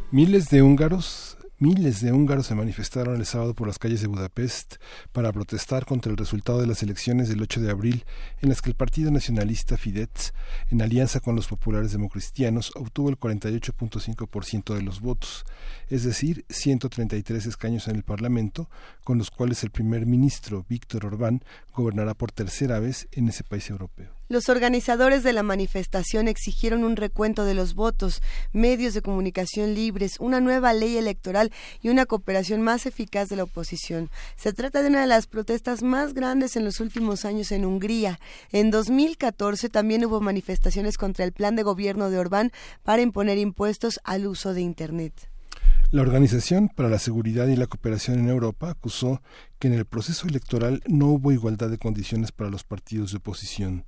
Miles 0.09 0.49
de 0.49 0.63
húngaros 0.63 1.22
Miles 1.63 2.01
de 2.01 2.11
húngaros 2.11 2.47
se 2.47 2.55
manifestaron 2.55 3.15
el 3.15 3.25
sábado 3.25 3.53
por 3.53 3.67
las 3.67 3.79
calles 3.79 4.01
de 4.01 4.07
Budapest 4.07 4.75
para 5.13 5.31
protestar 5.31 5.85
contra 5.85 6.11
el 6.11 6.17
resultado 6.17 6.59
de 6.59 6.67
las 6.67 6.83
elecciones 6.83 7.29
del 7.29 7.41
8 7.41 7.61
de 7.61 7.71
abril, 7.71 8.03
en 8.41 8.49
las 8.49 8.61
que 8.61 8.69
el 8.69 8.75
partido 8.75 9.11
nacionalista 9.11 9.77
Fidesz, 9.77 10.33
en 10.71 10.81
alianza 10.81 11.21
con 11.21 11.37
los 11.37 11.47
populares 11.47 11.93
democristianos, 11.93 12.73
obtuvo 12.75 13.07
el 13.07 13.17
48.5% 13.17 14.75
de 14.75 14.81
los 14.81 14.99
votos, 14.99 15.45
es 15.87 16.03
decir, 16.03 16.43
133 16.49 17.45
escaños 17.45 17.87
en 17.87 17.95
el 17.95 18.03
Parlamento, 18.03 18.69
con 19.05 19.17
los 19.17 19.31
cuales 19.31 19.63
el 19.63 19.71
primer 19.71 20.05
ministro 20.05 20.65
Víctor 20.67 21.05
Orbán 21.05 21.45
gobernará 21.73 22.13
por 22.13 22.33
tercera 22.33 22.79
vez 22.79 23.07
en 23.13 23.29
ese 23.29 23.45
país 23.45 23.69
europeo. 23.69 24.13
Los 24.33 24.49
organizadores 24.49 25.21
de 25.21 25.31
la 25.31 25.43
manifestación 25.43 26.27
exigieron 26.27 26.83
un 26.83 26.95
recuento 26.95 27.45
de 27.45 27.53
los 27.53 27.75
votos, 27.75 28.19
medios 28.51 28.95
de 28.95 29.03
comunicación 29.03 29.75
libres, 29.75 30.19
una 30.19 30.41
nueva 30.41 30.73
ley 30.73 30.97
electoral 30.97 31.51
y 31.83 31.89
una 31.89 32.07
cooperación 32.07 32.63
más 32.63 32.87
eficaz 32.87 33.29
de 33.29 33.35
la 33.35 33.43
oposición. 33.43 34.09
Se 34.35 34.51
trata 34.51 34.81
de 34.81 34.87
una 34.87 35.01
de 35.01 35.05
las 35.05 35.27
protestas 35.27 35.83
más 35.83 36.15
grandes 36.15 36.55
en 36.55 36.65
los 36.65 36.79
últimos 36.79 37.25
años 37.25 37.51
en 37.51 37.63
Hungría. 37.63 38.19
En 38.51 38.71
2014 38.71 39.69
también 39.69 40.03
hubo 40.03 40.19
manifestaciones 40.19 40.97
contra 40.97 41.25
el 41.25 41.31
plan 41.31 41.55
de 41.55 41.61
gobierno 41.61 42.09
de 42.09 42.17
Orbán 42.17 42.51
para 42.81 43.03
imponer 43.03 43.37
impuestos 43.37 43.99
al 44.03 44.25
uso 44.25 44.55
de 44.55 44.61
Internet. 44.61 45.29
La 45.91 46.01
Organización 46.01 46.69
para 46.69 46.89
la 46.89 46.97
Seguridad 46.97 47.45
y 47.49 47.55
la 47.55 47.67
Cooperación 47.67 48.17
en 48.17 48.29
Europa 48.29 48.71
acusó 48.71 49.21
que 49.59 49.67
en 49.67 49.75
el 49.75 49.85
proceso 49.85 50.27
electoral 50.27 50.81
no 50.87 51.09
hubo 51.09 51.31
igualdad 51.31 51.69
de 51.69 51.77
condiciones 51.77 52.31
para 52.31 52.49
los 52.49 52.63
partidos 52.63 53.11
de 53.11 53.17
oposición. 53.17 53.85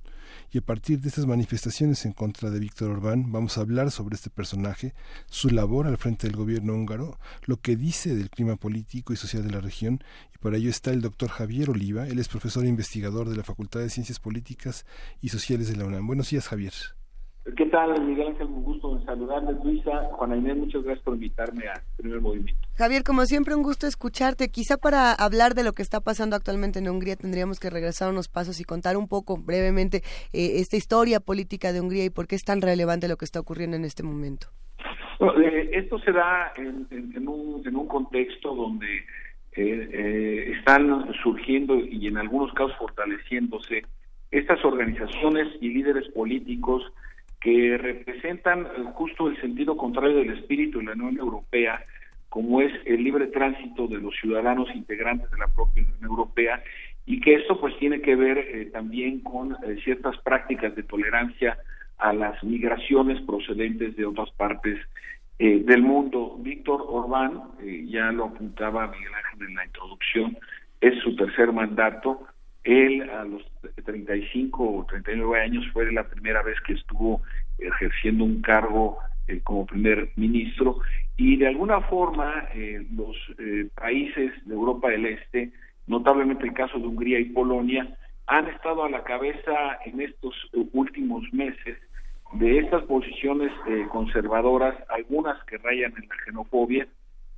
Y 0.52 0.58
a 0.58 0.62
partir 0.62 1.00
de 1.00 1.08
estas 1.08 1.26
manifestaciones 1.26 2.04
en 2.06 2.12
contra 2.12 2.50
de 2.50 2.60
Víctor 2.60 2.90
Orbán 2.90 3.32
vamos 3.32 3.58
a 3.58 3.62
hablar 3.62 3.90
sobre 3.90 4.14
este 4.14 4.30
personaje, 4.30 4.94
su 5.28 5.50
labor 5.50 5.86
al 5.86 5.98
frente 5.98 6.26
del 6.26 6.36
gobierno 6.36 6.74
húngaro, 6.74 7.18
lo 7.44 7.60
que 7.60 7.76
dice 7.76 8.14
del 8.14 8.30
clima 8.30 8.56
político 8.56 9.12
y 9.12 9.16
social 9.16 9.44
de 9.44 9.52
la 9.52 9.60
región, 9.60 10.02
y 10.34 10.38
para 10.38 10.56
ello 10.56 10.70
está 10.70 10.90
el 10.92 11.02
doctor 11.02 11.30
Javier 11.30 11.70
Oliva, 11.70 12.06
él 12.06 12.18
es 12.18 12.28
profesor 12.28 12.64
e 12.64 12.68
investigador 12.68 13.28
de 13.28 13.36
la 13.36 13.44
Facultad 13.44 13.80
de 13.80 13.90
Ciencias 13.90 14.20
Políticas 14.20 14.86
y 15.20 15.30
Sociales 15.30 15.68
de 15.68 15.76
la 15.76 15.84
UNAM. 15.84 16.06
Buenos 16.06 16.30
días, 16.30 16.48
Javier. 16.48 16.72
¿Qué 17.54 17.66
tal, 17.66 18.02
Miguel 18.04 18.28
Ángel? 18.28 18.46
Un 18.48 18.64
gusto 18.64 18.96
en 18.96 19.04
saludarles, 19.06 19.56
Luisa. 19.62 20.02
Juana 20.12 20.36
Inés, 20.36 20.56
muchas 20.56 20.82
gracias 20.82 21.04
por 21.04 21.14
invitarme 21.14 21.68
a 21.68 21.80
Primer 21.96 22.20
Movimiento. 22.20 22.60
Javier, 22.74 23.04
como 23.04 23.24
siempre, 23.24 23.54
un 23.54 23.62
gusto 23.62 23.86
escucharte. 23.86 24.48
Quizá 24.50 24.76
para 24.76 25.12
hablar 25.12 25.54
de 25.54 25.62
lo 25.62 25.72
que 25.72 25.82
está 25.82 26.00
pasando 26.00 26.34
actualmente 26.34 26.80
en 26.80 26.88
Hungría 26.88 27.14
tendríamos 27.14 27.60
que 27.60 27.70
regresar 27.70 28.10
unos 28.10 28.28
pasos 28.28 28.60
y 28.60 28.64
contar 28.64 28.96
un 28.96 29.06
poco 29.06 29.36
brevemente 29.36 29.98
eh, 30.32 30.58
esta 30.58 30.76
historia 30.76 31.20
política 31.20 31.72
de 31.72 31.80
Hungría 31.80 32.04
y 32.04 32.10
por 32.10 32.26
qué 32.26 32.34
es 32.34 32.42
tan 32.42 32.60
relevante 32.60 33.06
lo 33.06 33.16
que 33.16 33.24
está 33.24 33.38
ocurriendo 33.38 33.76
en 33.76 33.84
este 33.84 34.02
momento. 34.02 34.48
Bueno, 35.20 35.40
eh, 35.40 35.70
esto 35.72 36.00
se 36.00 36.10
da 36.10 36.52
en, 36.56 36.88
en, 36.90 37.28
un, 37.28 37.62
en 37.64 37.76
un 37.76 37.86
contexto 37.86 38.54
donde 38.54 39.06
eh, 39.52 40.52
están 40.58 41.12
surgiendo 41.22 41.76
y 41.76 42.08
en 42.08 42.18
algunos 42.18 42.52
casos 42.54 42.76
fortaleciéndose 42.76 43.84
estas 44.32 44.62
organizaciones 44.64 45.46
y 45.60 45.68
líderes 45.68 46.08
políticos 46.08 46.82
que 47.40 47.76
representan 47.78 48.62
eh, 48.62 48.84
justo 48.94 49.28
el 49.28 49.40
sentido 49.40 49.76
contrario 49.76 50.16
del 50.16 50.38
espíritu 50.38 50.78
de 50.78 50.86
la 50.86 50.92
Unión 50.92 51.18
Europea, 51.18 51.84
como 52.28 52.60
es 52.60 52.72
el 52.84 53.02
libre 53.02 53.28
tránsito 53.28 53.86
de 53.86 53.98
los 53.98 54.14
ciudadanos 54.20 54.68
integrantes 54.74 55.30
de 55.30 55.38
la 55.38 55.48
propia 55.48 55.82
Unión 55.84 56.04
Europea, 56.04 56.62
y 57.04 57.20
que 57.20 57.34
esto 57.34 57.60
pues 57.60 57.76
tiene 57.78 58.00
que 58.00 58.16
ver 58.16 58.38
eh, 58.38 58.70
también 58.72 59.20
con 59.20 59.52
eh, 59.52 59.76
ciertas 59.84 60.16
prácticas 60.18 60.74
de 60.74 60.82
tolerancia 60.82 61.56
a 61.98 62.12
las 62.12 62.42
migraciones 62.42 63.20
procedentes 63.22 63.96
de 63.96 64.04
otras 64.04 64.30
partes 64.32 64.78
del 65.38 65.82
mundo. 65.82 66.36
Víctor 66.40 66.82
Orbán, 66.88 67.42
ya 67.88 68.10
lo 68.10 68.24
apuntaba 68.24 68.86
Miguel 68.86 69.12
Ángel 69.14 69.48
en 69.48 69.54
la 69.54 69.64
introducción, 69.66 70.38
es 70.80 70.98
su 71.02 71.14
tercer 71.14 71.52
mandato, 71.52 72.26
él 72.66 73.08
a 73.10 73.24
los 73.24 73.42
35 73.84 74.78
o 74.78 74.84
39 74.86 75.40
años 75.40 75.64
fue 75.72 75.90
la 75.92 76.04
primera 76.04 76.42
vez 76.42 76.56
que 76.66 76.72
estuvo 76.72 77.22
ejerciendo 77.58 78.24
un 78.24 78.42
cargo 78.42 78.98
eh, 79.28 79.40
como 79.42 79.66
primer 79.66 80.10
ministro 80.16 80.80
y 81.16 81.36
de 81.36 81.46
alguna 81.46 81.80
forma 81.82 82.48
eh, 82.54 82.84
los 82.92 83.16
eh, 83.38 83.68
países 83.74 84.32
de 84.44 84.54
Europa 84.54 84.90
del 84.90 85.06
Este, 85.06 85.52
notablemente 85.86 86.44
el 86.44 86.54
caso 86.54 86.78
de 86.78 86.86
Hungría 86.86 87.20
y 87.20 87.26
Polonia, 87.26 87.96
han 88.26 88.48
estado 88.48 88.82
a 88.82 88.90
la 88.90 89.04
cabeza 89.04 89.78
en 89.84 90.00
estos 90.00 90.34
últimos 90.72 91.22
meses 91.32 91.78
de 92.32 92.58
estas 92.58 92.82
posiciones 92.82 93.52
conservadoras, 93.92 94.74
algunas 94.88 95.42
que 95.44 95.58
rayan 95.58 95.94
en 95.96 96.08
la 96.08 96.16
xenofobia. 96.24 96.88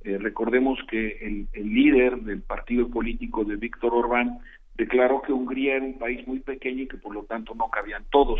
recordemos 0.03 0.79
que 0.89 1.19
el, 1.21 1.47
el 1.53 1.71
líder 1.71 2.17
del 2.21 2.41
partido 2.41 2.89
político 2.89 3.45
de 3.45 3.57
Víctor 3.57 3.93
Orbán 3.93 4.39
declaró 4.79 5.21
que 5.21 5.33
Hungría 5.33 5.75
era 5.75 5.85
un 5.85 5.99
país 5.99 6.25
muy 6.25 6.39
pequeño 6.39 6.83
y 6.83 6.87
que 6.87 6.97
por 6.97 7.13
lo 7.13 7.23
tanto 7.23 7.53
no 7.53 7.69
cabían 7.69 8.05
todos, 8.09 8.39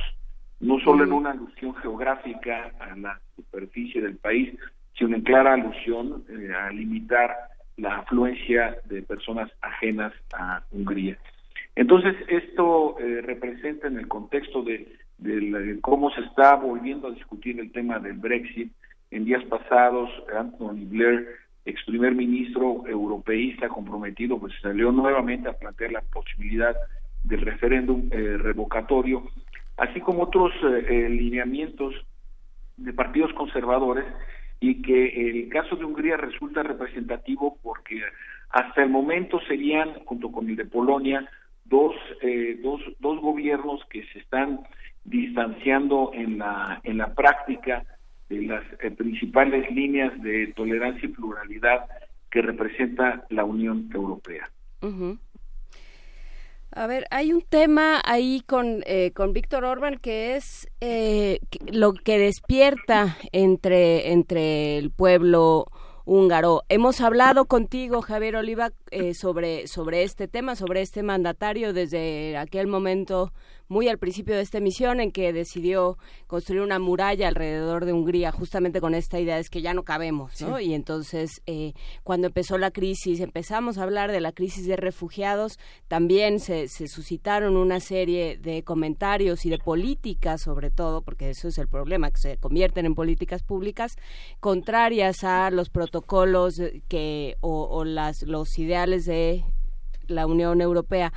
no 0.61 0.79
solo 0.79 1.03
en 1.03 1.11
una 1.11 1.31
alusión 1.31 1.75
geográfica 1.75 2.71
a 2.79 2.95
la 2.95 3.19
superficie 3.35 4.01
del 4.01 4.15
país, 4.15 4.57
sino 4.97 5.17
en 5.17 5.21
clara 5.21 5.53
alusión 5.53 6.23
eh, 6.29 6.53
a 6.53 6.71
limitar 6.71 7.35
la 7.75 7.97
afluencia 7.97 8.77
de 8.85 9.01
personas 9.01 9.51
ajenas 9.61 10.13
a 10.33 10.63
Hungría. 10.71 11.17
Entonces, 11.75 12.15
esto 12.29 12.97
eh, 12.99 13.21
representa 13.21 13.87
en 13.87 13.99
el 13.99 14.07
contexto 14.07 14.63
de, 14.63 14.87
cómo 15.81 16.09
se 16.11 16.21
está 16.21 16.55
volviendo 16.55 17.09
a 17.09 17.11
discutir 17.11 17.59
el 17.59 17.71
tema 17.71 17.99
del 17.99 18.17
Brexit. 18.17 18.71
En 19.11 19.25
días 19.25 19.43
pasados, 19.45 20.09
Anthony 20.37 20.85
Blair 20.85 21.27
ex 21.65 21.83
primer 21.85 22.15
ministro 22.15 22.83
europeísta 22.87 23.67
comprometido, 23.67 24.39
pues 24.39 24.53
salió 24.61 24.91
nuevamente 24.91 25.49
a 25.49 25.53
plantear 25.53 25.91
la 25.91 26.01
posibilidad 26.01 26.75
del 27.23 27.41
referéndum 27.41 28.09
eh, 28.11 28.37
revocatorio, 28.37 29.29
así 29.77 29.99
como 30.01 30.23
otros 30.23 30.51
eh, 30.63 30.85
eh, 30.89 31.09
lineamientos 31.09 31.93
de 32.77 32.93
partidos 32.93 33.33
conservadores 33.33 34.05
y 34.59 34.81
que 34.81 35.07
el 35.07 35.49
caso 35.49 35.75
de 35.75 35.85
Hungría 35.85 36.17
resulta 36.17 36.63
representativo 36.63 37.57
porque 37.61 38.01
hasta 38.49 38.83
el 38.83 38.89
momento 38.89 39.39
serían, 39.47 39.93
junto 40.05 40.31
con 40.31 40.49
el 40.49 40.55
de 40.55 40.65
Polonia, 40.65 41.29
dos, 41.65 41.95
dos, 42.63 42.81
dos 42.99 43.21
gobiernos 43.21 43.85
que 43.89 44.03
se 44.07 44.19
están 44.19 44.61
distanciando 45.05 46.11
en 46.13 46.39
la, 46.39 46.81
en 46.83 46.97
la 46.97 47.13
práctica 47.13 47.83
de 48.29 48.41
las 48.43 48.63
eh, 48.81 48.91
principales 48.91 49.69
líneas 49.71 50.11
de 50.21 50.53
tolerancia 50.55 51.07
y 51.07 51.11
pluralidad 51.11 51.85
que 52.31 52.41
representa 52.41 53.25
la 53.29 53.43
Unión 53.43 53.89
Europea. 53.93 54.49
A 56.71 56.85
ver, 56.85 57.05
hay 57.09 57.33
un 57.33 57.41
tema 57.41 57.99
ahí 58.05 58.41
con, 58.45 58.83
eh, 58.85 59.11
con 59.15 59.33
Víctor 59.33 59.65
Orban 59.65 59.97
que 59.97 60.35
es 60.35 60.67
eh, 60.79 61.39
lo 61.71 61.93
que 61.93 62.19
despierta 62.19 63.17
entre, 63.31 64.11
entre 64.11 64.77
el 64.77 64.91
pueblo 64.91 65.65
húngaro. 66.05 66.61
Hemos 66.69 67.01
hablado 67.01 67.45
contigo, 67.45 68.01
Javier 68.01 68.35
Oliva, 68.35 68.71
sobre, 69.13 69.67
sobre 69.67 70.03
este 70.03 70.27
tema, 70.27 70.55
sobre 70.55 70.81
este 70.81 71.03
mandatario 71.03 71.73
desde 71.73 72.37
aquel 72.37 72.67
momento 72.67 73.31
muy 73.69 73.87
al 73.87 73.99
principio 73.99 74.35
de 74.35 74.41
esta 74.41 74.57
emisión 74.57 74.99
en 74.99 75.11
que 75.11 75.31
decidió 75.31 75.97
construir 76.27 76.61
una 76.61 76.79
muralla 76.79 77.27
alrededor 77.27 77.85
de 77.85 77.93
Hungría, 77.93 78.31
justamente 78.31 78.81
con 78.81 78.95
esta 78.95 79.19
idea 79.19 79.37
de 79.37 79.43
que 79.45 79.61
ya 79.61 79.73
no 79.73 79.83
cabemos, 79.83 80.41
¿no? 80.41 80.59
Y 80.59 80.73
entonces, 80.73 81.41
eh, 81.45 81.73
cuando 82.03 82.27
empezó 82.27 82.57
la 82.57 82.71
crisis, 82.71 83.19
empezamos 83.19 83.77
a 83.77 83.83
hablar 83.83 84.11
de 84.11 84.19
la 84.19 84.31
crisis 84.31 84.65
de 84.65 84.75
refugiados, 84.75 85.59
también 85.87 86.39
se, 86.39 86.67
se 86.67 86.87
suscitaron 86.87 87.55
una 87.55 87.79
serie 87.79 88.37
de 88.37 88.63
comentarios 88.63 89.45
y 89.45 89.49
de 89.51 89.59
políticas, 89.59 90.41
sobre 90.41 90.71
todo, 90.71 91.03
porque 91.03 91.29
eso 91.29 91.47
es 91.47 91.57
el 91.59 91.67
problema, 91.67 92.09
que 92.09 92.17
se 92.17 92.37
convierten 92.37 92.87
en 92.87 92.95
políticas 92.95 93.43
públicas 93.43 93.95
contrarias 94.39 95.23
a 95.23 95.51
los 95.51 95.69
protocolos 95.69 96.59
que 96.87 97.37
o, 97.41 97.67
o 97.69 97.85
las 97.85 98.23
los 98.23 98.49
de 98.87 99.43
la 100.07 100.25
Unión 100.25 100.61
Europea. 100.61 101.11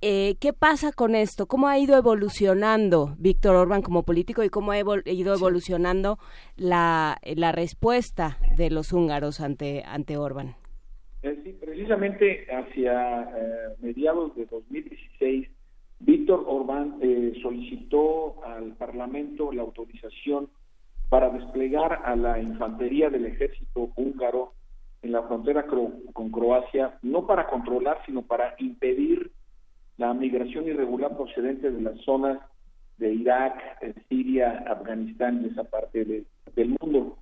Eh, 0.00 0.34
¿Qué 0.40 0.52
pasa 0.52 0.92
con 0.92 1.14
esto? 1.14 1.46
¿Cómo 1.46 1.68
ha 1.68 1.78
ido 1.78 1.96
evolucionando 1.96 3.14
Víctor 3.18 3.54
Orban 3.54 3.82
como 3.82 4.02
político 4.02 4.42
y 4.42 4.48
cómo 4.48 4.72
ha 4.72 4.78
ido 4.78 5.34
evolucionando 5.34 6.18
la, 6.56 7.18
la, 7.22 7.52
respuesta 7.52 8.38
de 8.56 8.70
los 8.70 8.92
húngaros 8.92 9.40
ante, 9.40 9.84
ante 9.86 10.16
Orban? 10.16 10.56
Eh, 11.22 11.40
sí, 11.44 11.52
precisamente 11.52 12.46
hacia 12.50 13.22
eh, 13.22 13.76
mediados 13.80 14.34
de 14.34 14.46
2016 14.46 15.48
Víctor 16.04 16.44
Orbán 16.48 16.96
eh, 17.00 17.32
solicitó 17.42 18.44
al 18.44 18.72
Parlamento 18.72 19.52
la 19.52 19.62
autorización 19.62 20.48
para 21.08 21.30
desplegar 21.30 22.00
a 22.04 22.16
la 22.16 22.40
infantería 22.40 23.08
del 23.08 23.26
ejército 23.26 23.92
húngaro 23.94 24.52
en 25.02 25.12
la 25.12 25.22
frontera 25.24 25.66
con 25.66 26.30
Croacia, 26.30 26.98
no 27.02 27.26
para 27.26 27.48
controlar, 27.48 27.98
sino 28.06 28.22
para 28.22 28.54
impedir 28.58 29.32
la 29.98 30.14
migración 30.14 30.66
irregular 30.66 31.16
procedente 31.16 31.70
de 31.70 31.80
las 31.80 31.98
zonas 32.00 32.38
de 32.98 33.12
Irak, 33.12 33.60
Siria, 34.08 34.64
Afganistán 34.66 35.42
y 35.44 35.48
esa 35.48 35.64
parte 35.64 36.04
del 36.04 36.76
mundo. 36.80 37.18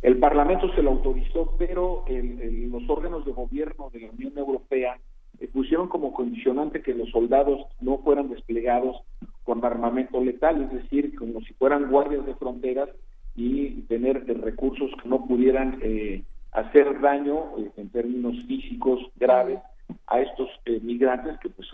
El 0.00 0.18
Parlamento 0.18 0.72
se 0.74 0.82
lo 0.82 0.90
autorizó, 0.90 1.56
pero 1.58 2.04
los 2.08 2.88
órganos 2.88 3.24
de 3.24 3.32
gobierno 3.32 3.90
de 3.90 4.00
la 4.00 4.10
Unión 4.10 4.38
Europea 4.38 4.96
eh, 5.40 5.48
pusieron 5.48 5.88
como 5.88 6.12
condicionante 6.12 6.82
que 6.82 6.94
los 6.94 7.10
soldados 7.10 7.66
no 7.80 7.98
fueran 7.98 8.28
desplegados 8.28 8.96
con 9.42 9.64
armamento 9.64 10.22
letal, 10.22 10.62
es 10.62 10.72
decir, 10.82 11.16
como 11.16 11.40
si 11.40 11.54
fueran 11.54 11.90
guardias 11.90 12.24
de 12.26 12.34
fronteras 12.34 12.88
y 13.34 13.82
tener 13.82 14.24
recursos 14.40 14.90
que 15.02 15.08
no 15.08 15.26
pudieran 15.26 15.78
eh, 15.82 16.22
hacer 16.60 17.00
daño 17.00 17.58
eh, 17.58 17.70
en 17.76 17.88
términos 17.90 18.36
físicos 18.46 19.00
graves 19.16 19.58
a 20.06 20.20
estos 20.20 20.48
migrantes 20.82 21.38
que 21.38 21.48
pues 21.48 21.68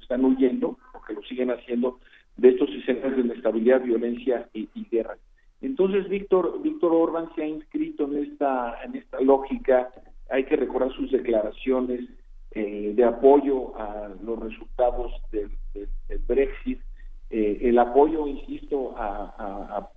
están 0.00 0.24
huyendo, 0.24 0.78
porque 0.92 1.12
lo 1.14 1.22
siguen 1.22 1.50
haciendo, 1.50 1.98
de 2.38 2.50
estos 2.50 2.70
escenarios 2.70 3.16
de 3.16 3.22
inestabilidad, 3.22 3.82
violencia 3.82 4.48
y, 4.54 4.68
guerra. 4.90 5.16
Entonces, 5.60 6.08
Víctor, 6.08 6.62
Víctor 6.62 6.92
Orban 6.92 7.28
se 7.34 7.42
ha 7.42 7.46
inscrito 7.46 8.04
en 8.04 8.24
esta, 8.24 8.82
en 8.84 8.94
esta 8.94 9.20
lógica, 9.20 9.90
hay 10.30 10.44
que 10.44 10.56
recordar 10.56 10.92
sus 10.92 11.10
declaraciones 11.10 12.00
eh, 12.52 12.92
de 12.94 13.04
apoyo 13.04 13.76
a 13.76 14.08
los 14.24 14.38
resultados 14.38 15.12
del, 15.32 15.50
Brexit, 16.26 16.80
eh, 17.30 17.58
el 17.62 17.78
apoyo, 17.78 18.26
insisto, 18.26 18.94
a, 18.96 19.90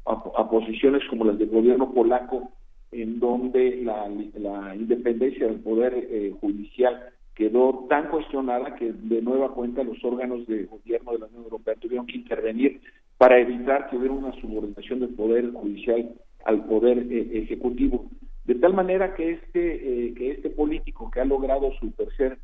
posiciones 0.50 1.02
como 1.10 1.26
las 1.26 1.38
del 1.38 1.50
gobierno 1.50 1.94
polaco, 1.94 2.52
en 2.92 3.20
donde 3.20 3.82
la, 3.84 4.76
independencia 4.76 5.48
del 5.48 5.60
poder 5.60 5.94
eh, 5.96 6.34
judicial 6.40 7.12
quedó 7.36 7.86
tan 7.90 8.10
cuestionada 8.10 8.76
que 8.76 8.92
de 8.92 9.22
nueva 9.22 9.54
cuenta 9.54 9.84
los 9.84 10.04
órganos 10.04 10.46
de 10.48 10.66
gobierno 10.66 11.14
de 11.14 11.20
la 11.20 11.26
Unión 11.28 11.44
Europea 11.44 11.76
tuvieron 11.76 12.06
que 12.06 12.18
intervenir 12.18 12.82
para 13.18 13.40
evitar 13.40 13.90
que 13.90 13.98
hubiera 13.98 14.14
una 14.14 14.34
subordinación 14.42 15.00
del 15.00 15.10
poder 15.16 15.52
judicial 15.52 16.12
al 16.46 16.66
poder 16.66 17.00
eh, 17.10 17.30
ejecutivo. 17.34 18.06
De 18.46 18.56
tal 18.56 18.74
manera 18.74 19.14
que 19.16 19.32
este 19.32 20.08
eh, 20.08 20.14
que 20.16 20.32
este 20.32 20.50
político 20.50 21.10
que 21.12 21.22
ha 21.22 21.26
logrado 21.26 21.72
su 21.80 21.92
tercer 21.92 22.38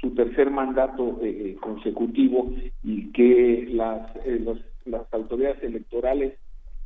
su 0.00 0.10
tercer 0.14 0.50
mandato 0.50 1.18
eh, 1.22 1.56
consecutivo 1.60 2.52
y 2.82 3.12
que 3.12 3.68
las 3.70 4.12
las 4.84 5.12
autoridades 5.12 5.62
electorales 5.62 6.34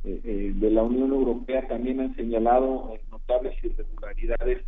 de 0.03 0.71
la 0.71 0.81
Unión 0.83 1.11
Europea 1.11 1.67
también 1.67 1.99
han 1.99 2.15
señalado 2.15 2.97
notables 3.11 3.53
irregularidades 3.63 4.63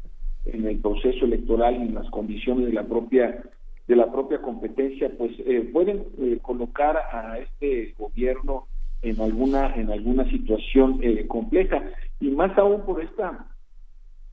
en 0.46 0.68
el 0.68 0.80
proceso 0.80 1.26
electoral 1.26 1.76
y 1.76 1.88
en 1.88 1.96
las 1.96 2.10
condiciones 2.10 2.68
de 2.68 2.74
la 2.74 2.84
propia 2.84 3.44
de 3.88 3.96
la 3.98 4.10
propia 4.12 4.42
competencia, 4.42 5.12
pues 5.18 5.34
eh, 5.40 5.70
pueden 5.74 6.06
eh, 6.18 6.40
colocar 6.42 6.96
a 6.98 7.38
este 7.40 7.94
gobierno 7.98 8.68
en 9.02 9.20
alguna 9.20 9.76
en 9.76 9.92
alguna 9.92 10.30
situación 10.30 11.00
eh, 11.02 11.28
compleja. 11.28 11.84
Y 12.22 12.30
más 12.30 12.58
aún 12.58 12.86
por 12.86 13.04
esta 13.04 13.46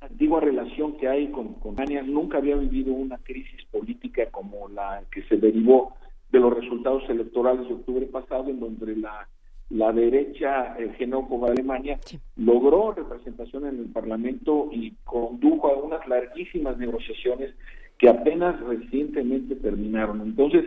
antigua 0.00 0.40
relación 0.40 0.96
que 0.98 1.08
hay 1.08 1.30
con, 1.32 1.54
con 1.54 1.74
nunca 2.06 2.38
había 2.38 2.56
vivido 2.56 2.92
una 2.92 3.18
crisis 3.18 3.64
política 3.72 4.26
como 4.30 4.68
la 4.68 5.02
que 5.10 5.22
se 5.24 5.36
derivó 5.36 5.96
de 6.30 6.38
los 6.38 6.54
resultados 6.54 7.02
electorales 7.10 7.66
de 7.66 7.74
octubre 7.74 8.06
pasado, 8.06 8.48
en 8.48 8.60
donde 8.60 8.96
la, 8.96 9.28
la 9.70 9.92
derecha 9.92 10.76
genófoba 10.98 11.48
de 11.48 11.52
Alemania 11.54 11.98
logró 12.36 12.92
representación 12.92 13.66
en 13.66 13.78
el 13.78 13.86
Parlamento 13.86 14.68
y 14.72 14.92
condujo 15.04 15.68
a 15.68 15.76
unas 15.78 16.06
larguísimas 16.08 16.76
negociaciones 16.76 17.54
que 17.98 18.08
apenas 18.08 18.58
recientemente 18.60 19.54
terminaron. 19.56 20.20
Entonces, 20.22 20.64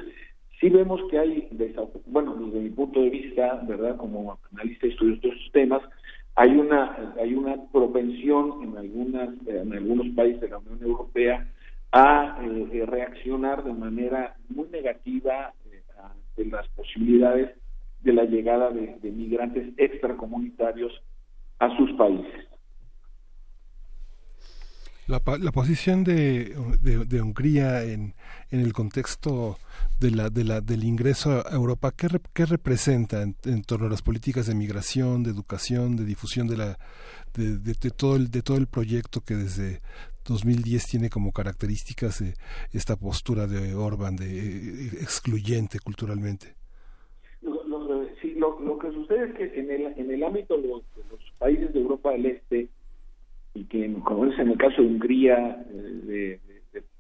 sí 0.60 0.70
vemos 0.70 1.02
que 1.10 1.20
hay, 1.20 1.50
bueno, 2.06 2.36
desde 2.36 2.60
mi 2.60 2.70
punto 2.70 3.02
de 3.02 3.10
vista, 3.10 3.62
¿verdad? 3.68 3.98
Como 3.98 4.38
analista 4.54 4.88
de 4.88 4.94
estudios 4.94 5.22
de 5.22 5.30
estos 5.30 5.52
temas, 5.52 5.82
hay 6.36 6.52
una 6.52 7.14
hay 7.20 7.36
una 7.36 7.56
propensión 7.72 8.64
en 8.64 8.78
algunas 8.78 9.30
en 9.46 9.74
algunos 9.74 10.08
países 10.16 10.42
de 10.42 10.50
la 10.50 10.58
Unión 10.58 10.82
Europea 10.82 11.48
a 11.92 12.40
eh, 12.42 12.70
eh, 12.72 12.86
reaccionar 12.88 13.64
de 13.64 13.74
manera 13.74 14.36
muy 14.50 14.68
negativa 14.70 15.54
eh, 15.72 15.84
ante 16.02 16.46
las 16.50 16.68
posibilidades 16.70 17.52
de 18.04 18.14
la 18.14 18.26
llegada 18.26 18.70
de 18.70 19.12
migrantes 19.12 19.74
extracomunitarios 19.78 20.92
a 21.60 21.76
sus 21.78 21.92
países. 21.94 22.48
La, 25.06 25.22
la 25.38 25.52
posición 25.52 26.06
de, 26.06 26.56
de, 26.82 27.22
Hungría 27.22 27.84
en, 27.84 28.14
en, 28.52 28.62
el 28.62 28.72
contexto 28.72 29.58
de 30.00 30.12
la, 30.12 30.30
de 30.30 30.46
la, 30.46 30.62
del 30.62 30.86
ingreso 30.86 31.44
a 31.46 31.54
Europa, 31.54 31.92
¿qué, 31.92 32.08
qué 32.34 32.46
representa 32.46 33.22
en, 33.22 33.64
torno 33.64 33.88
a 33.88 33.90
las 33.90 34.02
políticas 34.02 34.48
de 34.48 34.56
migración, 34.56 35.24
de 35.24 35.32
educación, 35.32 35.98
de 35.98 36.06
difusión 36.06 36.48
de, 36.48 36.56
la, 36.56 36.78
de, 37.34 37.74
todo, 37.92 38.16
el, 38.16 38.32
de 38.32 38.44
todo 38.44 38.56
el 38.56 38.68
proyecto 38.68 39.20
que 39.20 39.36
desde 39.36 39.82
2010 40.24 40.86
tiene 40.86 41.10
como 41.10 41.34
características 41.34 42.22
eh, 42.22 42.36
esta 42.72 42.96
postura 42.96 43.46
de 43.46 43.76
Orban 43.76 44.16
de 44.16 44.40
eh, 44.40 44.88
excluyente 45.02 45.80
culturalmente? 45.80 46.56
Que 48.84 48.92
sucede 48.92 49.28
es 49.28 49.34
que 49.36 49.60
en 49.62 49.72
el, 49.72 49.94
en 49.96 50.12
el 50.12 50.24
ámbito 50.26 50.58
de 50.58 50.68
los 50.68 50.84
países 51.38 51.72
de 51.74 51.80
Europa 51.80 52.12
del 52.12 52.26
Este, 52.26 52.68
y 53.54 53.64
que, 53.64 53.94
como 54.04 54.26
es 54.26 54.38
en 54.38 54.50
el 54.50 54.58
caso 54.58 54.82
de 54.82 54.88
Hungría, 54.90 55.66
eh, 55.70 56.38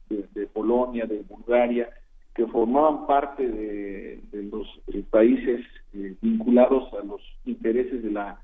de, 0.09 0.47
Polonia, 0.47 1.05
de 1.05 1.23
Bulgaria, 1.27 1.89
que 2.33 2.47
formaban 2.47 3.05
parte 3.05 3.45
de, 3.45 4.21
los 4.49 4.65
eh, 4.93 5.03
países 5.09 5.59
eh, 5.93 6.15
vinculados 6.21 6.93
a 6.93 7.03
los 7.03 7.21
intereses 7.43 8.01
de 8.01 8.11
la 8.11 8.39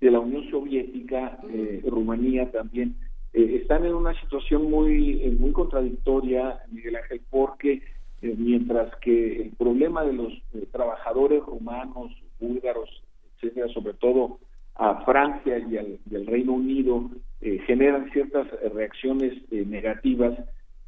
de 0.00 0.10
la 0.10 0.18
Unión 0.18 0.50
Soviética, 0.50 1.38
Rumanía 1.84 2.50
también, 2.50 2.96
están 3.34 3.84
en 3.84 3.94
una 3.94 4.18
situación 4.20 4.68
muy 4.68 5.36
muy 5.38 5.52
contradictoria, 5.52 6.58
Miguel 6.72 6.96
Ángel, 6.96 7.20
porque 7.30 7.82
mientras 8.22 8.94
que 8.96 9.42
el 9.42 9.50
problema 9.52 10.04
de 10.04 10.12
los 10.12 10.32
trabajadores 10.72 11.42
rumanos, 11.44 12.12
búlgaros, 12.38 13.02
etcétera, 13.36 13.68
sobre 13.72 13.94
todo 13.94 14.38
a 14.80 15.04
Francia 15.04 15.58
y 15.58 15.76
al, 15.76 16.26
Reino 16.26 16.54
Unido 16.54 17.10
eh, 17.40 17.58
generan 17.66 18.10
ciertas 18.12 18.48
reacciones 18.74 19.34
eh, 19.50 19.64
negativas. 19.66 20.38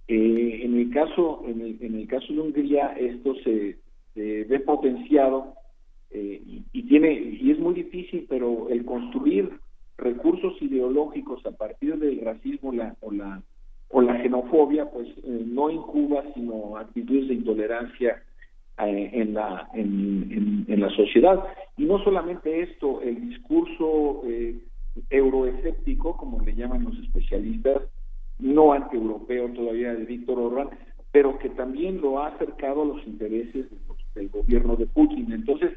Eh, 0.09 0.60
en 0.64 0.78
el 0.78 0.90
caso 0.90 1.42
en 1.46 1.60
el, 1.60 1.78
en 1.80 1.94
el, 1.96 2.09
caso 2.09 2.32
de 2.32 2.40
Hungría 2.40 2.88
esto 2.98 3.34
se, 3.44 3.78
ve 4.14 4.60
potenciado 4.60 5.54
y, 6.10 6.64
y, 6.72 6.82
tiene 6.82 7.12
y 7.12 7.50
es 7.50 7.59
muy 7.59 7.74
difícil, 7.74 8.26
pero 8.28 8.68
el 8.68 8.84
construir 8.84 9.50
recursos 9.96 10.60
ideológicos 10.60 11.44
a 11.46 11.52
partir 11.52 11.96
del 11.96 12.20
racismo 12.20 12.72
la, 12.72 12.96
o 13.00 13.10
la 13.10 13.42
o 13.93 14.01
la 14.01 14.20
xenofobia, 14.23 14.90
pues 14.90 15.09
no 15.24 15.70
incuba 15.70 16.24
sino 16.35 16.77
actitudes 16.77 17.28
de 17.28 17.35
intolerancia 17.35 18.23
eh, 18.78 19.10
en, 19.12 19.35
la, 19.35 19.69
en, 19.74 20.64
en, 20.66 20.81
la 20.81 20.89
sociedad. 20.90 21.44
Y 21.77 21.85
no 21.85 22.02
solamente 22.02 22.62
esto, 22.62 23.02
el 23.02 23.20
discurso 23.28 24.23
eh, 24.24 24.56
euroescéptico, 25.10 26.16
como 26.16 26.40
le 26.40 26.55
llaman 26.55 26.85
los 26.85 26.98
especialistas, 26.98 27.82
no 28.39 28.73
anti-europeo 28.73 29.51
todavía 29.51 29.94
de 29.94 30.05
Víctor 30.06 30.39
Orbán, 30.39 30.70
pero 31.12 31.39
que 31.39 31.51
también 31.51 32.01
lo 32.01 32.19
ha 32.19 32.28
acercado 32.28 32.82
a 32.82 32.86
los 32.86 33.06
intereses 33.06 33.66
del 34.14 34.31
gobierno 34.31 34.74
de 34.77 34.86
Putin. 34.86 35.32
Entonces, 35.32 35.73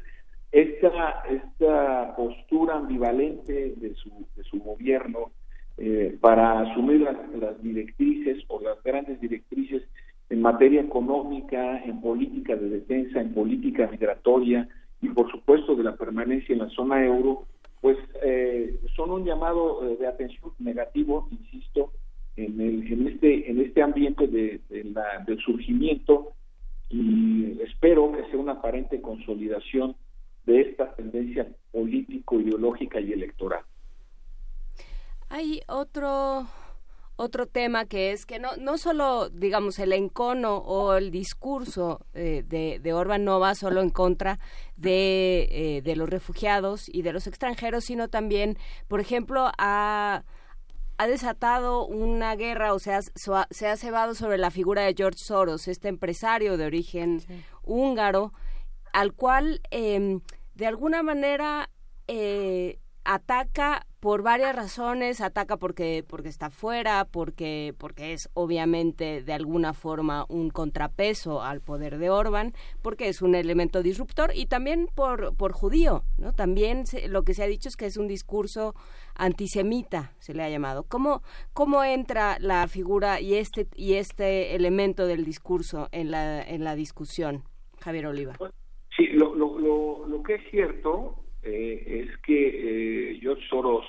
esta, 0.50 1.22
esta 1.28 2.16
postura 2.16 2.76
ambivalente 2.76 3.74
de 3.76 3.94
su, 3.94 4.26
de 4.34 4.42
su 4.44 4.58
gobierno 4.60 5.32
eh, 5.78 6.16
para 6.20 6.60
asumir 6.60 7.02
las, 7.02 7.62
directrices 7.62 8.42
o 8.48 8.60
las 8.60 8.82
grandes 8.82 9.20
directrices 9.20 9.82
en 10.30 10.40
materia 10.40 10.80
económica, 10.80 11.84
en 11.84 12.00
política 12.00 12.56
de 12.56 12.70
defensa, 12.70 13.20
en 13.20 13.34
política 13.34 13.86
migratoria 13.90 14.68
y 15.02 15.08
por 15.10 15.30
supuesto 15.30 15.76
de 15.76 15.84
la 15.84 15.96
permanencia 15.96 16.54
en 16.54 16.60
la 16.60 16.70
zona 16.70 17.04
euro, 17.04 17.44
pues 17.82 17.98
eh, 18.22 18.80
son 18.96 19.10
un 19.10 19.24
llamado 19.24 19.86
eh, 19.86 19.96
de 19.98 20.06
atención 20.06 20.52
negativo, 20.58 21.28
insisto, 21.30 21.92
en, 22.36 22.60
el, 22.60 22.90
en 22.90 23.08
este 23.08 23.50
en 23.50 23.60
este 23.60 23.82
ambiente 23.82 24.26
de, 24.26 24.60
la, 24.92 25.24
del 25.26 25.38
surgimiento 25.40 26.32
y 26.88 27.60
espero 27.62 28.12
que 28.12 28.24
sea 28.30 28.38
una 28.38 28.52
aparente 28.52 29.00
consolidación 29.00 29.94
de 30.46 30.60
esta 30.60 30.94
tendencia 30.94 31.46
político, 31.72 32.40
ideológica 32.40 33.00
y 33.00 33.12
electoral. 33.12 33.62
Hay 35.28 35.62
otro 35.68 36.46
otro 37.18 37.46
tema 37.46 37.86
que 37.86 38.12
es 38.12 38.26
que 38.26 38.38
no, 38.38 38.56
no 38.56 38.76
solo, 38.76 39.30
digamos, 39.30 39.78
el 39.78 39.94
encono 39.94 40.58
o 40.58 40.94
el 40.94 41.10
discurso 41.10 42.04
eh, 42.12 42.44
de, 42.46 42.78
de 42.78 42.92
Orban 42.92 43.24
no 43.24 43.40
va 43.40 43.54
solo 43.54 43.80
en 43.80 43.88
contra 43.88 44.38
de, 44.76 45.48
eh, 45.50 45.82
de 45.82 45.96
los 45.96 46.10
refugiados 46.10 46.90
y 46.90 47.00
de 47.00 47.14
los 47.14 47.26
extranjeros, 47.26 47.84
sino 47.84 48.08
también, 48.08 48.58
por 48.86 49.00
ejemplo, 49.00 49.50
ha 49.56 50.24
ha 50.98 51.06
desatado 51.06 51.86
una 51.86 52.34
guerra 52.36 52.72
o 52.72 52.78
sea, 52.78 53.00
se 53.02 53.68
ha 53.68 53.76
cebado 53.76 54.14
sobre 54.14 54.38
la 54.38 54.50
figura 54.50 54.82
de 54.82 54.94
George 54.96 55.18
Soros, 55.18 55.68
este 55.68 55.88
empresario 55.88 56.56
de 56.56 56.66
origen 56.66 57.22
húngaro, 57.62 58.32
al 58.92 59.12
cual 59.12 59.60
eh, 59.70 60.20
de 60.54 60.66
alguna 60.66 61.02
manera 61.02 61.68
eh, 62.08 62.78
ataca 63.04 63.86
por 64.06 64.22
varias 64.22 64.54
razones, 64.54 65.20
ataca 65.20 65.56
porque 65.56 66.04
porque 66.08 66.28
está 66.28 66.48
fuera, 66.48 67.08
porque 67.10 67.74
porque 67.76 68.12
es 68.12 68.30
obviamente 68.34 69.20
de 69.20 69.32
alguna 69.32 69.72
forma 69.72 70.26
un 70.28 70.50
contrapeso 70.50 71.42
al 71.42 71.60
poder 71.60 71.98
de 71.98 72.08
Orban, 72.08 72.52
porque 72.82 73.08
es 73.08 73.20
un 73.20 73.34
elemento 73.34 73.82
disruptor 73.82 74.30
y 74.32 74.46
también 74.46 74.86
por 74.94 75.36
por 75.36 75.50
judío, 75.50 76.04
¿no? 76.18 76.32
También 76.32 76.84
lo 77.08 77.24
que 77.24 77.34
se 77.34 77.42
ha 77.42 77.48
dicho 77.48 77.68
es 77.68 77.76
que 77.76 77.86
es 77.86 77.96
un 77.96 78.06
discurso 78.06 78.76
antisemita, 79.16 80.12
se 80.20 80.34
le 80.34 80.44
ha 80.44 80.50
llamado. 80.50 80.84
¿Cómo 80.84 81.22
cómo 81.52 81.82
entra 81.82 82.36
la 82.38 82.68
figura 82.68 83.20
y 83.20 83.34
este 83.34 83.66
y 83.74 83.94
este 83.94 84.54
elemento 84.54 85.08
del 85.08 85.24
discurso 85.24 85.88
en 85.90 86.12
la 86.12 86.40
en 86.44 86.62
la 86.62 86.76
discusión, 86.76 87.42
Javier 87.80 88.06
Oliva? 88.06 88.36
Sí, 88.96 89.08
lo, 89.08 89.34
lo, 89.34 89.58
lo, 89.58 90.06
lo 90.06 90.22
que 90.22 90.36
es 90.36 90.42
cierto 90.52 91.25
eh, 91.46 92.02
es 92.08 92.16
que 92.22 93.12
eh, 93.12 93.18
George 93.20 93.42
Soros, 93.48 93.84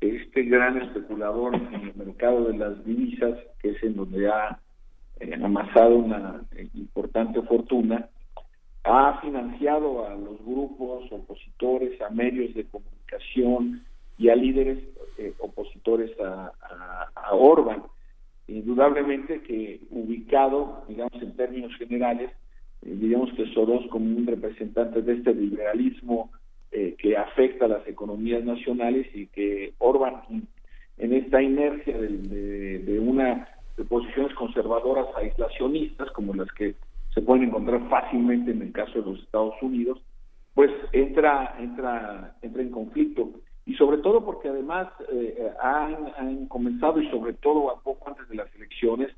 este 0.00 0.44
gran 0.44 0.80
especulador 0.80 1.56
en 1.56 1.74
el 1.74 1.94
mercado 1.96 2.44
de 2.44 2.56
las 2.56 2.84
divisas, 2.84 3.36
que 3.60 3.70
es 3.70 3.82
en 3.82 3.96
donde 3.96 4.28
ha 4.28 4.60
eh, 5.18 5.34
amasado 5.42 5.96
una 5.96 6.44
importante 6.74 7.42
fortuna, 7.42 8.08
ha 8.84 9.20
financiado 9.20 10.06
a 10.06 10.14
los 10.14 10.38
grupos 10.44 11.10
opositores, 11.10 12.00
a 12.00 12.10
medios 12.10 12.54
de 12.54 12.64
comunicación 12.66 13.84
y 14.16 14.28
a 14.28 14.36
líderes 14.36 14.78
opositores 15.40 16.12
a, 16.20 16.52
a, 17.16 17.34
Orban. 17.34 17.82
Indudablemente 18.46 19.42
que 19.42 19.80
ubicado, 19.90 20.84
digamos, 20.88 21.20
en 21.20 21.34
términos 21.34 21.74
generales, 21.76 22.30
digamos 22.82 23.32
que 23.34 23.52
Soros 23.52 23.84
como 23.90 24.16
un 24.16 24.26
representante 24.28 25.02
de 25.02 25.14
este 25.14 25.34
liberalismo 25.34 26.30
eh, 26.72 26.96
que 26.98 27.16
afecta 27.16 27.64
a 27.64 27.68
las 27.68 27.88
economías 27.88 28.44
nacionales 28.44 29.06
y 29.14 29.26
que 29.28 29.72
Orban, 29.78 30.22
en 30.98 31.12
esta 31.14 31.40
inercia 31.42 31.96
de, 31.98 33.00
una 33.00 33.48
posiciones 33.88 34.34
conservadoras 34.34 35.06
aislacionistas, 35.16 36.10
como 36.10 36.34
las 36.34 36.50
que 36.52 36.74
se 37.14 37.22
pueden 37.22 37.44
encontrar 37.44 37.88
fácilmente 37.88 38.50
en 38.50 38.62
el 38.62 38.72
caso 38.72 39.00
de 39.00 39.10
los 39.10 39.20
Estados 39.20 39.54
Unidos, 39.62 40.00
pues 40.54 40.70
entra, 40.92 41.56
entra, 41.60 42.34
entra 42.42 42.62
en 42.62 42.70
conflicto. 42.70 43.30
Y 43.66 43.74
sobre 43.74 43.98
todo 43.98 44.24
porque 44.24 44.48
además 44.48 44.88
eh, 45.12 45.52
han, 45.62 46.12
han, 46.18 46.46
comenzado, 46.46 47.00
y 47.00 47.08
sobre 47.10 47.34
todo 47.34 47.70
a 47.70 47.80
poco 47.80 48.08
antes 48.08 48.28
de 48.28 48.34
las 48.34 48.52
elecciones, 48.56 49.10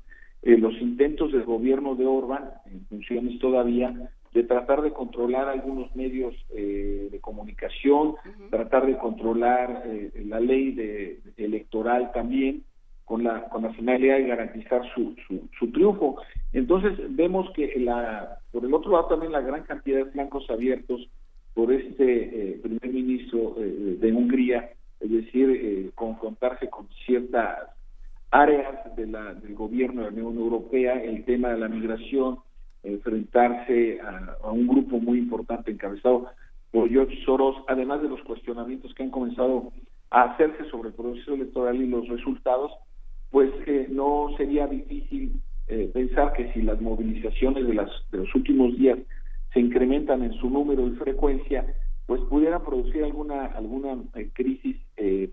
eh, 0.43 0.57
los 0.57 0.73
intentos 0.81 1.31
del 1.31 1.43
gobierno 1.43 1.95
de 1.95 2.05
Orban, 2.05 2.51
en 2.65 2.85
funciones 2.87 3.39
todavía, 3.39 3.93
de 4.33 4.43
tratar 4.43 4.81
de 4.81 4.91
controlar 4.91 5.49
algunos 5.49 5.93
medios 5.95 6.33
eh, 6.55 7.09
de 7.11 7.19
comunicación, 7.19 8.15
tratar 8.49 8.85
de 8.85 8.97
controlar 8.97 9.83
eh, 9.85 10.11
la 10.25 10.39
ley 10.39 10.71
de, 10.71 11.19
electoral 11.37 12.11
también, 12.13 12.63
con 13.03 13.25
la, 13.25 13.49
con 13.49 13.63
la 13.63 13.73
finalidad 13.73 14.15
de 14.15 14.27
garantizar 14.27 14.81
su, 14.95 15.15
su, 15.59 15.71
triunfo. 15.71 16.21
Entonces 16.53 16.93
vemos 17.09 17.49
que 17.53 17.77
la, 17.77 18.37
por 18.51 18.63
el 18.63 18.73
otro 18.73 18.91
lado 18.91 19.07
también 19.07 19.33
la 19.33 19.41
gran 19.41 19.63
cantidad 19.63 19.97
de 19.97 20.11
flancos 20.11 20.49
abiertos 20.49 21.09
por 21.53 21.73
este 21.73 22.51
eh, 22.53 22.59
primer 22.63 22.87
ministro 22.87 23.55
de 23.57 24.13
Hungría, 24.13 24.69
es 25.01 25.11
decir, 25.11 25.91
confrontarse 25.93 26.69
con 26.69 26.87
ciertas 27.05 27.67
áreas 28.29 28.95
de 28.95 29.07
la, 29.07 29.33
del 29.33 29.55
gobierno 29.55 30.03
de 30.03 30.11
la 30.11 30.23
Unión 30.25 30.37
Europea, 30.37 30.93
el 31.03 31.25
tema 31.25 31.49
de 31.49 31.57
la 31.57 31.67
migración, 31.67 32.37
enfrentarse 32.83 33.99
a, 34.01 34.51
un 34.51 34.67
grupo 34.67 34.99
muy 34.99 35.19
importante 35.19 35.71
encabezado 35.71 36.27
por 36.71 36.89
George 36.89 37.15
Soros, 37.25 37.57
además 37.67 38.01
de 38.01 38.09
los 38.09 38.21
cuestionamientos 38.21 38.93
que 38.93 39.03
han 39.03 39.11
comenzado 39.11 39.71
a 40.09 40.23
hacerse 40.23 40.65
sobre 40.69 40.89
el 40.89 40.95
proceso 40.95 41.33
electoral 41.33 41.81
y 41.81 41.87
los 41.87 42.07
resultados, 42.07 42.71
pues 43.29 43.49
eh, 43.65 43.87
no 43.89 44.29
sería 44.37 44.67
difícil 44.67 45.39
eh, 45.67 45.89
pensar 45.93 46.33
que 46.33 46.51
si 46.53 46.61
las 46.61 46.79
movilizaciones 46.81 47.65
de, 47.65 47.73
las, 47.73 47.89
de 48.11 48.19
los 48.19 48.35
últimos 48.35 48.75
días 48.77 48.99
se 49.53 49.59
incrementan 49.59 50.23
en 50.23 50.33
su 50.33 50.49
número 50.49 50.87
y 50.87 50.91
frecuencia, 50.91 51.65
pues 52.07 52.21
pudieran 52.21 52.63
producir 52.63 53.03
alguna 53.03 53.45
alguna 53.45 53.97
eh, 54.15 54.29
crisis 54.33 54.77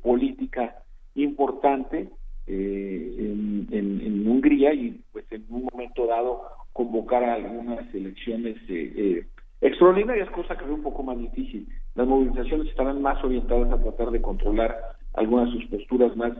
política 0.02 0.76
importante 1.14 2.08
en, 2.46 3.68
en, 3.70 4.00
en, 4.00 4.28
Hungría 4.28 4.72
y 4.72 5.02
pues 5.12 5.26
en 5.30 5.44
un 5.50 5.68
momento 5.70 6.06
dado 6.06 6.42
convocar 6.78 7.24
a 7.24 7.34
algunas 7.34 7.92
elecciones 7.92 8.56
eh, 8.68 8.92
eh, 8.96 9.26
extraordinarias, 9.60 10.30
cosa 10.30 10.56
que 10.56 10.64
es 10.64 10.70
un 10.70 10.84
poco 10.84 11.02
más 11.02 11.18
difícil. 11.18 11.66
Las 11.96 12.06
movilizaciones 12.06 12.68
estarán 12.68 13.02
más 13.02 13.22
orientadas 13.24 13.72
a 13.72 13.82
tratar 13.82 14.12
de 14.12 14.22
controlar 14.22 14.78
algunas 15.14 15.52
de 15.52 15.58
sus 15.58 15.70
posturas 15.70 16.16
más, 16.16 16.34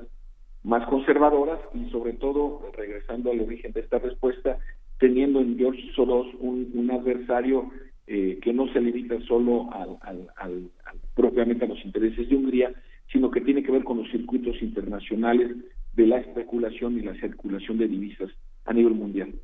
más 0.63 0.87
conservadoras 0.87 1.59
y 1.75 1.91
sobre 1.91 2.13
todo, 2.13 2.71
regresando 2.77 3.33
al 3.33 3.41
origen 3.41 3.73
de 3.73 3.81
esta 3.81 3.99
respuesta, 3.99 4.59
teniendo 5.01 5.41
en 5.41 5.59
George 5.59 5.83
Soros 5.97 6.29
un, 6.39 6.89
adversario 6.93 7.73
eh, 8.07 8.39
que 8.41 8.53
no 8.53 8.73
se 8.73 8.81
limita 8.81 9.21
solo 9.23 9.69
al, 9.73 9.99
al, 10.37 10.71
propiamente 11.17 11.65
a 11.65 11.69
los 11.69 11.85
intereses 11.85 12.29
de 12.29 12.37
Hungría, 12.37 12.73
sino 13.11 13.33
que 13.33 13.41
tiene 13.41 13.65
que 13.65 13.73
ver 13.73 13.83
con 13.83 13.99
los 13.99 14.11
circuitos 14.13 14.63
internacionales 14.63 15.51
de 15.95 16.07
la 16.07 16.19
especulación 16.19 16.97
y 16.97 17.03
la 17.03 17.15
circulación 17.15 17.77
de 17.79 17.89
divisas 17.89 18.31
a 18.67 18.73
nivel 18.73 18.95
mundial. 18.95 19.35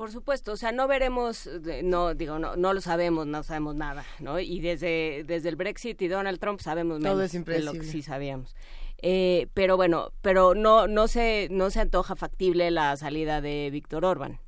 Por 0.00 0.10
supuesto, 0.10 0.52
o 0.52 0.56
sea, 0.56 0.72
no 0.72 0.88
veremos, 0.88 1.46
no 1.84 2.14
digo, 2.14 2.38
no, 2.38 2.56
no 2.56 2.72
lo 2.72 2.80
sabemos, 2.80 3.26
no 3.26 3.42
sabemos 3.42 3.76
nada, 3.76 4.02
¿no? 4.18 4.40
Y 4.40 4.58
desde, 4.60 5.24
desde 5.24 5.50
el 5.50 5.56
Brexit 5.56 6.00
y 6.00 6.08
Donald 6.08 6.38
Trump 6.38 6.60
sabemos 6.60 7.00
menos 7.00 7.30
de 7.30 7.62
lo 7.62 7.72
que 7.74 7.82
sí 7.82 8.00
sabíamos. 8.00 8.56
Eh, 9.02 9.48
pero 9.52 9.76
bueno, 9.76 10.08
pero 10.22 10.54
no, 10.54 10.86
no 10.86 11.06
se, 11.06 11.48
no 11.50 11.68
se 11.68 11.80
antoja 11.80 12.16
factible 12.16 12.70
la 12.70 12.96
salida 12.96 13.42
de 13.42 13.68
Víctor 13.70 14.06
Orban. 14.06 14.38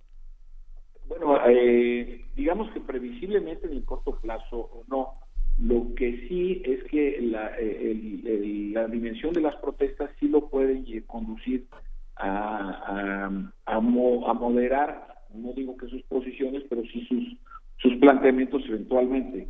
Bueno, 1.06 1.36
eh, 1.46 2.24
digamos 2.34 2.72
que 2.72 2.80
previsiblemente 2.80 3.66
en 3.66 3.74
el 3.74 3.84
corto 3.84 4.18
plazo 4.22 4.84
no. 4.88 5.18
Lo 5.58 5.94
que 5.94 6.28
sí 6.28 6.62
es 6.64 6.82
que 6.84 7.20
la, 7.20 7.52
eh, 7.58 8.70
la 8.72 8.86
dimensión 8.88 9.34
de 9.34 9.42
las 9.42 9.56
protestas 9.56 10.08
sí 10.18 10.28
lo 10.28 10.48
puede 10.48 11.04
conducir 11.04 11.66
a, 12.16 13.28
a, 13.66 13.74
a 13.76 13.80
moderar 13.80 15.11
no 15.34 15.52
digo 15.52 15.76
que 15.76 15.88
sus 15.88 16.02
posiciones, 16.04 16.62
pero 16.68 16.82
sí 16.82 17.04
sus, 17.08 17.36
sus 17.78 17.98
planteamientos 17.98 18.62
eventualmente. 18.66 19.48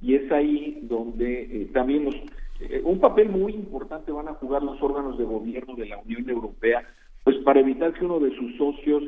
Y 0.00 0.14
es 0.14 0.30
ahí 0.32 0.80
donde 0.82 1.42
eh, 1.42 1.70
también 1.72 2.04
los, 2.06 2.14
eh, 2.60 2.80
un 2.84 3.00
papel 3.00 3.28
muy 3.28 3.52
importante 3.52 4.12
van 4.12 4.28
a 4.28 4.34
jugar 4.34 4.62
los 4.62 4.80
órganos 4.82 5.18
de 5.18 5.24
gobierno 5.24 5.74
de 5.74 5.86
la 5.86 5.98
Unión 5.98 6.28
Europea, 6.28 6.86
pues 7.24 7.36
para 7.38 7.60
evitar 7.60 7.92
que 7.94 8.04
uno 8.04 8.18
de 8.18 8.34
sus 8.36 8.56
socios, 8.56 9.02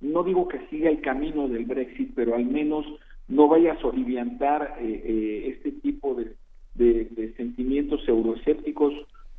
no 0.00 0.24
digo 0.24 0.48
que 0.48 0.66
siga 0.68 0.90
el 0.90 1.00
camino 1.00 1.48
del 1.48 1.64
Brexit, 1.64 2.12
pero 2.14 2.34
al 2.34 2.44
menos 2.44 2.84
no 3.28 3.48
vaya 3.48 3.72
a 3.72 3.80
soliviantar 3.80 4.76
eh, 4.80 5.54
este 5.54 5.72
tipo 5.72 6.14
de, 6.14 6.34
de, 6.74 7.32
sentimientos 7.36 8.06
euroescépticos 8.06 8.94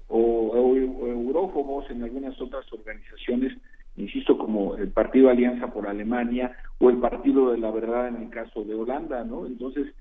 o, 0.08 0.20
o, 0.20 0.76
eurófobos 0.76 1.90
en 1.90 2.04
algunas 2.04 2.40
otras 2.42 2.72
organizaciones 2.72 3.54
insisto, 3.98 4.38
como 4.38 4.76
el 4.76 4.90
Partido 4.90 5.30
Alianza 5.30 5.68
por 5.68 5.88
Alemania 5.88 6.56
o 6.80 6.90
el 6.90 6.98
Partido 6.98 7.52
de 7.52 7.58
la 7.58 7.72
Verdad 7.72 8.08
en 8.08 8.24
el 8.24 8.30
caso 8.30 8.64
de 8.64 8.76
Holanda, 8.76 9.24
¿no? 9.24 9.46
Entonces, 9.46 9.94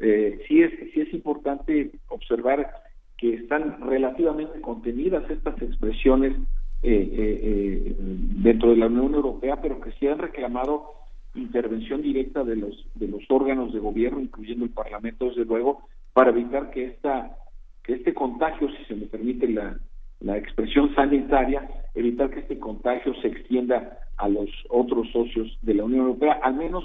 eh, 0.00 0.40
sí, 0.46 0.62
es, 0.62 0.72
sí 0.92 1.00
es 1.00 1.12
importante 1.12 1.90
observar 2.08 2.70
que 3.16 3.34
están 3.34 3.80
relativamente 3.88 4.60
contenidas 4.60 5.28
estas 5.28 5.60
expresiones 5.60 6.36
eh, 6.82 7.10
eh, 7.12 7.40
eh, 7.42 7.94
dentro 7.98 8.70
de 8.70 8.76
la 8.76 8.86
Unión 8.86 9.12
Europea, 9.14 9.60
pero 9.60 9.80
que 9.80 9.90
sí 9.92 10.06
han 10.06 10.18
reclamado 10.18 10.92
intervención 11.34 12.00
directa 12.02 12.44
de 12.44 12.54
los 12.54 12.86
de 12.94 13.08
los 13.08 13.22
órganos 13.28 13.72
de 13.72 13.80
gobierno, 13.80 14.20
incluyendo 14.20 14.64
el 14.64 14.70
Parlamento, 14.70 15.26
desde 15.26 15.44
luego, 15.44 15.82
para 16.12 16.30
evitar 16.30 16.70
que 16.70 16.84
esta 16.84 17.36
que 17.82 17.94
este 17.94 18.14
contagio, 18.14 18.68
si 18.70 18.84
se 18.84 18.94
me 18.94 19.06
permite 19.06 19.48
la, 19.48 19.76
la 20.20 20.36
expresión 20.36 20.94
sanitaria, 20.94 21.68
evitar 21.94 22.30
que 22.30 22.40
este 22.40 22.58
contagio 22.58 23.14
se 23.20 23.28
extienda 23.28 23.98
a 24.16 24.28
los 24.28 24.48
otros 24.68 25.08
socios 25.12 25.58
de 25.62 25.74
la 25.74 25.84
Unión 25.84 26.00
Europea, 26.02 26.40
al 26.42 26.54
menos 26.54 26.84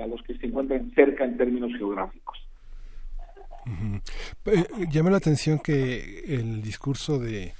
a 0.00 0.06
los 0.06 0.22
que 0.22 0.34
se 0.38 0.46
encuentran 0.46 0.90
cerca 0.94 1.24
en 1.24 1.36
términos 1.36 1.72
geográficos. 1.76 2.38
Uh 3.66 5.10
la 5.10 5.16
atención 5.16 5.58
que 5.58 6.20
el 6.26 6.62
discurso 6.62 7.18
de 7.18 7.52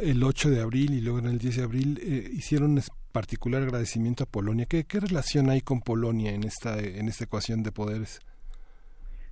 el 0.00 0.22
8 0.22 0.50
de 0.50 0.60
abril 0.60 0.94
y 0.94 1.00
luego 1.00 1.18
en 1.18 1.26
el 1.26 1.38
10 1.38 1.56
de 1.56 1.62
abril 1.62 1.98
eh, 2.02 2.30
hicieron 2.32 2.78
particular 3.12 3.62
agradecimiento 3.62 4.24
a 4.24 4.26
Polonia. 4.26 4.66
¿Qué, 4.66 4.84
¿Qué 4.84 5.00
relación 5.00 5.50
hay 5.50 5.60
con 5.60 5.80
Polonia 5.80 6.32
en 6.32 6.44
esta, 6.44 6.78
en 6.78 7.08
esta 7.08 7.24
ecuación 7.24 7.62
de 7.62 7.72
poderes? 7.72 8.20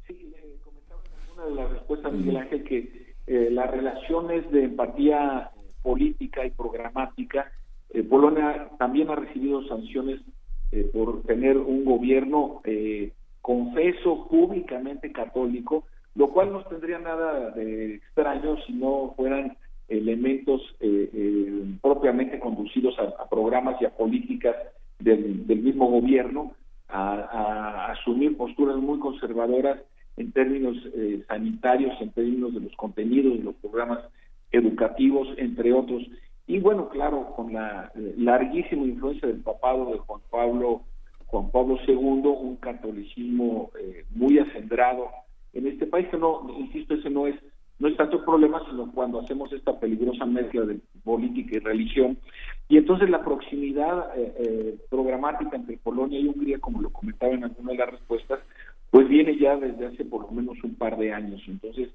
Sí, 0.06 0.34
comentaba 0.62 1.00
en 1.06 1.32
una 1.32 1.44
de 1.46 1.54
las 1.54 1.70
respuestas, 1.72 2.12
Miguel 2.12 2.36
Ángel, 2.36 2.64
que 2.64 2.99
eh, 3.30 3.48
las 3.48 3.70
relaciones 3.70 4.50
de 4.50 4.64
empatía 4.64 5.52
política 5.82 6.44
y 6.44 6.50
programática, 6.50 7.52
eh, 7.90 8.02
Polonia 8.02 8.70
también 8.76 9.08
ha 9.08 9.14
recibido 9.14 9.62
sanciones 9.68 10.20
eh, 10.72 10.90
por 10.92 11.22
tener 11.22 11.56
un 11.56 11.84
gobierno 11.84 12.60
eh, 12.64 13.12
confeso 13.40 14.26
públicamente 14.28 15.12
católico, 15.12 15.84
lo 16.16 16.30
cual 16.30 16.52
no 16.52 16.64
tendría 16.64 16.98
nada 16.98 17.50
de 17.50 17.94
extraño 17.94 18.56
si 18.66 18.72
no 18.72 19.14
fueran 19.16 19.56
elementos 19.88 20.60
propiamente 21.82 22.38
conducidos 22.38 22.96
a, 22.98 23.28
programas 23.28 23.80
y 23.80 23.84
a 23.84 23.90
políticas 23.90 24.54
del, 24.98 25.44
mismo 25.62 25.88
gobierno, 25.88 26.52
a, 26.88 27.92
asumir 27.92 28.36
posturas 28.36 28.76
muy 28.76 28.98
conservadoras 28.98 29.80
en 30.16 30.32
términos 30.32 30.76
sanitarios, 31.28 31.94
en 32.00 32.10
términos 32.10 32.52
de 32.54 32.60
los 32.60 32.76
contenidos 32.76 33.38
de 33.38 33.44
los 33.44 33.54
programas 33.56 34.00
educativos, 34.52 35.28
entre 35.36 35.72
otros. 35.72 36.02
Y 36.46 36.58
bueno, 36.58 36.88
claro, 36.88 37.32
con 37.36 37.52
la 37.52 37.92
eh, 37.94 38.14
larguísima 38.18 38.84
influencia 38.84 39.28
del 39.28 39.40
papado 39.40 39.92
de 39.92 39.98
Juan 39.98 40.20
Pablo, 40.30 40.82
Juan 41.26 41.50
Pablo 41.50 41.78
II, 41.86 41.94
un 41.94 42.56
catolicismo 42.56 43.70
eh, 43.80 44.04
muy 44.10 44.38
acendrado 44.38 45.10
en 45.52 45.66
este 45.66 45.86
país, 45.86 46.08
que 46.08 46.18
no, 46.18 46.46
insisto, 46.58 46.94
ese 46.94 47.10
no 47.10 47.26
es 47.26 47.36
no 47.78 47.88
es 47.88 47.96
tanto 47.96 48.22
problema, 48.26 48.62
sino 48.68 48.92
cuando 48.92 49.20
hacemos 49.20 49.50
esta 49.54 49.80
peligrosa 49.80 50.26
mezcla 50.26 50.66
de 50.66 50.80
política 51.02 51.56
y 51.56 51.60
religión. 51.60 52.18
Y 52.68 52.76
entonces 52.76 53.08
la 53.08 53.24
proximidad 53.24 54.10
eh, 54.18 54.76
programática 54.90 55.56
entre 55.56 55.78
Polonia 55.78 56.20
y 56.20 56.26
Hungría, 56.26 56.58
como 56.58 56.82
lo 56.82 56.90
comentaba 56.90 57.32
en 57.32 57.44
alguna 57.44 57.72
de 57.72 57.78
las 57.78 57.90
respuestas, 57.92 58.40
pues 58.90 59.08
viene 59.08 59.38
ya 59.38 59.56
desde 59.56 59.86
hace 59.86 60.04
por 60.04 60.22
lo 60.22 60.32
menos 60.32 60.62
un 60.64 60.74
par 60.74 60.96
de 60.98 61.12
años. 61.12 61.42
Entonces, 61.46 61.90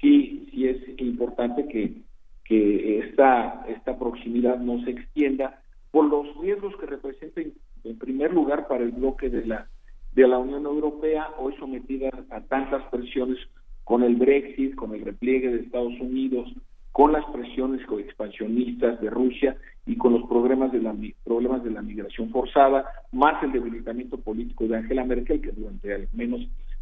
sí, 0.00 0.48
sí 0.50 0.68
es 0.68 1.00
importante 1.00 1.66
que, 1.68 2.02
que 2.44 3.00
esta, 3.00 3.64
esta 3.68 3.98
proximidad 3.98 4.58
no 4.58 4.82
se 4.84 4.90
extienda 4.90 5.62
por 5.90 6.04
los 6.04 6.36
riesgos 6.40 6.76
que 6.76 6.86
representa 6.86 7.40
en 7.40 7.98
primer 7.98 8.32
lugar 8.32 8.68
para 8.68 8.84
el 8.84 8.92
bloque 8.92 9.30
de 9.30 9.46
la 9.46 9.68
de 10.12 10.26
la 10.26 10.38
Unión 10.38 10.64
Europea 10.64 11.28
hoy 11.38 11.54
sometida 11.58 12.10
a 12.30 12.40
tantas 12.40 12.82
presiones 12.90 13.38
con 13.84 14.02
el 14.02 14.16
Brexit, 14.16 14.74
con 14.74 14.92
el 14.92 15.04
repliegue 15.04 15.48
de 15.48 15.60
Estados 15.60 15.94
Unidos, 16.00 16.52
con 16.92 17.12
las 17.12 17.24
presiones 17.26 17.80
expansionistas 18.00 19.00
de 19.00 19.10
Rusia 19.10 19.56
y 19.86 19.96
con 19.96 20.12
los 20.14 20.28
problemas 20.28 20.72
de 20.72 20.80
la 20.80 20.94
problemas 21.24 21.62
de 21.62 21.70
la 21.70 21.82
migración 21.82 22.30
forzada, 22.30 22.84
más 23.12 23.42
el 23.42 23.52
debilitamiento 23.52 24.18
político 24.18 24.66
de 24.66 24.76
Angela 24.76 25.04
Merkel 25.04 25.40
que 25.40 25.52
durante 25.52 25.94
al 25.94 26.08
menos 26.12 26.40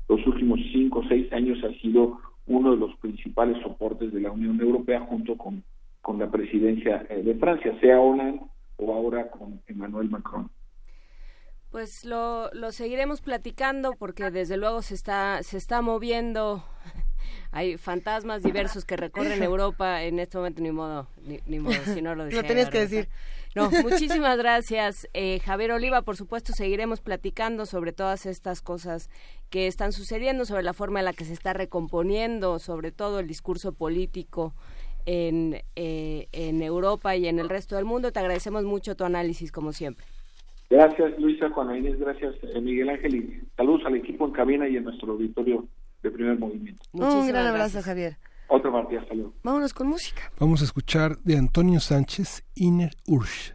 los 0.09 0.27
últimos 0.27 0.61
cinco 0.73 1.01
o 1.01 1.09
seis 1.09 1.33
años 1.33 1.59
ha 1.65 1.73
sido 1.81 2.19
uno 2.47 2.73
de 2.73 2.77
los 2.79 2.97
principales 2.97 3.61
soportes 3.63 4.13
de 4.13 4.21
la 4.21 4.31
Unión 4.31 4.61
Europea 4.61 5.01
junto 5.01 5.37
con, 5.37 5.65
con 6.01 6.19
la 6.19 6.31
presidencia 6.31 7.05
eh, 7.09 7.23
de 7.23 7.35
Francia, 7.35 7.77
sea 7.81 8.01
Hollande 8.01 8.41
o 8.77 8.95
ahora 8.95 9.31
con 9.31 9.61
Emmanuel 9.67 10.09
Macron. 10.11 10.49
Pues 11.71 12.05
lo, 12.05 12.49
lo 12.53 12.71
seguiremos 12.71 13.21
platicando 13.21 13.93
porque 13.99 14.31
desde 14.31 14.57
luego 14.57 14.83
se 14.83 14.95
está, 14.95 15.43
se 15.43 15.59
está 15.59 15.83
moviendo 15.83 16.65
hay 17.51 17.77
fantasmas 17.77 18.43
diversos 18.43 18.85
que 18.85 18.97
recorren 18.97 19.43
Europa 19.43 20.03
en 20.03 20.19
este 20.19 20.39
momento, 20.39 20.63
ni 20.63 20.71
modo, 20.71 21.09
ni, 21.47 21.59
modo, 21.59 21.75
si 21.85 22.03
no 22.03 22.15
lo 22.15 22.25
decía. 22.25 22.43
Lo 22.43 22.49
tenías 22.49 22.71
que 22.71 22.81
decir. 22.81 23.09
No, 23.55 23.71
muchísimas 23.83 24.37
gracias. 24.37 25.09
Eh, 25.15 25.41
Javier 25.41 25.73
Oliva, 25.73 26.03
por 26.03 26.17
supuesto, 26.17 26.53
seguiremos 26.53 27.01
platicando 27.01 27.67
sobre 27.67 27.93
todas 27.93 28.27
estas 28.27 28.61
cosas 28.61 29.09
que 29.51 29.67
están 29.67 29.93
sucediendo, 29.93 30.45
sobre 30.45 30.63
la 30.63 30.75
forma 30.75 30.99
en 30.99 31.07
la 31.07 31.13
que 31.13 31.25
se 31.25 31.33
está 31.33 31.53
recomponiendo, 31.53 32.59
sobre 32.59 32.93
todo 32.93 33.21
el 33.21 33.27
discurso 33.27 33.73
político 33.73 34.55
en, 35.07 35.63
eh, 35.77 36.29
en 36.33 36.63
Europa 36.63 37.17
y 37.17 37.29
en 37.29 37.39
el 37.39 37.49
resto 37.49 37.77
del 37.77 37.85
mundo. 37.85 38.13
Te 38.13 38.19
agradecemos 38.19 38.65
mucho 38.65 38.97
tu 38.97 39.05
análisis, 39.05 39.51
como 39.51 39.73
siempre. 39.73 40.05
Gracias, 40.69 41.19
Luisa, 41.19 41.49
Juan 41.51 41.77
Inés, 41.77 41.99
gracias, 41.99 42.35
eh, 42.43 42.61
Miguel 42.61 42.89
Ángel, 42.89 43.15
y 43.15 43.41
saludos 43.57 43.83
al 43.87 43.95
equipo 43.95 44.27
en 44.27 44.33
cabina 44.33 44.69
y 44.69 44.77
en 44.77 44.85
nuestro 44.85 45.13
auditorio 45.13 45.65
de 46.07 46.13
primer 46.13 46.39
movimiento. 46.39 46.83
Un 46.93 47.27
gran 47.27 47.47
abrazo, 47.47 47.83
Javier. 47.83 48.17
Otro 48.49 48.71
martes, 48.71 49.03
saludos. 49.09 49.35
Vámonos 49.43 49.75
con 49.75 49.89
música. 49.89 50.23
Vamos 50.39 50.63
a 50.63 50.65
escuchar 50.65 51.19
de 51.19 51.37
Antonio 51.37 51.81
Sánchez, 51.81 52.45
Inner 52.55 52.91
Urge. 53.07 53.55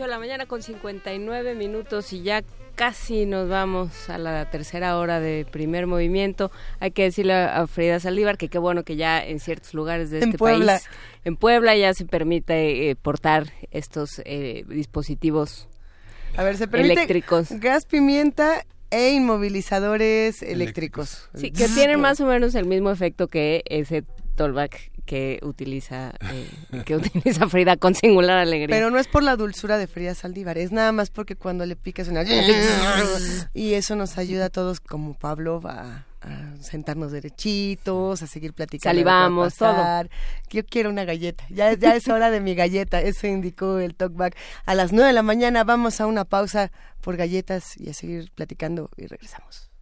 8 0.00 0.06
de 0.06 0.10
la 0.12 0.18
mañana 0.18 0.46
con 0.46 0.62
59 0.62 1.54
minutos 1.54 2.14
y 2.14 2.22
ya 2.22 2.42
casi 2.74 3.26
nos 3.26 3.50
vamos 3.50 4.08
a 4.08 4.16
la 4.16 4.48
tercera 4.48 4.96
hora 4.96 5.20
de 5.20 5.44
primer 5.50 5.86
movimiento. 5.86 6.50
Hay 6.78 6.92
que 6.92 7.02
decirle 7.02 7.34
a 7.34 7.66
Frida 7.66 8.00
Saldívar 8.00 8.38
que 8.38 8.48
qué 8.48 8.56
bueno 8.56 8.82
que 8.82 8.96
ya 8.96 9.22
en 9.22 9.40
ciertos 9.40 9.74
lugares 9.74 10.10
de 10.10 10.20
este 10.20 10.38
país, 10.38 10.88
en 11.26 11.36
Puebla, 11.36 11.76
ya 11.76 11.92
se 11.92 12.06
permite 12.06 12.88
eh, 12.88 12.96
portar 12.96 13.52
estos 13.72 14.22
eh, 14.24 14.64
dispositivos 14.68 15.68
a 16.34 16.44
ver, 16.44 16.56
se 16.56 16.66
permite 16.66 16.94
eléctricos. 16.94 17.50
gas 17.50 17.84
pimienta 17.84 18.64
e 18.90 19.10
inmovilizadores 19.10 20.42
eléctricos. 20.42 21.28
Sí, 21.34 21.50
que 21.50 21.68
tienen 21.68 22.00
más 22.00 22.20
o 22.20 22.26
menos 22.26 22.54
el 22.54 22.64
mismo 22.64 22.90
efecto 22.90 23.28
que 23.28 23.62
ese 23.66 24.04
tollback 24.36 24.92
que 25.10 25.40
utiliza 25.42 26.12
eh, 26.32 26.82
que 26.84 26.94
utiliza 26.96 27.48
Frida 27.48 27.76
con 27.76 27.96
singular 27.96 28.38
alegría. 28.38 28.76
Pero 28.76 28.90
no 28.90 28.98
es 29.00 29.08
por 29.08 29.24
la 29.24 29.34
dulzura 29.34 29.76
de 29.76 29.88
Frida 29.88 30.14
Saldívar, 30.14 30.56
es 30.56 30.70
nada 30.70 30.92
más 30.92 31.10
porque 31.10 31.34
cuando 31.34 31.66
le 31.66 31.74
picas 31.74 32.06
una 32.06 32.22
y 33.52 33.74
eso 33.74 33.96
nos 33.96 34.18
ayuda 34.18 34.44
a 34.44 34.50
todos 34.50 34.78
como 34.78 35.14
Pablo 35.14 35.60
a, 35.64 36.06
a 36.20 36.54
sentarnos 36.60 37.10
derechitos, 37.10 38.22
a 38.22 38.26
seguir 38.28 38.52
platicando. 38.52 38.90
Salivamos, 38.90 39.56
todo. 39.56 40.08
Yo 40.48 40.64
quiero 40.64 40.90
una 40.90 41.04
galleta. 41.04 41.42
Ya, 41.50 41.72
ya 41.72 41.96
es 41.96 42.06
hora 42.06 42.30
de 42.30 42.38
mi 42.38 42.54
galleta. 42.54 43.00
Eso 43.00 43.26
indicó 43.26 43.80
el 43.80 43.96
talkback. 43.96 44.36
A 44.64 44.76
las 44.76 44.92
nueve 44.92 45.08
de 45.08 45.14
la 45.14 45.24
mañana 45.24 45.64
vamos 45.64 46.00
a 46.00 46.06
una 46.06 46.24
pausa 46.24 46.70
por 47.00 47.16
galletas 47.16 47.76
y 47.76 47.90
a 47.90 47.94
seguir 47.94 48.30
platicando 48.32 48.90
y 48.96 49.08
regresamos. 49.08 49.72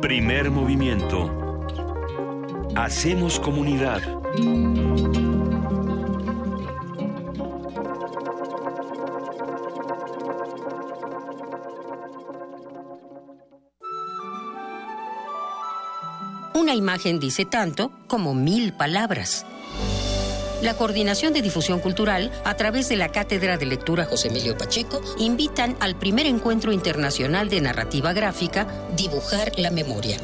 Primer 0.00 0.52
movimiento. 0.52 1.47
Hacemos 2.74 3.40
comunidad. 3.40 4.00
Una 16.54 16.74
imagen 16.74 17.18
dice 17.18 17.44
tanto 17.44 17.92
como 18.06 18.34
mil 18.34 18.72
palabras. 18.72 19.46
La 20.62 20.74
Coordinación 20.74 21.32
de 21.32 21.40
Difusión 21.40 21.78
Cultural, 21.78 22.32
a 22.44 22.54
través 22.54 22.88
de 22.88 22.96
la 22.96 23.10
Cátedra 23.10 23.58
de 23.58 23.66
Lectura 23.66 24.06
José 24.06 24.28
Emilio 24.28 24.58
Pacheco, 24.58 25.00
invitan 25.18 25.76
al 25.78 25.96
primer 25.96 26.26
encuentro 26.26 26.72
internacional 26.72 27.48
de 27.48 27.60
narrativa 27.60 28.12
gráfica, 28.12 28.66
Dibujar 28.96 29.52
la 29.56 29.70
Memoria. 29.70 30.18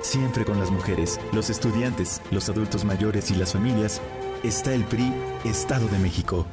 Siempre 0.02 0.46
con 0.46 0.60
las 0.60 0.70
mujeres, 0.70 1.20
los 1.34 1.50
estudiantes, 1.50 2.22
los 2.32 2.48
adultos 2.48 2.86
mayores 2.86 3.32
y 3.32 3.36
las 3.36 3.54
familias, 3.54 4.02
está 4.44 4.74
el 4.74 4.84
PRI 4.84 5.12
Estado 5.46 5.88
de 5.88 5.98
México. 5.98 6.46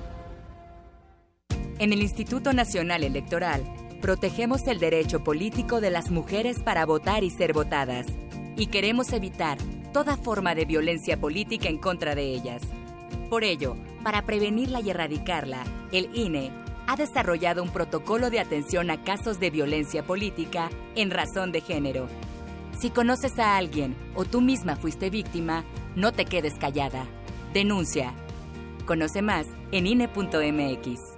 En 1.78 1.92
el 1.92 2.02
Instituto 2.02 2.52
Nacional 2.52 3.04
Electoral, 3.04 3.62
protegemos 4.00 4.66
el 4.66 4.80
derecho 4.80 5.22
político 5.22 5.80
de 5.80 5.90
las 5.90 6.10
mujeres 6.10 6.60
para 6.62 6.86
votar 6.86 7.24
y 7.24 7.30
ser 7.30 7.52
votadas, 7.52 8.06
y 8.56 8.66
queremos 8.66 9.12
evitar 9.12 9.58
toda 9.92 10.16
forma 10.16 10.54
de 10.54 10.64
violencia 10.64 11.20
política 11.20 11.68
en 11.68 11.78
contra 11.78 12.14
de 12.14 12.34
ellas. 12.34 12.62
Por 13.28 13.44
ello, 13.44 13.76
para 14.02 14.22
prevenirla 14.22 14.80
y 14.80 14.90
erradicarla, 14.90 15.64
el 15.92 16.08
INE 16.14 16.50
ha 16.86 16.96
desarrollado 16.96 17.62
un 17.62 17.68
protocolo 17.68 18.30
de 18.30 18.40
atención 18.40 18.90
a 18.90 19.04
casos 19.04 19.38
de 19.38 19.50
violencia 19.50 20.02
política 20.02 20.70
en 20.94 21.10
razón 21.10 21.52
de 21.52 21.60
género. 21.60 22.08
Si 22.78 22.90
conoces 22.90 23.38
a 23.38 23.56
alguien 23.56 23.94
o 24.14 24.24
tú 24.24 24.40
misma 24.40 24.76
fuiste 24.76 25.10
víctima, 25.10 25.64
no 25.96 26.12
te 26.12 26.24
quedes 26.24 26.54
callada. 26.54 27.06
Denuncia. 27.52 28.14
Conoce 28.86 29.20
más 29.20 29.46
en 29.72 29.86
INE.mx 29.86 31.17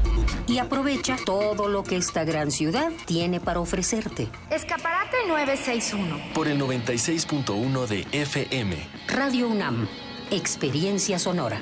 y 0.47 0.59
aprovecha 0.59 1.17
todo 1.25 1.67
lo 1.67 1.83
que 1.83 1.97
esta 1.97 2.23
gran 2.23 2.51
ciudad 2.51 2.91
tiene 3.05 3.39
para 3.39 3.59
ofrecerte. 3.59 4.27
Escaparate 4.49 5.17
961. 5.27 6.33
Por 6.33 6.47
el 6.47 6.59
96.1 6.59 7.87
de 7.87 8.07
FM. 8.11 8.75
Radio 9.07 9.47
UNAM. 9.47 9.87
Experiencia 10.29 11.19
sonora. 11.19 11.61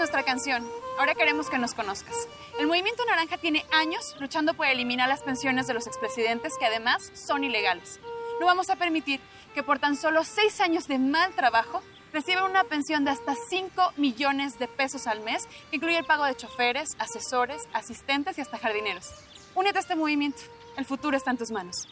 Nuestra 0.00 0.22
canción. 0.22 0.66
Ahora 0.98 1.14
queremos 1.14 1.50
que 1.50 1.58
nos 1.58 1.74
conozcas. 1.74 2.26
El 2.58 2.66
Movimiento 2.66 3.04
Naranja 3.04 3.36
tiene 3.36 3.66
años 3.70 4.16
luchando 4.18 4.54
por 4.54 4.64
eliminar 4.64 5.10
las 5.10 5.20
pensiones 5.22 5.66
de 5.66 5.74
los 5.74 5.86
expresidentes 5.86 6.54
que 6.58 6.64
además 6.64 7.12
son 7.12 7.44
ilegales. 7.44 8.00
No 8.40 8.46
vamos 8.46 8.70
a 8.70 8.76
permitir 8.76 9.20
que 9.54 9.62
por 9.62 9.78
tan 9.78 9.96
solo 9.96 10.24
seis 10.24 10.58
años 10.62 10.88
de 10.88 10.98
mal 10.98 11.34
trabajo 11.34 11.82
reciben 12.14 12.44
una 12.44 12.64
pensión 12.64 13.04
de 13.04 13.10
hasta 13.10 13.34
5 13.34 13.92
millones 13.98 14.58
de 14.58 14.68
pesos 14.68 15.06
al 15.06 15.20
mes, 15.20 15.46
que 15.68 15.76
incluye 15.76 15.98
el 15.98 16.06
pago 16.06 16.24
de 16.24 16.34
choferes, 16.34 16.96
asesores, 16.98 17.68
asistentes 17.74 18.38
y 18.38 18.40
hasta 18.40 18.56
jardineros. 18.56 19.10
Únete 19.54 19.78
a 19.78 19.82
este 19.82 19.96
movimiento. 19.96 20.40
El 20.78 20.86
futuro 20.86 21.14
está 21.14 21.30
en 21.30 21.36
tus 21.36 21.50
manos. 21.50 21.88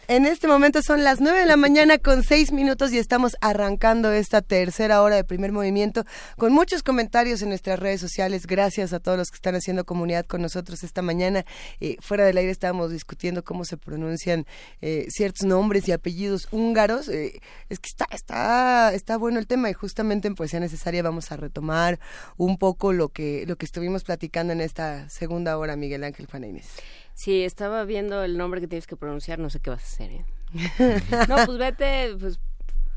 En 0.07 0.27
este 0.27 0.47
momento 0.47 0.83
son 0.83 1.03
las 1.03 1.19
9 1.19 1.39
de 1.39 1.45
la 1.47 1.57
mañana 1.57 1.97
con 1.97 2.21
6 2.21 2.51
minutos 2.51 2.93
y 2.93 2.99
estamos 2.99 3.35
arrancando 3.41 4.11
esta 4.11 4.43
tercera 4.43 5.01
hora 5.01 5.15
de 5.15 5.23
primer 5.23 5.51
movimiento 5.51 6.05
con 6.37 6.53
muchos 6.53 6.83
comentarios 6.83 7.41
en 7.41 7.49
nuestras 7.49 7.79
redes 7.79 8.01
sociales. 8.01 8.45
Gracias 8.45 8.93
a 8.93 8.99
todos 8.99 9.17
los 9.17 9.31
que 9.31 9.37
están 9.37 9.55
haciendo 9.55 9.83
comunidad 9.83 10.27
con 10.27 10.43
nosotros 10.43 10.83
esta 10.83 11.01
mañana. 11.01 11.43
Eh, 11.79 11.97
fuera 12.01 12.23
del 12.23 12.37
aire 12.37 12.51
estábamos 12.51 12.91
discutiendo 12.91 13.43
cómo 13.43 13.65
se 13.65 13.77
pronuncian 13.77 14.45
eh, 14.79 15.07
ciertos 15.09 15.47
nombres 15.47 15.87
y 15.87 15.91
apellidos 15.91 16.49
húngaros. 16.51 17.09
Eh, 17.09 17.41
es 17.69 17.79
que 17.79 17.89
está, 17.89 18.07
está, 18.11 18.93
está 18.93 19.17
bueno 19.17 19.39
el 19.39 19.47
tema 19.47 19.71
y 19.71 19.73
justamente 19.73 20.27
en 20.27 20.35
Poesía 20.35 20.59
Necesaria 20.59 21.01
vamos 21.01 21.31
a 21.31 21.37
retomar 21.37 21.99
un 22.37 22.59
poco 22.59 22.93
lo 22.93 23.09
que, 23.09 23.45
lo 23.47 23.55
que 23.55 23.65
estuvimos 23.65 24.03
platicando 24.03 24.53
en 24.53 24.61
esta 24.61 25.09
segunda 25.09 25.57
hora, 25.57 25.75
Miguel 25.75 26.03
Ángel 26.03 26.27
Juana 26.27 26.45
Inés. 26.45 26.67
Sí, 27.15 27.43
estaba 27.43 27.85
viendo 27.85 28.23
el 28.23 28.37
nombre 28.37 28.61
que 28.61 28.67
tienes 28.67 28.87
que 28.87 28.97
pronunciar, 28.97 29.39
no 29.39 29.49
sé 29.49 29.59
qué 29.61 29.69
vas 29.69 29.81
a 29.81 29.85
hacer. 29.85 30.11
¿eh? 30.11 30.25
no, 31.29 31.37
pues 31.45 31.57
vete, 31.57 32.15
pues, 32.19 32.39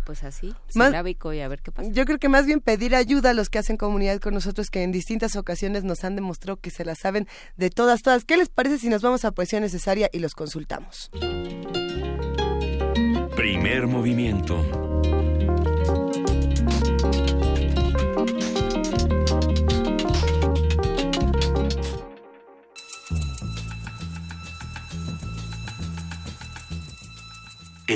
pues 0.04 0.24
así, 0.24 0.54
silábico 0.68 1.32
y 1.32 1.40
a 1.40 1.48
ver 1.48 1.62
qué 1.62 1.70
pasa. 1.70 1.88
Yo 1.92 2.04
creo 2.04 2.18
que 2.18 2.28
más 2.28 2.44
bien 2.44 2.60
pedir 2.60 2.96
ayuda 2.96 3.30
a 3.30 3.34
los 3.34 3.48
que 3.48 3.58
hacen 3.58 3.76
comunidad 3.76 4.18
con 4.18 4.34
nosotros, 4.34 4.70
que 4.70 4.82
en 4.82 4.90
distintas 4.90 5.36
ocasiones 5.36 5.84
nos 5.84 6.02
han 6.02 6.16
demostrado 6.16 6.56
que 6.56 6.70
se 6.70 6.84
la 6.84 6.96
saben 6.96 7.28
de 7.56 7.70
todas, 7.70 8.02
todas. 8.02 8.24
¿Qué 8.24 8.36
les 8.36 8.48
parece 8.48 8.78
si 8.78 8.88
nos 8.88 9.02
vamos 9.02 9.24
a 9.24 9.30
Poesía 9.30 9.60
Necesaria 9.60 10.10
y 10.12 10.18
los 10.18 10.34
consultamos? 10.34 11.10
Primer 13.36 13.86
movimiento. 13.86 14.64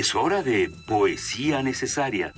Es 0.03 0.15
hora 0.15 0.43
de 0.43 0.69
poesía 0.85 1.63
necesaria. 1.63 2.33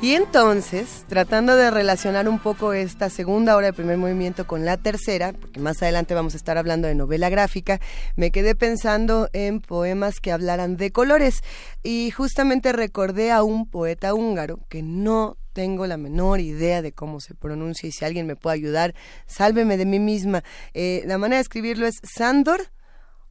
Y 0.00 0.12
entonces, 0.12 1.04
tratando 1.08 1.56
de 1.56 1.72
relacionar 1.72 2.28
un 2.28 2.38
poco 2.38 2.72
esta 2.72 3.10
segunda 3.10 3.56
hora 3.56 3.66
de 3.66 3.72
primer 3.72 3.98
movimiento 3.98 4.46
con 4.46 4.64
la 4.64 4.76
tercera, 4.76 5.32
porque 5.32 5.58
más 5.58 5.82
adelante 5.82 6.14
vamos 6.14 6.34
a 6.34 6.36
estar 6.36 6.56
hablando 6.56 6.86
de 6.86 6.94
novela 6.94 7.28
gráfica, 7.30 7.80
me 8.14 8.30
quedé 8.30 8.54
pensando 8.54 9.28
en 9.32 9.60
poemas 9.60 10.20
que 10.20 10.30
hablaran 10.30 10.76
de 10.76 10.92
colores 10.92 11.42
y 11.82 12.12
justamente 12.12 12.70
recordé 12.72 13.32
a 13.32 13.42
un 13.42 13.68
poeta 13.68 14.14
húngaro 14.14 14.60
que 14.68 14.84
no 14.84 15.36
tengo 15.58 15.88
la 15.88 15.96
menor 15.96 16.38
idea 16.38 16.82
de 16.82 16.92
cómo 16.92 17.18
se 17.18 17.34
pronuncia 17.34 17.88
y 17.88 17.90
si 17.90 18.04
alguien 18.04 18.28
me 18.28 18.36
puede 18.36 18.54
ayudar, 18.54 18.94
sálveme 19.26 19.76
de 19.76 19.86
mí 19.86 19.98
misma. 19.98 20.44
Eh, 20.72 21.02
la 21.04 21.18
manera 21.18 21.38
de 21.38 21.42
escribirlo 21.42 21.84
es 21.84 21.96
Sandor 22.04 22.68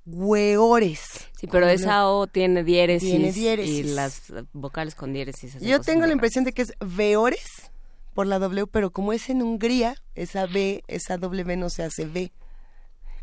Hueores. 0.06 1.00
Sí, 1.40 1.48
pero 1.48 1.70
esa 1.70 2.10
O 2.10 2.28
tiene 2.28 2.66
diéresis, 2.66 3.10
Tiene 3.10 3.32
diéresis. 3.32 3.78
y 3.78 3.84
las 3.84 4.24
vocales 4.52 4.94
con 4.94 5.14
diéresis. 5.14 5.58
Yo 5.62 5.80
tengo 5.80 6.06
la 6.06 6.12
impresión 6.12 6.44
de 6.44 6.52
que 6.52 6.64
es 6.64 6.74
Veores 6.82 7.72
por 8.14 8.28
la 8.28 8.40
W, 8.40 8.68
pero 8.68 8.92
como 8.92 9.14
es 9.14 9.30
en 9.30 9.42
Hungría, 9.42 9.96
esa 10.14 10.48
B, 10.48 10.84
esa 10.90 11.18
W 11.18 11.56
no 11.56 11.70
se 11.70 11.84
hace 11.84 12.04
V. 12.08 12.34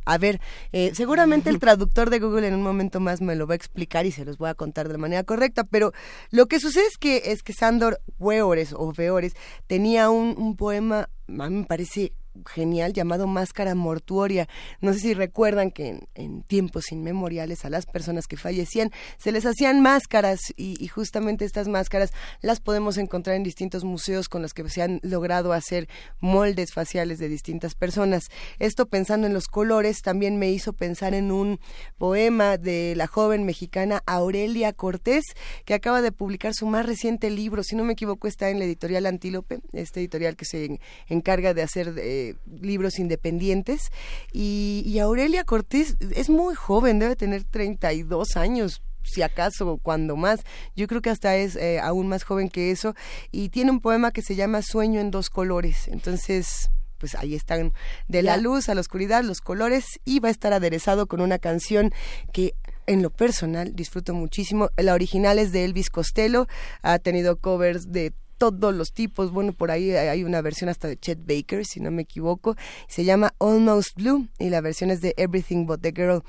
A 0.04 0.18
ver, 0.18 0.40
eh, 0.72 0.92
seguramente 0.94 1.50
el 1.50 1.58
traductor 1.58 2.10
de 2.10 2.18
Google 2.18 2.48
en 2.48 2.54
un 2.54 2.62
momento 2.62 3.00
más 3.00 3.20
me 3.20 3.36
lo 3.36 3.46
va 3.46 3.54
a 3.54 3.56
explicar 3.56 4.06
y 4.06 4.12
se 4.12 4.24
los 4.24 4.38
voy 4.38 4.50
a 4.50 4.54
contar 4.54 4.86
de 4.86 4.94
la 4.94 4.98
manera 4.98 5.24
correcta, 5.24 5.64
pero 5.64 5.92
lo 6.30 6.46
que 6.46 6.60
sucede 6.60 6.86
es 6.86 6.98
que, 6.98 7.22
es 7.32 7.42
que 7.42 7.52
Sandor 7.52 8.00
Weores 8.18 8.74
o 8.74 8.92
Veores 8.92 9.34
tenía 9.66 10.10
un, 10.10 10.34
un 10.36 10.56
poema, 10.56 11.08
a 11.28 11.48
mí 11.48 11.56
me 11.56 11.64
parece 11.64 12.12
genial 12.46 12.92
llamado 12.92 13.26
Máscara 13.26 13.74
Mortuoria. 13.74 14.48
No 14.80 14.92
sé 14.92 15.00
si 15.00 15.14
recuerdan 15.14 15.70
que 15.70 16.06
en, 16.14 16.42
tiempos 16.42 16.92
inmemoriales 16.92 17.64
a 17.64 17.70
las 17.70 17.86
personas 17.86 18.26
que 18.26 18.36
fallecían 18.36 18.90
se 19.18 19.32
les 19.32 19.46
hacían 19.46 19.80
máscaras 19.80 20.40
y, 20.56 20.86
justamente 20.88 21.44
estas 21.44 21.66
máscaras 21.66 22.12
las 22.40 22.60
podemos 22.60 22.98
encontrar 22.98 23.36
en 23.36 23.42
distintos 23.42 23.84
museos 23.84 24.28
con 24.28 24.42
los 24.42 24.54
que 24.54 24.68
se 24.68 24.82
han 24.82 25.00
logrado 25.02 25.52
hacer 25.52 25.88
moldes 26.20 26.72
faciales 26.72 27.18
de 27.18 27.28
distintas 27.28 27.74
personas. 27.74 28.24
Esto 28.58 28.86
pensando 28.86 29.26
en 29.26 29.32
los 29.34 29.46
colores 29.46 30.02
también 30.02 30.38
me 30.38 30.50
hizo 30.50 30.72
pensar 30.72 31.14
en 31.14 31.32
un 31.32 31.58
poema 31.98 32.58
de 32.58 32.94
la 32.96 33.06
joven 33.06 33.44
mexicana 33.44 34.02
Aurelia 34.06 34.72
Cortés 34.72 35.24
que 35.64 35.74
acaba 35.74 36.02
de 36.02 36.12
publicar 36.12 36.54
su 36.54 36.66
más 36.66 36.86
reciente 36.86 37.30
libro, 37.30 37.62
si 37.62 37.76
no 37.76 37.84
me 37.84 37.94
equivoco 37.94 38.28
está 38.28 38.50
en 38.50 38.58
la 38.58 38.64
editorial 38.64 39.06
Antílope, 39.06 39.60
este 39.72 40.00
editorial 40.00 40.36
que 40.36 40.44
se 40.44 40.64
en- 40.64 40.80
encarga 41.08 41.54
de 41.54 41.62
hacer 41.62 41.94
eh, 41.98 42.23
libros 42.60 42.98
independientes 42.98 43.90
y, 44.32 44.82
y 44.86 44.98
Aurelia 44.98 45.44
Cortés 45.44 45.96
es 46.14 46.30
muy 46.30 46.54
joven, 46.54 46.98
debe 46.98 47.16
tener 47.16 47.44
32 47.44 48.36
años 48.36 48.82
si 49.04 49.22
acaso, 49.22 49.78
cuando 49.82 50.16
más. 50.16 50.40
Yo 50.74 50.86
creo 50.86 51.02
que 51.02 51.10
hasta 51.10 51.36
es 51.36 51.56
eh, 51.56 51.78
aún 51.80 52.08
más 52.08 52.24
joven 52.24 52.48
que 52.48 52.70
eso. 52.70 52.94
Y 53.30 53.50
tiene 53.50 53.70
un 53.70 53.80
poema 53.80 54.10
que 54.10 54.22
se 54.22 54.34
llama 54.34 54.62
Sueño 54.62 55.00
en 55.00 55.10
dos 55.10 55.30
colores. 55.30 55.88
Entonces, 55.88 56.70
pues 56.98 57.14
ahí 57.14 57.34
están 57.34 57.72
de 58.08 58.22
la 58.22 58.36
luz 58.36 58.68
a 58.68 58.74
la 58.74 58.80
oscuridad, 58.80 59.22
los 59.22 59.40
colores, 59.40 59.84
y 60.04 60.20
va 60.20 60.28
a 60.28 60.32
estar 60.32 60.52
aderezado 60.52 61.06
con 61.06 61.20
una 61.20 61.38
canción 61.38 61.92
que 62.32 62.54
en 62.86 63.02
lo 63.02 63.10
personal 63.10 63.74
disfruto 63.74 64.14
muchísimo. 64.14 64.70
La 64.76 64.94
original 64.94 65.38
es 65.38 65.52
de 65.52 65.64
Elvis 65.64 65.90
Costello, 65.90 66.46
ha 66.82 66.98
tenido 66.98 67.36
covers 67.36 67.92
de 67.92 68.12
todos 68.38 68.74
los 68.74 68.92
tipos, 68.92 69.30
bueno, 69.30 69.52
por 69.52 69.70
ahí 69.70 69.90
hay 69.92 70.24
una 70.24 70.40
versión 70.42 70.68
hasta 70.70 70.88
de 70.88 70.96
Chet 70.96 71.20
Baker, 71.26 71.64
si 71.64 71.80
no 71.80 71.90
me 71.90 72.02
equivoco, 72.02 72.56
se 72.88 73.04
llama 73.04 73.34
Almost 73.40 73.96
Blue 73.96 74.28
y 74.38 74.50
la 74.50 74.60
versión 74.60 74.90
es 74.90 75.00
de 75.00 75.14
Everything 75.16 75.66
But 75.66 75.80
the 75.80 75.92
Girl. 75.92 76.22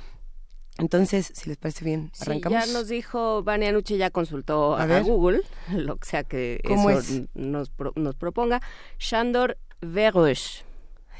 Entonces, 0.77 1.31
si 1.33 1.47
les 1.49 1.57
parece 1.57 1.85
bien, 1.85 2.11
Sí, 2.13 2.23
arrancamos. 2.23 2.65
ya 2.67 2.73
nos 2.73 2.89
dijo, 2.89 3.43
Vania 3.43 3.71
Nuche 3.71 3.97
ya 3.97 4.09
consultó 4.09 4.75
A. 4.75 4.99
Google, 5.01 5.41
lo 5.73 5.95
que 5.95 6.05
sea 6.09 6.23
que 6.25 6.59
¿Cómo 6.67 6.89
eso 6.89 6.99
es? 6.99 7.21
nos, 7.33 7.69
pro- 7.69 7.93
nos 7.95 8.15
proponga. 8.15 8.61
Shandor 8.99 9.57
Verosh. 9.81 10.61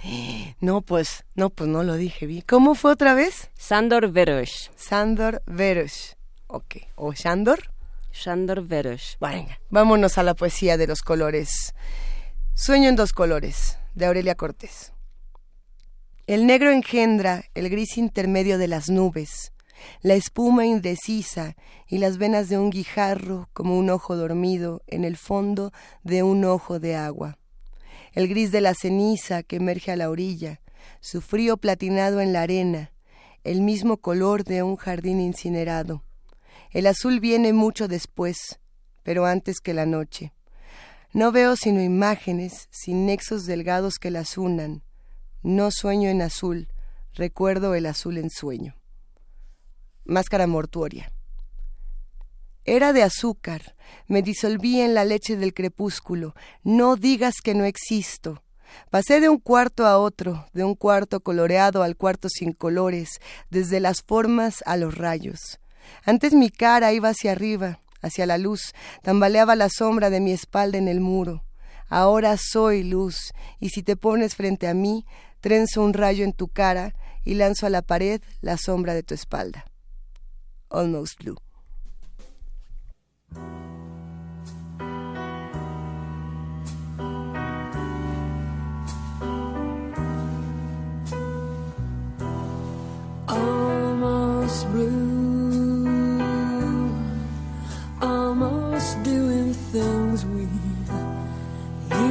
No, 0.60 0.82
pues, 0.82 1.24
no, 1.36 1.50
pues 1.50 1.70
no 1.70 1.84
lo 1.84 1.96
dije 1.96 2.26
bien. 2.28 2.44
¿Cómo 2.48 2.76
fue 2.76 2.92
otra 2.92 3.14
vez? 3.14 3.50
Sandor 3.56 4.12
Verosh. 4.12 4.70
Sandor 4.76 5.42
Verosh. 5.46 6.12
Ok. 6.48 6.76
¿O 6.96 7.14
Shandor? 7.14 7.72
Shandor 8.16 8.66
Verosh. 8.66 9.18
Vámonos 9.70 10.18
a 10.18 10.24
la 10.24 10.36
poesía 10.36 10.78
de 10.78 10.88
los 10.88 11.02
colores. 11.02 11.76
Sueño 12.54 12.88
en 12.88 12.96
dos 12.96 13.12
colores, 13.12 13.78
de 13.94 14.06
Aurelia 14.06 14.36
Cortés. 14.36 14.94
El 16.26 16.48
negro 16.48 16.72
engendra 16.72 17.44
el 17.54 17.70
gris 17.70 17.98
intermedio 17.98 18.58
de 18.58 18.70
las 18.70 18.90
nubes, 18.90 19.52
la 20.02 20.14
espuma 20.14 20.66
indecisa 20.66 21.56
y 21.88 21.98
las 21.98 22.18
venas 22.18 22.48
de 22.48 22.58
un 22.58 22.70
guijarro 22.70 23.50
como 23.52 23.78
un 23.78 23.90
ojo 23.90 24.16
dormido 24.16 24.82
en 24.88 25.04
el 25.04 25.18
fondo 25.18 25.74
de 26.04 26.24
un 26.24 26.46
ojo 26.46 26.80
de 26.80 26.96
agua. 26.96 27.38
El 28.14 28.30
gris 28.30 28.50
de 28.52 28.62
la 28.62 28.76
ceniza 28.76 29.44
que 29.44 29.58
emerge 29.58 29.92
a 29.92 29.98
la 29.98 30.10
orilla, 30.10 30.62
su 31.02 31.20
frío 31.20 31.58
platinado 31.58 32.22
en 32.22 32.32
la 32.32 32.44
arena, 32.44 32.94
el 33.44 33.60
mismo 33.60 33.98
color 33.98 34.46
de 34.46 34.64
un 34.64 34.78
jardín 34.78 35.20
incinerado. 35.20 36.05
El 36.76 36.88
azul 36.88 37.22
viene 37.22 37.54
mucho 37.54 37.88
después, 37.88 38.60
pero 39.02 39.26
antes 39.26 39.62
que 39.62 39.74
la 39.74 39.86
noche. 39.86 40.34
No 41.14 41.32
veo 41.32 41.56
sino 41.56 41.82
imágenes 41.82 42.68
sin 42.70 43.06
nexos 43.06 43.46
delgados 43.46 43.94
que 43.98 44.12
las 44.12 44.38
unan. 44.38 44.84
No 45.42 45.72
sueño 45.72 46.10
en 46.10 46.22
azul, 46.22 46.68
recuerdo 47.14 47.76
el 47.76 47.86
azul 47.86 48.18
en 48.18 48.30
sueño. 48.30 48.76
Máscara 50.04 50.48
mortuoria. 50.48 51.14
Era 52.66 52.92
de 52.92 53.04
azúcar, 53.04 53.78
me 54.08 54.22
disolví 54.22 54.82
en 54.82 54.96
la 54.96 55.06
leche 55.06 55.38
del 55.38 55.54
crepúsculo. 55.54 56.36
No 56.62 56.98
digas 56.98 57.36
que 57.42 57.56
no 57.56 57.64
existo. 57.64 58.44
Pasé 58.90 59.22
de 59.22 59.30
un 59.30 59.38
cuarto 59.38 59.86
a 59.86 59.98
otro, 59.98 60.50
de 60.52 60.66
un 60.66 60.76
cuarto 60.76 61.22
coloreado 61.22 61.84
al 61.84 61.96
cuarto 61.96 62.28
sin 62.28 62.52
colores, 62.52 63.22
desde 63.50 63.80
las 63.80 64.02
formas 64.02 64.62
a 64.66 64.76
los 64.76 64.98
rayos. 64.98 65.62
Antes 66.04 66.34
mi 66.34 66.50
cara 66.50 66.94
iba 66.94 67.10
hacia 67.10 67.32
arriba, 67.32 67.80
hacia 68.02 68.26
la 68.26 68.38
luz, 68.38 68.74
tambaleaba 69.02 69.56
la 69.56 69.70
sombra 69.70 70.10
de 70.10 70.20
mi 70.20 70.32
espalda 70.32 70.78
en 70.78 70.88
el 70.88 71.00
muro. 71.00 71.44
Ahora 71.88 72.36
soy 72.38 72.84
luz, 72.84 73.34
y 73.60 73.70
si 73.70 73.84
te 73.84 73.96
pones 73.96 74.36
frente 74.36 74.68
a 74.68 74.74
mí, 74.74 75.06
trenzo 75.42 75.84
un 75.84 75.94
rayo 75.94 76.24
en 76.24 76.34
tu 76.34 76.48
cara 76.48 76.96
y 77.24 77.36
lanzo 77.36 77.66
a 77.66 77.70
la 77.70 77.82
pared 77.82 78.22
la 78.42 78.58
sombra 78.58 78.94
de 78.94 79.04
tu 79.04 79.14
espalda. 79.14 79.66
Almost 80.70 81.24
Blue. 81.24 81.38
Almost 93.28 93.75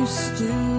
to 0.07 0.74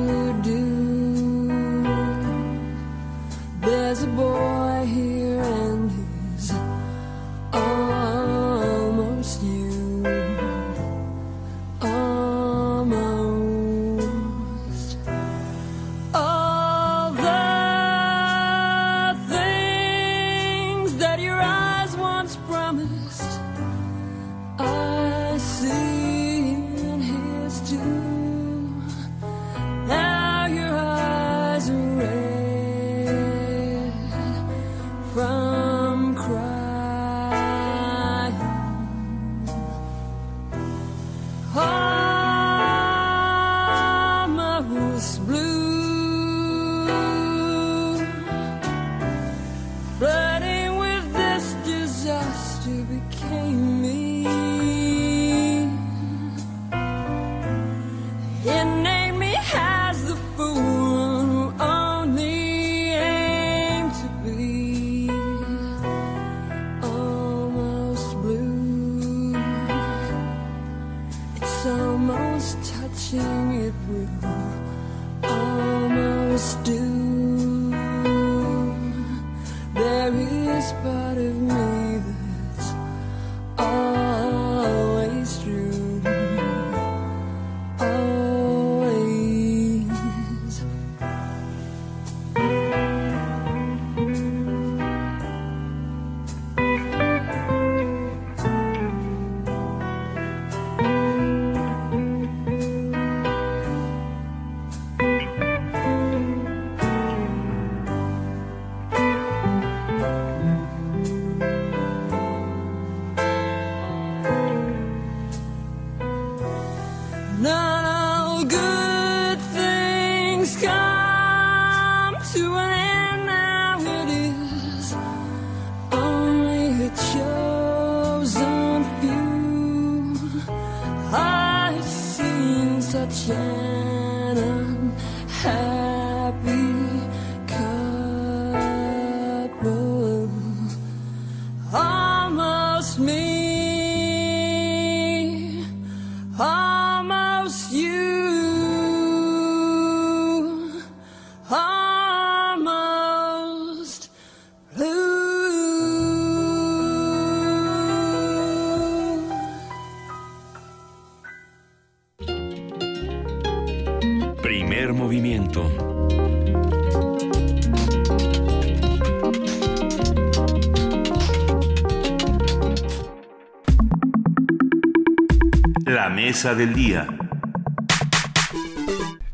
mesa 176.45 176.53
del 176.53 176.75
día. 176.75 177.07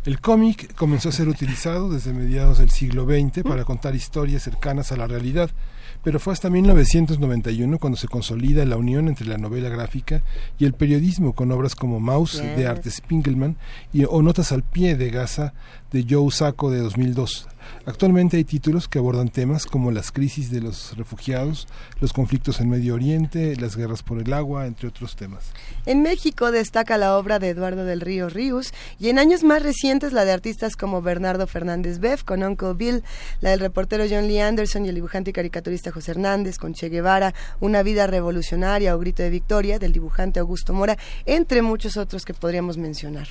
El 0.05 0.21
cómic 0.21 0.73
comenzó 0.75 1.09
a 1.09 1.11
ser 1.11 1.27
utilizado 1.27 1.89
desde 1.89 2.13
mediados 2.13 2.59
del 2.59 2.69
siglo 2.69 3.03
XX 3.03 3.43
para 3.43 3.65
contar 3.65 3.95
historias 3.95 4.43
cercanas 4.43 4.93
a 4.93 4.95
la 4.95 5.07
realidad, 5.07 5.49
pero 6.05 6.21
fue 6.21 6.31
hasta 6.31 6.49
1991 6.49 7.79
cuando 7.79 7.97
se 7.97 8.07
consolida 8.07 8.63
la 8.63 8.77
unión 8.77 9.09
entre 9.09 9.27
la 9.27 9.37
novela 9.37 9.67
gráfica 9.67 10.23
y 10.57 10.63
el 10.63 10.73
periodismo 10.73 11.33
con 11.33 11.51
obras 11.51 11.75
como 11.75 11.99
Mouse 11.99 12.41
de. 12.41 12.65
Art 12.65 12.87
Spiegelman 12.87 13.57
y 13.91 14.05
o 14.05 14.21
Notas 14.21 14.53
al 14.53 14.63
pie 14.63 14.95
de 14.95 15.09
Gaza 15.09 15.53
de 15.91 16.05
Joe 16.09 16.31
Sacco 16.31 16.71
de 16.71 16.79
2002. 16.79 17.49
Actualmente 17.85 18.37
hay 18.37 18.43
títulos 18.43 18.87
que 18.87 18.99
abordan 18.99 19.29
temas 19.29 19.65
como 19.65 19.91
las 19.91 20.11
crisis 20.11 20.51
de 20.51 20.61
los 20.61 20.95
refugiados, 20.97 21.67
los 21.99 22.13
conflictos 22.13 22.59
en 22.59 22.69
Medio 22.69 22.93
Oriente, 22.93 23.55
las 23.55 23.75
guerras 23.75 24.03
por 24.03 24.19
el 24.19 24.31
agua, 24.33 24.67
entre 24.67 24.87
otros 24.87 25.15
temas. 25.15 25.51
En 25.85 26.03
México 26.03 26.51
destaca 26.51 26.97
la 26.97 27.17
obra 27.17 27.39
de 27.39 27.49
Eduardo 27.49 27.83
del 27.83 28.01
Río 28.01 28.29
Ríos 28.29 28.73
y 28.99 29.09
en 29.09 29.17
años 29.17 29.43
más 29.43 29.63
recientes 29.63 30.13
la 30.13 30.25
de 30.25 30.31
artistas 30.31 30.75
como 30.75 31.01
Bernardo 31.01 31.47
Fernández 31.47 31.99
Beff 31.99 32.23
con 32.23 32.43
Uncle 32.43 32.73
Bill, 32.73 33.03
la 33.41 33.49
del 33.49 33.59
reportero 33.59 34.05
John 34.09 34.27
Lee 34.27 34.39
Anderson 34.39 34.85
y 34.85 34.89
el 34.89 34.95
dibujante 34.95 35.31
y 35.31 35.33
caricaturista 35.33 35.91
José 35.91 36.11
Hernández 36.11 36.57
con 36.57 36.73
Che 36.73 36.89
Guevara, 36.89 37.33
Una 37.59 37.83
vida 37.83 38.07
revolucionaria 38.07 38.95
o 38.95 38.99
Grito 38.99 39.23
de 39.23 39.29
Victoria 39.29 39.79
del 39.79 39.91
dibujante 39.91 40.39
Augusto 40.39 40.73
Mora, 40.73 40.97
entre 41.25 41.61
muchos 41.61 41.97
otros 41.97 42.25
que 42.25 42.33
podríamos 42.33 42.77
mencionar. 42.77 43.27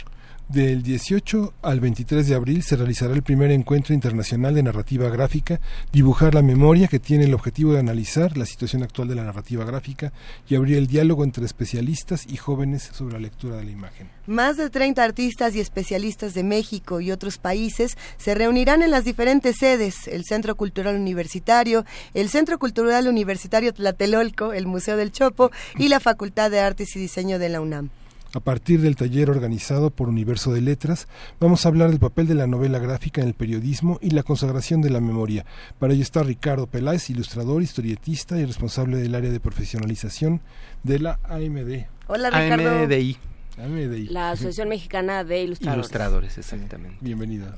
Del 0.52 0.82
18 0.82 1.54
al 1.62 1.78
23 1.78 2.26
de 2.26 2.34
abril 2.34 2.64
se 2.64 2.74
realizará 2.74 3.14
el 3.14 3.22
primer 3.22 3.52
encuentro 3.52 3.94
internacional 3.94 4.52
de 4.52 4.64
narrativa 4.64 5.08
gráfica, 5.08 5.60
dibujar 5.92 6.34
la 6.34 6.42
memoria 6.42 6.88
que 6.88 6.98
tiene 6.98 7.26
el 7.26 7.34
objetivo 7.34 7.72
de 7.72 7.78
analizar 7.78 8.36
la 8.36 8.44
situación 8.46 8.82
actual 8.82 9.06
de 9.06 9.14
la 9.14 9.22
narrativa 9.22 9.64
gráfica 9.64 10.12
y 10.48 10.56
abrir 10.56 10.78
el 10.78 10.88
diálogo 10.88 11.22
entre 11.22 11.44
especialistas 11.44 12.26
y 12.28 12.36
jóvenes 12.36 12.90
sobre 12.92 13.12
la 13.12 13.20
lectura 13.20 13.58
de 13.58 13.64
la 13.64 13.70
imagen. 13.70 14.08
Más 14.26 14.56
de 14.56 14.70
30 14.70 15.04
artistas 15.04 15.54
y 15.54 15.60
especialistas 15.60 16.34
de 16.34 16.42
México 16.42 17.00
y 17.00 17.12
otros 17.12 17.38
países 17.38 17.96
se 18.16 18.34
reunirán 18.34 18.82
en 18.82 18.90
las 18.90 19.04
diferentes 19.04 19.54
sedes, 19.56 20.08
el 20.08 20.24
Centro 20.24 20.56
Cultural 20.56 20.96
Universitario, 20.96 21.84
el 22.12 22.28
Centro 22.28 22.58
Cultural 22.58 23.06
Universitario 23.06 23.72
Tlatelolco, 23.72 24.52
el 24.52 24.66
Museo 24.66 24.96
del 24.96 25.12
Chopo 25.12 25.52
y 25.78 25.86
la 25.86 26.00
Facultad 26.00 26.50
de 26.50 26.58
Artes 26.58 26.96
y 26.96 26.98
Diseño 26.98 27.38
de 27.38 27.50
la 27.50 27.60
UNAM. 27.60 27.90
A 28.32 28.38
partir 28.38 28.80
del 28.80 28.94
taller 28.94 29.28
organizado 29.28 29.90
por 29.90 30.08
Universo 30.08 30.52
de 30.52 30.60
Letras, 30.60 31.08
vamos 31.40 31.64
a 31.64 31.68
hablar 31.68 31.90
del 31.90 31.98
papel 31.98 32.28
de 32.28 32.36
la 32.36 32.46
novela 32.46 32.78
gráfica 32.78 33.20
en 33.20 33.26
el 33.26 33.34
periodismo 33.34 33.98
y 34.00 34.10
la 34.10 34.22
consagración 34.22 34.82
de 34.82 34.90
la 34.90 35.00
memoria. 35.00 35.44
Para 35.80 35.94
ello 35.94 36.02
está 36.02 36.22
Ricardo 36.22 36.68
Peláez, 36.68 37.10
ilustrador, 37.10 37.60
historietista 37.60 38.38
y 38.38 38.44
responsable 38.44 38.98
del 38.98 39.16
área 39.16 39.30
de 39.30 39.40
profesionalización 39.40 40.40
de 40.84 41.00
la 41.00 41.18
AMD. 41.24 41.86
Hola 42.06 42.30
Ricardo. 42.30 42.82
AMDI. 42.82 43.29
La 44.08 44.30
Asociación 44.30 44.70
Mexicana 44.70 45.22
de 45.22 45.42
Ilustradores. 45.42 45.78
Ilustradores, 45.78 46.38
exactamente. 46.38 46.96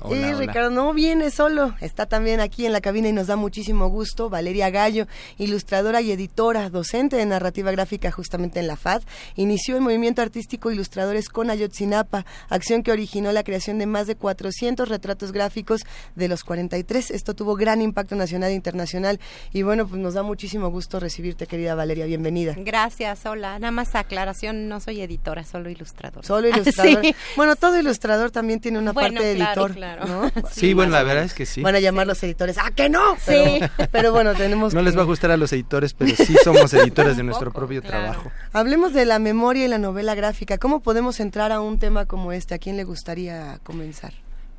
Hola, 0.01 0.27
sí, 0.27 0.33
Ricardo, 0.33 0.69
no 0.69 0.93
viene 0.93 1.31
solo, 1.31 1.75
está 1.79 2.05
también 2.07 2.41
aquí 2.41 2.65
en 2.65 2.73
la 2.73 2.81
cabina 2.81 3.07
y 3.07 3.13
nos 3.13 3.27
da 3.27 3.37
muchísimo 3.37 3.87
gusto. 3.87 4.29
Valeria 4.29 4.69
Gallo, 4.69 5.07
ilustradora 5.37 6.01
y 6.01 6.11
editora, 6.11 6.69
docente 6.69 7.15
de 7.15 7.25
narrativa 7.25 7.71
gráfica 7.71 8.11
justamente 8.11 8.59
en 8.59 8.67
la 8.67 8.75
FAD, 8.75 9.03
inició 9.35 9.77
el 9.77 9.81
movimiento 9.81 10.21
artístico 10.21 10.71
Ilustradores 10.71 11.29
con 11.29 11.49
Ayotzinapa, 11.49 12.25
acción 12.49 12.83
que 12.83 12.91
originó 12.91 13.31
la 13.31 13.43
creación 13.43 13.77
de 13.79 13.85
más 13.85 14.05
de 14.05 14.15
400 14.15 14.89
retratos 14.89 15.31
gráficos 15.31 15.83
de 16.15 16.27
los 16.27 16.43
43. 16.43 17.11
Esto 17.11 17.33
tuvo 17.33 17.55
gran 17.55 17.81
impacto 17.81 18.15
nacional 18.15 18.51
e 18.51 18.55
internacional 18.55 19.21
y 19.53 19.61
bueno, 19.61 19.87
pues 19.87 20.01
nos 20.01 20.15
da 20.15 20.23
muchísimo 20.23 20.69
gusto 20.69 20.99
recibirte, 20.99 21.47
querida 21.47 21.75
Valeria, 21.75 22.05
bienvenida. 22.05 22.55
Gracias, 22.57 23.25
hola. 23.25 23.57
Nada 23.59 23.71
más 23.71 23.95
aclaración, 23.95 24.67
no 24.67 24.81
soy 24.81 24.99
editora, 24.99 25.45
solo 25.45 25.69
ilustradora 25.69 25.92
ilustrador. 25.93 26.25
Solo 26.25 26.47
ilustrador. 26.49 27.05
Sí. 27.05 27.15
Bueno, 27.35 27.55
todo 27.55 27.79
ilustrador 27.79 28.31
también 28.31 28.59
tiene 28.59 28.79
una 28.79 28.91
bueno, 28.91 29.15
parte 29.15 29.27
de 29.27 29.35
claro, 29.35 29.65
editor. 29.65 29.75
Claro. 29.75 30.05
¿no? 30.05 30.29
Sí, 30.29 30.33
sí 30.51 30.73
bueno, 30.73 30.91
la 30.91 31.03
verdad 31.03 31.23
es 31.23 31.33
que 31.33 31.45
sí. 31.45 31.61
Van 31.61 31.75
a 31.75 31.79
llamar 31.79 32.07
los 32.07 32.21
editores. 32.23 32.57
¡Ah, 32.57 32.71
que 32.71 32.89
no! 32.89 33.17
Pero, 33.25 33.45
sí. 33.45 33.59
pero 33.91 34.11
bueno, 34.11 34.33
tenemos. 34.33 34.73
No 34.73 34.79
que... 34.79 34.85
les 34.85 34.97
va 34.97 35.01
a 35.01 35.05
gustar 35.05 35.31
a 35.31 35.37
los 35.37 35.51
editores, 35.53 35.93
pero 35.93 36.15
sí 36.15 36.35
somos 36.43 36.73
editores 36.73 37.17
de 37.17 37.23
nuestro 37.23 37.51
propio 37.51 37.81
claro. 37.81 37.97
trabajo. 37.99 38.31
Hablemos 38.51 38.93
de 38.93 39.05
la 39.05 39.19
memoria 39.19 39.65
y 39.65 39.67
la 39.67 39.77
novela 39.77 40.15
gráfica. 40.15 40.57
¿Cómo 40.57 40.81
podemos 40.81 41.19
entrar 41.19 41.51
a 41.51 41.61
un 41.61 41.79
tema 41.79 42.05
como 42.05 42.31
este? 42.31 42.55
¿A 42.55 42.57
quién 42.57 42.77
le 42.77 42.83
gustaría 42.83 43.59
comenzar? 43.63 44.13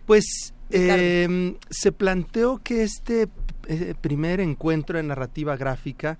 Pues 0.06 0.52
eh, 0.70 1.56
se 1.70 1.93
planteó 1.93 2.61
que 2.62 2.82
este 2.82 3.28
eh, 3.69 3.94
primer 4.01 4.40
encuentro 4.40 4.98
de 4.98 5.02
narrativa 5.02 5.56
gráfica 5.56 6.19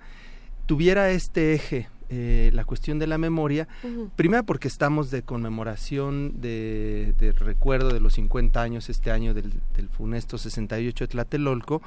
tuviera 0.65 1.09
este 1.11 1.53
eje 1.53 1.89
eh, 2.09 2.51
la 2.53 2.65
cuestión 2.65 2.99
de 2.99 3.07
la 3.07 3.17
memoria, 3.17 3.67
uh 3.83 3.87
-huh. 3.87 4.09
primero 4.15 4.43
porque 4.43 4.67
estamos 4.67 5.11
de 5.11 5.23
conmemoración 5.23 6.41
de, 6.41 7.13
de, 7.17 7.31
recuerdo 7.31 7.89
de 7.89 7.99
los 7.99 8.13
50 8.13 8.61
años 8.61 8.89
este 8.89 9.11
año 9.11 9.33
del, 9.33 9.53
del 9.75 9.89
funesto 9.89 10.37
68 10.37 11.05
de 11.05 11.07
Tlatelolco, 11.07 11.81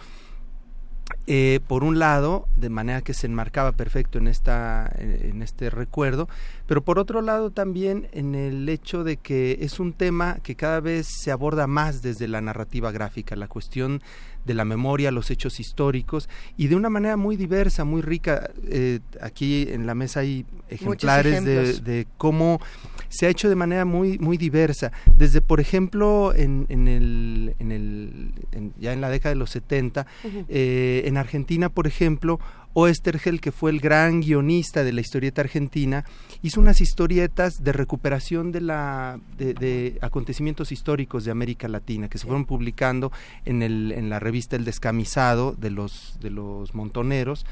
eh, 1.26 1.60
por 1.66 1.84
un 1.84 1.98
lado, 1.98 2.48
de 2.56 2.70
manera 2.70 3.02
que 3.02 3.12
se 3.12 3.26
enmarcaba 3.26 3.72
perfecto 3.72 4.18
en, 4.18 4.28
esta, 4.28 4.90
en 4.98 5.42
este 5.42 5.68
recuerdo, 5.68 6.26
pero 6.66 6.82
por 6.82 6.98
otro 6.98 7.20
lado 7.20 7.50
también 7.50 8.08
en 8.12 8.34
el 8.34 8.66
hecho 8.68 9.04
de 9.04 9.18
que 9.18 9.58
es 9.60 9.78
un 9.78 9.92
tema 9.92 10.38
que 10.42 10.54
cada 10.54 10.80
vez 10.80 11.06
se 11.20 11.30
aborda 11.30 11.66
más 11.66 12.00
desde 12.00 12.28
la 12.28 12.40
narrativa 12.40 12.92
gráfica, 12.92 13.36
la 13.36 13.46
cuestión 13.46 14.02
de 14.48 14.54
la 14.54 14.64
memoria, 14.64 15.12
los 15.12 15.30
hechos 15.30 15.60
históricos 15.60 16.28
y 16.56 16.66
de 16.66 16.74
una 16.74 16.88
manera 16.88 17.16
muy 17.16 17.36
diversa, 17.36 17.84
muy 17.84 18.02
rica. 18.02 18.50
Eh, 18.66 18.98
aquí 19.20 19.68
en 19.70 19.86
la 19.86 19.94
mesa 19.94 20.20
hay 20.20 20.44
ejemplares 20.68 21.44
de, 21.44 21.74
de, 21.74 22.06
cómo 22.16 22.60
se 23.08 23.26
ha 23.26 23.28
hecho 23.28 23.48
de 23.48 23.54
manera 23.54 23.84
muy 23.84 24.18
muy 24.18 24.36
diversa. 24.36 24.90
Desde, 25.16 25.40
por 25.40 25.60
ejemplo, 25.60 26.34
en, 26.34 26.66
en 26.70 26.88
el, 26.88 27.54
en 27.58 27.70
el 27.70 28.32
en, 28.52 28.72
ya 28.80 28.92
en 28.92 29.00
la 29.00 29.10
década 29.10 29.34
de 29.34 29.38
los 29.38 29.50
70, 29.50 30.06
uh 30.24 30.28
-huh. 30.28 30.44
eh, 30.48 31.02
en 31.04 31.16
Argentina, 31.18 31.68
por 31.68 31.86
ejemplo, 31.86 32.40
Oestergel, 32.74 33.40
que 33.40 33.52
fue 33.52 33.70
el 33.70 33.80
gran 33.80 34.20
guionista 34.20 34.84
de 34.84 34.92
la 34.92 35.00
historieta 35.00 35.42
argentina, 35.42 36.04
hizo 36.42 36.60
unas 36.60 36.80
historietas 36.80 37.62
de 37.62 37.72
recuperación 37.72 38.52
de, 38.52 38.60
la, 38.60 39.18
de, 39.36 39.54
de 39.54 39.98
acontecimientos 40.00 40.72
históricos 40.72 41.24
de 41.24 41.30
América 41.30 41.68
Latina, 41.68 42.08
que 42.08 42.18
se 42.18 42.26
fueron 42.26 42.44
publicando 42.44 43.12
en, 43.44 43.62
el, 43.62 43.92
en 43.92 44.10
la 44.10 44.20
revista 44.20 44.56
El 44.56 44.64
Descamisado 44.64 45.52
de 45.52 45.70
los, 45.70 46.18
de 46.20 46.30
los 46.30 46.74
montoneros. 46.74 47.44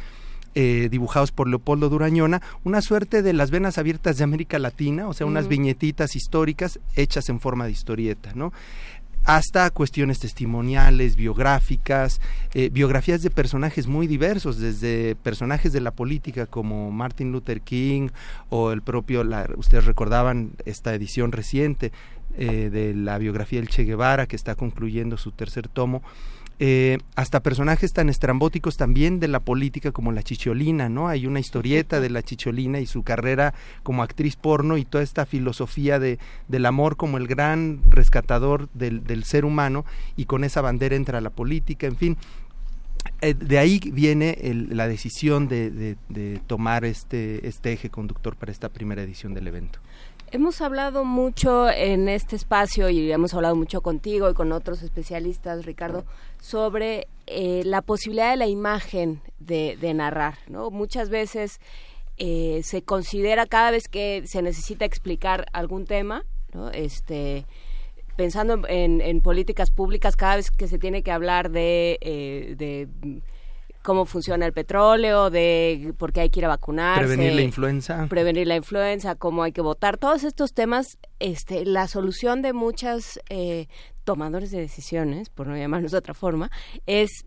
Eh, 0.59 0.89
dibujados 0.91 1.33
por 1.33 1.49
Leopoldo 1.49 1.91
Durañona, 1.91 2.41
una 2.65 2.81
suerte 2.81 3.21
de 3.21 3.35
las 3.35 3.51
venas 3.51 3.77
abiertas 3.77 4.17
de 4.17 4.25
América 4.25 4.59
Latina, 4.59 5.07
o 5.07 5.13
sea, 5.13 5.27
unas 5.27 5.45
mm. 5.45 5.49
viñetitas 5.51 6.17
históricas 6.17 6.81
hechas 6.95 7.29
en 7.29 7.41
forma 7.41 7.67
de 7.67 7.73
historieta, 7.73 8.33
¿no? 8.35 8.55
Hasta 9.27 9.69
cuestiones 9.71 10.21
testimoniales, 10.21 11.17
biográficas, 11.17 12.21
eh, 12.55 12.71
biografías 12.71 13.23
de 13.23 13.31
personajes 13.31 13.89
muy 13.89 14.07
diversos, 14.07 14.61
desde 14.61 15.17
personajes 15.17 15.73
de 15.73 15.81
la 15.81 15.91
política 15.91 16.47
como 16.47 16.93
Martin 16.93 17.33
Luther 17.33 17.61
King 17.61 18.11
o 18.51 18.71
el 18.71 18.83
propio, 18.83 19.25
la, 19.25 19.49
ustedes 19.57 19.85
recordaban 19.85 20.53
esta 20.65 20.95
edición 20.95 21.33
reciente 21.33 21.91
eh, 22.39 22.71
de 22.71 22.95
la 22.95 23.19
biografía 23.19 23.59
del 23.59 23.69
Che 23.69 23.83
Guevara 23.83 24.27
que 24.27 24.37
está 24.37 24.55
concluyendo 24.55 25.17
su 25.17 25.33
tercer 25.33 25.67
tomo. 25.67 26.03
Eh, 26.59 26.99
hasta 27.17 27.43
personajes 27.43 27.93
tan 27.93 28.09
estrambóticos 28.09 28.79
también 28.79 29.21
de 29.21 29.29
la 29.29 29.41
política 29.41 29.93
como 29.93 30.13
la 30.13 30.23
Chicholina, 30.23 30.89
¿no? 30.89 31.09
Hay 31.09 31.27
una 31.27 31.39
historieta 31.39 32.01
de 32.01 32.09
la 32.09 32.23
Chicholina 32.23 32.81
y 32.81 32.87
su 32.87 33.03
carrera 33.03 33.53
como 33.83 34.03
actriz 34.03 34.37
porno 34.37 34.79
y 34.79 34.87
toda 34.87 35.05
esta 35.05 35.27
filosofía 35.27 35.99
de, 35.99 36.19
del 36.49 36.65
amor 36.65 36.97
como 36.97 37.19
el 37.19 37.27
gran 37.27 37.81
rescatador 37.91 38.71
del, 38.73 39.05
del 39.05 39.25
ser 39.25 39.45
humano 39.45 39.85
y 40.17 40.25
con 40.25 40.45
esa 40.45 40.63
bandera 40.63 40.97
entra 40.97 41.21
la 41.21 41.31
política, 41.31 41.87
en 41.87 41.97
fin. 41.97 42.17
Eh, 43.21 43.35
de 43.35 43.59
ahí 43.59 43.81
viene 43.93 44.39
el, 44.43 44.77
la 44.77 44.89
decisión 44.89 45.49
de, 45.49 45.97
tomar 46.47 46.85
este, 46.85 47.47
este 47.47 47.73
eje 47.73 47.91
conductor 47.91 48.37
para 48.37 48.53
esta 48.53 48.69
primera 48.69 49.03
edición 49.03 49.35
del 49.35 49.47
evento. 49.47 49.79
Hemos 50.37 50.61
hablado 50.61 51.07
mucho 51.07 51.71
en 51.71 52.11
este 52.11 52.37
espacio 52.37 52.91
y 52.91 53.11
hemos 53.11 53.33
hablado 53.33 53.57
mucho 53.57 53.81
contigo 53.81 54.29
y 54.29 54.35
con 54.35 54.53
otros 54.53 54.83
especialistas, 54.83 55.65
Ricardo, 55.65 56.05
sobre 56.43 57.09
eh, 57.27 57.63
la 57.65 57.81
posibilidad 57.81 58.33
de 58.33 58.37
la 58.37 58.47
imagen 58.47 59.23
de, 59.39 59.79
de 59.81 59.95
narrar. 59.95 60.37
¿no? 60.47 60.71
Muchas 60.71 61.09
veces 61.09 61.59
eh, 62.19 62.61
se 62.65 62.83
considera 62.83 63.47
cada 63.47 63.71
vez 63.71 63.89
que 63.89 64.25
se 64.27 64.43
necesita 64.43 64.85
explicar 64.85 65.47
algún 65.55 65.87
tema, 65.87 66.27
¿no? 66.53 66.69
este, 66.69 67.47
pensando 68.17 68.61
en, 68.69 69.01
en, 69.01 69.23
políticas 69.23 69.71
públicas, 69.71 70.17
cada 70.17 70.37
vez 70.37 70.51
que 70.51 70.69
se 70.69 70.79
tiene 70.79 71.03
que 71.03 71.13
hablar 71.13 71.51
de, 71.51 71.97
eh, 72.03 72.57
de 72.59 72.89
cómo 73.87 74.05
funciona 74.05 74.45
el 74.45 74.53
petróleo, 74.53 75.31
de 75.31 75.95
por 75.97 76.13
qué 76.13 76.23
hay 76.23 76.29
que 76.29 76.41
ir 76.41 76.45
a 76.45 76.49
vacunarse. 76.49 77.07
Prevenir 77.07 77.35
la 77.35 77.43
influenza. 77.43 78.07
Prevenir 78.09 78.49
la 78.49 78.57
influenza, 78.57 79.15
cómo 79.15 79.45
hay 79.45 79.53
que 79.53 79.61
votar. 79.61 79.97
Todos 79.97 80.25
estos 80.25 80.53
temas, 80.53 80.99
este, 81.21 81.65
la 81.65 81.87
solución 81.87 82.43
de 82.43 82.53
muchas 82.53 83.21
eh, 83.29 83.69
tomadores 84.03 84.51
de 84.51 84.59
decisiones, 84.59 85.31
por 85.31 85.47
no 85.47 85.57
llamarnos 85.57 85.93
de 85.93 85.99
otra 85.99 86.15
forma, 86.15 86.51
es, 86.87 87.27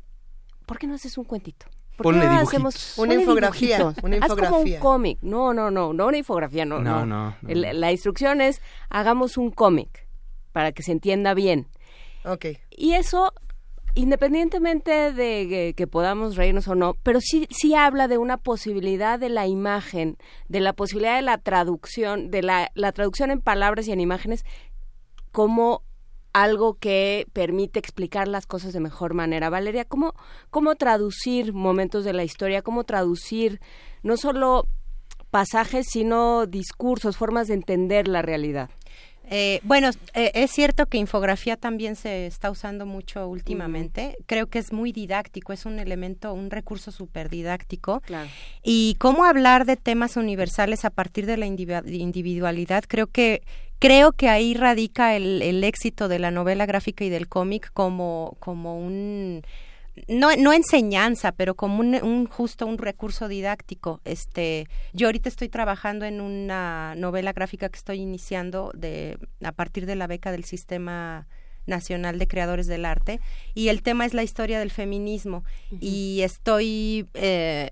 ¿por 0.65 0.77
qué 0.77 0.85
no 0.85 0.95
haces 0.95 1.17
un 1.17 1.23
cuentito? 1.23 1.65
¿Por 1.95 2.03
Ponle 2.03 2.21
qué 2.21 2.27
no 2.27 2.39
hacemos 2.41 2.97
una 2.97 3.13
infografía? 3.13 3.93
Una 4.03 4.17
infografía. 4.17 4.47
Haz 4.47 4.51
como 4.51 4.59
un 4.59 4.73
cómic. 4.79 5.19
No, 5.21 5.53
no, 5.53 5.71
no, 5.71 5.93
no 5.93 6.07
una 6.07 6.17
infografía, 6.17 6.65
no. 6.65 6.79
No, 6.79 7.05
no. 7.05 7.05
no. 7.05 7.35
no. 7.41 7.49
El, 7.49 7.79
la 7.79 7.91
instrucción 7.93 8.41
es, 8.41 8.61
hagamos 8.89 9.37
un 9.37 9.49
cómic 9.49 10.07
para 10.51 10.73
que 10.73 10.83
se 10.83 10.91
entienda 10.91 11.33
bien. 11.33 11.67
Ok. 12.25 12.47
Y 12.69 12.93
eso 12.95 13.33
independientemente 13.95 15.11
de 15.11 15.73
que, 15.75 15.87
podamos 15.87 16.35
reírnos 16.35 16.67
o 16.67 16.75
no, 16.75 16.95
pero 17.03 17.19
sí, 17.21 17.47
sí 17.49 17.75
habla 17.75 18.07
de 18.07 18.17
una 18.17 18.37
posibilidad 18.37 19.19
de 19.19 19.29
la 19.29 19.47
imagen, 19.47 20.17
de 20.47 20.59
la 20.59 20.73
posibilidad 20.73 21.15
de 21.15 21.21
la 21.21 21.37
traducción, 21.37 22.31
de 22.31 22.43
la, 22.43 22.71
la 22.75 22.91
traducción 22.91 23.31
en 23.31 23.41
palabras 23.41 23.87
y 23.87 23.91
en 23.91 23.99
imágenes 23.99 24.45
como 25.31 25.83
algo 26.33 26.75
que 26.75 27.27
permite 27.33 27.79
explicar 27.79 28.27
las 28.27 28.45
cosas 28.45 28.73
de 28.73 28.79
mejor 28.79 29.13
manera. 29.13 29.49
Valeria, 29.49 29.85
¿cómo, 29.85 30.13
cómo 30.49 30.75
traducir 30.75 31.53
momentos 31.53 32.03
de 32.03 32.13
la 32.13 32.23
historia? 32.23 32.61
¿Cómo 32.61 32.83
traducir 32.83 33.59
no 34.03 34.17
solo 34.17 34.67
pasajes, 35.31 35.87
sino 35.89 36.45
discursos, 36.45 37.17
formas 37.17 37.47
de 37.47 37.55
entender 37.55 38.07
la 38.07 38.21
realidad? 38.21 38.69
Eh, 39.31 39.59
bueno, 39.63 39.91
eh, 40.15 40.31
es 40.33 40.51
cierto 40.51 40.87
que 40.87 40.97
infografía 40.97 41.55
también 41.55 41.95
se 41.95 42.25
está 42.25 42.49
usando 42.49 42.85
mucho 42.85 43.27
últimamente. 43.27 44.17
Creo 44.25 44.47
que 44.47 44.57
es 44.57 44.73
muy 44.73 44.91
didáctico, 44.91 45.53
es 45.53 45.65
un 45.65 45.77
elemento, 45.79 46.33
un 46.33 46.49
recurso 46.49 46.91
súper 46.91 47.29
didáctico. 47.29 48.01
Y 48.63 48.95
cómo 48.99 49.25
hablar 49.25 49.65
de 49.65 49.77
temas 49.77 50.17
universales 50.17 50.83
a 50.83 50.89
partir 50.89 51.27
de 51.27 51.37
la 51.37 51.45
individualidad, 51.45 52.83
creo 52.87 53.07
que 53.07 53.43
creo 53.77 54.11
que 54.11 54.27
ahí 54.27 54.55
radica 54.55 55.15
el, 55.15 55.41
el 55.41 55.63
éxito 55.63 56.09
de 56.09 56.19
la 56.19 56.31
novela 56.31 56.65
gráfica 56.65 57.05
y 57.05 57.09
del 57.09 57.29
cómic 57.29 57.71
como, 57.73 58.35
como 58.39 58.77
un 58.77 59.41
no, 60.07 60.35
no 60.35 60.53
enseñanza, 60.53 61.31
pero 61.31 61.55
como 61.55 61.79
un, 61.79 62.25
justo 62.27 62.65
un 62.65 62.77
recurso 62.77 63.27
didáctico. 63.27 64.01
Este, 64.05 64.67
yo 64.93 65.07
ahorita 65.07 65.29
estoy 65.29 65.49
trabajando 65.49 66.05
en 66.05 66.21
una 66.21 66.95
novela 66.95 67.33
gráfica 67.33 67.69
que 67.69 67.77
estoy 67.77 67.99
iniciando 67.99 68.71
de 68.75 69.17
a 69.43 69.51
partir 69.51 69.85
de 69.85 69.95
la 69.95 70.07
beca 70.07 70.31
del 70.31 70.43
Sistema 70.43 71.27
Nacional 71.65 72.19
de 72.19 72.27
Creadores 72.27 72.67
del 72.67 72.83
Arte 72.83 73.21
y 73.53 73.69
el 73.69 73.83
tema 73.83 74.05
es 74.05 74.13
la 74.13 74.23
historia 74.23 74.59
del 74.59 74.71
feminismo. 74.71 75.43
Y 75.79 76.21
estoy 76.23 77.07
eh, 77.13 77.69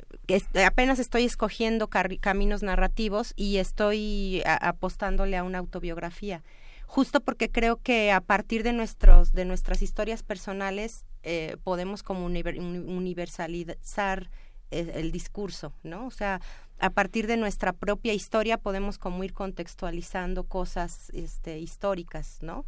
apenas 0.65 0.99
estoy 0.99 1.23
escogiendo 1.23 1.87
caminos 1.87 2.63
narrativos 2.63 3.33
y 3.35 3.57
estoy 3.57 4.43
apostándole 4.45 5.35
a 5.35 5.43
una 5.43 5.57
autobiografía. 5.57 6.43
Justo 6.85 7.19
porque 7.19 7.49
creo 7.49 7.81
que 7.81 8.13
a 8.13 8.21
partir 8.21 8.63
de 8.63 8.71
nuestros 8.71 9.33
de 9.33 9.43
nuestras 9.43 9.81
historias 9.81 10.23
personales 10.23 11.05
eh, 11.23 11.57
podemos 11.63 12.03
como 12.03 12.25
universalizar 12.25 14.29
eh, 14.71 14.91
el, 14.95 15.11
discurso, 15.11 15.73
¿no? 15.83 16.05
O 16.05 16.11
sea, 16.11 16.41
a 16.79 16.89
partir 16.89 17.27
de 17.27 17.37
nuestra 17.37 17.73
propia 17.73 18.13
historia 18.13 18.57
podemos 18.57 18.97
como 18.97 19.23
ir 19.23 19.33
contextualizando 19.33 20.43
cosas 20.43 21.09
este, 21.13 21.59
históricas, 21.59 22.39
¿no? 22.41 22.65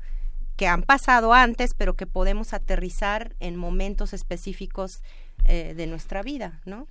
Que 0.55 0.67
han 0.67 0.83
pasado 0.83 1.33
antes, 1.33 1.73
pero 1.73 1.95
que 1.95 2.07
podemos 2.07 2.53
aterrizar 2.53 3.35
en 3.39 3.55
momentos 3.55 4.13
específicos 4.13 5.01
eh, 5.45 5.73
de 5.75 5.87
nuestra 5.87 6.21
vida, 6.21 6.61
¿no? 6.65 6.87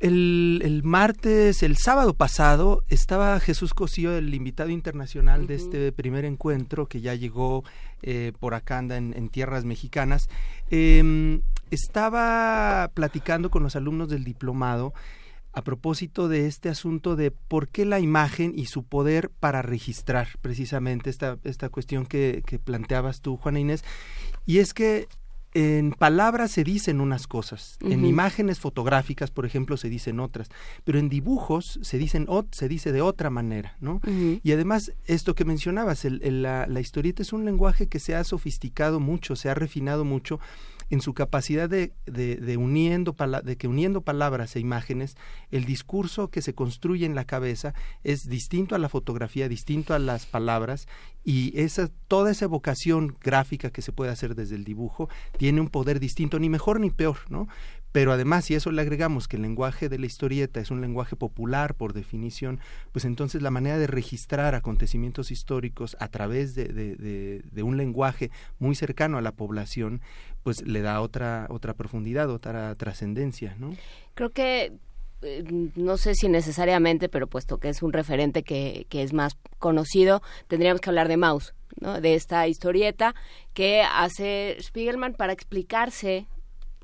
El, 0.00 0.80
martes, 0.84 1.62
el 1.62 1.76
sábado 1.76 2.14
pasado, 2.14 2.84
estaba 2.88 3.40
Jesús 3.40 3.74
Cosío, 3.74 4.16
el 4.16 4.32
invitado 4.32 4.70
internacional 4.70 5.46
de 5.46 5.56
este 5.56 5.92
primer 5.92 6.24
encuentro 6.24 6.86
que 6.86 7.00
ya 7.00 7.14
llegó 7.14 7.64
eh, 8.02 8.32
por 8.38 8.54
acá, 8.54 8.78
anda 8.78 8.96
en, 8.96 9.28
tierras 9.28 9.64
mexicanas. 9.64 10.28
Em, 10.70 11.40
estaba 11.70 12.90
platicando 12.94 13.50
con 13.50 13.62
los 13.62 13.74
alumnos 13.74 14.08
del 14.08 14.24
diplomado 14.24 14.94
a 15.52 15.62
propósito 15.62 16.28
de 16.28 16.46
este 16.46 16.68
asunto 16.68 17.16
de 17.16 17.32
por 17.32 17.68
qué 17.68 17.84
la 17.84 17.98
imagen 17.98 18.52
y 18.54 18.66
su 18.66 18.84
poder 18.84 19.30
para 19.30 19.62
registrar 19.62 20.28
precisamente 20.40 21.10
esta, 21.10 21.38
esta 21.42 21.68
cuestión 21.70 22.06
que, 22.06 22.44
que 22.46 22.60
planteabas 22.60 23.20
tú, 23.20 23.36
Juana 23.36 23.58
Inés. 23.58 23.82
Y 24.46 24.58
es 24.58 24.74
que 24.74 25.08
en 25.54 25.92
palabras 25.92 26.50
se 26.50 26.64
dicen 26.64 27.00
unas 27.00 27.26
cosas, 27.26 27.78
en 27.80 28.04
imágenes 28.04 28.60
fotográficas, 28.60 29.30
por 29.30 29.46
ejemplo, 29.46 29.76
se 29.76 29.88
dicen 29.88 30.20
otras, 30.20 30.48
pero 30.84 30.98
en 30.98 31.08
dibujos 31.08 31.78
se 31.82 31.98
dicen 31.98 32.26
se 32.52 32.68
dice 32.68 32.92
de 32.92 33.02
otra 33.02 33.30
manera, 33.30 33.76
¿no? 33.80 34.00
Y 34.42 34.52
además 34.52 34.92
esto 35.06 35.34
que 35.34 35.44
mencionabas, 35.44 36.04
la, 36.04 36.66
la 36.66 36.80
historieta 36.80 37.22
es 37.22 37.32
un 37.32 37.44
lenguaje 37.44 37.88
que 37.88 37.98
se 37.98 38.14
ha 38.14 38.24
sofisticado 38.24 39.00
mucho, 39.00 39.36
se 39.36 39.48
ha 39.48 39.54
refinado 39.54 40.04
mucho 40.04 40.38
en 40.90 41.00
su 41.00 41.14
capacidad 41.14 41.68
de, 41.68 41.92
de, 42.06 42.56
uniendo 42.56 43.14
de 43.44 43.56
que 43.56 43.68
uniendo 43.68 44.00
palabras 44.00 44.56
e 44.56 44.60
imágenes, 44.60 45.16
el 45.50 45.64
discurso 45.64 46.28
que 46.28 46.42
se 46.42 46.54
construye 46.54 47.06
en 47.06 47.14
la 47.14 47.24
cabeza 47.24 47.74
es 48.04 48.28
distinto 48.28 48.74
a 48.74 48.78
la 48.78 48.88
fotografía, 48.88 49.48
distinto 49.48 49.94
a 49.94 49.98
las 49.98 50.26
palabras, 50.26 50.88
y 51.24 51.58
esa, 51.60 51.90
toda 52.08 52.30
esa 52.30 52.46
evocación 52.46 53.16
gráfica 53.20 53.70
que 53.70 53.82
se 53.82 53.92
puede 53.92 54.10
hacer 54.10 54.34
desde 54.34 54.56
el 54.56 54.64
dibujo 54.64 55.08
tiene 55.36 55.60
un 55.60 55.68
poder 55.68 56.00
distinto, 56.00 56.38
ni 56.38 56.48
mejor 56.48 56.80
ni 56.80 56.90
peor, 56.90 57.18
¿no? 57.28 57.48
Pero 57.92 58.12
además, 58.12 58.44
si 58.44 58.54
eso 58.54 58.70
le 58.70 58.82
agregamos 58.82 59.28
que 59.28 59.36
el 59.36 59.42
lenguaje 59.42 59.88
de 59.88 59.98
la 59.98 60.06
historieta 60.06 60.60
es 60.60 60.70
un 60.70 60.80
lenguaje 60.80 61.16
popular 61.16 61.74
por 61.74 61.92
definición, 61.92 62.60
pues 62.92 63.04
entonces 63.04 63.42
la 63.42 63.50
manera 63.50 63.78
de 63.78 63.86
registrar 63.86 64.54
acontecimientos 64.54 65.30
históricos 65.30 65.96
a 66.00 66.08
través 66.08 66.54
de, 66.54 66.66
de, 66.66 67.42
de, 67.42 67.62
un 67.62 67.76
lenguaje 67.76 68.30
muy 68.58 68.74
cercano 68.74 69.18
a 69.18 69.22
la 69.22 69.32
población, 69.32 70.00
pues 70.42 70.62
le 70.66 70.82
da 70.82 71.00
otra, 71.00 71.46
otra 71.50 71.74
profundidad, 71.74 72.30
otra 72.30 72.74
trascendencia, 72.74 73.56
¿no? 73.58 73.74
Creo 74.14 74.30
que 74.30 74.72
eh, 75.22 75.44
no 75.74 75.96
sé 75.96 76.14
si 76.14 76.28
necesariamente, 76.28 77.08
pero 77.08 77.26
puesto 77.26 77.58
que 77.58 77.68
es 77.70 77.82
un 77.82 77.92
referente 77.92 78.42
que, 78.42 78.86
que 78.88 79.02
es 79.02 79.12
más 79.12 79.36
conocido, 79.58 80.22
tendríamos 80.46 80.80
que 80.80 80.90
hablar 80.90 81.08
de 81.08 81.16
Maus, 81.16 81.54
¿no? 81.80 82.00
de 82.00 82.14
esta 82.14 82.46
historieta 82.46 83.14
que 83.54 83.82
hace 83.82 84.56
Spiegelman 84.60 85.14
para 85.14 85.32
explicarse 85.32 86.26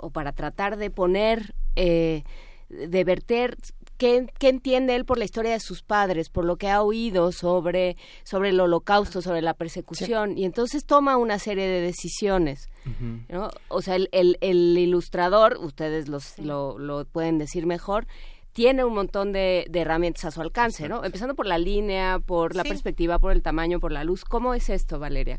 o 0.04 0.10
para 0.10 0.32
tratar 0.32 0.76
de 0.76 0.90
poner, 0.90 1.54
eh, 1.76 2.22
de 2.68 3.04
verter 3.04 3.56
¿Qué, 3.96 4.26
¿Qué, 4.40 4.48
entiende 4.48 4.96
él 4.96 5.04
por 5.04 5.18
la 5.18 5.24
historia 5.24 5.52
de 5.52 5.60
sus 5.60 5.82
padres, 5.82 6.28
por 6.28 6.44
lo 6.44 6.56
que 6.56 6.68
ha 6.68 6.82
oído 6.82 7.30
sobre, 7.30 7.96
sobre 8.24 8.48
el 8.48 8.58
holocausto, 8.58 9.22
sobre 9.22 9.40
la 9.40 9.54
persecución? 9.54 10.36
Y 10.36 10.44
entonces 10.44 10.84
toma 10.84 11.16
una 11.16 11.38
serie 11.38 11.68
de 11.68 11.80
decisiones. 11.80 12.68
¿no? 13.28 13.50
O 13.68 13.82
sea, 13.82 13.94
el, 13.94 14.08
el, 14.10 14.36
el 14.40 14.76
ilustrador, 14.76 15.58
ustedes 15.60 16.08
los, 16.08 16.38
lo, 16.38 16.76
lo, 16.76 17.04
pueden 17.04 17.38
decir 17.38 17.66
mejor, 17.66 18.08
tiene 18.52 18.84
un 18.84 18.94
montón 18.94 19.32
de, 19.32 19.66
de 19.70 19.80
herramientas 19.80 20.24
a 20.24 20.30
su 20.32 20.40
alcance, 20.40 20.88
¿no? 20.88 21.04
Empezando 21.04 21.34
por 21.34 21.46
la 21.46 21.58
línea, 21.58 22.18
por 22.18 22.56
la 22.56 22.64
perspectiva, 22.64 23.18
por 23.18 23.32
el 23.32 23.42
tamaño, 23.42 23.78
por 23.78 23.92
la 23.92 24.02
luz. 24.02 24.24
¿Cómo 24.24 24.54
es 24.54 24.70
esto, 24.70 24.98
Valeria? 24.98 25.38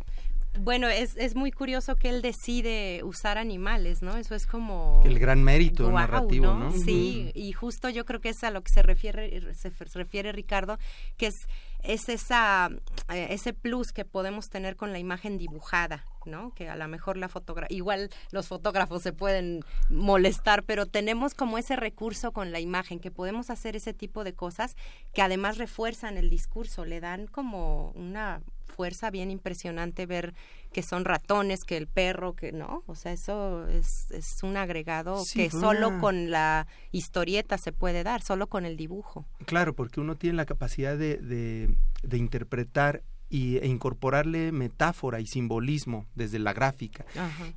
Bueno, 0.60 0.88
es, 0.88 1.16
es 1.18 1.36
muy 1.36 1.52
curioso 1.52 1.96
que 1.96 2.10
él 2.10 2.22
decide 2.22 3.02
usar 3.04 3.38
animales, 3.38 4.02
¿no? 4.02 4.18
Eso 4.18 4.36
es 4.36 4.48
como... 4.48 5.02
El 5.06 5.20
gran 5.20 5.44
mérito 5.44 5.92
narrativo, 5.92 6.54
¿no? 6.54 6.72
Sí, 6.72 7.32
y 7.34 7.52
justo 7.54 7.90
yo 7.90 8.06
creo 8.06 8.22
que 8.22 8.30
es 8.30 8.44
a 8.44 8.52
lo 8.52 8.62
que 8.64 8.72
se 8.72 8.82
refiere, 8.82 9.54
se 9.54 9.72
refiere 9.94 10.32
Ricardo, 10.32 10.78
que 11.18 11.28
es, 11.28 11.48
es 11.84 12.10
esa, 12.10 12.70
eh, 13.14 13.28
ese 13.30 13.54
plus 13.54 13.92
que 13.92 14.06
podemos 14.06 14.50
tener 14.50 14.76
con 14.76 14.92
la 14.92 15.00
imagen 15.00 15.38
dibujada, 15.38 16.06
¿no? 16.26 16.54
Que 16.54 16.70
a 16.70 16.76
lo 16.76 16.88
mejor 16.88 17.18
la 17.18 17.30
fotografía, 17.30 17.76
igual 17.76 18.10
los 18.32 18.48
fotógrafos 18.48 19.02
se 19.02 19.14
pueden 19.14 19.64
molestar, 19.90 20.64
pero 20.64 20.86
tenemos 20.86 21.34
como 21.34 21.58
ese 21.58 21.76
recurso 21.76 22.32
con 22.32 22.52
la 22.52 22.60
imagen, 22.60 23.00
que 23.00 23.12
podemos 23.12 23.50
hacer 23.50 23.76
ese 23.76 23.94
tipo 23.94 24.24
de 24.24 24.34
cosas 24.34 24.76
que 25.14 25.22
además 25.22 25.58
refuerzan 25.58 26.18
el 26.18 26.30
discurso, 26.30 26.86
le 26.86 27.00
dan 27.00 27.28
como 27.28 27.92
una 27.92 28.42
fuerza 28.76 29.10
bien 29.10 29.32
impresionante 29.32 30.06
ver 30.06 30.34
que 30.74 30.84
son 30.84 31.06
ratones, 31.06 31.64
que 31.64 31.78
el 31.78 31.88
perro, 31.88 32.36
que 32.36 32.52
no, 32.52 32.84
o 32.86 32.96
sea, 32.96 33.14
eso 33.14 33.66
es, 33.70 34.12
es 34.12 34.44
un 34.44 34.58
agregado 34.58 35.24
que 35.34 35.50
solo 35.50 36.00
con 36.02 36.30
la 36.30 36.68
historieta 36.92 37.58
se 37.58 37.72
puede 37.72 38.04
dar, 38.04 38.22
solo 38.22 38.48
con 38.48 38.66
el 38.66 38.76
dibujo. 38.76 39.26
Claro, 39.46 39.74
porque 39.74 40.02
uno 40.02 40.16
tiene 40.16 40.36
la 40.36 40.46
capacidad 40.46 40.98
de, 40.98 41.18
de, 41.18 41.78
de 42.04 42.18
interpretar 42.18 43.04
y, 43.30 43.58
e 43.58 43.68
incorporarle 43.68 44.52
metáfora 44.52 45.20
y 45.20 45.26
simbolismo 45.26 46.06
desde 46.16 46.40
la 46.40 46.54
gráfica, 46.54 47.06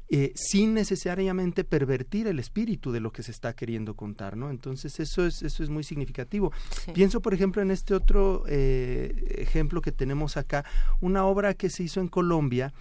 eh, 0.09 0.33
sin 0.35 0.75
necesariamente 0.75 1.65
pervertir 1.65 2.27
el 2.27 2.39
espíritu 2.39 2.93
de 2.93 3.01
lo 3.01 3.13
que 3.13 3.23
se 3.23 3.31
está 3.31 3.55
queriendo 3.55 3.95
contar, 3.95 4.37
¿no? 4.37 4.51
Entonces 4.51 4.99
eso 5.01 5.27
es 5.27 5.43
eso 5.43 5.63
es 5.63 5.69
muy 5.69 5.85
significativo. 5.85 6.53
Pienso, 6.95 7.21
por 7.21 7.35
ejemplo, 7.35 7.63
en 7.63 7.71
este 7.71 7.95
otro 7.95 8.45
eh, 8.49 9.37
ejemplo 9.39 9.83
que 9.83 9.93
tenemos 9.93 10.37
acá, 10.37 10.65
una 11.01 11.25
obra 11.25 11.55
que 11.55 11.71
se 11.71 11.83
hizo 11.83 12.01
en 12.01 12.09
Colombia 12.09 12.73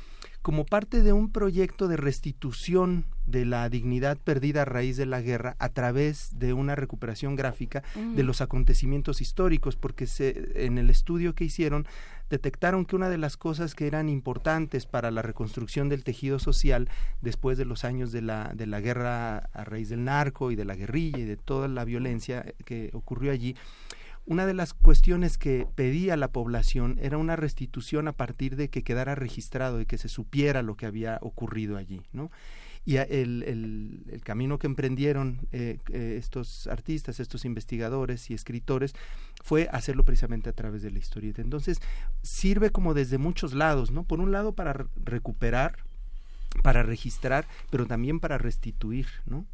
como 0.48 0.66
parte 0.66 1.04
de 1.04 1.12
un 1.12 1.30
proyecto 1.32 1.90
de 1.90 1.98
restitución 1.98 3.06
de 3.26 3.44
la 3.44 3.68
dignidad 3.68 4.18
perdida 4.18 4.62
a 4.62 4.66
raíz 4.66 4.96
de 4.96 5.06
la 5.06 5.20
guerra 5.20 5.58
a 5.60 5.68
través 5.68 6.40
de 6.40 6.54
una 6.54 6.74
recuperación 6.74 7.36
gráfica 7.36 7.84
de 8.16 8.24
los 8.24 8.40
acontecimientos 8.40 9.20
históricos, 9.20 9.76
porque 9.76 10.08
se, 10.08 10.66
en 10.66 10.78
el 10.78 10.90
estudio 10.90 11.36
que 11.36 11.44
hicieron 11.44 11.86
detectaron 12.30 12.86
que 12.86 12.96
una 12.96 13.10
de 13.10 13.18
las 13.18 13.38
cosas 13.38 13.76
que 13.76 13.88
eran 13.88 14.10
importantes 14.10 14.86
para 14.86 15.12
la 15.12 15.22
reconstrucción 15.22 15.90
del 15.90 16.04
tejido 16.04 16.40
social 16.40 16.90
después 17.22 17.58
de 17.58 17.66
los 17.66 17.86
años 17.86 18.12
de 18.12 18.22
la, 18.22 18.52
de 18.54 18.68
la 18.68 18.82
guerra 18.82 19.38
a 19.54 19.64
raíz 19.64 19.90
del 19.90 20.04
narco 20.04 20.52
y 20.52 20.56
de 20.56 20.66
la 20.66 20.76
guerrilla 20.76 21.20
y 21.20 21.26
de 21.26 21.38
toda 21.38 21.68
la 21.68 21.86
violencia 21.86 22.54
que 22.66 22.90
ocurrió 22.94 23.32
allí, 23.32 23.56
una 24.26 24.46
de 24.46 24.54
las 24.54 24.74
cuestiones 24.74 25.38
que 25.38 25.68
pedía 25.76 26.18
la 26.18 26.34
población 26.34 27.00
era 27.02 27.18
una 27.18 27.38
restitución 27.38 28.10
a 28.10 28.12
partir 28.12 28.58
de 28.58 28.70
que 28.70 28.84
quedara 28.84 29.16
registrado 29.16 29.80
y 29.80 29.86
que 29.86 29.98
se 29.98 30.10
supiera 30.10 30.62
lo 30.64 30.76
que 30.76 30.86
había 30.86 31.18
ocurrido 31.22 31.78
allí, 31.78 32.02
¿no? 32.12 32.30
Y 32.88 32.96
el, 32.96 33.44
el, 33.44 34.22
camino 34.24 34.60
que 34.60 34.66
emprendieron 34.66 35.46
eh, 35.52 35.78
eh, 35.92 36.16
estos 36.18 36.68
artistas, 36.68 37.20
estos 37.20 37.44
investigadores 37.44 38.32
y 38.32 38.34
escritores 38.34 38.94
fue 39.44 39.68
hacerlo 39.74 40.06
precisamente 40.06 40.50
a 40.50 40.54
través 40.54 40.84
de 40.84 40.92
la 40.92 41.00
historieta. 41.00 41.42
Entonces, 41.42 41.82
sirve 42.24 42.70
como 42.70 42.94
desde 42.94 43.18
muchos 43.18 43.54
lados, 43.54 43.92
¿no? 43.92 44.06
Por 44.06 44.22
un 44.22 44.32
lado, 44.32 44.54
para 44.54 44.88
recuperar, 45.04 45.80
para 46.64 46.82
registrar, 46.82 47.46
pero 47.70 47.88
también 47.88 48.22
para 48.22 48.38
restituir, 48.38 49.08
¿no? 49.26 49.46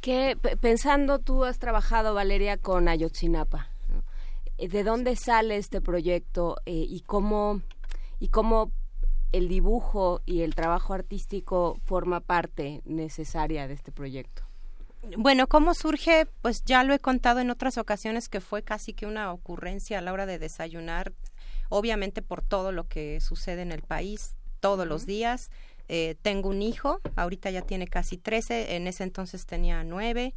Que 0.00 0.38
pensando, 0.60 1.18
tú 1.18 1.44
has 1.44 1.58
trabajado, 1.58 2.14
Valeria, 2.14 2.58
con 2.58 2.86
Ayotzinapa. 2.86 3.70
¿De 4.56 4.84
dónde 4.84 5.16
sale 5.16 5.56
este 5.56 5.80
proyecto 5.80 6.58
eh, 6.64 6.86
y 6.88 7.00
cómo 7.00 7.60
y 8.20 8.28
cómo 8.28 8.70
el 9.32 9.48
dibujo 9.48 10.20
y 10.26 10.42
el 10.42 10.54
trabajo 10.54 10.94
artístico 10.94 11.78
forma 11.84 12.20
parte 12.20 12.82
necesaria 12.84 13.66
de 13.66 13.74
este 13.74 13.92
proyecto? 13.92 14.42
Bueno, 15.16 15.46
¿cómo 15.46 15.74
surge? 15.74 16.26
Pues 16.40 16.64
ya 16.64 16.82
lo 16.82 16.94
he 16.94 16.98
contado 16.98 17.40
en 17.40 17.50
otras 17.50 17.76
ocasiones 17.76 18.28
que 18.28 18.40
fue 18.40 18.62
casi 18.62 18.94
que 18.94 19.06
una 19.06 19.32
ocurrencia 19.32 19.98
a 19.98 20.00
la 20.02 20.12
hora 20.12 20.24
de 20.24 20.38
desayunar, 20.38 21.12
obviamente 21.68 22.22
por 22.22 22.40
todo 22.40 22.72
lo 22.72 22.88
que 22.88 23.20
sucede 23.20 23.62
en 23.62 23.72
el 23.72 23.82
país 23.82 24.34
todos 24.60 24.86
los 24.86 25.04
días. 25.04 25.50
Eh, 25.88 26.16
tengo 26.22 26.48
un 26.48 26.62
hijo, 26.62 27.00
ahorita 27.16 27.50
ya 27.50 27.60
tiene 27.60 27.86
casi 27.86 28.16
13, 28.16 28.76
en 28.76 28.86
ese 28.86 29.04
entonces 29.04 29.44
tenía 29.44 29.84
9 29.84 30.34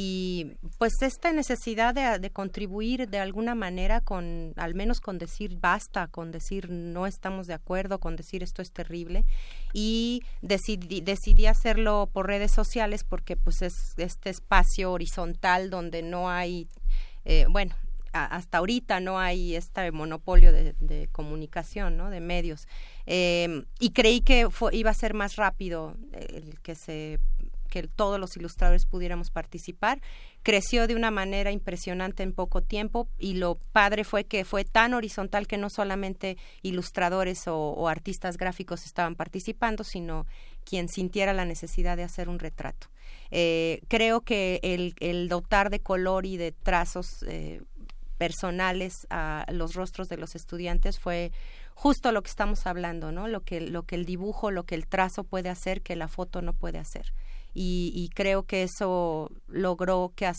y 0.00 0.52
pues 0.78 0.92
esta 1.02 1.32
necesidad 1.32 1.92
de, 1.92 2.30
contribuir 2.30 3.08
de 3.08 3.18
alguna 3.18 3.56
manera 3.56 4.00
con 4.00 4.52
al 4.54 4.76
menos 4.76 5.00
con 5.00 5.18
decir 5.18 5.58
basta 5.60 6.06
con 6.06 6.30
decir 6.30 6.70
no 6.70 7.08
estamos 7.08 7.48
de 7.48 7.54
acuerdo 7.54 7.98
con 7.98 8.14
decir 8.14 8.44
esto 8.44 8.62
es 8.62 8.70
terrible 8.70 9.24
y 9.72 10.22
decidí, 10.40 11.00
decidí 11.00 11.46
hacerlo 11.46 12.08
por 12.12 12.28
redes 12.28 12.52
sociales 12.52 13.02
porque 13.02 13.36
pues 13.36 13.60
es 13.60 13.94
este 13.96 14.30
espacio 14.30 14.92
horizontal 14.92 15.68
donde 15.68 16.02
no 16.02 16.30
hay 16.30 16.68
eh, 17.24 17.46
bueno 17.50 17.74
hasta 18.12 18.58
ahorita 18.58 19.00
no 19.00 19.18
hay 19.18 19.54
este 19.54 19.92
monopolio 19.92 20.50
de, 20.50 21.08
comunicación, 21.12 21.98
¿no? 21.98 22.08
De 22.08 22.20
medios. 22.20 22.66
Eh, 23.06 23.64
y 23.78 23.90
creí 23.90 24.22
que 24.22 24.48
iba 24.72 24.90
a 24.90 24.94
ser 24.94 25.12
más 25.12 25.36
rápido 25.36 25.94
el 26.12 26.58
que 26.62 26.74
se 26.74 27.20
que 27.68 27.84
todos 27.86 28.18
los 28.18 28.36
ilustradores 28.36 28.86
pudiéramos 28.86 29.30
participar. 29.30 30.00
Creció 30.42 30.86
de 30.86 30.96
una 30.96 31.10
manera 31.10 31.52
impresionante 31.52 32.22
en 32.22 32.32
poco 32.32 32.62
tiempo 32.62 33.08
y 33.18 33.34
lo 33.34 33.56
padre 33.72 34.04
fue 34.04 34.24
que 34.24 34.44
fue 34.44 34.64
tan 34.64 34.94
horizontal 34.94 35.46
que 35.46 35.58
no 35.58 35.70
solamente 35.70 36.36
ilustradores 36.62 37.44
o, 37.46 37.88
artistas 37.88 38.36
gráficos 38.36 38.84
estaban 38.84 39.14
participando, 39.14 39.84
sino 39.84 40.26
quien 40.64 40.88
sintiera 40.88 41.32
la 41.32 41.44
necesidad 41.44 41.96
de 41.96 42.04
hacer 42.04 42.28
un 42.28 42.38
retrato. 42.38 42.88
Eh, 43.30 43.80
creo 43.88 44.22
que 44.22 44.60
el, 44.62 45.28
dotar 45.28 45.70
de 45.70 45.80
color 45.80 46.26
y 46.26 46.36
de 46.36 46.52
trazos 46.52 47.22
eh, 47.26 47.62
personales 48.18 49.06
a 49.10 49.46
los 49.52 49.74
rostros 49.74 50.08
de 50.08 50.16
los 50.16 50.34
estudiantes 50.34 50.98
fue 50.98 51.32
justo 51.74 52.10
lo 52.10 52.22
que 52.22 52.30
estamos 52.30 52.66
hablando, 52.66 53.12
¿no? 53.12 53.28
Lo 53.28 53.42
que, 53.44 53.60
lo 53.60 53.84
que 53.84 53.94
el 53.94 54.04
dibujo, 54.04 54.50
lo 54.50 54.64
que 54.64 54.74
el 54.74 54.88
trazo 54.88 55.22
puede 55.22 55.48
hacer 55.48 55.80
que 55.80 55.94
la 55.94 56.08
foto 56.08 56.42
no 56.42 56.52
puede 56.52 56.78
hacer 56.78 57.12
y, 57.60 58.10
creo 58.14 58.44
que 58.44 58.62
eso 58.62 59.32
logró 59.48 60.12
que, 60.14 60.30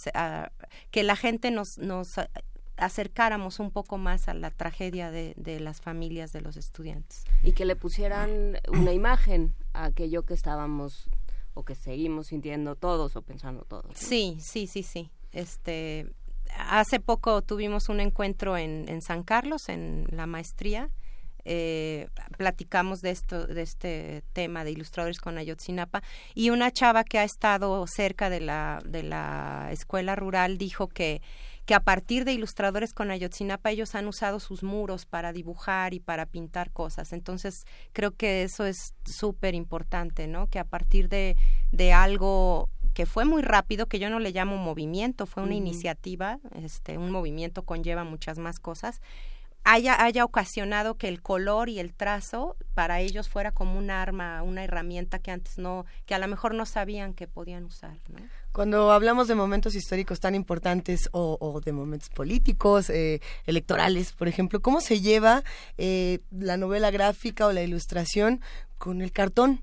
que 0.92 1.04
la 1.04 1.16
gente 1.18 1.52
nos, 1.52 1.78
nos 1.78 2.08
acercáramos 2.78 3.60
un 3.60 3.72
poco 3.72 3.98
más 3.98 4.30
a 4.30 4.34
la 4.34 4.52
tragedia 4.52 5.12
de, 5.12 5.34
de, 5.36 5.60
las 5.60 5.82
familias 5.82 6.32
de 6.32 6.40
los 6.40 6.56
estudiantes. 6.56 7.26
Y 7.44 7.52
que 7.52 7.66
le 7.66 7.76
pusieran 7.76 8.58
una 8.70 8.94
imagen 8.94 9.54
a 9.74 9.86
aquello 9.86 10.24
que 10.24 10.34
estábamos 10.34 11.10
o 11.54 11.66
que 11.66 11.76
seguimos 11.76 12.28
sintiendo 12.28 12.76
todos 12.76 13.18
o 13.18 13.22
pensando 13.22 13.64
todos. 13.64 13.92
Sí, 13.98 14.38
sí, 14.40 14.66
sí, 14.68 14.84
sí. 14.84 15.12
Este, 15.34 16.10
hace 16.58 17.02
poco 17.02 17.42
tuvimos 17.42 17.90
un 17.90 18.00
encuentro 18.00 18.56
en, 18.56 18.88
en 18.88 19.02
San 19.02 19.24
Carlos, 19.24 19.68
en 19.68 20.06
la 20.10 20.26
maestría, 20.26 20.90
eh, 21.46 22.08
platicamos 22.38 23.02
de 23.02 23.12
esto, 23.12 23.48
de 23.48 23.62
este 23.62 24.24
tema 24.34 24.64
de 24.64 24.72
ilustradores 24.72 25.20
con 25.20 25.38
Ayotzinapa 25.38 26.04
y 26.36 26.50
una 26.50 26.72
chava 26.72 27.04
que 27.04 27.20
ha 27.20 27.24
estado 27.24 27.86
cerca 27.88 28.30
de 28.30 28.42
la, 28.42 28.82
de 28.86 29.04
la 29.04 29.70
escuela 29.72 30.16
rural 30.16 30.58
dijo 30.58 30.88
que 30.88 31.22
que 31.70 31.76
a 31.76 31.82
partir 31.82 32.26
de 32.26 32.34
ilustradores 32.34 32.96
con 32.96 33.12
Ayotzinapa 33.12 33.70
ellos 33.70 33.94
han 33.94 34.08
usado 34.08 34.40
sus 34.40 34.64
muros 34.64 35.06
para 35.06 35.32
dibujar 35.34 35.94
y 35.94 36.00
para 36.00 36.26
pintar 36.26 36.72
cosas. 36.72 37.14
Entonces 37.14 37.64
creo 37.94 38.10
que 38.10 38.42
eso 38.42 38.66
es 38.66 38.96
súper 39.06 39.54
importante, 39.54 40.26
¿no? 40.26 40.48
Que 40.48 40.58
a 40.58 40.64
partir 40.64 41.10
de, 41.10 41.38
de 41.72 41.94
algo 41.94 42.72
que 42.96 43.06
fue 43.06 43.24
muy 43.24 43.44
rápido, 43.44 43.86
que 43.86 44.00
yo 44.00 44.10
no 44.10 44.18
le 44.18 44.32
llamo 44.32 44.58
movimiento, 44.58 45.28
fue 45.28 45.44
una 45.44 45.54
iniciativa, 45.54 46.40
este, 46.56 46.98
un 46.98 47.12
movimiento 47.12 47.62
conlleva 47.62 48.04
muchas 48.04 48.40
más 48.40 48.60
cosas, 48.60 49.00
haya, 49.64 50.04
haya 50.04 50.26
ocasionado 50.26 50.96
que 50.96 51.08
el 51.08 51.22
color 51.22 51.70
y 51.70 51.80
el 51.80 51.94
trazo 51.94 52.56
para 52.74 53.02
ellos 53.02 53.30
fuera 53.30 53.52
como 53.52 53.78
un 53.78 53.92
arma, 53.92 54.42
una 54.44 54.64
herramienta 54.64 55.20
que 55.20 55.32
antes 55.32 55.58
no, 55.58 55.86
que 56.06 56.16
a 56.16 56.20
lo 56.20 56.28
mejor 56.28 56.54
no 56.54 56.66
sabían 56.66 57.14
que 57.14 57.28
podían 57.28 57.66
usar. 57.66 57.98
¿no? 58.08 58.20
Cuando 58.52 58.92
hablamos 58.92 59.28
de 59.28 59.36
momentos 59.36 59.76
históricos 59.76 60.20
tan 60.20 60.36
importantes 60.36 61.10
o, 61.12 61.62
de 61.64 61.72
momentos 61.72 62.10
políticos, 62.10 62.90
eh, 62.90 63.22
electorales, 63.46 64.14
por 64.14 64.28
ejemplo, 64.28 64.62
¿cómo 64.62 64.82
se 64.82 65.02
lleva 65.02 65.44
eh, 65.78 66.20
la 66.32 66.58
novela 66.58 66.90
gráfica 66.92 67.46
o 67.46 67.52
la 67.52 67.62
ilustración 67.62 68.42
con 68.78 69.02
el 69.02 69.12
cartón? 69.12 69.62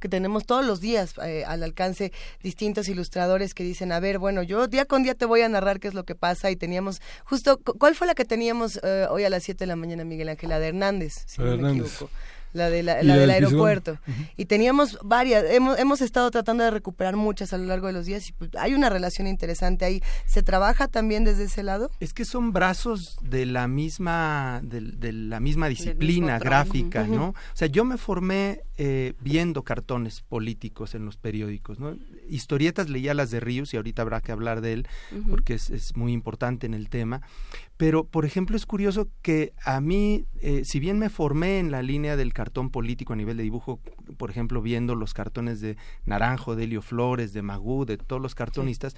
Que 0.00 0.08
tenemos 0.08 0.46
todos 0.46 0.64
los 0.64 0.80
días 0.80 1.14
eh, 1.24 1.44
al 1.46 1.62
alcance 1.62 2.12
distintos 2.42 2.88
ilustradores 2.88 3.54
que 3.54 3.62
dicen, 3.62 3.92
a 3.92 4.00
ver, 4.00 4.18
bueno, 4.18 4.42
yo 4.42 4.66
día 4.66 4.84
con 4.84 5.02
día 5.02 5.14
te 5.14 5.26
voy 5.26 5.42
a 5.42 5.48
narrar 5.48 5.80
qué 5.80 5.88
es 5.88 5.94
lo 5.94 6.04
que 6.04 6.14
pasa 6.14 6.50
y 6.50 6.56
teníamos, 6.56 7.00
justo, 7.24 7.58
¿cuál 7.58 7.94
fue 7.94 8.06
la 8.06 8.14
que 8.14 8.24
teníamos 8.24 8.80
eh, 8.82 9.06
hoy 9.10 9.24
a 9.24 9.30
las 9.30 9.44
7 9.44 9.58
de 9.58 9.66
la 9.66 9.76
mañana, 9.76 10.04
Miguel 10.04 10.28
Ángel? 10.28 10.48
La 10.50 10.58
de 10.58 10.68
Hernández, 10.68 11.24
si 11.26 11.40
no 11.40 11.56
me 11.56 11.70
equivoco 11.70 12.10
la, 12.52 12.70
de 12.70 12.82
la, 12.82 12.96
del 12.96 13.30
aeropuerto. 13.30 13.98
Y 14.36 14.46
teníamos 14.46 14.98
varias, 15.02 15.44
hemos, 15.50 15.78
hemos 15.78 16.00
estado 16.00 16.30
tratando 16.30 16.64
de 16.64 16.70
recuperar 16.70 17.16
muchas 17.16 17.52
a 17.52 17.58
lo 17.58 17.64
largo 17.64 17.86
de 17.86 17.92
los 17.92 18.06
días 18.06 18.28
y 18.28 18.32
pues, 18.32 18.50
hay 18.58 18.74
una 18.74 18.88
relación 18.88 19.26
interesante 19.26 19.84
ahí. 19.84 20.02
¿Se 20.26 20.42
trabaja 20.42 20.88
también 20.88 21.24
desde 21.24 21.44
ese 21.44 21.62
lado? 21.62 21.90
Es 22.00 22.12
que 22.12 22.24
son 22.24 22.52
brazos 22.52 23.18
de 23.22 23.46
la 23.46 23.68
misma, 23.68 24.60
de, 24.62 25.12
la 25.12 25.40
misma 25.40 25.68
disciplina 25.68 26.38
gráfica, 26.38 27.04
¿no? 27.06 27.28
O 27.28 27.54
sea, 27.54 27.68
yo 27.68 27.84
me 27.84 27.96
formé 27.96 28.62
eh, 28.82 29.12
viendo 29.20 29.62
cartones 29.62 30.22
políticos 30.22 30.94
en 30.94 31.04
los 31.04 31.18
periódicos, 31.18 31.78
¿no? 31.78 31.98
Historietas 32.30 32.88
leía 32.88 33.12
las 33.12 33.30
de 33.30 33.38
Ríos 33.38 33.74
y 33.74 33.76
ahorita 33.76 34.00
habrá 34.00 34.22
que 34.22 34.32
hablar 34.32 34.62
de 34.62 34.72
él 34.72 34.88
porque 35.28 35.52
es, 35.52 35.68
es 35.68 35.98
muy 35.98 36.14
importante 36.14 36.64
en 36.64 36.72
el 36.72 36.88
tema. 36.88 37.20
Pero, 37.76 38.04
por 38.04 38.24
ejemplo, 38.24 38.56
es 38.56 38.64
curioso 38.64 39.08
que 39.20 39.52
a 39.64 39.82
mí, 39.82 40.24
eh, 40.40 40.62
si 40.64 40.80
bien 40.80 40.98
me 40.98 41.10
formé 41.10 41.58
en 41.58 41.70
la 41.70 41.82
línea 41.82 42.16
del 42.16 42.32
cartón 42.32 42.70
político 42.70 43.12
a 43.12 43.16
nivel 43.16 43.36
de 43.36 43.42
dibujo, 43.42 43.80
por 44.16 44.30
ejemplo, 44.30 44.62
viendo 44.62 44.94
los 44.94 45.12
cartones 45.12 45.60
de 45.60 45.76
Naranjo, 46.06 46.56
de 46.56 46.64
Helio 46.64 46.80
Flores, 46.80 47.34
de 47.34 47.42
Magú, 47.42 47.84
de 47.84 47.98
todos 47.98 48.22
los 48.22 48.34
cartonistas, 48.34 48.96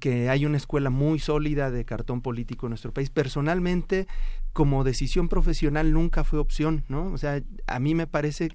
que, 0.00 0.28
hay 0.28 0.46
una 0.46 0.56
escuela 0.56 0.90
muy 0.90 1.18
sólida 1.18 1.70
de 1.70 1.84
cartón 1.84 2.20
político 2.20 2.66
en 2.66 2.70
nuestro 2.70 2.92
país. 2.92 3.10
Personalmente, 3.10 4.06
como 4.52 4.84
decisión 4.84 5.28
profesional 5.28 5.92
nunca 5.92 6.24
fue 6.24 6.38
opción, 6.38 6.84
¿no? 6.88 7.06
O 7.12 7.18
sea, 7.18 7.42
a 7.66 7.78
mí 7.78 7.94
me 7.94 8.06
parece 8.06 8.50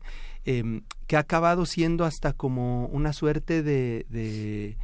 em, 0.46 0.82
que 1.08 1.18
ha 1.18 1.20
acabado 1.20 1.66
siendo 1.66 2.06
hasta 2.06 2.34
como 2.34 2.88
una 2.88 3.14
suerte 3.14 3.64
de 3.64 4.78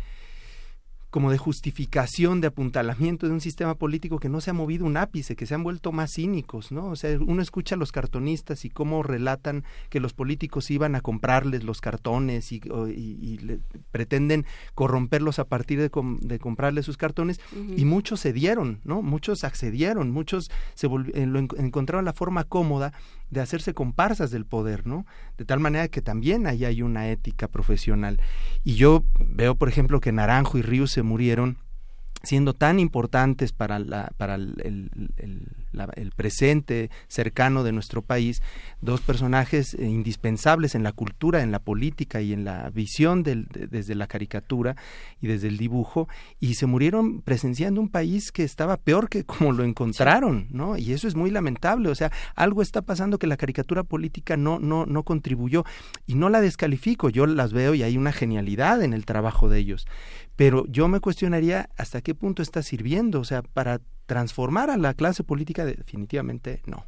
como 1.09 1.31
de 1.31 1.37
justificación, 1.37 2.39
de 2.41 2.47
apuntalamiento 2.47 3.27
de 3.27 3.33
un 3.33 3.41
sistema 3.41 3.75
político 3.75 4.19
que 4.19 4.29
no 4.29 4.41
se 4.41 4.51
ha 4.51 4.53
movido 4.53 4.85
un 4.85 4.97
ápice, 4.97 5.35
que 5.35 5.45
se 5.45 5.55
han 5.55 5.63
vuelto 5.63 5.91
más 5.91 6.13
cínicos, 6.13 6.71
¿no? 6.71 6.87
O 6.87 6.95
sea, 6.95 7.17
uno 7.19 7.41
escucha 7.41 7.75
a 7.75 7.77
los 7.77 7.91
cartonistas 7.91 8.65
y 8.65 8.69
cómo 8.69 9.01
relatan 9.01 9.63
que 9.89 9.99
los 9.99 10.13
políticos 10.13 10.69
iban 10.69 10.95
a 10.95 11.01
comprarles 11.01 11.63
los 11.63 11.81
cartones 11.81 12.51
y, 12.51 12.59
pretenden 13.91 14.45
corromperlos 14.75 15.39
a 15.39 15.45
partir 15.45 15.79
de, 15.79 15.89
de 16.21 16.39
comprarles 16.39 16.85
sus 16.85 16.97
cartones 16.97 17.39
y 17.75 17.85
muchos 17.85 18.21
cedieron, 18.21 18.79
¿no? 18.83 19.01
Muchos 19.01 19.43
accedieron, 19.43 20.11
muchos 20.11 20.51
se 20.75 20.87
eh, 20.87 21.25
lo 21.25 21.39
encontraron 21.39 22.05
la 22.05 22.13
forma 22.13 22.43
cómoda 22.43 22.93
de 23.29 23.41
hacerse 23.41 23.73
comparsas 23.73 24.31
del 24.31 24.45
poder, 24.45 24.87
¿no? 24.87 25.05
De 25.37 25.45
tal 25.45 25.59
manera 25.59 25.87
que 25.87 26.01
también 26.01 26.47
ahí 26.47 26.65
hay 26.65 26.81
una 26.81 27.09
ética 27.09 27.47
profesional. 27.47 28.19
Y 28.63 28.75
yo 28.75 29.03
veo, 29.19 29.55
por 29.55 29.69
ejemplo, 29.69 29.99
que 29.99 30.11
Naranjo 30.11 30.57
y 30.57 30.61
Ríos 30.61 30.91
se 30.91 31.03
murieron 31.03 31.57
siendo 32.23 32.53
tan 32.53 32.79
importantes 32.79 33.53
para, 33.53 33.79
la, 33.79 34.11
para 34.17 34.35
el, 34.35 34.89
el 35.17 35.58
presente 36.15 36.89
cercano 37.07 37.63
de 37.63 37.71
nuestro 37.71 38.01
país, 38.01 38.41
dos 38.81 39.01
personajes 39.01 39.73
eh, 39.73 39.85
indispensables 39.85 40.75
en 40.75 40.83
la 40.83 40.91
cultura, 40.91 41.41
en 41.41 41.51
la 41.51 41.59
política 41.59 42.21
y 42.21 42.33
en 42.33 42.45
la 42.45 42.69
visión 42.69 43.23
del, 43.23 43.47
desde 43.47 43.95
la 43.95 44.07
caricatura 44.07 44.75
y 45.21 45.27
desde 45.27 45.47
el 45.47 45.57
dibujo, 45.57 46.07
y 46.39 46.55
se 46.55 46.65
murieron 46.65 47.21
presenciando 47.21 47.81
un 47.81 47.89
país 47.89 48.31
que 48.31 48.43
estaba 48.43 48.77
peor 48.77 49.09
que 49.09 49.23
como 49.23 49.51
lo 49.51 49.63
encontraron, 49.63 50.47
¿no? 50.51 50.77
Y 50.77 50.93
eso 50.93 51.07
es 51.07 51.15
muy 51.15 51.31
lamentable, 51.31 51.89
o 51.89 51.95
sea, 51.95 52.11
algo 52.35 52.61
está 52.61 52.81
pasando 52.81 53.19
que 53.19 53.27
la 53.27 53.37
caricatura 53.37 53.83
política 53.83 54.37
no, 54.37 54.59
no, 54.59 54.85
no 54.85 55.03
contribuyó, 55.03 55.63
y 56.05 56.15
no 56.15 56.29
la 56.29 56.41
descalifico, 56.41 57.09
yo 57.09 57.25
las 57.25 57.53
veo 57.53 57.73
y 57.73 57.83
hay 57.83 57.97
una 57.97 58.11
genialidad 58.11 58.81
en 58.81 58.93
el 58.93 59.05
trabajo 59.05 59.49
de 59.49 59.59
ellos, 59.59 59.87
pero 60.35 60.65
yo 60.67 60.87
me 60.87 60.99
cuestionaría 60.99 61.69
hasta 61.77 62.01
qué 62.01 62.15
punto 62.15 62.41
está 62.41 62.63
sirviendo, 62.63 63.19
o 63.19 63.23
sea, 63.23 63.41
para 63.41 63.81
transformar 64.09 64.71
a 64.71 64.77
la 64.77 64.95
clase 64.95 65.23
política 65.23 65.63
definitivamente 65.65 66.61
no. 66.65 66.83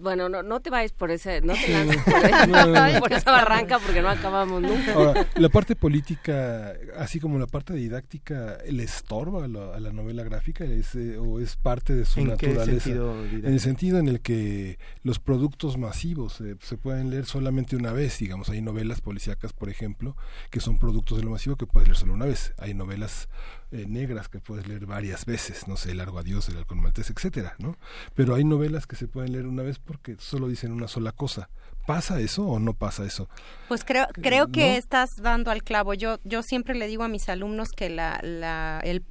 Bueno, 0.00 0.28
no, 0.28 0.42
no 0.42 0.60
te 0.60 0.70
vayas 0.70 0.92
por 0.92 1.10
ese, 1.10 1.40
no 1.40 1.54
te 1.54 1.68
lances 1.68 2.02
por, 3.00 3.12
esa 3.12 3.32
barranca 3.32 3.78
porque 3.78 4.02
no 4.02 4.08
acabamos 4.08 4.62
nunca. 4.62 4.92
Ahora, 4.92 5.26
la 5.34 5.48
parte 5.48 5.74
política, 5.74 6.74
así 6.96 7.18
como 7.18 7.38
la 7.38 7.46
parte 7.46 7.74
didáctica, 7.74 8.58
¿le 8.68 8.82
estorba 8.84 9.44
a 9.44 9.48
la, 9.48 9.92
novela 9.92 10.22
gráfica 10.22 10.64
es, 10.64 10.94
eh, 10.94 11.18
o 11.18 11.40
es 11.40 11.56
parte 11.56 11.94
de 11.94 12.04
su 12.04 12.24
naturaleza? 12.24 12.90
en 12.90 13.46
el 13.46 13.60
sentido 13.60 13.98
en 13.98 14.08
el 14.08 14.20
que 14.20 14.78
los 15.02 15.18
productos 15.18 15.76
masivos 15.76 16.40
eh, 16.40 16.56
se 16.60 16.76
pueden 16.76 17.10
leer 17.10 17.24
solamente 17.24 17.74
una 17.74 17.92
vez, 17.92 18.18
digamos, 18.18 18.48
hay 18.50 18.62
novelas 18.62 19.00
policíacas, 19.00 19.52
por 19.52 19.70
ejemplo, 19.70 20.16
que 20.50 20.60
son 20.60 20.78
productos 20.78 21.18
de 21.18 21.24
lo 21.24 21.30
masivo 21.30 21.56
que 21.56 21.66
puedes 21.66 21.88
leer 21.88 21.96
solo 21.96 22.14
una 22.14 22.26
vez. 22.26 22.54
Hay 22.58 22.74
novelas 22.74 23.28
eh, 23.72 23.86
negras 23.88 24.28
que 24.28 24.40
puedes 24.40 24.66
leer 24.66 24.86
varias 24.86 25.24
veces, 25.24 25.68
no 25.68 25.76
sé, 25.76 25.92
El 25.92 25.98
Largo 25.98 26.18
Adiós, 26.18 26.48
El 26.48 26.56
Halcón 26.56 26.80
Maltés, 26.80 27.10
etcétera, 27.10 27.54
¿no? 27.58 27.76
Pero 28.14 28.34
hay 28.34 28.44
novelas 28.44 28.86
que 28.86 28.96
se 28.96 29.06
pueden 29.06 29.32
leer 29.32 29.46
una 29.46 29.62
vez 29.62 29.78
porque 29.78 30.16
solo 30.18 30.48
dicen 30.48 30.72
una 30.72 30.88
sola 30.88 31.12
cosa. 31.12 31.48
¿Pasa 31.86 32.20
eso 32.20 32.46
o 32.46 32.58
no 32.58 32.74
pasa 32.74 33.04
eso? 33.04 33.28
Pues 33.68 33.84
creo, 33.84 34.06
creo 34.12 34.48
que 34.48 34.76
estás 34.76 35.16
dando 35.16 35.50
al 35.50 35.62
clavo. 35.62 35.94
Yo, 35.94 36.18
yo 36.24 36.42
siempre 36.42 36.74
le 36.74 36.86
digo 36.86 37.04
a 37.04 37.08
mis 37.08 37.28
alumnos 37.28 37.70
que 37.70 37.88
la, 37.88 38.20
la, 38.22 38.80
el, 38.84 39.04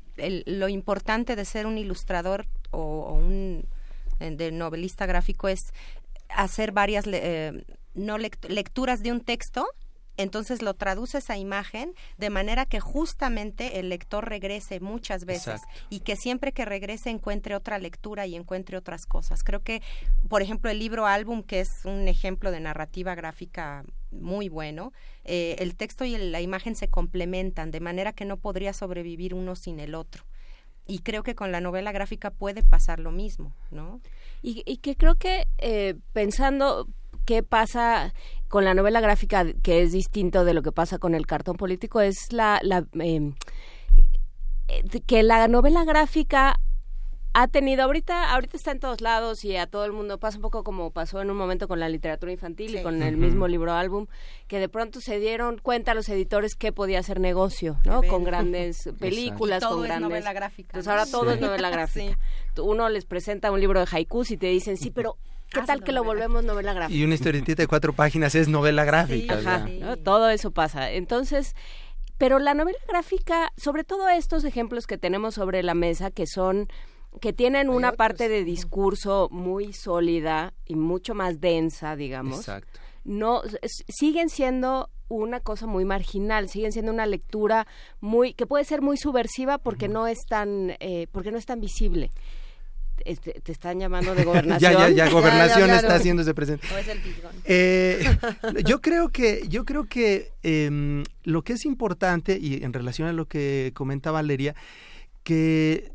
lo 0.45 0.69
importante 0.69 1.35
de 1.35 1.45
ser 1.45 1.65
un 1.65 1.77
ilustrador 1.77 2.45
o, 2.71 3.13
un 3.13 3.65
eh, 4.19 4.31
de 4.31 4.51
novelista 4.51 5.05
gráfico 5.05 5.47
es 5.47 5.73
hacer 6.29 6.71
varias 6.71 7.05
eh, 7.07 7.65
no 7.95 8.17
lecturas 8.17 9.01
de 9.01 9.11
un 9.11 9.21
texto 9.21 9.67
entonces 10.19 10.61
lo 10.61 10.73
traduces 10.73 11.29
a 11.29 11.37
imagen 11.37 11.95
de 12.17 12.29
manera 12.29 12.65
que 12.65 12.81
justamente 12.81 13.79
el 13.79 13.87
lector 13.87 14.27
regrese 14.27 14.81
muchas 14.81 15.23
veces 15.23 15.61
y 15.89 16.01
que 16.01 16.17
siempre 16.17 16.51
que 16.51 16.65
regrese 16.65 17.09
encuentre 17.09 17.55
otra 17.55 17.79
lectura 17.79 18.27
y 18.27 18.35
encuentre 18.35 18.75
otras 18.75 19.05
cosas. 19.05 19.45
Creo 19.45 19.63
que, 19.63 19.81
por 20.27 20.41
ejemplo, 20.41 20.69
el 20.69 20.79
libro 20.79 21.05
álbum, 21.05 21.41
que 21.41 21.61
es 21.61 21.69
un 21.85 22.09
ejemplo 22.09 22.51
de 22.51 22.59
narrativa 22.59 23.15
gráfica 23.15 23.85
muy 24.11 24.49
bueno, 24.49 24.91
eh, 25.23 25.55
el 25.59 25.77
texto 25.77 26.03
y 26.03 26.17
la 26.17 26.41
imagen 26.41 26.75
se 26.75 26.89
complementan 26.89 27.71
de 27.71 27.79
manera 27.79 28.11
que 28.11 28.25
no 28.25 28.35
podría 28.35 28.73
sobrevivir 28.73 29.33
uno 29.33 29.55
sin 29.55 29.79
el 29.79 29.95
otro. 29.95 30.25
Y 30.85 30.99
creo 30.99 31.23
que 31.23 31.35
con 31.35 31.53
la 31.53 31.61
novela 31.61 31.93
gráfica 31.93 32.29
puede 32.29 32.61
pasar 32.61 32.99
lo 32.99 33.11
mismo, 33.11 33.55
¿no? 33.71 34.01
Y, 34.41 34.77
que 34.77 34.95
creo 34.97 35.15
que 35.15 35.47
eh, 35.59 35.95
pensando 36.11 36.87
qué 37.25 37.43
pasa 37.43 38.13
con 38.47 38.65
la 38.65 38.73
novela 38.73 38.99
gráfica, 39.01 39.45
que 39.61 39.81
es 39.81 39.91
distinto 39.91 40.43
de 40.43 40.53
lo 40.53 40.61
que 40.61 40.71
pasa 40.71 40.97
con 40.97 41.15
el 41.15 41.27
cartón 41.27 41.55
político, 41.55 42.01
es 42.01 42.33
la, 42.33 42.59
la 42.63 42.85
em, 42.99 43.35
eh, 44.67 44.83
que 45.05 45.23
la 45.23 45.47
novela 45.47 45.83
gráfica 45.85 46.59
ha 47.33 47.47
tenido 47.47 47.83
ahorita 47.83 48.31
ahorita 48.31 48.57
está 48.57 48.71
en 48.71 48.79
todos 48.79 49.01
lados 49.01 49.45
y 49.45 49.55
a 49.55 49.67
todo 49.67 49.85
el 49.85 49.91
mundo 49.91 50.17
pasa 50.17 50.37
un 50.37 50.41
poco 50.41 50.63
como 50.63 50.91
pasó 50.91 51.21
en 51.21 51.29
un 51.29 51.37
momento 51.37 51.67
con 51.67 51.79
la 51.79 51.87
literatura 51.87 52.31
infantil 52.31 52.75
y 52.75 52.81
con 52.81 53.03
el 53.03 53.17
mismo 53.17 53.47
libro 53.47 53.73
álbum 53.73 54.07
que 54.47 54.59
de 54.59 54.67
pronto 54.67 54.99
se 54.99 55.19
dieron 55.19 55.59
cuenta 55.59 55.93
los 55.93 56.09
editores 56.09 56.55
que 56.55 56.71
podía 56.71 57.03
ser 57.03 57.19
negocio 57.19 57.77
no 57.85 58.01
con 58.01 58.23
grandes 58.23 58.89
películas 58.99 59.61
todo 59.61 59.75
con 59.75 59.83
es 59.83 59.89
grandes 59.89 60.09
novela 60.09 60.33
gráfica 60.33 60.73
pues 60.73 60.87
ahora 60.87 61.05
todo 61.05 61.31
es 61.31 61.39
novela 61.39 61.69
gráfica. 61.71 62.17
Uno 62.57 62.89
les 62.89 63.05
presenta 63.05 63.51
un 63.51 63.59
libro 63.59 63.79
de 63.79 63.87
haikus 63.91 64.31
y 64.31 64.37
te 64.37 64.47
dicen 64.47 64.77
sí 64.77 64.89
pero 64.89 65.17
¿Qué 65.49 65.61
tal 65.61 65.83
que 65.83 65.91
lo 65.91 66.03
volvemos 66.03 66.43
novela 66.43 66.73
gráfica? 66.73 66.97
Y 66.97 67.03
una 67.03 67.15
historietita 67.15 67.63
de 67.63 67.67
cuatro 67.67 67.93
páginas 67.93 68.35
es 68.35 68.47
novela 68.47 68.85
gráfica. 68.85 69.39
ajá, 69.39 69.67
todo 70.03 70.29
eso 70.29 70.51
pasa. 70.51 70.91
Entonces, 70.91 71.55
pero 72.17 72.37
la 72.39 72.53
novela 72.53 72.79
gráfica, 72.87 73.51
sobre 73.57 73.83
todo 73.83 74.09
estos 74.09 74.43
ejemplos 74.43 74.85
que 74.85 74.97
tenemos 74.97 75.35
sobre 75.35 75.63
la 75.63 75.73
mesa, 75.73 76.11
que 76.11 76.27
son 76.27 76.67
que 77.21 77.33
tienen 77.33 77.69
una 77.69 77.93
parte 77.93 78.29
de 78.29 78.43
discurso 78.43 79.29
muy 79.31 79.73
sólida 79.73 80.53
y 80.65 80.75
mucho 80.75 81.15
más 81.15 81.41
densa, 81.41 81.95
digamos. 81.95 82.39
Exacto. 82.39 82.79
No 83.03 83.41
siguen 83.87 84.29
siendo 84.29 84.89
una 85.07 85.39
cosa 85.39 85.65
muy 85.65 85.85
marginal, 85.85 86.49
siguen 86.49 86.71
siendo 86.71 86.91
una 86.91 87.07
lectura 87.07 87.65
muy 87.99 88.33
que 88.33 88.45
puede 88.45 88.63
ser 88.63 88.81
muy 88.81 88.97
subversiva 88.97 89.57
porque 89.57 89.87
no 89.87 90.05
es 90.05 90.19
tan 90.27 90.75
eh, 90.79 91.07
porque 91.11 91.31
no 91.31 91.37
es 91.37 91.45
tan 91.45 91.59
visible. 91.59 92.11
Este, 93.05 93.39
te 93.41 93.51
están 93.51 93.79
llamando 93.79 94.15
de 94.15 94.23
gobernación. 94.25 94.73
ya, 94.73 94.89
ya, 94.89 95.05
ya, 95.05 95.09
gobernación 95.09 95.69
está 95.69 95.95
haciéndose 95.95 96.33
presente. 96.33 96.67
eh, 97.45 98.17
yo 98.65 98.81
creo 98.81 99.09
que, 99.09 99.43
yo 99.47 99.65
creo 99.65 99.85
que 99.85 100.31
eh, 100.43 101.03
lo 101.23 101.43
que 101.43 101.53
es 101.53 101.65
importante, 101.65 102.37
y 102.39 102.63
en 102.63 102.73
relación 102.73 103.07
a 103.07 103.13
lo 103.13 103.25
que 103.25 103.71
comenta 103.73 104.11
Valeria, 104.11 104.55
que 105.23 105.91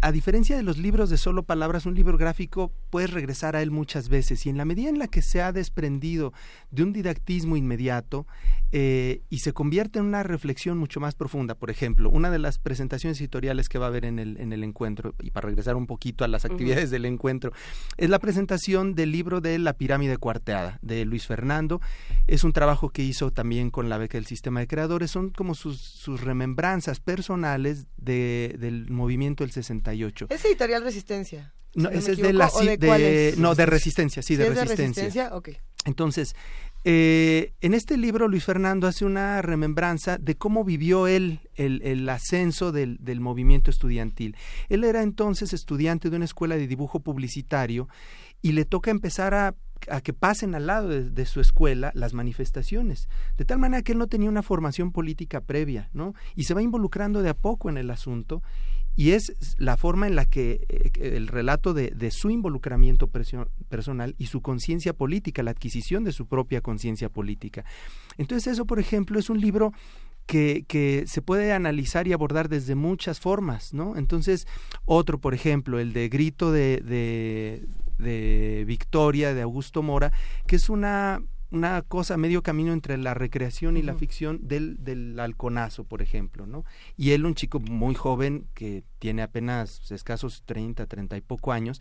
a 0.00 0.12
diferencia 0.12 0.56
de 0.56 0.62
los 0.62 0.78
libros 0.78 1.10
de 1.10 1.18
solo 1.18 1.42
palabras, 1.42 1.84
un 1.84 1.94
libro 1.94 2.16
gráfico 2.16 2.72
puedes 2.88 3.10
regresar 3.10 3.56
a 3.56 3.62
él 3.62 3.70
muchas 3.70 4.08
veces. 4.08 4.46
Y 4.46 4.48
en 4.48 4.56
la 4.56 4.64
medida 4.64 4.88
en 4.88 4.98
la 4.98 5.08
que 5.08 5.20
se 5.20 5.42
ha 5.42 5.52
desprendido 5.52 6.32
de 6.70 6.82
un 6.82 6.92
didactismo 6.92 7.56
inmediato 7.56 8.26
eh, 8.72 9.20
y 9.28 9.40
se 9.40 9.52
convierte 9.52 9.98
en 9.98 10.06
una 10.06 10.22
reflexión 10.22 10.78
mucho 10.78 10.98
más 10.98 11.14
profunda, 11.14 11.54
por 11.54 11.70
ejemplo, 11.70 12.08
una 12.08 12.30
de 12.30 12.38
las 12.38 12.58
presentaciones 12.58 13.20
editoriales 13.20 13.68
que 13.68 13.78
va 13.78 13.86
a 13.86 13.88
haber 13.88 14.06
en 14.06 14.18
el, 14.18 14.38
en 14.40 14.52
el 14.52 14.64
encuentro, 14.64 15.14
y 15.20 15.30
para 15.30 15.48
regresar 15.48 15.76
un 15.76 15.86
poquito 15.86 16.24
a 16.24 16.28
las 16.28 16.44
actividades 16.44 16.90
del 16.90 17.04
encuentro, 17.04 17.52
es 17.98 18.08
la 18.08 18.18
presentación 18.18 18.94
del 18.94 19.12
libro 19.12 19.40
de 19.40 19.58
La 19.58 19.74
pirámide 19.74 20.16
cuarteada 20.16 20.78
de 20.80 21.04
Luis 21.04 21.26
Fernando. 21.26 21.80
Es 22.26 22.44
un 22.44 22.52
trabajo 22.52 22.88
que 22.88 23.02
hizo 23.02 23.30
también 23.30 23.70
con 23.70 23.88
la 23.88 23.98
beca 23.98 24.16
del 24.16 24.26
sistema 24.26 24.60
de 24.60 24.66
creadores, 24.66 25.10
son 25.10 25.30
como 25.30 25.54
sus, 25.54 25.80
sus 25.80 26.22
remembranzas 26.22 27.00
personales 27.00 27.86
de, 27.96 28.56
del 28.58 28.90
movimiento 28.90 29.33
68. 29.36 30.26
¿Es 30.30 30.44
editorial 30.44 30.82
Resistencia? 30.82 31.54
No, 31.74 31.90
ese 31.90 32.12
es 32.12 32.18
de 32.18 32.32
la 32.32 32.48
de, 32.48 33.34
no 33.36 33.54
de 33.54 33.66
resistencia, 33.66 34.22
sí, 34.22 34.36
de, 34.36 34.48
resistencia. 34.48 34.76
de 34.76 34.86
resistencia. 34.86 35.34
Okay. 35.34 35.56
Entonces, 35.84 36.36
eh, 36.84 37.52
en 37.60 37.74
este 37.74 37.96
libro 37.96 38.28
Luis 38.28 38.44
Fernando 38.44 38.86
hace 38.86 39.04
una 39.04 39.42
remembranza 39.42 40.18
de 40.18 40.36
cómo 40.36 40.64
vivió 40.64 41.08
él 41.08 41.40
el, 41.56 41.82
el 41.82 42.08
ascenso 42.08 42.70
del, 42.70 42.98
del, 43.00 43.20
movimiento 43.20 43.70
estudiantil. 43.70 44.36
Él 44.68 44.84
era 44.84 45.02
entonces 45.02 45.52
estudiante 45.52 46.10
de 46.10 46.16
una 46.16 46.26
escuela 46.26 46.56
de 46.56 46.68
dibujo 46.68 47.00
publicitario 47.00 47.88
y 48.40 48.52
le 48.52 48.64
toca 48.64 48.90
empezar 48.90 49.34
a 49.34 49.54
a 49.90 50.00
que 50.00 50.12
pasen 50.12 50.54
al 50.54 50.66
lado 50.66 50.88
de, 50.88 51.26
su 51.26 51.40
escuela 51.40 51.90
las 51.94 52.14
manifestaciones, 52.14 53.08
de 53.36 53.44
tal 53.44 53.58
manera 53.58 53.82
que 53.82 53.92
él 53.92 53.98
no 53.98 54.06
tenía 54.06 54.28
una 54.28 54.42
formación 54.42 54.92
política 54.92 55.40
previa, 55.40 55.90
¿no? 55.92 56.14
Y 56.34 56.44
se 56.44 56.54
va 56.54 56.62
involucrando 56.62 57.22
de 57.22 57.30
a 57.30 57.34
poco 57.34 57.68
en 57.68 57.78
el 57.78 57.90
asunto 57.90 58.42
y 58.96 59.10
es 59.10 59.32
la 59.58 59.76
forma 59.76 60.06
en 60.06 60.14
la 60.14 60.26
que 60.26 60.66
eh, 60.68 60.90
el 61.16 61.28
relato 61.28 61.74
de, 61.74 62.10
su 62.10 62.30
involucramiento 62.30 63.08
personal 63.08 64.14
y 64.18 64.26
su 64.26 64.40
conciencia 64.40 64.92
política, 64.92 65.42
la 65.42 65.50
adquisición 65.50 66.04
de 66.04 66.12
su 66.12 66.26
propia 66.26 66.60
conciencia 66.60 67.08
política. 67.08 67.64
Entonces 68.18 68.52
eso, 68.52 68.66
por 68.66 68.78
ejemplo, 68.78 69.18
es 69.18 69.30
un 69.30 69.40
libro 69.40 69.72
que, 70.26 70.64
que, 70.68 71.04
se 71.06 71.22
puede 71.22 71.52
analizar 71.52 72.06
y 72.06 72.12
abordar 72.12 72.48
desde 72.48 72.74
muchas 72.74 73.20
formas, 73.20 73.74
¿no? 73.74 73.96
Entonces, 73.96 74.46
otro, 74.86 75.18
por 75.18 75.34
ejemplo, 75.34 75.78
el 75.78 75.92
de 75.92 76.08
Grito 76.08 76.50
de, 76.50 76.80
de 77.98 78.64
Victoria, 78.66 79.34
de 79.34 79.42
Augusto 79.42 79.82
Mora, 79.82 80.12
que 80.46 80.56
es 80.56 80.70
una 80.70 81.20
una 81.54 81.80
cosa 81.82 82.16
medio 82.16 82.42
camino 82.42 82.72
entre 82.72 82.98
la 82.98 83.14
recreación 83.14 83.76
y 83.76 83.82
la 83.82 83.94
ficción 83.94 84.40
del, 84.42 84.82
del 84.82 85.18
halconazo, 85.20 85.84
por 85.84 86.02
ejemplo, 86.02 86.46
¿no? 86.46 86.64
Y 86.96 87.12
él, 87.12 87.24
un 87.24 87.34
chico 87.34 87.60
muy 87.60 87.94
joven 87.94 88.48
que 88.54 88.82
tiene 88.98 89.22
apenas 89.22 89.90
escasos 89.92 90.42
30, 90.46 90.86
30 90.86 91.16
y 91.16 91.20
poco 91.20 91.52
años, 91.52 91.80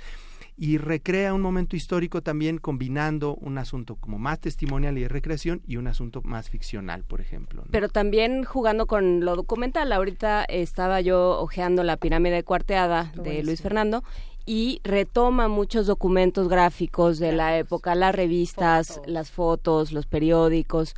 y 0.55 0.77
recrea 0.77 1.33
un 1.33 1.41
momento 1.41 1.75
histórico 1.75 2.21
también 2.21 2.59
combinando 2.59 3.35
un 3.35 3.57
asunto 3.57 3.95
como 3.95 4.19
más 4.19 4.39
testimonial 4.39 4.97
y 4.97 5.01
de 5.01 5.07
recreación 5.07 5.63
y 5.65 5.77
un 5.77 5.87
asunto 5.87 6.21
más 6.21 6.49
ficcional, 6.49 7.03
por 7.03 7.21
ejemplo. 7.21 7.63
Pero 7.71 7.89
también 7.89 8.43
jugando 8.43 8.85
con 8.85 9.25
lo 9.25 9.35
documental. 9.35 9.91
Ahorita 9.91 10.43
estaba 10.43 11.01
yo 11.01 11.39
hojeando 11.39 11.83
la 11.83 11.97
pirámide 11.97 12.43
cuarteada 12.43 13.11
de 13.15 13.43
Luis 13.43 13.61
Fernando 13.61 14.03
y 14.45 14.81
retoma 14.83 15.47
muchos 15.47 15.87
documentos 15.87 16.47
gráficos 16.47 17.19
de 17.19 17.31
la 17.31 17.57
época, 17.57 17.95
las 17.95 18.13
revistas, 18.13 19.01
las 19.05 19.31
fotos, 19.31 19.91
los 19.91 20.05
periódicos. 20.05 20.95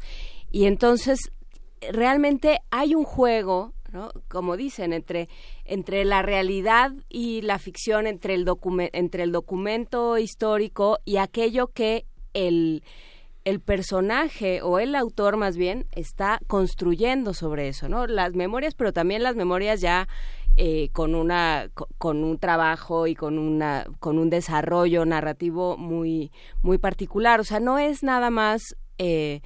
Y 0.52 0.66
entonces 0.66 1.32
realmente 1.92 2.60
hay 2.72 2.96
un 2.96 3.04
juego 3.04 3.74
¿no? 3.92 4.12
Como 4.28 4.58
dicen, 4.58 4.92
entre, 4.92 5.30
entre 5.64 6.04
la 6.04 6.22
realidad 6.22 6.92
y 7.08 7.42
la 7.44 7.60
ficción, 7.60 8.08
entre 8.08 8.36
el, 8.36 8.46
entre 8.92 9.24
el 9.24 9.32
documento 9.32 10.18
histórico 10.18 11.00
y 11.06 11.16
aquello 11.16 11.68
que 11.68 12.06
el, 12.34 12.84
el 13.46 13.62
personaje 13.62 14.62
o 14.62 14.80
el 14.80 14.96
autor 14.96 15.38
más 15.38 15.56
bien 15.56 15.88
está 15.92 16.40
construyendo 16.48 17.34
sobre 17.34 17.70
eso, 17.70 17.88
¿no? 17.88 18.08
Las 18.08 18.34
memorias, 18.34 18.74
pero 18.76 18.92
también 18.92 19.24
las 19.24 19.36
memorias 19.36 19.82
ya 19.82 20.08
eh, 20.58 20.90
con 20.94 21.16
una 21.16 21.70
con 21.98 22.24
un 22.24 22.38
trabajo 22.38 23.08
y 23.08 23.16
con 23.16 23.38
una 23.38 23.86
con 24.00 24.18
un 24.18 24.30
desarrollo 24.30 25.06
narrativo 25.06 25.76
muy 25.78 26.32
muy 26.62 26.78
particular 26.78 27.40
o 27.40 27.44
sea 27.44 27.60
no 27.60 27.78
es 27.78 28.04
nada 28.04 28.30
más 28.30 28.76
eh, 28.98 29.42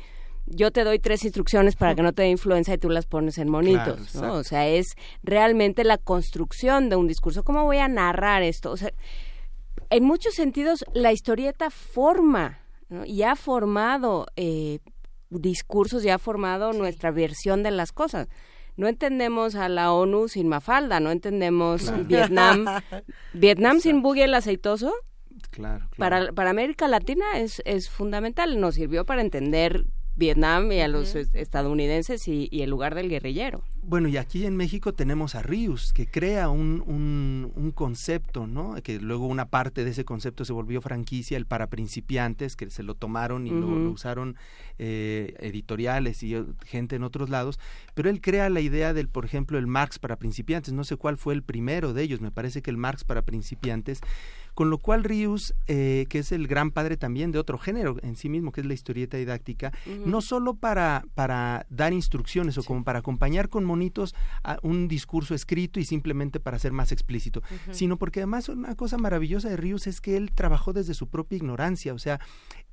yo 0.45 0.71
te 0.71 0.83
doy 0.83 0.99
tres 0.99 1.23
instrucciones 1.23 1.75
para 1.75 1.95
que 1.95 2.01
no 2.01 2.13
te 2.13 2.23
dé 2.23 2.29
influencia 2.29 2.73
y 2.73 2.77
tú 2.77 2.89
las 2.89 3.05
pones 3.05 3.38
en 3.38 3.49
monitos, 3.49 4.15
¿no? 4.15 4.33
O 4.33 4.43
sea, 4.43 4.67
es 4.67 4.95
realmente 5.21 5.83
la 5.83 5.97
construcción 5.97 6.89
de 6.89 6.95
un 6.95 7.07
discurso. 7.07 7.43
¿Cómo 7.43 7.65
voy 7.65 7.77
a 7.77 7.88
narrar 7.88 8.41
esto? 8.41 8.71
O 8.71 8.77
sea, 8.77 8.91
en 9.89 10.03
muchos 10.03 10.33
sentidos 10.33 10.85
la 10.93 11.11
historieta 11.11 11.69
forma 11.69 12.59
y 13.05 13.21
ha 13.21 13.35
formado 13.35 14.25
eh, 14.35 14.79
discursos 15.29 16.03
y 16.03 16.09
ha 16.09 16.17
formado 16.17 16.73
nuestra 16.73 17.11
versión 17.11 17.61
de 17.61 17.71
las 17.71 17.91
cosas 17.91 18.27
no 18.77 18.88
entendemos 18.88 19.56
a 19.56 19.69
la 19.69 19.91
ONU 19.93 20.27
sin 20.27 20.48
Mafalda, 20.48 20.99
no 20.99 21.11
entendemos 21.11 21.91
Vietnam, 22.07 22.65
Vietnam 23.33 23.80
sin 23.80 24.01
Boogie 24.01 24.25
el 24.25 24.33
aceitoso. 24.33 24.93
Claro, 25.51 25.89
Para, 25.98 26.31
para 26.33 26.49
América 26.49 26.88
Latina 26.88 27.25
es, 27.35 27.61
es 27.65 27.89
fundamental, 27.89 28.59
nos 28.59 28.75
sirvió 28.75 29.06
para 29.06 29.22
entender 29.22 29.85
Vietnam 30.19 30.72
y 30.72 30.81
a 30.81 30.88
los 30.88 31.15
estadounidenses 31.15 32.27
y, 32.27 32.49
el 32.51 32.69
lugar 32.69 32.93
del 32.93 33.09
guerrillero. 33.09 33.64
Bueno, 33.81 34.09
y 34.09 34.17
aquí 34.17 34.45
en 34.45 34.57
México 34.57 34.93
tenemos 34.93 35.33
a 35.33 35.41
Rius, 35.41 35.93
que 35.93 36.06
crea 36.06 36.49
un, 36.49 36.83
un, 36.85 37.72
concepto, 37.72 38.45
¿no? 38.45 38.75
Que 38.83 38.99
luego 38.99 39.25
una 39.25 39.45
parte 39.45 39.85
de 39.85 39.91
ese 39.91 40.03
concepto 40.03 40.43
se 40.43 40.51
volvió 40.51 40.81
franquicia, 40.81 41.38
el 41.38 41.45
para 41.45 41.67
principiantes, 41.67 42.57
que 42.57 42.69
se 42.69 42.83
lo 42.83 42.93
tomaron 42.93 43.48
y 43.48 43.51
lo, 43.51 43.67
usaron 43.89 44.35
eh, 44.77 45.33
editoriales 45.39 46.22
y 46.22 46.35
gente 46.65 46.98
en 46.98 47.03
otros 47.03 47.30
lados. 47.30 47.57
Pero 47.95 48.09
él 48.09 48.19
crea 48.19 48.49
la 48.49 48.59
idea 48.59 48.93
del, 48.93 49.07
por 49.07 49.23
ejemplo, 49.23 49.57
el 49.57 49.67
Marx 49.67 49.98
para 49.98 50.17
principiantes. 50.17 50.73
No 50.73 50.83
sé 50.83 50.98
cuál 50.98 51.17
fue 51.17 51.33
el 51.33 51.41
primero 51.41 51.93
de 51.93 52.03
ellos, 52.03 52.19
me 52.19 52.31
parece 52.31 52.61
que 52.61 52.69
el 52.69 52.77
Marx 52.77 53.06
para 53.06 53.22
principiantes 53.22 54.01
con 54.59 54.69
lo 54.69 54.77
cual 54.77 55.05
Rius, 55.05 55.55
eh, 55.67 56.05
que 56.09 56.19
es 56.19 56.33
el 56.33 56.45
gran 56.45 56.71
padre 56.71 56.97
también 56.97 57.31
de 57.31 57.39
otro 57.39 57.57
género 57.57 57.95
en 58.01 58.17
sí 58.17 58.27
mismo, 58.27 58.51
que 58.51 58.59
es 58.59 58.67
la 58.67 58.73
historieta 58.73 59.15
didáctica, 59.15 59.71
no 60.05 60.19
solo 60.19 60.53
para, 60.53 61.05
para 61.13 61.65
dar 61.69 61.93
instrucciones 61.93 62.57
o 62.57 62.63
como 62.63 62.83
para 62.83 62.99
acompañar 62.99 63.47
con 63.47 63.63
monitos 63.63 64.15
a 64.43 64.57
un 64.61 64.89
discurso 64.89 65.33
escrito 65.33 65.79
y 65.79 65.85
simplemente 65.85 66.41
para 66.41 66.59
ser 66.59 66.73
más 66.73 66.91
explícito, 66.91 67.41
sino 67.71 67.95
porque 67.95 68.19
además 68.19 68.49
una 68.49 68.75
cosa 68.75 68.97
maravillosa 68.97 69.47
de 69.47 69.55
Rius 69.55 69.88
es 69.88 70.01
que 70.01 70.17
él 70.17 70.33
trabajó 70.35 70.73
desde 70.73 70.93
su 70.93 71.07
propia 71.07 71.38
ignorancia, 71.38 71.93
o 71.93 71.97
sea, 71.97 72.19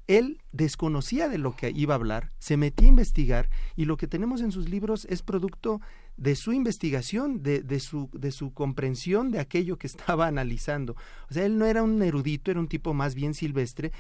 él 0.07 0.41
desconocía 0.53 1.29
de 1.29 1.39
lo 1.39 1.57
que 1.57 1.71
iba 1.71 1.95
a 1.95 1.97
hablar, 1.97 2.33
se 2.39 2.57
metía 2.57 2.87
a 2.87 2.91
investigar 2.91 3.51
y 3.75 3.85
lo 3.85 3.97
que 3.97 4.07
tenemos 4.07 4.41
en 4.41 4.53
sus 4.53 4.69
libros 4.69 5.07
es 5.11 5.23
producto 5.23 5.81
de 6.17 6.35
su 6.35 6.53
investigación, 6.53 7.43
de, 7.43 7.61
de, 7.61 7.81
su, 7.81 8.09
de 8.13 8.31
su 8.31 8.53
comprensión 8.55 9.31
de 9.31 9.41
aquello 9.41 9.79
que 9.79 9.87
estaba 9.87 10.27
analizando. 10.27 10.97
O 11.29 11.35
sea, 11.35 11.45
él 11.45 11.59
no 11.59 11.67
era 11.67 11.83
un 11.83 12.03
erudito, 12.03 12.51
era 12.51 12.61
un 12.61 12.69
tipo 12.69 12.95
más 12.95 13.15
bien 13.15 13.35
silvestre, 13.35 13.93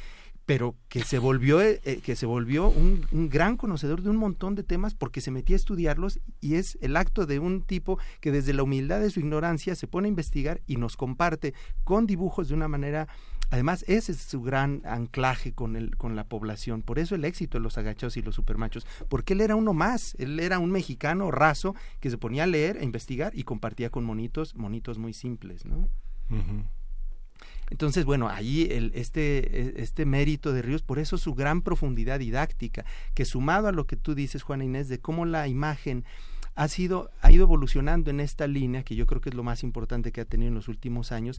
pero 0.46 0.76
que 0.88 1.02
se 1.02 1.18
volvió, 1.18 1.60
eh, 1.60 1.80
eh, 1.84 2.00
que 2.02 2.14
se 2.14 2.24
volvió 2.24 2.68
un, 2.68 3.04
un, 3.10 3.28
gran 3.28 3.56
conocedor 3.56 4.02
de 4.02 4.10
un 4.10 4.16
montón 4.16 4.54
de 4.54 4.62
temas 4.62 4.94
porque 4.94 5.20
se 5.20 5.32
metía 5.32 5.56
a 5.56 5.58
estudiarlos 5.58 6.20
y 6.40 6.54
es 6.54 6.78
el 6.80 6.96
acto 6.96 7.26
de 7.26 7.40
un 7.40 7.62
tipo 7.62 7.98
que 8.20 8.30
desde 8.30 8.54
la 8.54 8.62
humildad 8.62 9.00
de 9.00 9.10
su 9.10 9.18
ignorancia 9.18 9.74
se 9.74 9.88
pone 9.88 10.06
a 10.06 10.10
investigar 10.10 10.62
y 10.68 10.76
nos 10.76 10.96
comparte 10.96 11.52
con 11.82 12.06
dibujos 12.06 12.48
de 12.48 12.54
una 12.54 12.68
manera 12.68 13.08
Además, 13.50 13.84
ese 13.86 14.12
es 14.12 14.18
su 14.18 14.42
gran 14.42 14.82
anclaje 14.84 15.52
con, 15.52 15.76
el, 15.76 15.96
con 15.96 16.16
la 16.16 16.24
población. 16.24 16.82
Por 16.82 16.98
eso 16.98 17.14
el 17.14 17.24
éxito 17.24 17.58
de 17.58 17.62
los 17.62 17.78
agachos 17.78 18.16
y 18.16 18.22
los 18.22 18.34
supermachos. 18.34 18.86
Porque 19.08 19.34
él 19.34 19.40
era 19.40 19.54
uno 19.54 19.72
más. 19.72 20.16
Él 20.18 20.40
era 20.40 20.58
un 20.58 20.70
mexicano 20.70 21.30
raso 21.30 21.74
que 22.00 22.10
se 22.10 22.18
ponía 22.18 22.44
a 22.44 22.46
leer, 22.46 22.78
a 22.78 22.84
investigar 22.84 23.32
y 23.36 23.44
compartía 23.44 23.90
con 23.90 24.04
monitos, 24.04 24.56
monitos 24.56 24.98
muy 24.98 25.12
simples, 25.12 25.64
¿no? 25.64 25.88
Entonces, 27.70 28.04
bueno, 28.04 28.28
ahí 28.28 28.68
el, 28.70 28.92
este, 28.94 29.78
e, 29.78 29.82
este 29.82 30.06
mérito 30.06 30.52
de 30.52 30.62
Ríos, 30.62 30.82
por 30.82 30.98
eso 30.98 31.18
su 31.18 31.34
gran 31.34 31.62
profundidad 31.62 32.18
didáctica, 32.18 32.84
que 33.14 33.24
sumado 33.24 33.68
a 33.68 33.72
lo 33.72 33.86
que 33.86 33.96
tú 33.96 34.14
dices, 34.14 34.42
Juana 34.42 34.64
Inés, 34.64 34.88
de 34.88 35.00
cómo 35.00 35.24
la 35.24 35.48
imagen 35.48 36.04
ha 36.56 36.68
sido 36.68 37.10
ha 37.20 37.30
ido 37.30 37.44
evolucionando 37.44 38.10
en 38.10 38.18
esta 38.18 38.46
línea 38.46 38.82
que 38.82 38.96
yo 38.96 39.06
creo 39.06 39.20
que 39.20 39.28
es 39.28 39.34
lo 39.34 39.42
más 39.42 39.62
importante 39.62 40.10
que 40.10 40.22
ha 40.22 40.24
tenido 40.24 40.48
en 40.48 40.54
los 40.54 40.68
últimos 40.68 41.12
años 41.12 41.38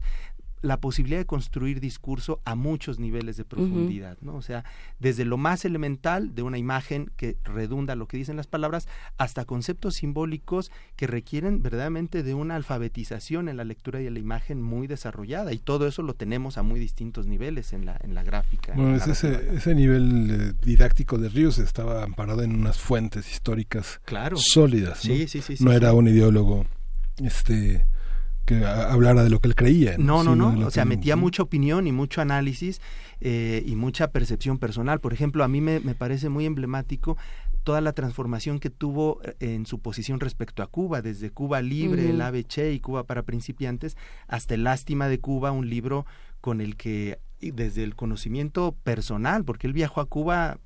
la 0.62 0.78
posibilidad 0.78 1.20
de 1.20 1.26
construir 1.26 1.80
discurso 1.80 2.40
a 2.44 2.54
muchos 2.54 2.98
niveles 2.98 3.36
de 3.36 3.44
profundidad, 3.44 4.18
¿no? 4.20 4.34
O 4.34 4.42
sea, 4.42 4.64
desde 4.98 5.24
lo 5.24 5.36
más 5.36 5.64
elemental 5.64 6.34
de 6.34 6.42
una 6.42 6.58
imagen 6.58 7.10
que 7.16 7.36
redunda 7.44 7.94
lo 7.94 8.08
que 8.08 8.16
dicen 8.16 8.36
las 8.36 8.46
palabras, 8.46 8.88
hasta 9.16 9.44
conceptos 9.44 9.94
simbólicos 9.94 10.70
que 10.96 11.06
requieren 11.06 11.62
verdaderamente 11.62 12.22
de 12.22 12.34
una 12.34 12.56
alfabetización 12.56 13.48
en 13.48 13.56
la 13.56 13.64
lectura 13.64 14.00
y 14.00 14.06
en 14.06 14.14
la 14.14 14.20
imagen 14.20 14.62
muy 14.62 14.86
desarrollada. 14.86 15.52
Y 15.52 15.58
todo 15.58 15.86
eso 15.86 16.02
lo 16.02 16.14
tenemos 16.14 16.58
a 16.58 16.62
muy 16.62 16.80
distintos 16.80 17.26
niveles 17.26 17.72
en 17.72 17.86
la, 17.86 17.98
en 18.02 18.14
la 18.14 18.22
gráfica. 18.22 18.74
Bueno, 18.74 18.96
ese, 18.96 19.54
ese 19.54 19.74
nivel 19.74 20.30
eh, 20.30 20.52
didáctico 20.64 21.18
de 21.18 21.28
Ríos 21.28 21.58
estaba 21.58 22.02
amparado 22.02 22.42
en 22.42 22.54
unas 22.54 22.78
fuentes 22.78 23.30
históricas 23.30 24.00
sólidas. 24.36 25.04
¿no? 25.04 25.14
Sí, 25.14 25.28
sí, 25.28 25.40
sí, 25.40 25.56
no 25.64 25.72
era 25.72 25.92
un 25.92 26.08
ideólogo 26.08 26.66
este 27.18 27.84
que 28.48 28.64
hablara 28.64 29.22
de 29.24 29.28
lo 29.28 29.40
que 29.40 29.48
él 29.48 29.54
creía. 29.54 29.98
No, 29.98 30.24
no, 30.24 30.34
no, 30.34 30.66
o 30.66 30.70
sea, 30.70 30.86
metía 30.86 31.16
mucha 31.16 31.42
opinión 31.42 31.86
y 31.86 31.92
mucho 31.92 32.22
análisis 32.22 32.80
eh, 33.20 33.62
y 33.66 33.76
mucha 33.76 34.10
percepción 34.10 34.56
personal. 34.56 35.00
Por 35.00 35.12
ejemplo, 35.12 35.44
a 35.44 35.48
mí 35.48 35.60
me, 35.60 35.80
me 35.80 35.94
parece 35.94 36.30
muy 36.30 36.46
emblemático 36.46 37.18
toda 37.62 37.82
la 37.82 37.92
transformación 37.92 38.58
que 38.58 38.70
tuvo 38.70 39.20
eh, 39.22 39.34
en 39.40 39.66
su 39.66 39.80
posición 39.80 40.18
respecto 40.18 40.62
a 40.62 40.66
Cuba, 40.66 41.02
desde 41.02 41.30
Cuba 41.30 41.60
Libre, 41.60 42.08
el 42.08 42.22
ABC 42.22 42.72
y 42.72 42.80
Cuba 42.80 43.04
para 43.04 43.22
principiantes, 43.22 43.98
hasta 44.28 44.54
el 44.54 44.64
Lástima 44.64 45.08
de 45.08 45.20
Cuba, 45.20 45.52
un 45.52 45.68
libro 45.68 46.06
con 46.40 46.62
el 46.62 46.76
que 46.76 47.18
desde 47.40 47.84
el 47.84 47.96
conocimiento 47.96 48.74
personal, 48.82 49.44
porque 49.44 49.66
él 49.66 49.74
viajó 49.74 50.00
a 50.00 50.06
Cuba 50.06 50.58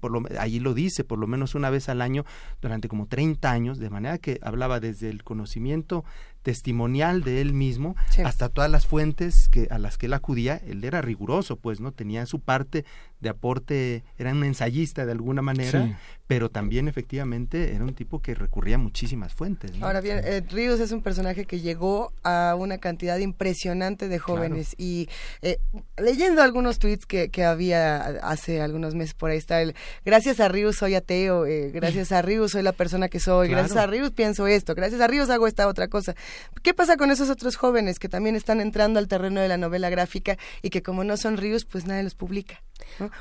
por 0.00 0.10
lo, 0.10 0.22
allí 0.38 0.60
lo 0.60 0.74
dice, 0.74 1.04
por 1.04 1.18
lo 1.18 1.26
menos 1.26 1.54
una 1.54 1.70
vez 1.70 1.88
al 1.88 2.00
año 2.00 2.24
durante 2.60 2.88
como 2.88 3.06
30 3.06 3.50
años, 3.50 3.78
de 3.78 3.90
manera 3.90 4.18
que 4.18 4.38
hablaba 4.42 4.80
desde 4.80 5.10
el 5.10 5.22
conocimiento 5.22 6.04
testimonial 6.46 7.24
de 7.24 7.40
él 7.40 7.52
mismo 7.52 7.96
hasta 8.24 8.48
todas 8.48 8.70
las 8.70 8.86
fuentes 8.86 9.48
que 9.48 9.66
a 9.68 9.80
las 9.80 9.98
que 9.98 10.06
él 10.06 10.14
acudía 10.14 10.60
él 10.64 10.84
era 10.84 11.02
riguroso 11.02 11.56
pues 11.56 11.80
no 11.80 11.90
tenía 11.90 12.24
su 12.24 12.38
parte 12.38 12.84
de 13.18 13.30
aporte 13.30 14.04
era 14.16 14.30
un 14.30 14.44
ensayista 14.44 15.04
de 15.04 15.10
alguna 15.10 15.42
manera 15.42 15.98
pero 16.28 16.48
también 16.48 16.86
efectivamente 16.86 17.74
era 17.74 17.82
un 17.82 17.94
tipo 17.94 18.22
que 18.22 18.36
recurría 18.36 18.76
a 18.76 18.78
muchísimas 18.78 19.34
fuentes 19.34 19.72
ahora 19.80 20.00
bien 20.00 20.20
eh, 20.22 20.40
Ríos 20.48 20.78
es 20.78 20.92
un 20.92 21.02
personaje 21.02 21.46
que 21.46 21.58
llegó 21.60 22.12
a 22.22 22.54
una 22.56 22.78
cantidad 22.78 23.18
impresionante 23.18 24.06
de 24.06 24.18
jóvenes 24.20 24.76
y 24.78 25.08
eh, 25.42 25.58
leyendo 25.96 26.42
algunos 26.42 26.78
tweets 26.78 27.06
que, 27.06 27.28
que, 27.30 27.44
había 27.44 28.04
hace 28.22 28.60
algunos 28.60 28.94
meses 28.94 29.14
por 29.14 29.30
ahí 29.30 29.38
está 29.38 29.62
el 29.62 29.74
gracias 30.04 30.38
a 30.38 30.46
Ríos 30.46 30.76
soy 30.76 30.94
ateo 30.94 31.44
eh, 31.46 31.72
gracias 31.72 32.12
a 32.12 32.22
Ríos 32.22 32.52
soy 32.52 32.62
la 32.62 32.72
persona 32.72 33.08
que 33.08 33.18
soy 33.18 33.48
gracias 33.48 33.76
a 33.76 33.86
Ríos 33.88 34.12
pienso 34.12 34.46
esto 34.46 34.76
gracias 34.76 35.00
a 35.00 35.08
Ríos 35.08 35.28
hago 35.30 35.48
esta 35.48 35.66
otra 35.66 35.88
cosa 35.88 36.14
¿Qué 36.62 36.74
pasa 36.74 36.96
con 36.96 37.10
esos 37.10 37.30
otros 37.30 37.56
jóvenes 37.56 37.98
que 37.98 38.08
también 38.08 38.36
están 38.36 38.60
entrando 38.60 38.98
al 38.98 39.08
terreno 39.08 39.40
de 39.40 39.48
la 39.48 39.56
novela 39.56 39.90
gráfica 39.90 40.36
y 40.62 40.70
que 40.70 40.82
como 40.82 41.04
no 41.04 41.16
son 41.16 41.36
ríos, 41.36 41.64
pues 41.64 41.86
nadie 41.86 42.02
los 42.02 42.14
publica? 42.14 42.62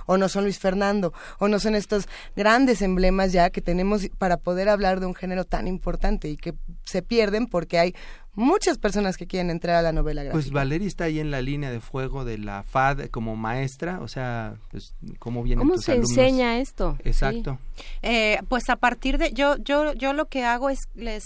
O 0.06 0.18
no 0.18 0.30
son 0.30 0.44
Luis 0.44 0.60
Fernando, 0.60 1.14
o 1.40 1.48
no 1.48 1.60
son 1.60 1.76
estos 1.76 2.08
grandes 2.36 2.82
emblemas 2.82 3.32
ya 3.32 3.50
que 3.50 3.62
tenemos 3.62 4.08
para 4.18 4.38
poder 4.38 4.70
hablar 4.70 5.00
de 5.00 5.06
un 5.06 5.16
género 5.16 5.44
tan 5.46 5.68
importante 5.68 6.30
y 6.30 6.38
que 6.38 6.54
se 6.84 7.02
pierden 7.02 7.48
porque 7.48 7.80
hay 7.80 7.96
muchas 8.36 8.78
personas 8.78 9.18
que 9.18 9.28
quieren 9.28 9.50
entrar 9.50 9.76
a 9.78 9.82
la 9.82 9.92
novela 9.92 10.24
gráfica. 10.24 10.42
Pues 10.42 10.52
Valeria 10.52 10.88
está 10.88 11.06
ahí 11.06 11.20
en 11.20 11.32
la 11.32 11.42
línea 11.42 11.72
de 11.72 11.80
fuego 11.80 12.26
de 12.26 12.38
la 12.38 12.64
FAD 12.64 13.08
como 13.08 13.36
maestra, 13.36 14.00
o 14.02 14.08
sea, 14.08 14.56
pues, 14.72 14.96
¿cómo 15.20 15.42
viene 15.44 15.60
¿Cómo 15.60 15.78
se 15.78 15.96
enseña 15.96 16.60
esto? 16.60 16.98
Exacto. 17.04 17.60
Eh, 18.02 18.40
pues 18.48 18.70
a 18.70 18.76
partir 18.76 19.18
de, 19.18 19.32
yo, 19.32 19.58
yo, 19.58 19.94
yo 19.94 20.14
lo 20.14 20.26
que 20.26 20.44
hago 20.44 20.70
es 20.70 20.80
les 20.96 21.24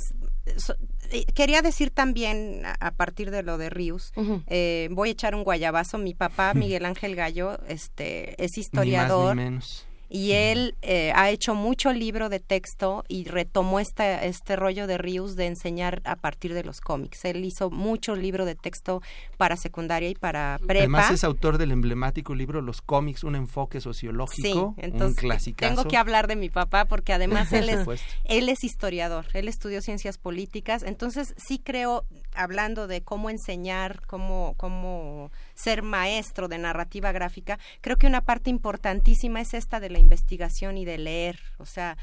quería 1.34 1.62
decir 1.62 1.90
también, 1.90 2.64
a, 2.80 2.92
partir 2.92 3.32
de 3.32 3.44
lo 3.44 3.58
de 3.58 3.70
Rius, 3.70 4.12
eh, 4.48 4.90
voy 4.92 5.10
a 5.10 5.12
echar 5.12 5.36
un 5.36 5.44
guayabazo. 5.44 5.98
Mi 5.98 6.14
papá, 6.14 6.54
Miguel 6.54 6.86
Ángel 6.86 7.16
Gallo, 7.16 7.58
este, 7.68 8.42
es 8.44 8.58
historiador. 8.58 9.36
menos. 9.36 9.89
Y 10.10 10.32
él 10.32 10.76
eh, 10.82 11.12
ha 11.16 11.30
hecho 11.30 11.54
mucho 11.54 11.94
libro 11.94 12.30
de 12.30 12.40
texto 12.40 13.04
y 13.08 13.26
retomó 13.26 13.80
este, 13.80 14.28
este 14.28 14.56
rollo 14.56 14.88
de 14.88 14.98
Rius 14.98 15.36
de 15.36 15.46
enseñar 15.46 16.02
a 16.04 16.16
partir 16.16 16.56
de 16.56 16.64
los 16.64 16.82
cómics. 16.82 17.26
Él 17.26 17.46
hizo 17.46 17.70
mucho 17.70 18.16
libro 18.16 18.46
de 18.46 18.56
texto 18.56 19.04
para 19.38 19.56
secundaria 19.56 20.10
y 20.10 20.16
para 20.16 20.60
prepa. 20.66 20.80
Además 20.80 21.12
es 21.12 21.24
autor 21.24 21.60
del 21.60 21.72
emblemático 21.72 22.34
libro 22.34 22.62
Los 22.62 22.82
cómics, 22.82 23.24
un 23.24 23.36
enfoque 23.36 23.82
sociológico, 23.82 24.74
sí, 24.76 24.82
entonces, 24.82 25.24
un 25.24 25.30
clásico. 25.30 25.58
Tengo 25.60 25.86
que 25.86 25.98
hablar 25.98 26.28
de 26.28 26.36
mi 26.36 26.50
papá 26.50 26.86
porque 26.86 27.14
además 27.14 27.54
él 27.54 27.70
es, 27.70 27.86
él 28.24 28.50
es 28.50 28.64
historiador, 28.64 29.28
él 29.34 29.48
estudió 29.48 29.82
ciencias 29.82 30.18
políticas, 30.18 30.82
entonces 30.82 31.36
sí 31.38 31.60
creo, 31.60 32.06
hablando 32.40 32.88
de 32.88 33.02
cómo 33.02 33.30
enseñar, 33.30 34.02
cómo, 34.08 34.54
cómo 34.58 35.32
ser 35.56 35.84
maestro 35.84 36.48
de 36.48 36.58
narrativa 36.58 37.12
gráfica, 37.12 37.60
creo 37.82 37.98
que 37.98 38.08
una 38.08 38.22
parte 38.22 38.50
importantísima 38.50 39.42
es 39.42 39.54
esta 39.54 39.80
de 39.80 39.90
la 39.90 40.00
investigación 40.00 40.78
y 40.78 40.86
de 40.86 40.98
leer. 40.98 41.40
O 41.58 41.66
sea, 41.66 41.98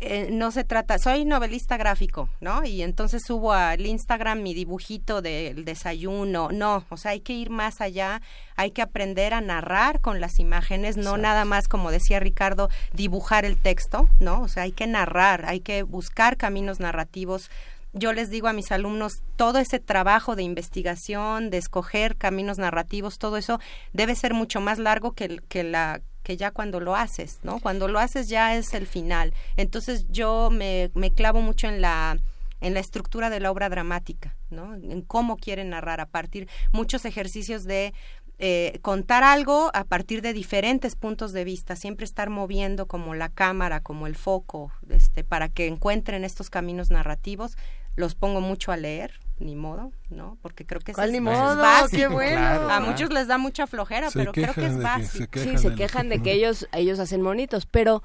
eh, 0.00 0.28
no 0.32 0.50
se 0.50 0.64
trata, 0.64 0.98
soy 0.98 1.24
novelista 1.24 1.76
gráfico, 1.76 2.28
¿no? 2.40 2.64
Y 2.64 2.82
entonces 2.82 3.22
subo 3.24 3.52
al 3.52 3.86
Instagram 3.86 4.42
mi 4.42 4.52
dibujito 4.52 5.22
del 5.22 5.64
desayuno. 5.64 6.48
No, 6.50 6.84
o 6.88 6.96
sea, 6.96 7.12
hay 7.12 7.20
que 7.20 7.34
ir 7.34 7.50
más 7.50 7.80
allá, 7.80 8.20
hay 8.56 8.72
que 8.72 8.82
aprender 8.82 9.34
a 9.34 9.40
narrar 9.40 10.00
con 10.00 10.20
las 10.20 10.40
imágenes, 10.40 10.96
no 10.96 11.16
nada 11.16 11.44
más, 11.44 11.68
como 11.68 11.90
decía 11.90 12.18
Ricardo, 12.20 12.70
dibujar 12.92 13.44
el 13.44 13.56
texto, 13.56 14.08
¿no? 14.18 14.42
O 14.42 14.48
sea, 14.48 14.64
hay 14.64 14.72
que 14.72 14.86
narrar, 14.86 15.44
hay 15.46 15.60
que 15.60 15.84
buscar 15.84 16.36
caminos 16.36 16.80
narrativos 16.80 17.50
yo 17.94 18.12
les 18.12 18.28
digo 18.28 18.48
a 18.48 18.52
mis 18.52 18.70
alumnos, 18.72 19.22
todo 19.36 19.58
ese 19.58 19.78
trabajo 19.78 20.36
de 20.36 20.42
investigación, 20.42 21.50
de 21.50 21.58
escoger 21.58 22.16
caminos 22.16 22.58
narrativos, 22.58 23.18
todo 23.18 23.36
eso 23.36 23.60
debe 23.92 24.14
ser 24.16 24.34
mucho 24.34 24.60
más 24.60 24.78
largo 24.78 25.12
que, 25.12 25.40
que 25.48 25.64
la 25.64 26.00
que 26.22 26.36
ya 26.38 26.50
cuando 26.50 26.80
lo 26.80 26.96
haces, 26.96 27.40
¿no? 27.42 27.60
Cuando 27.60 27.86
lo 27.86 27.98
haces 27.98 28.28
ya 28.28 28.56
es 28.56 28.72
el 28.72 28.86
final. 28.86 29.34
Entonces 29.58 30.06
yo 30.08 30.48
me, 30.50 30.90
me 30.94 31.10
clavo 31.10 31.40
mucho 31.42 31.68
en 31.68 31.80
la 31.80 32.18
en 32.60 32.72
la 32.72 32.80
estructura 32.80 33.28
de 33.28 33.40
la 33.40 33.50
obra 33.50 33.68
dramática, 33.68 34.34
¿no? 34.48 34.74
En 34.74 35.02
cómo 35.02 35.36
quieren 35.36 35.70
narrar 35.70 36.00
a 36.00 36.06
partir 36.06 36.48
muchos 36.72 37.04
ejercicios 37.04 37.64
de 37.64 37.92
eh, 38.38 38.78
contar 38.80 39.22
algo 39.22 39.70
a 39.74 39.84
partir 39.84 40.22
de 40.22 40.32
diferentes 40.32 40.96
puntos 40.96 41.32
de 41.32 41.44
vista, 41.44 41.76
siempre 41.76 42.04
estar 42.04 42.30
moviendo 42.30 42.86
como 42.86 43.14
la 43.14 43.28
cámara, 43.28 43.80
como 43.80 44.06
el 44.06 44.16
foco, 44.16 44.72
este, 44.88 45.24
para 45.24 45.48
que 45.50 45.66
encuentren 45.66 46.24
estos 46.24 46.48
caminos 46.48 46.90
narrativos 46.90 47.56
los 47.96 48.14
pongo 48.14 48.40
mucho 48.40 48.72
a 48.72 48.76
leer, 48.76 49.20
ni 49.38 49.56
modo, 49.56 49.92
¿no? 50.10 50.38
Porque 50.42 50.66
creo 50.66 50.80
que 50.80 50.92
es, 50.92 51.10
ni 51.10 51.20
modo? 51.20 51.62
¡Qué 51.90 52.08
bueno! 52.08 52.40
a 52.40 52.80
muchos 52.80 53.12
les 53.12 53.26
da 53.26 53.38
mucha 53.38 53.66
flojera, 53.66 54.08
pero 54.12 54.32
creo 54.32 54.54
que 54.54 54.66
es 54.66 54.80
básico. 54.80 55.38
sí, 55.38 55.58
se 55.58 55.74
quejan 55.74 56.08
de 56.08 56.22
que 56.22 56.32
ellos, 56.34 56.68
ellos 56.72 56.98
hacen 56.98 57.22
monitos, 57.22 57.66
pero, 57.66 58.02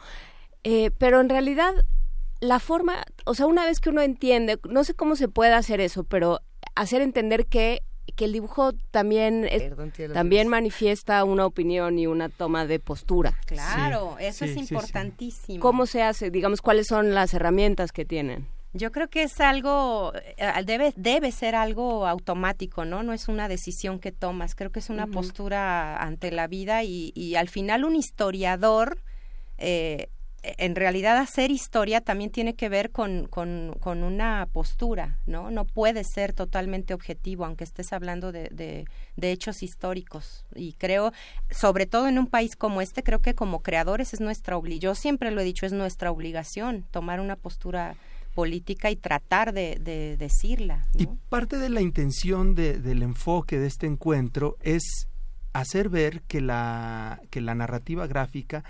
eh, 0.64 0.92
pero 0.98 1.22
en 1.22 1.30
realidad 1.30 1.74
la 2.40 2.60
forma, 2.60 3.04
o 3.26 3.36
sea, 3.36 3.48
una 3.48 3.66
vez 3.66 3.80
que 3.80 3.90
uno 3.90 4.02
entiende, 4.02 4.60
no 4.70 4.84
sé 4.84 4.94
cómo 4.94 5.16
se 5.16 5.28
puede 5.28 5.54
hacer 5.54 5.82
eso, 5.82 6.04
pero 6.04 6.42
hacer 6.76 7.02
entender 7.02 7.46
que 7.48 7.84
que 8.16 8.26
el 8.26 8.34
dibujo 8.34 8.74
también 8.92 9.48
también 10.14 10.48
manifiesta 10.48 11.24
una 11.24 11.46
opinión 11.46 12.00
y 12.00 12.08
una 12.08 12.28
toma 12.28 12.66
de 12.66 12.80
postura. 12.80 13.40
Claro, 13.46 14.18
eso 14.20 14.46
es 14.46 14.58
importantísimo. 14.58 15.62
¿Cómo 15.62 15.86
se 15.86 16.04
hace? 16.04 16.30
Digamos, 16.30 16.62
¿cuáles 16.62 16.88
son 16.88 17.14
las 17.14 17.34
herramientas 17.34 17.92
que 17.92 18.04
tienen? 18.04 18.48
Yo 18.74 18.92
creo 18.92 19.10
que 19.10 19.24
es 19.24 19.40
algo, 19.40 20.14
eh, 20.16 20.64
debe, 20.64 20.94
debe 20.96 21.32
ser 21.32 21.56
algo 21.56 22.06
automático, 22.06 22.86
¿no? 22.86 23.02
No 23.02 23.14
es 23.14 23.28
una 23.28 23.48
decisión 23.48 24.00
que 24.00 24.12
tomas, 24.12 24.54
creo 24.54 24.72
que 24.72 24.80
es 24.80 24.90
una 24.92 25.08
postura 25.08 25.98
ante 25.98 26.32
la 26.32 26.48
vida 26.48 26.84
y, 26.84 27.12
y 27.16 27.34
al 27.36 27.50
final 27.50 27.84
un 27.84 27.96
historiador, 27.96 29.02
eh, 29.58 30.10
en 30.44 30.76
realidad 30.76 31.18
hacer 31.18 31.52
historia 31.52 32.00
también 32.00 32.30
tiene 32.30 32.54
que 32.54 32.70
ver 32.70 32.92
con, 32.92 33.28
con, 33.28 33.76
con, 33.80 34.04
una 34.04 34.48
postura, 34.54 35.20
¿no? 35.26 35.52
No 35.52 35.66
puede 35.66 36.04
ser 36.04 36.34
totalmente 36.34 36.94
objetivo, 36.94 37.46
aunque 37.46 37.64
estés 37.64 37.92
hablando 37.92 38.32
de, 38.32 38.50
de, 38.52 38.86
de, 39.18 39.32
hechos 39.32 39.64
históricos. 39.64 40.46
Y 40.56 40.74
creo, 40.74 41.12
sobre 41.50 41.88
todo 41.88 42.08
en 42.08 42.20
un 42.20 42.28
país 42.28 42.56
como 42.56 42.82
este, 42.82 43.04
creo 43.04 43.20
que 43.20 43.36
como 43.36 43.62
creadores 43.62 44.14
es 44.14 44.22
nuestra 44.22 44.56
obligación, 44.56 44.92
yo 44.92 44.96
siempre 44.96 45.32
lo 45.32 45.42
he 45.42 45.44
dicho, 45.44 45.66
es 45.66 45.74
nuestra 45.74 46.12
obligación 46.12 46.86
tomar 46.92 47.20
una 47.20 47.36
postura 47.36 47.98
política 48.40 48.90
y 48.90 48.96
tratar 48.96 49.52
de, 49.52 50.16
decirla. 50.18 50.88
Y 50.98 51.08
parte 51.28 51.58
de 51.58 51.68
la 51.68 51.82
intención 51.82 52.56
del 52.56 53.04
enfoque 53.04 53.60
de 53.60 53.68
este 53.68 53.86
encuentro 53.86 54.56
es 54.62 55.10
hacer 55.52 55.90
ver 55.90 56.22
que 56.22 56.40
la, 56.40 57.20
que 57.32 57.42
la 57.42 57.54
narrativa 57.54 58.08
gráfica 58.08 58.64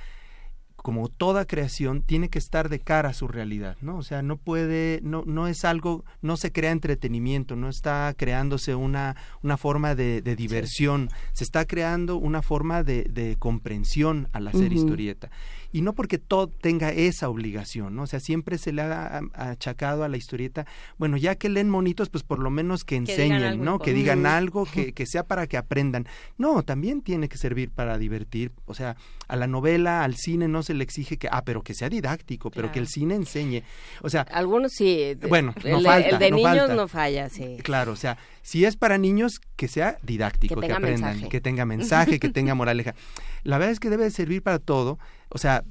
como 0.76 1.10
toda 1.10 1.46
creación, 1.46 2.02
tiene 2.04 2.30
que 2.30 2.40
estar 2.40 2.70
de 2.70 2.80
cara 2.80 3.10
a 3.10 3.14
su 3.14 3.28
realidad, 3.28 3.76
¿no? 3.82 3.98
O 3.98 4.02
sea, 4.02 4.22
no 4.22 4.38
puede, 4.38 5.02
no, 5.04 5.24
no 5.26 5.48
es 5.48 5.66
algo, 5.66 6.06
no 6.22 6.38
se 6.38 6.54
crea 6.54 6.72
entretenimiento, 6.72 7.58
no 7.58 7.68
está 7.68 8.14
creándose 8.18 8.76
una, 8.76 9.18
una 9.44 9.58
forma 9.58 9.94
de, 9.94 10.22
diversión, 10.22 11.10
se 11.34 11.44
está 11.44 11.66
creando 11.66 12.16
una 12.16 12.42
forma 12.42 12.84
de, 12.84 13.04
de 13.04 13.36
comprensión 13.38 14.30
al 14.32 14.48
hacer 14.48 14.72
historieta 14.72 15.30
y 15.72 15.82
no 15.82 15.94
porque 15.94 16.18
todo 16.18 16.48
tenga 16.48 16.92
esa 16.92 17.30
obligación, 17.30 17.96
¿no? 17.96 18.04
O 18.04 18.08
sea, 18.08 18.20
siempre 18.20 18.58
se 18.58 18.72
le 18.72 18.82
ha 18.82 19.22
achacado 19.34 20.04
a 20.04 20.10
la 20.10 20.18
historieta, 20.18 20.66
bueno, 20.98 21.18
ya 21.18 21.36
que 21.36 21.50
leen 21.50 21.70
monitos, 21.70 22.10
pues 22.10 22.24
por 22.24 22.40
lo 22.40 22.50
menos 22.50 22.84
que 22.84 22.96
enseñen, 22.96 23.64
¿no? 23.64 23.80
Que 23.80 23.94
digan 23.94 24.26
algo, 24.26 24.66
que, 24.66 24.94
que 24.94 25.06
sea 25.06 25.24
para 25.24 25.48
que 25.48 25.58
aprendan. 25.58 26.08
No, 26.38 26.64
también 26.64 27.02
tiene 27.02 27.30
que 27.30 27.38
servir 27.38 27.70
para 27.70 27.98
divertir, 27.98 28.52
o 28.66 28.74
sea, 28.74 28.96
a 29.28 29.36
la 29.36 29.46
novela, 29.46 30.04
al 30.04 30.16
cine 30.16 30.48
no 30.48 30.64
se 30.64 30.74
le 30.74 30.84
exige 30.84 31.18
que, 31.18 31.28
ah, 31.32 31.44
pero 31.46 31.62
que 31.62 31.76
sea 31.76 31.88
didáctico, 31.88 32.50
pero 32.50 32.72
que 32.72 32.80
el 32.80 32.88
cine 32.88 33.16
enseñe. 33.16 33.64
O 34.02 34.10
sea, 34.10 34.22
algunos 34.22 34.72
sí. 34.74 35.16
Bueno, 35.28 35.54
no 35.64 35.78
el, 35.78 35.86
falta, 35.86 36.10
el 36.10 36.20
de 36.20 36.32
niños 36.32 36.70
no 36.72 36.88
falla, 36.88 37.30
sí. 37.30 37.58
Claro, 37.64 37.92
o 37.92 37.96
sea, 37.96 38.18
si 38.42 38.66
es 38.66 38.76
para 38.76 38.98
niños, 38.98 39.40
que 39.56 39.68
sea 39.68 39.98
didáctico, 40.02 40.60
que, 40.60 40.74
aprendan, 40.74 41.30
que 41.30 41.42
tenga 41.42 41.66
mensaje, 41.66 42.20
que 42.20 42.30
tenga 42.30 42.56
moraleja. 42.56 42.96
La 43.44 43.60
verdad 43.60 43.72
es 43.72 43.80
que 43.80 43.92
debe 43.92 44.10
servir 44.10 44.42
para 44.42 44.58
todo. 44.58 44.98
O 45.30 45.38
sea, 45.38 45.64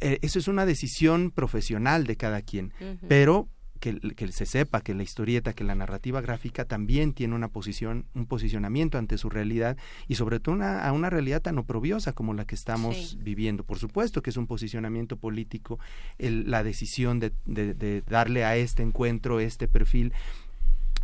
eh, 0.00 0.18
eso 0.22 0.38
es 0.38 0.48
una 0.48 0.66
decisión 0.66 1.30
profesional 1.30 2.06
de 2.06 2.16
cada 2.16 2.42
quien, 2.42 2.72
pero 3.08 3.48
que, 3.80 3.98
que, 3.98 4.30
se 4.30 4.46
sepa 4.46 4.82
que 4.82 4.94
la 4.94 5.02
historieta, 5.02 5.54
que 5.54 5.64
la 5.64 5.74
narrativa 5.74 6.20
gráfica 6.20 6.66
también 6.66 7.14
tiene 7.14 7.34
una 7.34 7.48
posición, 7.48 8.04
un 8.14 8.26
posicionamiento 8.26 8.98
ante 8.98 9.16
su 9.16 9.30
realidad 9.30 9.76
y 10.06 10.16
sobre 10.16 10.38
todo 10.38 10.54
una, 10.54 10.86
a 10.86 10.92
una 10.92 11.08
realidad 11.08 11.40
tan 11.40 11.58
oprobiosa 11.58 12.12
como 12.12 12.34
la 12.34 12.44
que 12.44 12.54
estamos 12.54 13.16
viviendo. 13.20 13.64
Por 13.64 13.78
supuesto 13.78 14.22
que 14.22 14.30
es 14.30 14.36
un 14.36 14.46
posicionamiento 14.46 15.16
político 15.16 15.78
la 16.18 16.62
decisión 16.62 17.18
de, 17.20 17.32
de, 17.46 18.02
darle 18.02 18.44
a 18.44 18.56
este 18.56 18.82
encuentro 18.82 19.40
este 19.40 19.66
perfil, 19.66 20.12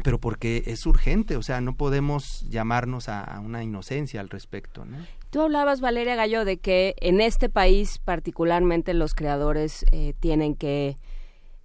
pero 0.05 0.21
porque 0.21 0.65
es 0.67 0.85
urgente, 0.85 1.37
o 1.37 1.43
sea, 1.43 1.63
no 1.63 1.77
podemos 1.77 2.47
llamarnos 2.51 3.09
a, 3.09 3.41
una 3.41 3.65
inocencia 3.65 4.21
al 4.21 4.29
respecto. 4.29 4.85
¿no? 4.85 4.99
Tú 5.31 5.43
hablabas, 5.43 5.81
Valeria 5.81 6.15
Gallo, 6.15 6.45
de 6.45 6.59
que 6.59 6.95
en 7.01 7.21
este 7.21 7.49
país 7.49 7.99
particularmente 7.99 8.95
los 8.95 9.15
creadores 9.15 9.85
eh, 9.91 10.15
tienen 10.21 10.55
que, 10.55 10.97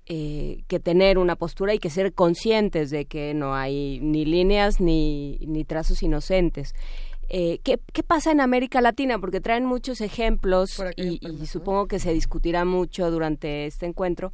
eh, 0.08 0.64
que 0.68 0.80
tener 0.80 1.18
una 1.18 1.36
postura 1.36 1.74
y 1.74 1.80
que 1.80 1.90
ser 1.90 2.14
conscientes 2.14 2.90
de 2.90 3.06
que 3.06 3.34
no 3.34 3.54
hay 3.56 4.00
ni 4.02 4.26
líneas 4.26 4.82
ni, 4.82 5.38
ni 5.48 5.64
trazos 5.64 6.02
inocentes. 6.02 6.74
Eh, 7.30 7.60
¿qué, 7.64 7.80
¿qué, 7.94 8.04
pasa 8.04 8.32
en 8.32 8.42
América 8.42 8.82
Latina? 8.82 9.20
Porque 9.20 9.40
traen 9.40 9.66
muchos 9.66 10.02
ejemplos 10.02 10.84
y, 10.98 11.20
y, 11.26 11.46
supongo 11.46 11.88
que 11.88 12.00
se 12.00 12.12
discutirá 12.12 12.66
mucho 12.66 13.10
durante 13.10 13.68
este 13.68 13.86
encuentro. 13.86 14.32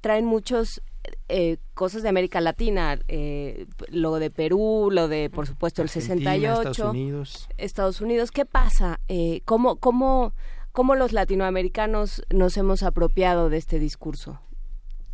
traen 0.00 0.24
muchos 0.24 0.82
eh, 1.28 1.58
cosas 1.74 2.02
de 2.02 2.08
América 2.08 2.40
Latina, 2.40 2.98
eh, 3.08 3.66
lo 3.88 4.18
de 4.18 4.30
Perú, 4.30 4.88
lo 4.90 5.08
de, 5.08 5.30
por 5.30 5.46
supuesto, 5.46 5.82
el 5.82 5.88
68. 5.88 6.70
Estados 6.70 6.78
Unidos. 6.78 7.48
Estados 7.56 8.00
Unidos. 8.00 8.30
¿Qué 8.30 8.44
pasa? 8.44 9.00
Eh, 9.08 9.42
¿cómo, 9.44 9.76
cómo, 9.76 10.34
¿Cómo 10.72 10.94
los 10.94 11.12
latinoamericanos 11.12 12.22
nos 12.30 12.56
hemos 12.56 12.82
apropiado 12.82 13.48
de 13.48 13.56
este 13.58 13.78
discurso? 13.78 14.40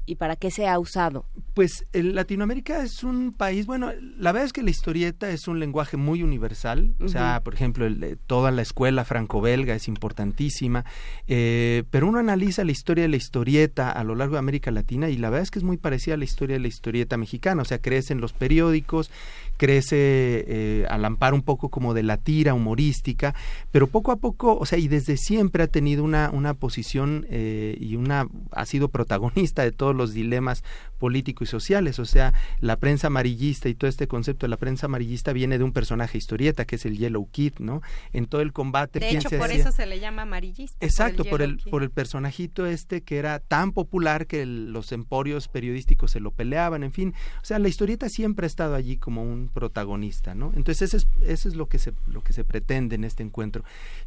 Y 0.07 0.15
para 0.15 0.37
qué 0.37 0.51
se 0.51 0.69
ha 0.69 0.79
usado? 0.79 1.27
Pues 1.55 1.85
el 1.93 2.15
Latinoamérica 2.15 2.83
es 2.83 3.03
un 3.03 3.33
país, 3.33 3.67
bueno, 3.67 3.93
la 4.17 4.33
verdad 4.33 4.47
es 4.47 4.53
que 4.53 4.63
la 4.63 4.71
historieta 4.71 5.31
es 5.31 5.49
un 5.49 5.59
lenguaje 5.59 5.97
muy 5.97 6.23
universal, 6.23 6.95
o 7.01 7.09
sea, 7.09 7.41
por 7.43 7.55
ejemplo, 7.55 7.87
el, 7.87 8.19
toda 8.27 8.51
la 8.51 8.63
escuela 8.63 9.05
franco-belga 9.05 9.75
es 9.75 9.89
importantísima, 9.89 10.85
eh, 11.27 11.85
pero 11.91 12.07
uno 12.07 12.19
analiza 12.19 12.65
la 12.65 12.73
historia 12.73 13.03
de 13.03 13.09
la 13.09 13.17
historieta 13.17 13.91
a 13.91 14.05
lo 14.05 14.15
largo 14.15 14.35
de 14.35 14.39
América 14.39 14.71
Latina 14.71 15.09
y 15.09 15.17
la 15.17 15.31
verdad 15.31 15.43
es 15.43 15.51
que 15.51 15.59
es 15.59 15.65
muy 15.65 15.77
parecida 15.77 16.15
a 16.15 16.19
la 16.19 16.25
historia 16.25 16.55
de 16.55 16.61
la 16.61 16.69
historieta 16.69 17.17
mexicana, 17.17 17.63
o 17.63 17.65
sea, 17.65 17.81
crecen 17.81 18.21
los 18.21 18.33
periódicos, 18.33 19.11
crece 19.57 19.97
eh, 19.99 20.87
al 20.89 21.05
amparo 21.05 21.37
un 21.37 21.43
poco 21.43 21.69
como 21.69 21.95
de 21.95 22.03
la 22.03 22.17
tira 22.17 22.55
humorística, 22.55 23.35
pero 23.71 23.87
poco 23.87 24.13
a 24.13 24.17
poco, 24.17 24.57
o 24.59 24.67
sea, 24.67 24.79
y 24.79 24.89
desde 24.89 25.17
siempre 25.17 25.63
ha 25.63 25.67
tenido 25.67 26.05
una, 26.05 26.31
una 26.33 26.55
posición 26.55 27.27
eh, 27.31 27.77
y 27.81 27.97
una, 27.97 28.29
ha 28.53 28.67
sido 28.67 28.89
protagonista 28.89 29.63
de 29.63 29.73
todos 29.73 29.95
los 29.95 30.13
dilemas 30.13 30.63
políticos 30.97 31.49
y 31.49 31.51
sociales. 31.51 31.99
O 31.99 32.05
sea, 32.05 32.33
la 32.61 32.77
prensa 32.77 33.09
amarillista 33.09 33.69
y 33.69 33.75
todo 33.75 33.89
este 33.89 34.07
concepto 34.07 34.47
de 34.47 34.51
la 34.51 34.57
prensa 34.57 34.87
amarillista 34.87 35.33
viene 35.33 35.59
de 35.59 35.65
un 35.65 35.73
personaje 35.73 36.19
historieta 36.19 36.65
que 36.65 36.77
es 36.77 36.87
el 36.87 36.97
Yellow 36.97 37.29
Kid, 37.31 37.55
¿no? 37.59 37.83
En 38.13 38.27
todo 38.27 38.41
el 38.41 38.53
combate. 38.53 39.01
De 39.01 39.11
hecho, 39.11 39.29
por 39.31 39.51
eso 39.51 39.73
se 39.73 39.87
le 39.87 40.01
llama 40.01 40.23
amarillista. 40.23 40.85
Exacto, 40.85 41.25
por 41.25 41.43
el, 41.43 41.59
por 41.71 41.83
el, 41.83 41.91
personajito 41.91 42.67
este 42.67 43.03
que 43.03 43.19
era 43.19 43.39
tan 43.39 43.73
popular 43.73 44.27
que 44.27 44.45
los 44.45 44.93
emporios 44.93 45.49
periodísticos 45.49 46.11
se 46.11 46.21
lo 46.21 46.31
peleaban, 46.31 46.83
en 46.83 46.93
fin. 46.93 47.15
O 47.43 47.45
sea, 47.45 47.59
la 47.59 47.69
historieta 47.69 48.09
siempre 48.09 48.47
ha 48.47 48.49
estado 48.49 48.75
allí 48.75 48.97
como 48.97 49.23
un 49.23 49.46
protagonista, 49.49 50.35
¿no? 50.35 50.53
Entonces, 50.57 50.95
eso 50.95 50.97
es, 50.97 51.29
eso 51.29 51.49
es 51.49 51.55
lo, 51.55 51.69
que 51.69 51.79
se, 51.79 51.93
lo 52.07 52.23
que 52.23 52.33
se 52.33 52.45
pretende 52.45 52.95
en 52.95 53.05
este 53.05 53.23
encuentro. 53.23 53.65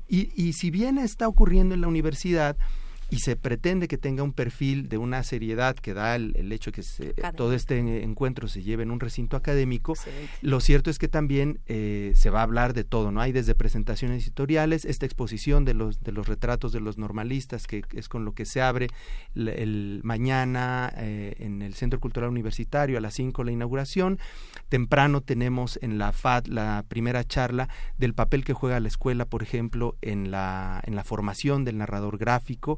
Y, 0.08 0.32
y 0.36 0.54
si 0.54 0.72
bien 0.72 0.98
está 0.98 1.28
ocurriendo 1.28 1.76
en 1.76 1.82
la 1.82 1.88
universidad, 1.88 2.58
y 3.10 3.20
se 3.20 3.36
pretende 3.36 3.88
que 3.88 3.98
tenga 3.98 4.24
un 4.24 4.34
perfil 4.34 4.88
de 4.88 4.98
una 4.98 5.24
seriedad 5.24 5.76
que 5.76 5.94
da 5.94 6.16
el, 6.16 6.52
hecho 6.52 6.72
que 6.72 6.84
todo 7.36 7.54
este 7.54 8.04
encuentro 8.04 8.48
se 8.48 8.62
lleve 8.62 8.84
en 8.84 8.92
un 8.92 9.00
recinto 9.00 9.36
académico, 9.36 9.94
lo 10.42 10.60
cierto 10.60 10.90
es 10.90 11.00
que 11.00 11.08
también 11.08 11.60
eh, 11.68 12.14
se 12.16 12.30
va 12.30 12.40
a 12.40 12.44
hablar 12.44 12.74
de 12.74 12.84
todo, 12.84 13.12
¿no? 13.12 13.22
Hay 13.22 13.32
desde 13.32 13.56
presentaciones 13.56 14.24
editoriales, 14.24 14.86
esta 14.86 15.06
exposición 15.06 15.66
de 15.66 15.74
los, 15.74 16.02
de 16.02 16.12
los 16.12 16.28
retratos 16.28 16.72
de 16.72 16.80
los 16.80 16.98
normalistas, 16.98 17.68
que 17.68 17.84
es 17.94 18.10
con 18.10 18.26
lo 18.26 18.34
que 18.34 18.46
se 18.46 18.62
abre 18.62 18.88
el, 19.36 20.02
mañana 20.04 20.92
eh, 20.98 21.36
en 21.40 21.62
el 21.62 21.74
Centro 21.74 22.00
Cultural 22.00 22.30
Universitario 22.30 22.98
a 22.98 23.02
las 23.02 23.16
5 23.16 23.44
la 23.44 23.52
inauguración. 23.52 24.20
Temprano 24.70 25.22
tenemos 25.22 25.80
en 25.82 25.98
la 25.98 26.12
FAD 26.12 26.46
la 26.46 26.86
primera 26.88 27.24
charla 27.24 27.70
del 27.98 28.14
papel 28.14 28.44
que 28.44 28.54
juega 28.54 28.80
la 28.80 28.88
escuela, 28.88 29.26
por 29.26 29.42
ejemplo, 29.42 29.98
en 30.02 30.32
la, 30.32 30.82
en 30.86 30.96
la 30.96 31.04
formación 31.04 31.66
del 31.66 31.78
narrador 31.80 32.18
gráfico. 32.18 32.78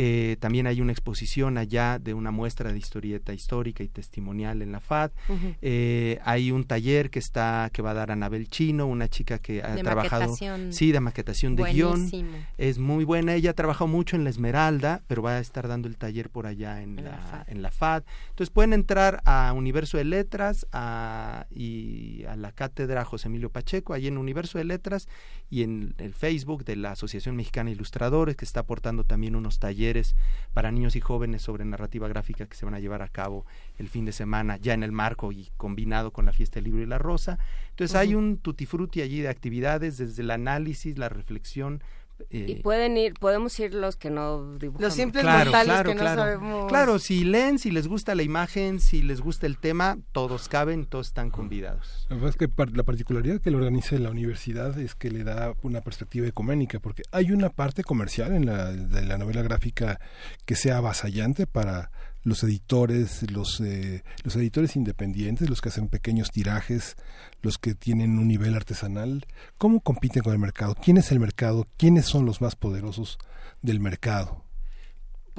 Eh, 0.00 0.36
también 0.38 0.68
hay 0.68 0.80
una 0.80 0.92
exposición 0.92 1.58
allá 1.58 1.98
de 1.98 2.14
una 2.14 2.30
muestra 2.30 2.70
de 2.72 2.78
historieta 2.78 3.34
histórica 3.34 3.82
y 3.82 3.88
testimonial 3.88 4.62
en 4.62 4.70
la 4.70 4.78
FAD. 4.78 5.10
eh, 5.60 6.20
hay 6.24 6.52
un 6.52 6.62
taller 6.62 7.10
que 7.10 7.18
está 7.18 7.68
que 7.72 7.82
va 7.82 7.90
a 7.90 7.94
dar 7.94 8.12
Anabel 8.12 8.46
Chino, 8.46 8.86
una 8.86 9.08
chica 9.08 9.40
que 9.40 9.60
ha 9.60 9.74
trabajado 9.74 10.36
sí 10.70 10.92
de 10.92 11.00
maquetación 11.00 11.56
de 11.56 11.72
guion. 11.72 12.08
Es 12.58 12.78
muy 12.78 13.02
buena. 13.02 13.34
Ella 13.34 13.50
ha 13.50 13.54
trabajado 13.54 13.88
mucho 13.88 14.14
en 14.14 14.22
la 14.22 14.30
Esmeralda, 14.30 15.02
pero 15.08 15.20
va 15.20 15.32
a 15.32 15.40
estar 15.40 15.66
dando 15.66 15.88
el 15.88 15.96
taller 15.96 16.30
por 16.30 16.46
allá 16.46 16.80
en, 16.80 17.02
la, 17.02 17.44
en 17.48 17.60
la 17.62 17.72
FAD. 17.72 18.04
Entonces 18.30 18.50
pueden 18.50 18.74
entrar 18.74 19.20
a 19.24 19.52
Universo 19.52 19.98
de 19.98 20.04
Letras 20.04 20.64
a, 20.70 21.46
y 21.50 22.22
a 22.28 22.36
la 22.36 22.52
cátedra 22.52 23.04
José 23.04 23.26
Emilio 23.26 23.50
Pacheco, 23.50 23.94
ahí 23.94 24.06
en 24.06 24.16
Universo 24.16 24.58
de 24.58 24.64
Letras 24.64 25.08
y 25.50 25.64
en 25.64 25.96
el 25.98 26.14
Facebook 26.14 26.64
de 26.64 26.76
la 26.76 26.92
Asociación 26.92 27.34
Mexicana 27.34 27.70
de 27.70 27.74
Ilustradores, 27.74 28.36
que 28.36 28.44
está 28.44 28.60
aportando 28.60 29.02
también 29.02 29.34
unos 29.34 29.58
talleres 29.58 29.87
para 30.52 30.70
niños 30.70 30.96
y 30.96 31.00
jóvenes 31.00 31.42
sobre 31.42 31.64
narrativa 31.64 32.08
gráfica 32.08 32.46
que 32.46 32.56
se 32.56 32.64
van 32.64 32.74
a 32.74 32.80
llevar 32.80 33.02
a 33.02 33.08
cabo 33.08 33.46
el 33.78 33.88
fin 33.88 34.04
de 34.04 34.12
semana, 34.12 34.56
ya 34.56 34.74
en 34.74 34.82
el 34.82 34.92
marco 34.92 35.32
y 35.32 35.50
combinado 35.56 36.12
con 36.12 36.26
la 36.26 36.32
fiesta 36.32 36.56
del 36.56 36.64
libro 36.64 36.82
y 36.82 36.86
la 36.86 36.98
rosa. 36.98 37.38
Entonces 37.70 37.96
hay 37.96 38.14
un 38.14 38.38
tutti 38.38 38.66
frutti 38.66 39.02
allí 39.02 39.20
de 39.20 39.28
actividades, 39.28 39.98
desde 39.98 40.22
el 40.22 40.30
análisis, 40.30 40.98
la 40.98 41.08
reflexión, 41.08 41.82
y 42.30 42.52
eh, 42.52 42.60
pueden 42.62 42.96
ir, 42.96 43.14
podemos 43.14 43.58
ir 43.60 43.74
los 43.74 43.96
que 43.96 44.10
no 44.10 44.54
dibujamos. 44.54 44.82
Los 44.82 44.94
simples 44.94 45.24
mortales 45.24 45.82
que 45.82 45.94
no 45.94 46.04
sabemos. 46.04 46.68
Claro, 46.68 46.98
si 46.98 47.24
leen, 47.24 47.58
si 47.58 47.70
les 47.70 47.88
gusta 47.88 48.14
la 48.14 48.22
imagen, 48.22 48.80
si 48.80 49.02
les 49.02 49.20
gusta 49.20 49.46
el 49.46 49.58
tema, 49.58 49.98
todos 50.12 50.48
caben, 50.48 50.86
todos 50.86 51.08
están 51.08 51.30
convidados. 51.30 52.06
La 52.10 52.16
verdad 52.16 52.30
es 52.30 52.36
que 52.36 52.48
la 52.74 52.82
particularidad 52.82 53.40
que 53.40 53.50
lo 53.50 53.58
organiza 53.58 53.96
la 53.98 54.10
universidad 54.10 54.78
es 54.78 54.94
que 54.94 55.10
le 55.10 55.24
da 55.24 55.54
una 55.62 55.80
perspectiva 55.80 56.26
ecuménica, 56.26 56.80
porque 56.80 57.02
hay 57.12 57.32
una 57.32 57.50
parte 57.50 57.84
comercial 57.84 58.32
en 58.34 58.46
la, 58.46 58.72
de 58.72 59.02
la 59.02 59.18
novela 59.18 59.42
gráfica 59.42 60.00
que 60.44 60.54
sea 60.54 60.78
avasallante 60.78 61.46
para 61.46 61.90
los 62.22 62.42
editores, 62.42 63.30
los, 63.30 63.60
eh, 63.60 64.02
los 64.24 64.36
editores 64.36 64.76
independientes, 64.76 65.48
los 65.48 65.60
que 65.60 65.68
hacen 65.70 65.88
pequeños 65.88 66.30
tirajes, 66.30 66.96
los 67.42 67.58
que 67.58 67.74
tienen 67.74 68.18
un 68.18 68.28
nivel 68.28 68.54
artesanal, 68.54 69.26
¿cómo 69.56 69.80
compiten 69.80 70.22
con 70.22 70.32
el 70.32 70.38
mercado? 70.38 70.74
¿Quién 70.74 70.96
es 70.96 71.12
el 71.12 71.20
mercado? 71.20 71.66
¿Quiénes 71.76 72.06
son 72.06 72.26
los 72.26 72.40
más 72.40 72.56
poderosos 72.56 73.18
del 73.62 73.80
mercado? 73.80 74.44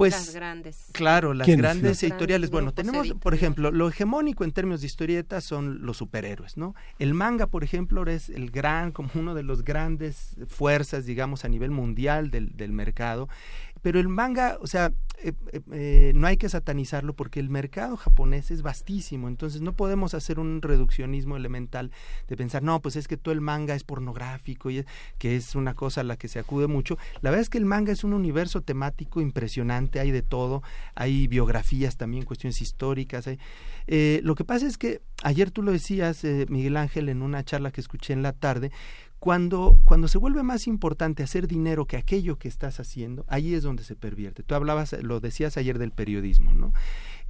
Pues, 0.00 0.14
las 0.14 0.34
grandes. 0.34 0.86
Claro, 0.92 1.34
las 1.34 1.46
grandes 1.46 2.02
editoriales. 2.02 2.50
bueno, 2.50 2.72
tenemos, 2.72 3.12
por 3.20 3.34
ejemplo, 3.34 3.70
lo 3.70 3.86
hegemónico 3.86 4.44
en 4.44 4.52
términos 4.52 4.80
de 4.80 4.86
historietas 4.86 5.44
son 5.44 5.84
los 5.84 5.98
superhéroes, 5.98 6.56
¿no? 6.56 6.74
El 6.98 7.12
manga, 7.12 7.46
por 7.48 7.64
ejemplo, 7.64 8.02
es 8.10 8.30
el 8.30 8.50
gran, 8.50 8.92
como 8.92 9.10
uno 9.14 9.34
de 9.34 9.42
los 9.42 9.62
grandes 9.62 10.36
fuerzas, 10.48 11.04
digamos, 11.04 11.44
a 11.44 11.48
nivel 11.48 11.70
mundial 11.70 12.30
del, 12.30 12.56
del 12.56 12.72
mercado 12.72 13.28
pero 13.82 14.00
el 14.00 14.08
manga, 14.08 14.58
o 14.60 14.66
sea, 14.66 14.92
eh, 15.22 15.34
eh, 15.52 15.60
eh, 15.72 16.12
no 16.14 16.26
hay 16.26 16.38
que 16.38 16.48
satanizarlo 16.48 17.14
porque 17.14 17.40
el 17.40 17.50
mercado 17.50 17.98
japonés 17.98 18.50
es 18.50 18.62
vastísimo, 18.62 19.28
entonces 19.28 19.60
no 19.60 19.74
podemos 19.74 20.14
hacer 20.14 20.38
un 20.40 20.62
reduccionismo 20.62 21.36
elemental 21.36 21.90
de 22.28 22.36
pensar, 22.36 22.62
no, 22.62 22.80
pues 22.80 22.96
es 22.96 23.06
que 23.06 23.18
todo 23.18 23.32
el 23.32 23.42
manga 23.42 23.74
es 23.74 23.84
pornográfico, 23.84 24.70
y 24.70 24.84
que 25.18 25.36
es 25.36 25.54
una 25.54 25.74
cosa 25.74 26.00
a 26.00 26.04
la 26.04 26.16
que 26.16 26.28
se 26.28 26.38
acude 26.38 26.68
mucho. 26.68 26.96
La 27.20 27.30
verdad 27.30 27.42
es 27.42 27.50
que 27.50 27.58
el 27.58 27.66
manga 27.66 27.92
es 27.92 28.02
un 28.02 28.14
universo 28.14 28.62
temático 28.62 29.20
impresionante, 29.20 30.00
hay 30.00 30.10
de 30.10 30.22
todo, 30.22 30.62
hay 30.94 31.26
biografías 31.26 31.96
también, 31.96 32.24
cuestiones 32.24 32.62
históricas. 32.62 33.26
lo 33.26 34.34
que 34.34 34.44
pasa 34.44 34.66
es 34.66 34.78
que 34.78 35.02
ayer 35.22 35.50
tú 35.50 35.62
lo 35.62 35.72
decías, 35.72 36.24
Miguel 36.48 36.76
Ángel, 36.78 37.10
en 37.10 37.20
una 37.20 37.44
charla 37.44 37.70
que 37.70 37.80
escuché 37.82 38.14
en 38.14 38.22
la 38.22 38.32
tarde, 38.32 38.70
cuando, 39.20 39.78
cuando 39.84 40.08
se 40.08 40.16
vuelve 40.16 40.42
más 40.42 40.66
importante 40.66 41.22
hacer 41.22 41.46
dinero 41.46 41.84
que 41.84 41.98
aquello 41.98 42.38
que 42.38 42.48
estás 42.48 42.80
haciendo, 42.80 43.26
ahí 43.28 43.54
es 43.54 43.62
donde 43.62 43.84
se 43.84 43.94
pervierte. 43.94 44.42
Tú 44.42 44.54
hablabas, 44.54 44.94
lo 45.02 45.20
decías 45.20 45.58
ayer 45.58 45.78
del 45.78 45.92
periodismo, 45.92 46.54
¿no? 46.54 46.72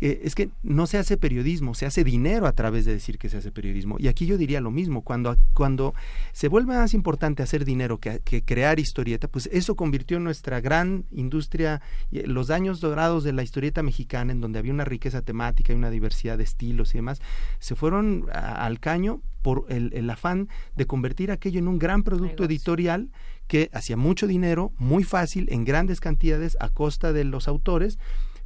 Eh, 0.00 0.22
es 0.24 0.34
que 0.34 0.50
no 0.62 0.86
se 0.86 0.98
hace 0.98 1.16
periodismo, 1.16 1.74
se 1.74 1.86
hace 1.86 2.04
dinero 2.04 2.46
a 2.46 2.52
través 2.52 2.84
de 2.84 2.92
decir 2.92 3.18
que 3.18 3.28
se 3.28 3.36
hace 3.36 3.52
periodismo. 3.52 3.96
Y 3.98 4.08
aquí 4.08 4.26
yo 4.26 4.38
diría 4.38 4.60
lo 4.60 4.70
mismo, 4.70 5.02
cuando, 5.02 5.36
cuando 5.54 5.94
se 6.32 6.48
vuelve 6.48 6.74
más 6.74 6.94
importante 6.94 7.42
hacer 7.42 7.64
dinero 7.64 7.98
que, 7.98 8.20
que 8.20 8.42
crear 8.42 8.78
historieta, 8.78 9.28
pues 9.28 9.48
eso 9.52 9.74
convirtió 9.76 10.16
en 10.16 10.24
nuestra 10.24 10.60
gran 10.60 11.04
industria, 11.10 11.82
los 12.10 12.50
años 12.50 12.80
dorados 12.80 13.24
de 13.24 13.32
la 13.32 13.42
historieta 13.42 13.82
mexicana, 13.82 14.32
en 14.32 14.40
donde 14.40 14.58
había 14.58 14.72
una 14.72 14.84
riqueza 14.84 15.22
temática 15.22 15.72
y 15.72 15.76
una 15.76 15.90
diversidad 15.90 16.38
de 16.38 16.44
estilos 16.44 16.94
y 16.94 16.98
demás, 16.98 17.20
se 17.58 17.74
fueron 17.74 18.26
al 18.32 18.80
caño 18.80 19.20
por 19.42 19.66
el, 19.68 19.92
el 19.94 20.08
afán 20.08 20.48
de 20.76 20.86
convertir 20.86 21.30
aquello 21.30 21.58
en 21.58 21.68
un 21.68 21.78
gran 21.78 22.02
producto 22.02 22.44
editorial 22.44 23.10
que 23.48 23.68
hacía 23.72 23.96
mucho 23.96 24.26
dinero, 24.26 24.72
muy 24.78 25.02
fácil, 25.02 25.48
en 25.50 25.64
grandes 25.64 26.00
cantidades, 26.00 26.56
a 26.60 26.68
costa 26.68 27.12
de 27.12 27.24
los 27.24 27.48
autores, 27.48 27.98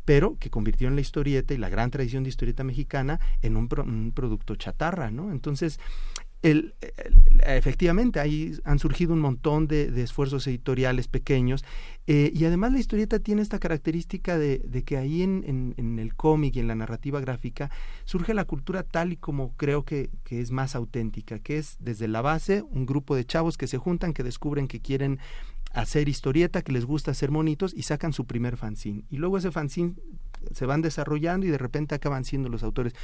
pero 0.04 0.36
que 0.38 0.50
convirtió 0.50 0.88
en 0.88 0.94
la 0.94 1.00
historieta 1.00 1.54
y 1.54 1.58
la 1.58 1.68
gran 1.68 1.90
tradición 1.90 2.22
de 2.22 2.30
historieta 2.30 2.64
mexicana 2.64 3.20
en 3.42 3.56
un, 3.56 3.68
producto 4.14 4.56
chatarra, 4.56 5.10
¿no? 5.10 5.32
Entonces, 5.32 5.80
efectivamente, 7.46 8.20
ahí 8.20 8.52
han 8.64 8.78
surgido 8.78 9.14
un 9.14 9.20
montón 9.20 9.66
de, 9.66 10.02
esfuerzos 10.02 10.46
editoriales 10.46 11.08
pequeños 11.08 11.64
eh, 12.06 12.30
y 12.34 12.44
además 12.44 12.72
la 12.72 12.80
historieta 12.80 13.18
tiene 13.18 13.40
esta 13.40 13.58
característica 13.58 14.36
de, 14.36 14.60
que 14.84 14.98
ahí 14.98 15.22
en, 15.22 15.74
en, 15.78 15.98
el 15.98 16.14
cómic 16.14 16.56
y 16.56 16.60
en 16.60 16.68
la 16.68 16.74
narrativa 16.74 17.20
gráfica 17.20 17.70
surge 18.04 18.34
la 18.34 18.44
cultura 18.44 18.82
tal 18.82 19.14
y 19.14 19.16
como 19.16 19.54
creo 19.56 19.84
que, 19.84 20.10
que 20.22 20.42
es 20.42 20.50
más 20.50 20.74
auténtica, 20.74 21.38
que 21.38 21.56
es 21.56 21.76
desde 21.80 22.08
la 22.08 22.20
base 22.20 22.62
un 22.62 22.84
grupo 22.84 23.16
de 23.16 23.24
chavos 23.24 23.56
que 23.56 23.66
se 23.66 23.78
juntan, 23.78 24.12
que 24.12 24.22
descubren 24.22 24.68
que 24.68 24.80
quieren 24.80 25.20
hacer 25.74 26.08
historieta, 26.08 26.62
que 26.62 26.72
les 26.72 26.84
gusta 26.84 27.10
hacer 27.10 27.30
monitos 27.30 27.74
y 27.74 27.82
sacan 27.82 28.12
su 28.12 28.26
primer 28.26 28.56
fanzine. 28.56 29.04
Y 29.10 29.18
luego 29.18 29.38
ese 29.38 29.50
fanzine 29.50 29.94
se 30.52 30.66
van 30.66 30.82
desarrollando 30.82 31.46
y 31.46 31.50
de 31.50 31.58
repente 31.58 31.94
acaban 31.94 32.24
siendo 32.24 32.48
los 32.48 32.62
autores. 32.62 32.94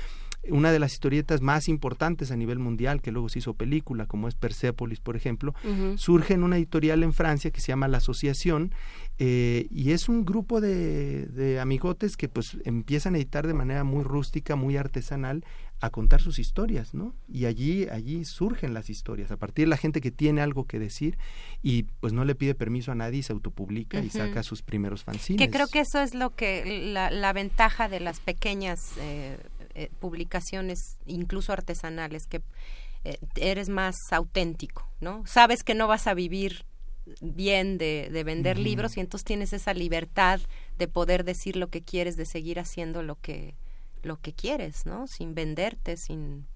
Una 0.49 0.73
de 0.73 0.79
las 0.79 0.93
historietas 0.93 1.43
más 1.43 1.69
importantes 1.69 2.31
a 2.31 2.37
nivel 2.37 2.59
mundial, 2.59 3.03
que 3.03 3.13
luego 3.13 3.29
se 3.29 3.41
hizo 3.41 3.55
película, 3.55 4.07
como 4.07 4.29
es 4.29 4.35
Persepolis, 4.35 5.01
por 5.01 5.17
ejemplo, 5.17 5.55
surge 5.97 6.35
en 6.35 6.45
una 6.45 6.57
editorial 6.57 7.03
en 7.03 7.13
Francia 7.13 7.51
que 7.51 7.61
se 7.61 7.69
llama 7.69 7.89
La 7.89 7.99
Asociación 7.99 8.73
eh, 9.23 9.67
y 9.71 9.93
es 9.93 10.09
un 10.09 10.25
grupo 10.25 10.63
de, 10.63 11.27
de 11.27 11.61
amigotes 11.61 12.17
que 12.17 12.31
pues 12.31 12.57
empiezan 12.65 13.15
a 13.15 13.19
editar 13.19 13.47
de 13.47 13.53
manera 13.53 13.85
muy 13.85 14.03
rústica, 14.03 14.57
muy 14.57 14.79
artesanal, 14.79 15.45
a 15.83 15.91
contar 15.91 16.23
sus 16.23 16.39
historias, 16.39 16.95
¿no? 16.95 17.15
Y 17.29 17.45
allí, 17.45 17.87
allí 17.91 18.25
surgen 18.25 18.73
las 18.73 18.89
historias, 18.89 19.31
a 19.31 19.37
partir 19.37 19.67
de 19.67 19.69
la 19.69 19.77
gente 19.77 20.01
que 20.01 20.11
tiene 20.11 20.41
algo 20.41 20.67
que 20.67 20.79
decir 20.79 21.19
y 21.63 21.83
pues 22.01 22.15
no 22.15 22.25
le 22.25 22.35
pide 22.35 22.55
permiso 22.55 22.93
a 22.93 22.95
nadie 22.95 23.19
y 23.19 23.23
se 23.23 23.35
autopublica 23.35 24.01
y 24.01 24.09
saca 24.09 24.43
sus 24.43 24.63
primeros 24.63 25.05
fanzines. 25.05 25.39
Que 25.39 25.51
creo 25.51 25.69
que 25.69 25.81
eso 25.81 26.01
es 26.01 26.15
lo 26.15 26.35
que, 26.35 26.91
la, 26.93 27.11
la 27.11 27.35
ventaja 27.35 27.91
de 27.91 28.01
las 28.01 28.21
pequeñas 28.21 28.93
eh, 29.01 29.37
eh, 29.75 29.91
publicaciones, 30.01 30.97
incluso 31.05 31.53
artesanales, 31.53 32.27
que 32.27 32.41
eh, 33.05 33.19
eres 33.37 33.69
más 33.69 33.97
auténtico, 34.13 34.89
¿no? 35.03 35.25
Sabes 35.27 35.63
que 35.63 35.75
no 35.75 35.89
vas 35.89 36.07
a 36.07 36.15
vivir 36.15 36.65
bien 37.21 37.79
de, 37.79 38.09
de 38.13 38.25
vender 38.25 38.59
libros 38.59 38.97
y 38.97 39.01
entonces 39.01 39.25
tienes 39.25 39.53
esa 39.53 39.75
libertad 39.75 40.41
de 40.79 40.89
poder 40.89 41.25
decir 41.25 41.57
lo 41.57 41.69
que 41.69 41.83
quieres, 41.83 42.17
de 42.17 42.27
seguir 42.27 42.59
haciendo 42.59 43.03
lo 43.03 43.17
que 43.17 43.55
lo 44.03 44.17
que 44.17 44.33
quieres, 44.33 44.87
¿no? 44.87 45.07
Sin 45.07 45.35
venderte, 45.35 45.97
sin... 45.97 46.47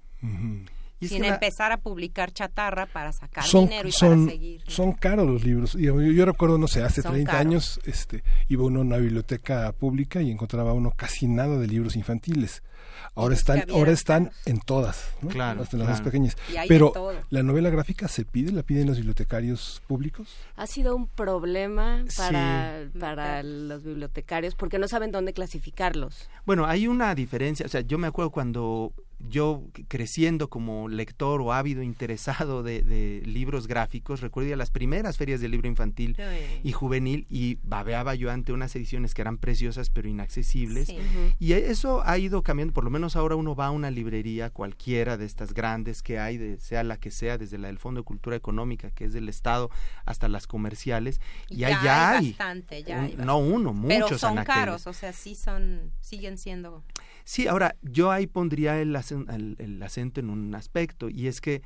sin 1.01 1.25
empezar 1.25 1.73
a 1.73 1.77
publicar 1.77 2.33
chatarra 2.33 2.87
para 2.87 3.13
sacar 3.13 3.45
son, 3.45 3.67
dinero 3.67 3.89
y 3.89 3.93
son, 3.93 4.25
para 4.27 4.33
seguir. 4.33 4.63
Son 4.67 4.93
caros 4.93 5.27
los 5.27 5.45
libros. 5.45 5.75
Yo, 5.75 6.01
yo 6.01 6.25
recuerdo, 6.25 6.57
no 6.57 6.67
sé, 6.67 6.83
hace 6.83 7.03
30 7.03 7.39
años 7.39 7.81
este, 7.85 8.23
iba 8.49 8.65
uno 8.65 8.81
a 8.81 8.83
una 8.83 8.97
biblioteca 8.97 9.71
pública 9.73 10.23
y 10.23 10.31
encontraba 10.31 10.73
uno 10.73 10.93
casi 10.97 11.27
nada 11.27 11.59
de 11.59 11.67
libros 11.67 11.97
infantiles. 11.97 12.63
Ahora 13.15 13.35
están, 13.35 13.65
ahora 13.71 13.93
están 13.93 14.31
en 14.47 14.61
todas, 14.61 15.09
¿no? 15.21 15.29
claro, 15.29 15.63
hasta 15.63 15.77
las 15.77 15.87
claro. 15.87 15.99
más 15.99 16.01
pequeñas. 16.01 16.37
Pero 16.69 16.93
la 17.31 17.43
novela 17.43 17.71
gráfica 17.71 18.09
se 18.09 18.25
pide, 18.25 18.53
la 18.53 18.63
piden 18.63 18.87
los 18.87 18.97
bibliotecarios 18.97 19.83
públicos. 19.87 20.29
Ha 20.57 20.67
sido 20.67 20.97
un 20.97 21.07
problema 21.07 22.05
para, 22.17 22.85
sí. 22.85 22.99
para 22.99 23.43
los 23.43 23.85
bibliotecarios 23.85 24.55
porque 24.55 24.79
no 24.79 24.89
saben 24.89 25.11
dónde 25.11 25.33
clasificarlos. 25.33 26.29
Bueno, 26.47 26.67
hay 26.67 26.87
una 26.87 27.15
diferencia, 27.15 27.67
o 27.67 27.69
sea, 27.69 27.81
yo 27.81 27.99
me 27.99 28.07
acuerdo 28.07 28.31
cuando 28.31 28.93
yo 29.29 29.63
creciendo 29.89 30.49
como 30.49 30.89
lector 30.89 31.41
o 31.41 31.53
ávido 31.53 31.83
interesado 31.83 32.63
de, 32.63 32.83
de 32.83 33.23
libros 33.25 33.67
gráficos, 33.67 34.21
recuerdo 34.21 34.53
a 34.53 34.57
las 34.57 34.71
primeras 34.71 35.17
ferias 35.17 35.41
del 35.41 35.53
libro 35.53 35.69
infantil 35.69 36.17
sí. 36.17 36.61
y 36.63 36.73
juvenil 36.73 37.27
y 37.31 37.59
babeaba 37.63 38.15
yo 38.15 38.31
ante 38.31 38.53
unas 38.53 38.75
ediciones 38.77 39.15
que 39.15 39.23
eran 39.23 39.39
preciosas 39.39 39.91
pero 39.91 40.09
inaccesibles. 40.09 40.89
Sí. 40.89 40.99
Y 41.39 41.53
eso 41.53 42.03
ha 42.05 42.19
ido 42.19 42.43
cambiando, 42.43 42.75
por 42.75 42.85
lo 42.85 42.91
menos 42.91 43.17
ahora 43.17 43.37
uno 43.37 43.55
va 43.55 43.67
a 43.67 43.71
una 43.71 43.91
librería 43.91 44.51
cualquiera 44.51 45.17
de 45.17 45.25
estas 45.25 45.55
grandes 45.55 46.03
que 46.03 46.19
hay, 46.19 46.37
de, 46.37 46.59
sea 46.61 46.85
la 46.85 46.99
que 46.99 47.11
sea, 47.11 47.39
desde 47.39 47.59
la 47.59 47.69
del 47.69 47.79
Fondo 47.79 48.01
de 48.01 48.05
Cultura 48.05 48.37
Económica, 48.37 48.91
que 48.91 49.05
es 49.05 49.13
del 49.13 49.29
Estado, 49.29 49.71
hasta 50.05 50.29
las 50.29 50.47
comerciales, 50.47 51.21
y, 51.49 51.59
ya, 51.59 51.69
ahí 51.69 51.85
ya 51.85 52.11
hay, 52.11 52.17
hay, 52.19 52.31
bastante, 52.31 52.83
ya 52.83 52.97
un, 52.97 53.01
hay 53.01 53.07
bastante. 53.09 53.27
no 53.27 53.39
uno, 53.39 53.73
muchos 53.73 54.09
Pero 54.09 54.19
son 54.19 54.33
anaqueles. 54.33 54.59
caros, 54.59 54.87
o 54.87 54.93
sea, 54.93 55.13
sí 55.13 55.35
son, 55.35 55.93
siguen 56.01 56.39
siendo 56.39 56.83
Sí, 57.25 57.47
ahora 57.47 57.77
yo 57.81 58.11
ahí 58.11 58.27
pondría 58.27 58.81
el, 58.81 58.95
el, 59.59 59.83
acento 59.83 60.21
en 60.21 60.29
un 60.29 60.55
aspecto 60.55 61.09
y 61.09 61.27
es 61.27 61.41
que 61.41 61.63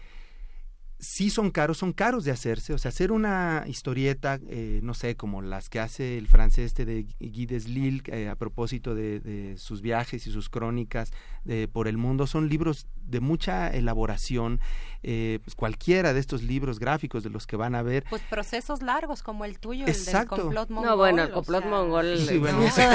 sí 1.01 1.31
son 1.31 1.51
caros, 1.51 1.79
son 1.79 1.93
caros 1.93 2.25
de 2.25 2.31
hacerse, 2.31 2.73
o 2.73 2.79
sea, 2.79 2.91
hacer 2.91 3.13
una 3.13 3.65
historieta, 3.67 4.39
eh, 4.49 4.81
no 4.83 4.95
sé, 4.95 5.17
como 5.17 5.43
las 5.43 5.69
que 5.69 5.81
hace 5.81 6.19
el 6.19 6.27
francés 6.27 6.67
este 6.67 6.85
de 6.85 7.07
Guy 7.21 7.47
Deslille 7.47 8.03
eh, 8.07 8.29
a 8.29 8.37
propósito 8.37 8.95
de, 8.95 9.55
sus 9.59 9.81
viajes 9.81 10.27
y 10.27 10.31
sus 10.31 10.49
crónicas 10.49 11.13
de, 11.45 11.69
por 11.69 11.89
el 11.89 11.97
mundo, 11.97 12.27
son 12.27 12.49
libros 12.49 12.87
de 12.97 13.21
mucha 13.21 13.69
elaboración, 13.71 14.61
eh, 15.03 15.39
pues 15.43 15.55
cualquiera 15.55 16.13
de 16.13 16.21
estos 16.21 16.43
libros 16.43 16.79
gráficos 16.79 17.23
de 17.23 17.31
los 17.31 17.47
que 17.47 17.57
van 17.57 17.75
a 17.75 17.83
ver. 17.83 18.05
Pues 18.11 18.23
procesos 18.29 18.83
largos 18.83 19.23
como 19.23 19.45
el 19.45 19.59
tuyo, 19.59 19.87
Exacto. 19.87 20.35
el 20.35 20.41
del 20.41 20.47
complot 20.47 20.71
mongol. 20.71 20.91
No, 20.91 20.97
bueno, 20.97 21.23
el 21.23 21.31
complot 21.31 21.65
o 21.65 21.69
sea, 21.69 21.71
mongol. 21.71 22.19
Sí, 22.19 22.39
bueno, 22.39 22.59
no, 22.61 22.67
ese... 22.67 22.89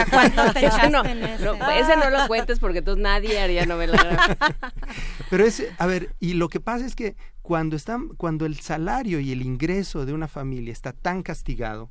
te 0.53 0.65
ese, 0.65 0.89
no, 0.89 1.03
ese? 1.03 1.45
no, 1.57 1.71
ese 1.71 1.97
no 1.97 2.09
lo 2.09 2.27
cuentes 2.27 2.59
porque 2.59 2.79
entonces 2.79 3.01
nadie 3.01 3.39
haría 3.39 3.65
novela 3.65 4.01
gráfica. 4.01 4.73
Pero 5.29 5.45
ese, 5.45 5.71
a 5.77 5.87
ver, 5.87 6.15
y 6.19 6.33
lo 6.33 6.49
que 6.49 6.59
pasa 6.59 6.85
es 6.85 6.95
que 6.95 7.15
cuando 7.41 7.75
están, 7.75 8.09
cuando 8.09 8.45
el 8.45 8.59
salario 8.59 9.19
y 9.19 9.31
el 9.31 9.41
ingreso 9.41 10.05
de 10.05 10.13
una 10.13 10.27
familia 10.27 10.71
está 10.71 10.93
tan 10.93 11.23
castigado, 11.23 11.89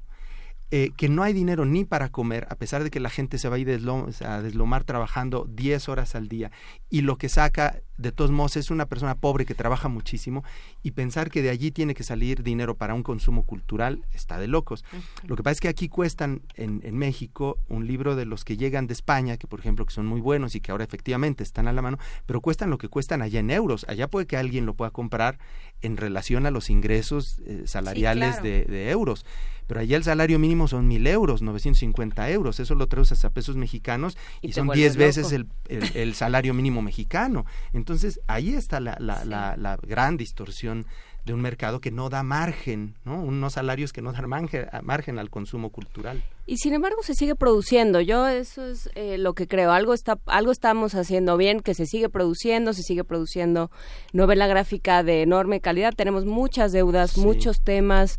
eh, 0.74 0.90
que 0.96 1.10
no 1.10 1.22
hay 1.22 1.34
dinero 1.34 1.66
ni 1.66 1.84
para 1.84 2.08
comer, 2.08 2.46
a 2.48 2.56
pesar 2.56 2.82
de 2.82 2.90
que 2.90 2.98
la 2.98 3.10
gente 3.10 3.36
se 3.36 3.50
va 3.50 3.56
a 3.56 3.58
ir 3.58 3.66
deslom 3.66 4.06
a 4.24 4.40
deslomar 4.40 4.84
trabajando 4.84 5.46
10 5.46 5.90
horas 5.90 6.14
al 6.14 6.28
día, 6.28 6.50
y 6.92 7.00
lo 7.00 7.16
que 7.16 7.30
saca, 7.30 7.80
de 7.96 8.12
todos 8.12 8.30
modos, 8.30 8.58
es 8.58 8.70
una 8.70 8.84
persona 8.84 9.14
pobre 9.14 9.46
que 9.46 9.54
trabaja 9.54 9.88
muchísimo, 9.88 10.44
y 10.82 10.90
pensar 10.90 11.30
que 11.30 11.40
de 11.40 11.48
allí 11.48 11.70
tiene 11.70 11.94
que 11.94 12.02
salir 12.02 12.42
dinero 12.42 12.74
para 12.76 12.92
un 12.92 13.02
consumo 13.02 13.44
cultural, 13.46 14.04
está 14.12 14.38
de 14.38 14.46
locos. 14.46 14.84
Uh 14.92 14.96
-huh. 14.96 15.28
Lo 15.28 15.36
que 15.36 15.42
pasa 15.42 15.52
es 15.52 15.60
que 15.60 15.68
aquí 15.68 15.88
cuestan, 15.88 16.42
en, 16.54 16.82
en, 16.84 16.98
México, 16.98 17.56
un 17.70 17.86
libro 17.86 18.14
de 18.14 18.26
los 18.26 18.44
que 18.44 18.58
llegan 18.58 18.88
de 18.88 18.92
España, 18.92 19.38
que 19.38 19.46
por 19.46 19.58
ejemplo 19.58 19.86
que 19.86 19.94
son 19.94 20.04
muy 20.04 20.20
buenos 20.20 20.54
y 20.54 20.60
que 20.60 20.70
ahora 20.70 20.84
efectivamente 20.84 21.42
están 21.42 21.66
a 21.66 21.72
la 21.72 21.80
mano, 21.80 21.96
pero 22.26 22.42
cuestan 22.42 22.68
lo 22.68 22.76
que 22.76 22.88
cuestan 22.88 23.22
allá 23.22 23.40
en 23.40 23.50
euros. 23.50 23.86
Allá 23.88 24.06
puede 24.06 24.26
que 24.26 24.36
alguien 24.36 24.66
lo 24.66 24.74
pueda 24.74 24.90
comprar 24.90 25.38
en 25.80 25.96
relación 25.96 26.44
a 26.44 26.50
los 26.50 26.68
ingresos 26.68 27.40
eh, 27.46 27.62
salariales 27.64 28.36
sí, 28.36 28.42
claro. 28.42 28.56
de, 28.58 28.64
de 28.66 28.90
euros 28.90 29.24
pero 29.72 29.80
allá 29.80 29.96
el 29.96 30.04
salario 30.04 30.38
mínimo 30.38 30.68
son 30.68 30.86
mil 30.86 31.06
euros, 31.06 31.40
950 31.40 32.28
euros, 32.30 32.60
eso 32.60 32.74
lo 32.74 32.88
traduces 32.88 33.24
a 33.24 33.30
pesos 33.30 33.56
mexicanos 33.56 34.18
y, 34.42 34.48
y 34.50 34.52
son 34.52 34.68
10 34.68 34.96
veces 34.96 35.32
el, 35.32 35.46
el, 35.68 35.90
el, 35.94 36.14
salario 36.14 36.52
mínimo 36.52 36.81
mexicano. 36.82 37.46
Entonces 37.72 38.20
ahí 38.26 38.54
está 38.54 38.80
la, 38.80 38.96
la, 39.00 39.22
sí. 39.22 39.28
la, 39.28 39.56
la, 39.56 39.76
gran 39.76 40.16
distorsión 40.16 40.86
de 41.24 41.32
un 41.32 41.40
mercado 41.40 41.80
que 41.80 41.92
no 41.92 42.08
da 42.08 42.22
margen, 42.22 42.94
¿no? 43.04 43.22
unos 43.22 43.52
salarios 43.52 43.92
que 43.92 44.02
no 44.02 44.12
dan 44.12 44.28
margen, 44.28 44.66
margen 44.82 45.18
al 45.18 45.30
consumo 45.30 45.70
cultural. 45.70 46.22
Y 46.46 46.56
sin 46.56 46.74
embargo 46.74 47.02
se 47.02 47.14
sigue 47.14 47.36
produciendo. 47.36 48.00
Yo 48.00 48.26
eso 48.26 48.66
es 48.66 48.90
eh, 48.96 49.18
lo 49.18 49.34
que 49.34 49.46
creo. 49.46 49.70
Algo 49.70 49.94
está, 49.94 50.18
algo 50.26 50.50
estamos 50.50 50.94
haciendo 50.94 51.36
bien, 51.36 51.60
que 51.60 51.74
se 51.74 51.86
sigue 51.86 52.08
produciendo, 52.08 52.72
se 52.72 52.82
sigue 52.82 53.04
produciendo 53.04 53.70
novela 54.12 54.48
gráfica 54.48 55.04
de 55.04 55.22
enorme 55.22 55.60
calidad. 55.60 55.94
Tenemos 55.94 56.24
muchas 56.24 56.72
deudas, 56.72 57.12
sí. 57.12 57.20
muchos 57.20 57.62
temas. 57.62 58.18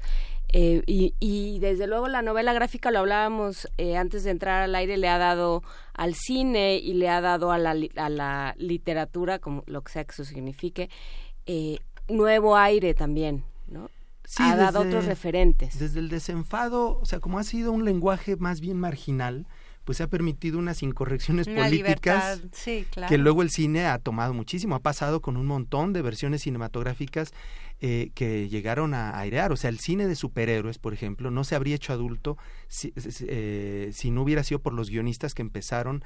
Eh, 0.55 0.83
y, 0.85 1.15
y, 1.19 1.57
desde 1.59 1.87
luego 1.87 2.07
la 2.07 2.21
novela 2.21 2.53
gráfica, 2.53 2.91
lo 2.91 2.99
hablábamos 2.99 3.67
eh, 3.79 3.97
antes 3.97 4.23
de 4.23 4.29
entrar 4.29 4.61
al 4.61 4.75
aire, 4.75 4.97
le 4.97 5.09
ha 5.09 5.17
dado 5.17 5.63
al 5.93 6.15
cine 6.15 6.77
y 6.77 6.93
le 6.93 7.09
ha 7.09 7.21
dado 7.21 7.51
a 7.51 7.57
la, 7.57 7.75
a 7.95 8.09
la 8.09 8.55
literatura, 8.57 9.39
como 9.39 9.63
lo 9.67 9.81
que 9.83 9.91
sea 9.91 10.03
que 10.03 10.11
eso 10.11 10.25
signifique, 10.25 10.89
eh, 11.45 11.77
nuevo 12.07 12.57
aire 12.57 12.93
también, 12.93 13.43
¿no? 13.67 13.89
Sí, 14.25 14.41
ha 14.41 14.55
dado 14.55 14.81
otros 14.81 15.05
referentes. 15.05 15.77
Desde 15.77 15.99
el 15.99 16.09
desenfado, 16.09 16.97
o 16.99 17.05
sea, 17.05 17.19
como 17.19 17.39
ha 17.39 17.43
sido 17.43 17.71
un 17.71 17.83
lenguaje 17.83 18.37
más 18.37 18.61
bien 18.61 18.79
marginal, 18.79 19.45
pues 19.83 19.99
ha 19.99 20.07
permitido 20.07 20.59
unas 20.59 20.81
incorrecciones 20.81 21.47
Una 21.47 21.63
políticas 21.63 22.41
sí, 22.53 22.85
claro. 22.89 23.09
que 23.09 23.17
luego 23.17 23.41
el 23.41 23.49
cine 23.49 23.85
ha 23.85 23.99
tomado 23.99 24.33
muchísimo. 24.33 24.75
Ha 24.75 24.79
pasado 24.79 25.21
con 25.21 25.35
un 25.35 25.45
montón 25.45 25.91
de 25.91 26.01
versiones 26.01 26.43
cinematográficas 26.43 27.33
eh, 27.85 28.11
que 28.15 28.47
llegaron 28.47 28.93
a 28.93 29.19
airear. 29.19 29.51
O 29.51 29.57
sea, 29.57 29.69
el 29.69 29.77
cine 29.77 30.07
de 30.07 30.15
superhéroes, 30.15 30.77
por 30.77 30.93
ejemplo, 30.93 31.31
no 31.31 31.43
se 31.43 31.55
habría 31.55 31.75
hecho 31.75 31.91
adulto 31.91 32.37
si, 32.69 32.93
eh, 33.27 33.89
si 33.91 34.09
no 34.09 34.21
hubiera 34.21 34.41
sido 34.45 34.59
por 34.59 34.71
los 34.71 34.89
guionistas 34.89 35.33
que 35.33 35.41
empezaron 35.41 36.01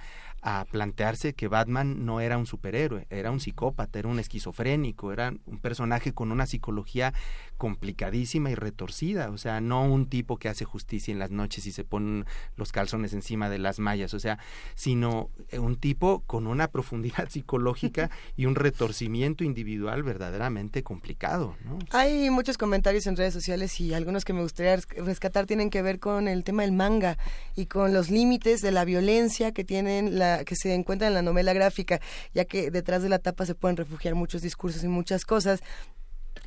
a 0.50 0.64
plantearse 0.64 1.34
que 1.34 1.50
Batman 1.50 2.06
no 2.06 2.22
era 2.22 2.38
un 2.38 2.46
superhéroe, 2.46 3.06
era 3.10 3.32
un 3.32 3.42
psicópata, 3.42 4.00
era 4.00 4.08
un 4.08 4.18
esquizofrénico, 4.18 5.12
era 5.12 5.34
un 5.46 5.60
personaje 5.60 6.14
con 6.14 6.32
una 6.32 6.46
psicología 6.46 7.14
complicadísima 7.58 8.50
y 8.50 8.56
retorcida, 8.56 9.30
o 9.30 9.38
sea, 9.38 9.60
no 9.60 9.84
un 9.84 10.08
tipo 10.08 10.38
que 10.38 10.48
hace 10.48 10.64
justicia 10.64 11.12
en 11.12 11.20
las 11.20 11.32
noches 11.32 11.68
y 11.68 11.74
se 11.74 11.84
pone 11.84 12.24
los 12.56 12.72
calzones 12.72 13.12
encima 13.12 13.50
de 13.50 13.58
las 13.58 13.80
mallas, 13.80 14.14
o 14.14 14.22
sea, 14.22 14.40
sino 14.74 15.32
un 15.52 15.76
tipo 15.76 16.24
con 16.28 16.48
una 16.48 16.68
profundidad 16.72 17.28
psicológica 17.28 18.10
y 18.38 18.46
un 18.46 18.56
retorcimiento 18.56 19.44
individual 19.44 20.04
verdaderamente 20.04 20.82
complicado. 20.82 21.58
¿no? 21.66 21.78
Hay 21.90 22.30
muchos 22.30 22.58
comentarios 22.58 23.06
en 23.08 23.18
redes 23.18 23.34
sociales 23.34 23.82
y 23.82 23.94
algunos 23.94 24.24
que 24.24 24.32
me 24.32 24.44
gustaría 24.44 24.78
rescatar 24.96 25.46
tienen 25.46 25.70
que 25.70 25.82
ver 25.82 26.00
con 26.00 26.30
el 26.30 26.46
tema 26.46 26.62
del 26.62 26.72
manga 26.72 27.18
y 27.54 27.66
con 27.66 27.94
los 27.94 28.10
límites 28.10 28.62
de 28.62 28.72
la 28.72 28.86
violencia 28.86 29.52
que 29.52 29.66
tienen 29.66 30.18
la 30.18 30.37
que 30.44 30.56
se 30.56 30.74
encuentra 30.74 31.08
en 31.08 31.14
la 31.14 31.22
novela 31.22 31.54
gráfica, 31.54 32.00
ya 32.34 32.46
que 32.46 32.72
detrás 32.72 33.04
de 33.04 33.10
la 33.10 33.20
tapa 33.20 33.46
se 33.46 33.56
pueden 33.56 33.78
refugiar 33.78 34.16
muchos 34.16 34.42
discursos 34.42 34.84
y 34.84 34.88
muchas 34.88 35.26
cosas 35.26 35.62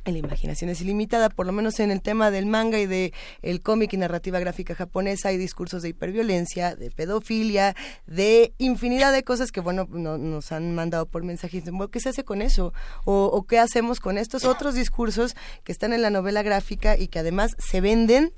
la 0.05 0.17
imaginación 0.17 0.69
es 0.69 0.81
ilimitada, 0.81 1.29
por 1.29 1.45
lo 1.45 1.51
menos 1.51 1.79
en 1.79 1.91
el 1.91 2.01
tema 2.01 2.31
del 2.31 2.47
manga 2.47 2.79
y 2.79 2.87
de 2.87 3.13
el 3.41 3.61
cómic 3.61 3.93
y 3.93 3.97
narrativa 3.97 4.39
gráfica 4.39 4.73
japonesa 4.73 5.29
hay 5.29 5.37
discursos 5.37 5.83
de 5.83 5.89
hiperviolencia, 5.89 6.75
de 6.75 6.89
pedofilia, 6.89 7.75
de 8.07 8.53
infinidad 8.57 9.11
de 9.11 9.23
cosas 9.23 9.51
que 9.51 9.61
bueno 9.61 9.87
no, 9.91 10.17
nos 10.17 10.51
han 10.51 10.73
mandado 10.73 11.05
por 11.05 11.23
mensajes. 11.23 11.63
¿Qué 11.91 11.99
se 11.99 12.09
hace 12.09 12.23
con 12.23 12.41
eso? 12.41 12.73
O, 13.05 13.25
¿O 13.25 13.43
qué 13.43 13.59
hacemos 13.59 13.99
con 13.99 14.17
estos 14.17 14.45
otros 14.45 14.73
discursos 14.73 15.35
que 15.63 15.71
están 15.71 15.93
en 15.93 16.01
la 16.01 16.09
novela 16.09 16.41
gráfica 16.41 16.97
y 16.97 17.07
que 17.07 17.19
además 17.19 17.51
se 17.59 17.81
venden? 17.81 18.33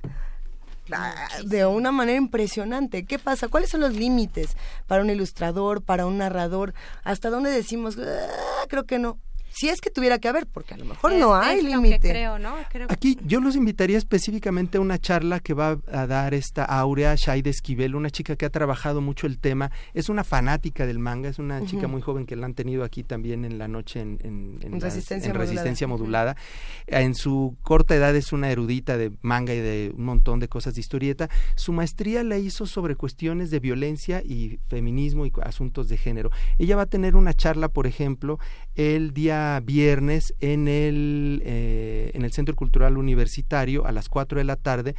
De 1.46 1.66
una 1.66 1.92
manera 1.92 2.18
impresionante. 2.18 3.06
¿Qué 3.06 3.20
pasa? 3.20 3.48
¿Cuáles 3.48 3.70
son 3.70 3.82
los 3.82 3.94
límites 3.94 4.58
para 4.88 5.02
un 5.02 5.10
ilustrador, 5.10 5.82
para 5.82 6.06
un 6.06 6.18
narrador? 6.18 6.74
¿Hasta 7.04 7.30
dónde 7.30 7.52
decimos, 7.52 7.98
ah, 7.98 8.66
creo 8.68 8.86
que 8.86 9.00
no? 9.00 9.18
Si 9.54 9.70
es 9.70 9.82
que 9.82 9.92
tuviera 9.92 10.18
que 10.18 10.28
haber, 10.28 10.48
porque 10.48 10.74
a 10.74 10.78
lo 10.78 10.86
mejor 10.86 11.14
es, 11.14 11.20
no 11.20 11.36
hay 11.36 11.62
límite. 11.62 12.00
Creo, 12.00 12.40
¿no? 12.40 12.56
Creo 12.72 12.88
Aquí 12.90 13.20
yo 13.24 13.40
los 13.40 13.56
invitaría 13.56 14.00
específicamente 14.00 14.80
a 14.80 14.82
una 14.82 14.98
charla 14.98 15.40
que 15.40 15.54
va 15.54 15.78
a 15.92 16.08
dar 16.08 16.34
esta 16.34 16.66
Aurea 16.66 17.14
Shaide 17.16 17.52
Esquivel, 17.52 17.94
una 17.96 18.10
chica 18.10 18.36
que 18.36 18.46
ha 18.46 18.50
trabajado 18.50 19.00
mucho 19.00 19.28
el 19.28 19.38
tema. 19.38 19.70
Es 19.94 20.10
una 20.10 20.24
fanática 20.24 20.88
del 20.88 20.98
manga, 20.98 21.30
es 21.30 21.38
una 21.38 21.60
uh 21.60 21.64
-huh. 21.64 21.70
chica 21.70 21.88
muy 21.88 22.02
joven 22.02 22.26
que 22.26 22.36
la 22.36 22.48
han 22.48 22.56
tenido 22.56 22.84
aquí 22.84 23.04
también 23.04 23.46
en 23.46 23.60
la 23.60 23.68
noche 23.68 24.00
en, 24.02 24.18
en, 24.24 24.58
en, 24.62 24.64
en 24.64 24.72
las, 24.74 24.84
resistencia, 24.84 25.28
en 25.28 25.34
modulada. 25.34 25.52
resistencia 25.52 25.88
modulada. 25.88 26.32
Uh 26.32 26.92
-huh. 26.92 27.04
En 27.04 27.14
su 27.14 27.56
corta 27.62 27.96
edad 27.96 28.16
es 28.16 28.34
una 28.34 28.50
erudita 28.50 28.98
de 28.98 29.12
manga 29.22 29.54
y 29.54 29.60
de 29.60 29.94
un 29.96 30.06
montón 30.06 30.40
de 30.40 30.48
cosas 30.48 30.74
de 30.74 30.82
historieta. 30.82 31.30
Su 31.56 31.74
maestría 31.74 32.24
la 32.24 32.40
hizo 32.40 32.66
sobre 32.66 32.96
cuestiones 32.96 33.52
de 33.52 33.60
violencia 33.60 34.24
y 34.24 34.60
feminismo 34.68 35.28
y 35.28 35.32
asuntos 35.44 35.90
de 35.90 35.98
género. 35.98 36.32
Ella 36.58 36.76
va 36.76 36.84
a 36.84 36.88
tener 36.88 37.16
una 37.16 37.34
charla, 37.36 37.68
por 37.70 37.86
ejemplo, 37.86 38.40
el 38.76 39.14
día 39.14 39.43
viernes 39.64 40.34
en 40.40 40.68
el, 40.68 41.42
eh, 41.46 42.12
en 42.14 42.24
el 42.24 42.32
Centro 42.32 42.56
Cultural 42.56 42.98
Universitario 42.98 43.86
a 43.86 43.92
las 43.92 44.10
4 44.10 44.38
de 44.40 44.44
la 44.44 44.56
tarde 44.56 44.96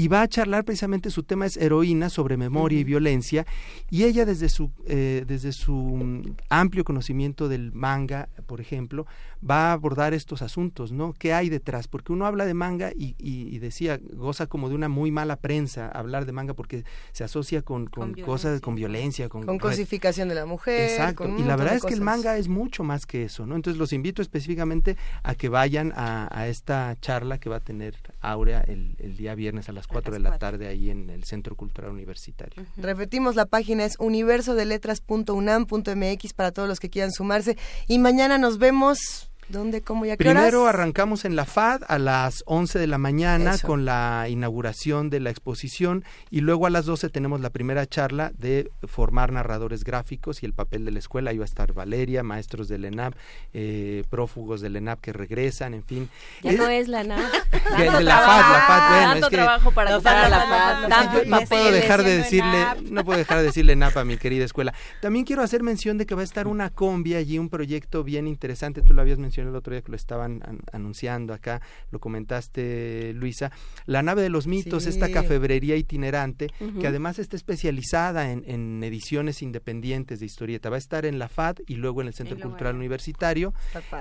y 0.00 0.08
va 0.08 0.22
a 0.22 0.28
charlar 0.28 0.64
precisamente 0.64 1.10
su 1.10 1.24
tema 1.24 1.44
es 1.44 1.58
heroína 1.58 2.08
sobre 2.08 2.38
memoria 2.38 2.80
y 2.80 2.84
violencia 2.84 3.46
y 3.90 4.04
ella 4.04 4.24
desde 4.24 4.48
su 4.48 4.70
eh, 4.86 5.24
desde 5.26 5.52
su 5.52 5.74
mm, 5.74 6.36
amplio 6.48 6.84
conocimiento 6.84 7.50
del 7.50 7.70
manga 7.72 8.30
por 8.46 8.62
ejemplo 8.62 9.06
va 9.48 9.68
a 9.68 9.72
abordar 9.72 10.14
estos 10.14 10.40
asuntos 10.40 10.90
no 10.90 11.12
qué 11.12 11.34
hay 11.34 11.50
detrás 11.50 11.86
porque 11.86 12.14
uno 12.14 12.24
habla 12.24 12.46
de 12.46 12.54
manga 12.54 12.92
y, 12.96 13.14
y, 13.18 13.58
decía 13.58 14.00
goza 14.14 14.46
como 14.46 14.70
de 14.70 14.74
una 14.74 14.88
muy 14.88 15.10
mala 15.10 15.36
prensa 15.36 15.88
hablar 15.88 16.24
de 16.24 16.32
manga 16.32 16.54
porque 16.54 16.84
se 17.12 17.22
asocia 17.22 17.60
con, 17.60 17.86
con, 17.86 18.14
cosas 18.14 18.62
con 18.62 18.76
violencia. 18.76 19.28
con, 19.28 19.44
con 19.44 19.58
cosificación 19.58 20.30
de 20.30 20.34
la 20.34 20.46
mujer 20.46 20.92
exacto 20.92 21.28
y 21.28 21.42
la 21.42 21.56
verdad 21.56 21.74
es 21.76 21.84
que 21.84 21.92
el 21.92 22.00
manga 22.00 22.38
es 22.38 22.48
mucho 22.48 22.84
más 22.84 23.04
que 23.04 23.24
eso 23.24 23.44
no 23.44 23.54
entonces 23.54 23.78
los 23.78 23.92
invito 23.92 24.22
específicamente 24.22 24.96
a 25.22 25.34
que 25.34 25.50
vayan 25.50 25.92
a, 25.94 26.26
a 26.32 26.48
esta 26.48 26.96
charla 27.02 27.36
que 27.36 27.50
va 27.50 27.56
a 27.56 27.60
tener 27.60 27.96
Aurea 28.22 28.60
el, 28.60 28.96
el 28.98 29.18
día 29.18 29.34
viernes 29.34 29.68
a 29.68 29.72
las 29.72 29.89
4 29.90 30.12
de 30.12 30.20
la 30.20 30.38
tarde 30.38 30.68
ahí 30.68 30.90
en 30.90 31.10
el 31.10 31.24
Centro 31.24 31.56
Cultural 31.56 31.90
Universitario. 31.90 32.64
Repetimos, 32.76 33.34
la 33.36 33.46
página 33.46 33.84
es 33.84 33.96
universodeletras.unam.mx 33.98 36.32
para 36.34 36.52
todos 36.52 36.68
los 36.68 36.78
que 36.80 36.90
quieran 36.90 37.12
sumarse. 37.12 37.56
Y 37.86 37.98
mañana 37.98 38.36
nos 38.38 38.58
vemos 38.58 39.29
¿Dónde, 39.50 39.82
cómo 39.82 40.06
y 40.06 40.10
a 40.10 40.16
qué 40.16 40.22
Primero 40.22 40.68
arrancamos 40.68 41.24
en 41.24 41.34
la 41.34 41.44
FAD 41.44 41.82
a 41.88 41.98
las 41.98 42.44
11 42.46 42.78
de 42.78 42.86
la 42.86 42.98
mañana 42.98 43.58
con 43.58 43.84
la 43.84 44.26
inauguración 44.28 45.10
de 45.10 45.18
la 45.18 45.30
exposición 45.30 46.04
y 46.30 46.40
luego 46.40 46.66
a 46.66 46.70
las 46.70 46.86
12 46.86 47.08
tenemos 47.08 47.40
la 47.40 47.50
primera 47.50 47.84
charla 47.84 48.30
de 48.38 48.70
formar 48.86 49.32
narradores 49.32 49.82
gráficos 49.82 50.44
y 50.44 50.46
el 50.46 50.52
papel 50.52 50.84
de 50.84 50.92
la 50.92 51.00
escuela. 51.00 51.32
Ahí 51.32 51.38
va 51.38 51.44
a 51.44 51.46
estar 51.46 51.72
Valeria, 51.72 52.22
maestros 52.22 52.68
del 52.68 52.84
ENAP, 52.84 53.14
eh, 53.52 54.04
prófugos 54.08 54.60
del 54.60 54.76
ENAP 54.76 55.00
que 55.00 55.12
regresan, 55.12 55.74
en 55.74 55.82
fin. 55.82 56.08
Ya 56.42 56.52
no 56.52 56.68
es 56.68 56.86
la 56.86 57.00
ENAP. 57.00 57.32
de 57.76 57.84
la 58.02 58.18
FAD, 58.18 58.52
la 58.52 58.64
FAD, 58.66 58.88
bueno, 58.88 59.10
tanto 59.10 59.26
es 59.26 59.30
que 59.30 59.36
trabajo 59.36 59.72
para 59.72 59.90
la 59.90 60.00
FAD, 60.00 61.26
no 61.26 61.40
puedo 61.40 61.72
dejar 61.72 62.04
de 62.04 62.18
decirle, 62.18 62.66
no 62.88 63.04
puedo 63.04 63.18
dejar 63.18 63.38
de 63.38 63.44
decirle 63.44 63.72
ENAP 63.72 63.96
a 63.96 64.04
mi 64.04 64.16
querida 64.16 64.44
escuela. 64.44 64.72
También 65.00 65.24
quiero 65.24 65.42
hacer 65.42 65.64
mención 65.64 65.98
de 65.98 66.06
que 66.06 66.14
va 66.14 66.20
a 66.20 66.24
estar 66.24 66.46
una 66.46 66.70
combi 66.70 67.16
allí, 67.16 67.40
un 67.40 67.48
proyecto 67.48 68.04
bien 68.04 68.28
interesante, 68.28 68.82
tú 68.82 68.94
lo 68.94 69.02
habías 69.02 69.18
mencionado 69.18 69.39
el 69.48 69.56
otro 69.56 69.72
día 69.72 69.82
que 69.82 69.90
lo 69.90 69.96
estaban 69.96 70.42
anunciando 70.72 71.32
acá, 71.32 71.60
lo 71.90 71.98
comentaste 71.98 73.12
Luisa, 73.14 73.50
la 73.86 74.02
nave 74.02 74.22
de 74.22 74.30
los 74.30 74.46
mitos, 74.46 74.86
esta 74.86 75.10
cafebrería 75.10 75.76
itinerante, 75.76 76.50
que 76.80 76.86
además 76.86 77.18
está 77.18 77.36
especializada 77.36 78.30
en, 78.32 78.80
ediciones 78.84 79.42
independientes 79.42 80.20
de 80.20 80.26
historieta, 80.26 80.70
va 80.70 80.76
a 80.76 80.78
estar 80.78 81.04
en 81.04 81.18
la 81.18 81.28
FAD 81.28 81.58
y 81.66 81.74
luego 81.74 82.00
en 82.00 82.08
el 82.08 82.14
Centro 82.14 82.38
Cultural 82.38 82.76
Universitario, 82.76 83.52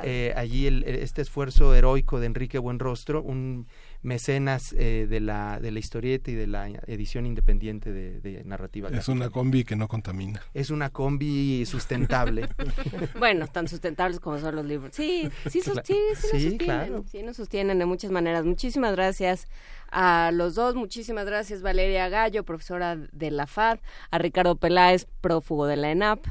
eh, 0.04 0.34
allí 0.36 0.68
este 0.68 1.22
esfuerzo 1.22 1.76
heroico 1.76 2.20
de 2.20 2.28
Enrique 2.28 2.58
Buenrostro, 2.58 3.22
un 3.22 3.68
mecenas 4.02 4.74
eh, 4.78 5.08
de, 5.10 5.20
la, 5.20 5.60
de 5.60 5.72
la 5.72 5.80
historieta 5.80 6.32
y 6.32 6.36
de 6.36 6.48
la 6.48 6.70
edición 6.88 7.26
independiente 7.26 7.92
de, 7.92 8.44
narrativa. 8.46 8.90
Es 8.90 9.08
una 9.10 9.30
combi 9.30 9.64
que 9.64 9.76
no 9.76 9.88
contamina. 9.88 10.42
Es 10.54 10.70
una 10.70 10.90
combi 10.90 11.66
sustentable. 11.66 12.48
bueno, 13.20 13.48
tan 13.48 13.68
sustentables 13.68 14.20
como 14.20 14.40
son 14.40 14.56
los 14.56 14.66
libros. 14.66 14.96
Sí, 14.96 15.30
sí, 15.50 15.62
sí, 15.62 15.62
sí, 15.62 15.72
sí, 15.84 15.96
nos 16.10 16.20
sostienen, 16.20 16.58
claro. 16.58 17.04
sí 17.12 17.24
nos 17.24 17.38
sostienen 17.38 17.80
de 17.80 17.86
muchas 17.86 18.12
maneras. 18.12 18.46
Muchísimas 18.46 18.94
gracias 18.94 19.48
a 19.92 20.32
los 20.34 20.56
dos. 20.56 20.76
Muchísimas 20.76 21.26
gracias 21.26 21.62
Valeria 21.62 22.08
Gallo, 22.08 22.44
profesora 22.44 22.96
de 22.96 23.32
la 23.32 23.48
FAD, 23.48 23.80
a 24.12 24.18
Ricardo 24.18 24.56
Peláez, 24.56 25.08
prófugo 25.20 25.66
de 25.66 25.76
la 25.76 25.92
ENAP, 25.92 26.26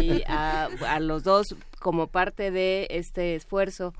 y 0.00 0.22
a, 0.26 0.68
a 0.86 1.00
los 1.00 1.22
dos 1.22 1.56
como 1.78 2.08
parte 2.08 2.50
de 2.50 2.88
este 2.90 3.34
esfuerzo 3.36 3.94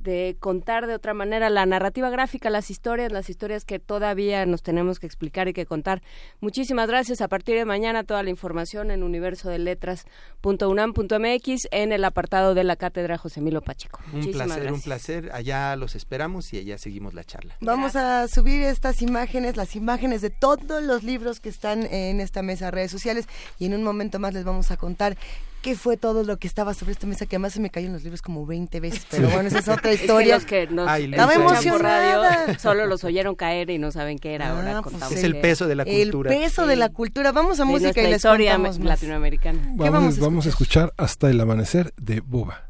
de 0.00 0.36
contar 0.40 0.86
de 0.86 0.94
otra 0.94 1.14
manera 1.14 1.50
la 1.50 1.66
narrativa 1.66 2.10
gráfica, 2.10 2.50
las 2.50 2.70
historias, 2.70 3.12
las 3.12 3.30
historias 3.30 3.64
que 3.64 3.78
todavía 3.78 4.44
nos 4.46 4.62
tenemos 4.62 4.98
que 4.98 5.06
explicar 5.06 5.46
y 5.48 5.52
que 5.52 5.66
contar. 5.66 6.02
Muchísimas 6.40 6.88
gracias. 6.88 7.20
A 7.20 7.28
partir 7.28 7.56
de 7.56 7.64
mañana 7.64 8.02
toda 8.04 8.22
la 8.22 8.30
información 8.30 8.90
en 8.90 9.02
universodeletras.unam.mx 9.02 11.68
en 11.70 11.92
el 11.92 12.04
apartado 12.04 12.54
de 12.54 12.64
la 12.64 12.76
cátedra 12.76 13.18
José 13.18 13.40
Milo 13.40 13.60
Pacheco. 13.60 14.00
Un 14.12 14.30
placer, 14.30 14.72
un 14.72 14.80
placer. 14.80 15.30
Allá 15.32 15.76
los 15.76 15.94
esperamos 15.94 16.52
y 16.52 16.58
allá 16.58 16.78
seguimos 16.78 17.14
la 17.14 17.22
charla. 17.24 17.56
Vamos 17.60 17.94
a 17.96 18.26
subir 18.28 18.62
estas 18.62 19.02
imágenes, 19.02 19.56
las 19.56 19.74
imágenes 19.76 20.22
de 20.22 20.30
todos 20.30 20.82
los 20.82 21.02
libros 21.02 21.40
que 21.40 21.50
están 21.50 21.82
en 21.82 22.20
esta 22.20 22.42
mesa 22.42 22.66
de 22.66 22.70
redes 22.70 22.90
sociales 22.90 23.26
y 23.58 23.66
en 23.66 23.74
un 23.74 23.82
momento 23.82 24.18
más 24.18 24.34
les 24.34 24.44
vamos 24.44 24.70
a 24.70 24.76
contar 24.76 25.16
qué 25.60 25.76
fue 25.76 25.96
todo 25.96 26.24
lo 26.24 26.38
que 26.38 26.46
estaba 26.46 26.74
sobre 26.74 26.92
esta 26.92 27.06
mesa, 27.06 27.26
que 27.26 27.36
además 27.36 27.52
se 27.52 27.60
me 27.60 27.70
cayó 27.70 27.86
en 27.86 27.92
los 27.92 28.02
libros 28.02 28.22
como 28.22 28.46
20 28.46 28.80
veces, 28.80 29.06
pero 29.10 29.28
bueno, 29.28 29.48
esa 29.48 29.58
es 29.58 29.68
otra 29.68 29.92
historia. 29.92 30.36
Es 30.40 30.44
que 30.44 30.66
los 30.66 30.86
que 30.86 31.08
nos 31.08 31.10
estaba 31.10 31.34
emocionada. 31.34 32.58
solo 32.58 32.86
los 32.86 33.04
oyeron 33.04 33.34
caer 33.34 33.70
y 33.70 33.78
no 33.78 33.90
saben 33.90 34.18
qué 34.18 34.34
era 34.34 34.50
ahora. 34.50 34.78
Ah, 34.78 34.82
pues 34.82 35.12
es 35.12 35.24
el 35.24 35.40
peso 35.40 35.66
de 35.66 35.74
la 35.74 35.84
cultura. 35.84 36.32
El 36.32 36.40
peso 36.40 36.66
de 36.66 36.76
la 36.76 36.88
cultura. 36.88 37.32
Vamos 37.32 37.60
a 37.60 37.64
música 37.64 38.00
y 38.00 38.08
la 38.08 38.16
historia 38.16 38.56
latinoamericana. 38.58 39.60
Vamos, 39.74 40.18
vamos, 40.18 40.46
a 40.46 40.48
escuchar 40.48 40.92
Hasta 40.96 41.30
el 41.30 41.40
amanecer 41.40 41.92
de 41.96 42.20
Boba. 42.20 42.64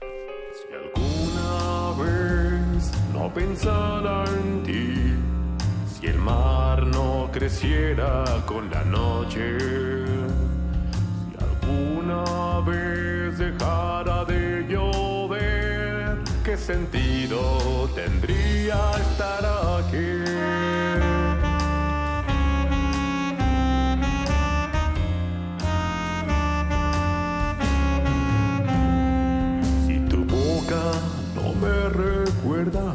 Si 0.00 0.74
alguna 0.74 2.02
vez 2.02 2.92
no 3.12 3.34
pensara 3.34 4.24
en 4.24 4.62
ti, 4.62 6.00
si 6.00 6.06
el 6.06 6.18
mar 6.18 6.86
no 6.86 7.28
creciera 7.32 8.24
con 8.46 8.70
la 8.70 8.84
noche 8.84 9.97
una 12.10 12.60
vez 12.60 13.36
dejara 13.36 14.24
de 14.24 14.66
llover, 14.66 16.18
¿qué 16.42 16.56
sentido 16.56 17.88
tendría 17.94 18.92
estar 18.92 19.44
aquí? 19.78 20.24
Si 29.86 29.98
tu 30.08 30.24
boca 30.24 30.82
no 31.36 31.52
me 31.62 31.88
recuerda 31.90 32.94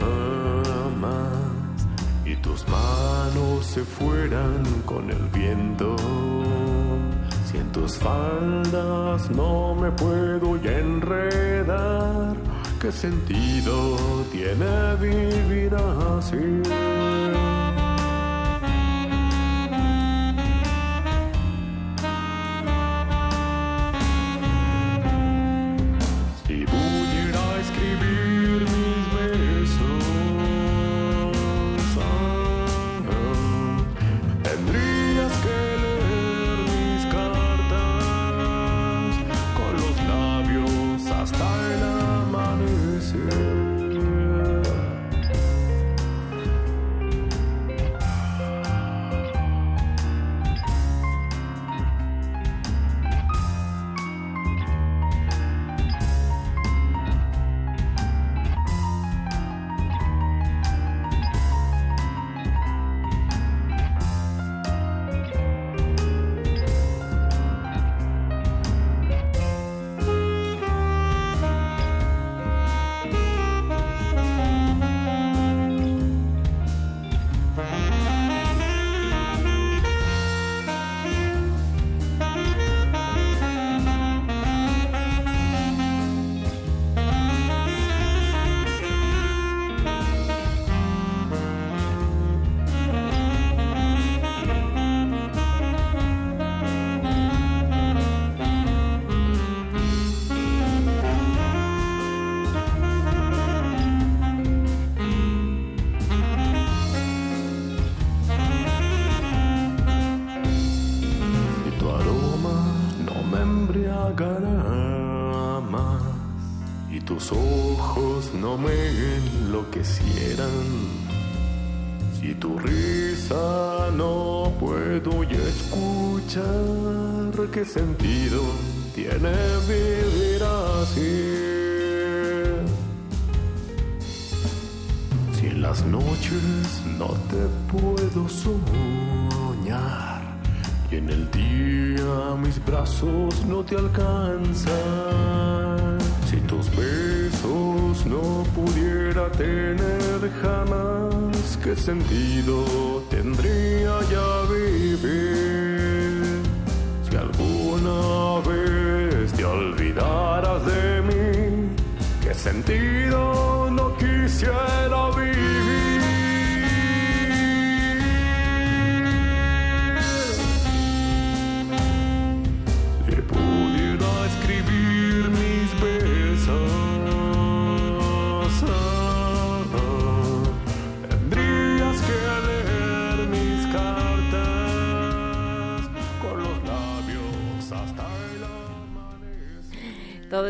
más 1.00 1.86
y 2.26 2.36
tus 2.38 2.68
manos 2.68 3.66
se 3.66 3.84
fueran 3.84 4.64
con 4.86 5.12
el 5.12 5.28
viento 5.30 5.96
si 7.54 7.60
en 7.60 7.72
tus 7.72 7.98
faldas 8.00 9.30
no 9.30 9.76
me 9.76 9.92
puedo 9.92 10.58
ya 10.58 10.72
enredar, 10.80 12.36
¿qué 12.82 12.92
sentido 12.92 14.26
tiene 14.32 14.96
vivir 15.00 15.76
así? 15.76 16.64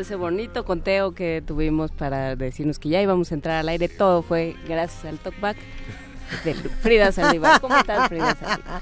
Ese 0.03 0.15
bonito 0.15 0.65
conteo 0.65 1.13
que 1.13 1.41
tuvimos 1.45 1.91
para 1.91 2.35
decirnos 2.35 2.77
que 2.77 2.89
ya 2.89 3.01
íbamos 3.01 3.31
a 3.31 3.35
entrar 3.35 3.55
al 3.55 3.69
aire, 3.69 3.87
todo 3.87 4.21
fue 4.21 4.55
gracias 4.67 5.05
al 5.05 5.17
talkback 5.17 5.57
de 6.43 6.53
Frida 6.53 7.11
Saldívar. 7.11 7.61
¿Cómo 7.61 7.77
estás, 7.77 8.09
Frida 8.09 8.35
Saldívar? 8.35 8.81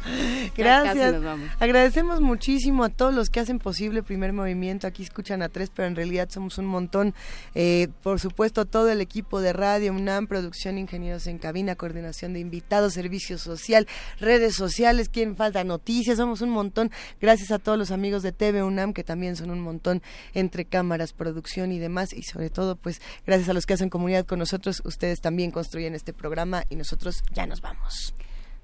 Gracias. 0.55 1.13
nos 1.13 1.23
vamos. 1.23 1.49
Agradecemos 1.59 2.21
muchísimo 2.21 2.83
a 2.83 2.89
todos 2.89 3.13
los 3.13 3.29
que 3.29 3.39
hacen 3.39 3.59
posible 3.59 3.99
el 3.99 4.05
primer 4.05 4.33
movimiento. 4.33 4.87
Aquí 4.87 5.03
escuchan 5.03 5.41
a 5.41 5.49
tres, 5.49 5.71
pero 5.73 5.87
en 5.87 5.95
realidad 5.95 6.29
somos 6.29 6.57
un 6.57 6.65
montón. 6.65 7.13
Eh, 7.55 7.89
por 8.03 8.19
supuesto, 8.19 8.65
todo 8.65 8.89
el 8.89 9.01
equipo 9.01 9.41
de 9.41 9.53
Radio 9.53 9.93
UNAM, 9.93 10.27
producción, 10.27 10.77
ingenieros 10.77 11.27
en 11.27 11.37
cabina, 11.37 11.75
coordinación 11.75 12.33
de 12.33 12.39
invitados, 12.39 12.93
servicio 12.93 13.37
social, 13.37 13.87
redes 14.19 14.55
sociales, 14.55 15.09
quién 15.09 15.35
falta, 15.35 15.63
noticias, 15.63 16.17
somos 16.17 16.41
un 16.41 16.49
montón. 16.49 16.91
Gracias 17.19 17.51
a 17.51 17.59
todos 17.59 17.77
los 17.77 17.91
amigos 17.91 18.23
de 18.23 18.31
TV 18.31 18.63
UNAM, 18.63 18.93
que 18.93 19.03
también 19.03 19.35
son 19.35 19.51
un 19.51 19.59
montón 19.59 20.01
entre 20.33 20.65
cámaras, 20.65 21.13
producción 21.13 21.71
y 21.71 21.79
demás. 21.79 22.13
Y 22.13 22.23
sobre 22.23 22.49
todo, 22.49 22.75
pues, 22.75 23.01
gracias 23.25 23.49
a 23.49 23.53
los 23.53 23.65
que 23.65 23.73
hacen 23.73 23.89
comunidad 23.89 24.25
con 24.25 24.39
nosotros. 24.39 24.81
Ustedes 24.85 25.21
también 25.21 25.51
construyen 25.51 25.95
este 25.95 26.13
programa 26.13 26.63
y 26.69 26.75
nosotros 26.75 27.23
ya 27.33 27.45
nos 27.51 27.61
vamos. 27.61 28.13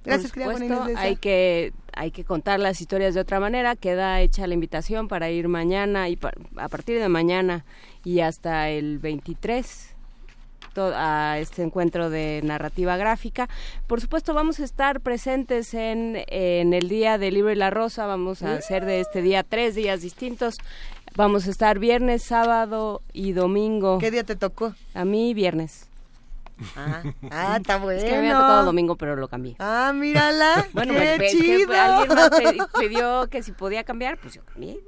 Gracias, 0.05 0.31
Por 0.31 0.43
querida 0.43 0.57
supuesto, 0.57 0.87
esa. 0.89 1.01
hay 1.01 1.15
que 1.17 1.73
hay 1.93 2.11
que 2.11 2.23
contar 2.23 2.59
las 2.61 2.79
historias 2.79 3.13
de 3.13 3.19
otra 3.19 3.39
manera. 3.41 3.75
Queda 3.75 4.21
hecha 4.21 4.47
la 4.47 4.53
invitación 4.53 5.07
para 5.09 5.29
ir 5.29 5.47
mañana 5.49 6.07
y 6.09 6.15
pa- 6.15 6.31
a 6.55 6.69
partir 6.69 6.99
de 6.99 7.09
mañana 7.09 7.65
y 8.05 8.21
hasta 8.21 8.69
el 8.69 8.99
23 8.99 9.95
to- 10.73 10.93
a 10.95 11.39
este 11.39 11.63
encuentro 11.63 12.09
de 12.09 12.39
narrativa 12.43 12.95
gráfica. 12.95 13.49
Por 13.87 13.99
supuesto, 13.99 14.33
vamos 14.33 14.59
a 14.61 14.63
estar 14.63 15.01
presentes 15.01 15.73
en, 15.73 16.23
en 16.27 16.73
el 16.73 16.87
Día 16.87 17.17
del 17.17 17.33
Libro 17.33 17.51
y 17.51 17.55
la 17.55 17.69
Rosa. 17.71 18.05
Vamos 18.05 18.43
a 18.43 18.53
hacer 18.53 18.85
de 18.85 19.01
este 19.01 19.21
día 19.21 19.43
tres 19.43 19.75
días 19.75 20.01
distintos. 20.01 20.55
Vamos 21.15 21.47
a 21.47 21.49
estar 21.49 21.79
viernes, 21.79 22.23
sábado 22.23 23.01
y 23.11 23.31
domingo. 23.33 23.97
¿Qué 23.97 24.11
día 24.11 24.23
te 24.23 24.35
tocó? 24.37 24.73
A 24.93 25.03
mí, 25.03 25.33
viernes. 25.33 25.89
Ah, 26.75 27.03
ah, 27.31 27.57
está 27.59 27.77
bueno. 27.77 27.99
Es 27.99 28.03
que 28.05 28.11
me 28.11 28.17
había 28.17 28.33
tocado 28.33 28.65
domingo, 28.65 28.95
pero 28.95 29.15
lo 29.15 29.27
cambié. 29.27 29.55
Ah, 29.59 29.91
mírala. 29.93 30.67
Bueno, 30.73 30.93
qué 30.93 30.99
me- 30.99 31.13
es 31.15 31.19
que 31.19 31.29
chido. 31.39 31.73
alguien 31.73 32.15
más 32.15 32.29
pidió 32.79 33.27
que 33.29 33.43
si 33.43 33.51
podía 33.51 33.83
cambiar, 33.83 34.17
pues 34.17 34.33
yo 34.33 34.43
cambié. 34.45 34.79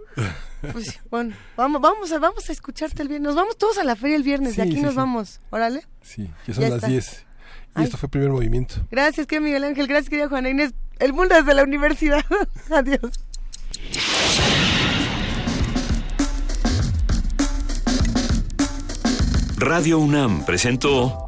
Pues, 0.71 0.99
bueno, 1.09 1.35
vamos, 1.55 1.81
vamos, 1.81 2.11
a, 2.11 2.19
vamos 2.19 2.49
a 2.49 2.51
escucharte 2.51 3.01
el 3.01 3.07
viernes. 3.07 3.27
Nos 3.27 3.35
vamos 3.35 3.57
todos 3.57 3.77
a 3.77 3.83
la 3.83 3.95
feria 3.95 4.17
el 4.17 4.23
viernes. 4.23 4.55
de 4.55 4.63
aquí 4.63 4.73
sí, 4.75 4.81
nos 4.81 4.91
sí. 4.91 4.97
vamos. 4.97 5.41
Órale. 5.51 5.85
Sí, 6.01 6.29
ya 6.47 6.53
son 6.53 6.63
Ya 6.63 6.69
las 6.69 6.75
está. 6.77 6.87
10. 6.87 7.25
Y 7.75 7.79
Ay. 7.79 7.83
esto 7.85 7.97
fue 7.97 8.09
primer 8.09 8.29
movimiento. 8.29 8.75
Gracias, 8.89 9.27
querido 9.27 9.45
Miguel 9.45 9.63
Ángel. 9.63 9.87
Gracias, 9.87 10.09
querida 10.09 10.27
Juana 10.27 10.49
Inés. 10.49 10.73
El 10.97 11.13
mundo 11.13 11.35
desde 11.35 11.53
la 11.53 11.63
universidad. 11.63 12.25
Adiós. 12.71 13.11
Radio 19.57 19.99
UNAM 19.99 20.45
presentó 20.45 21.27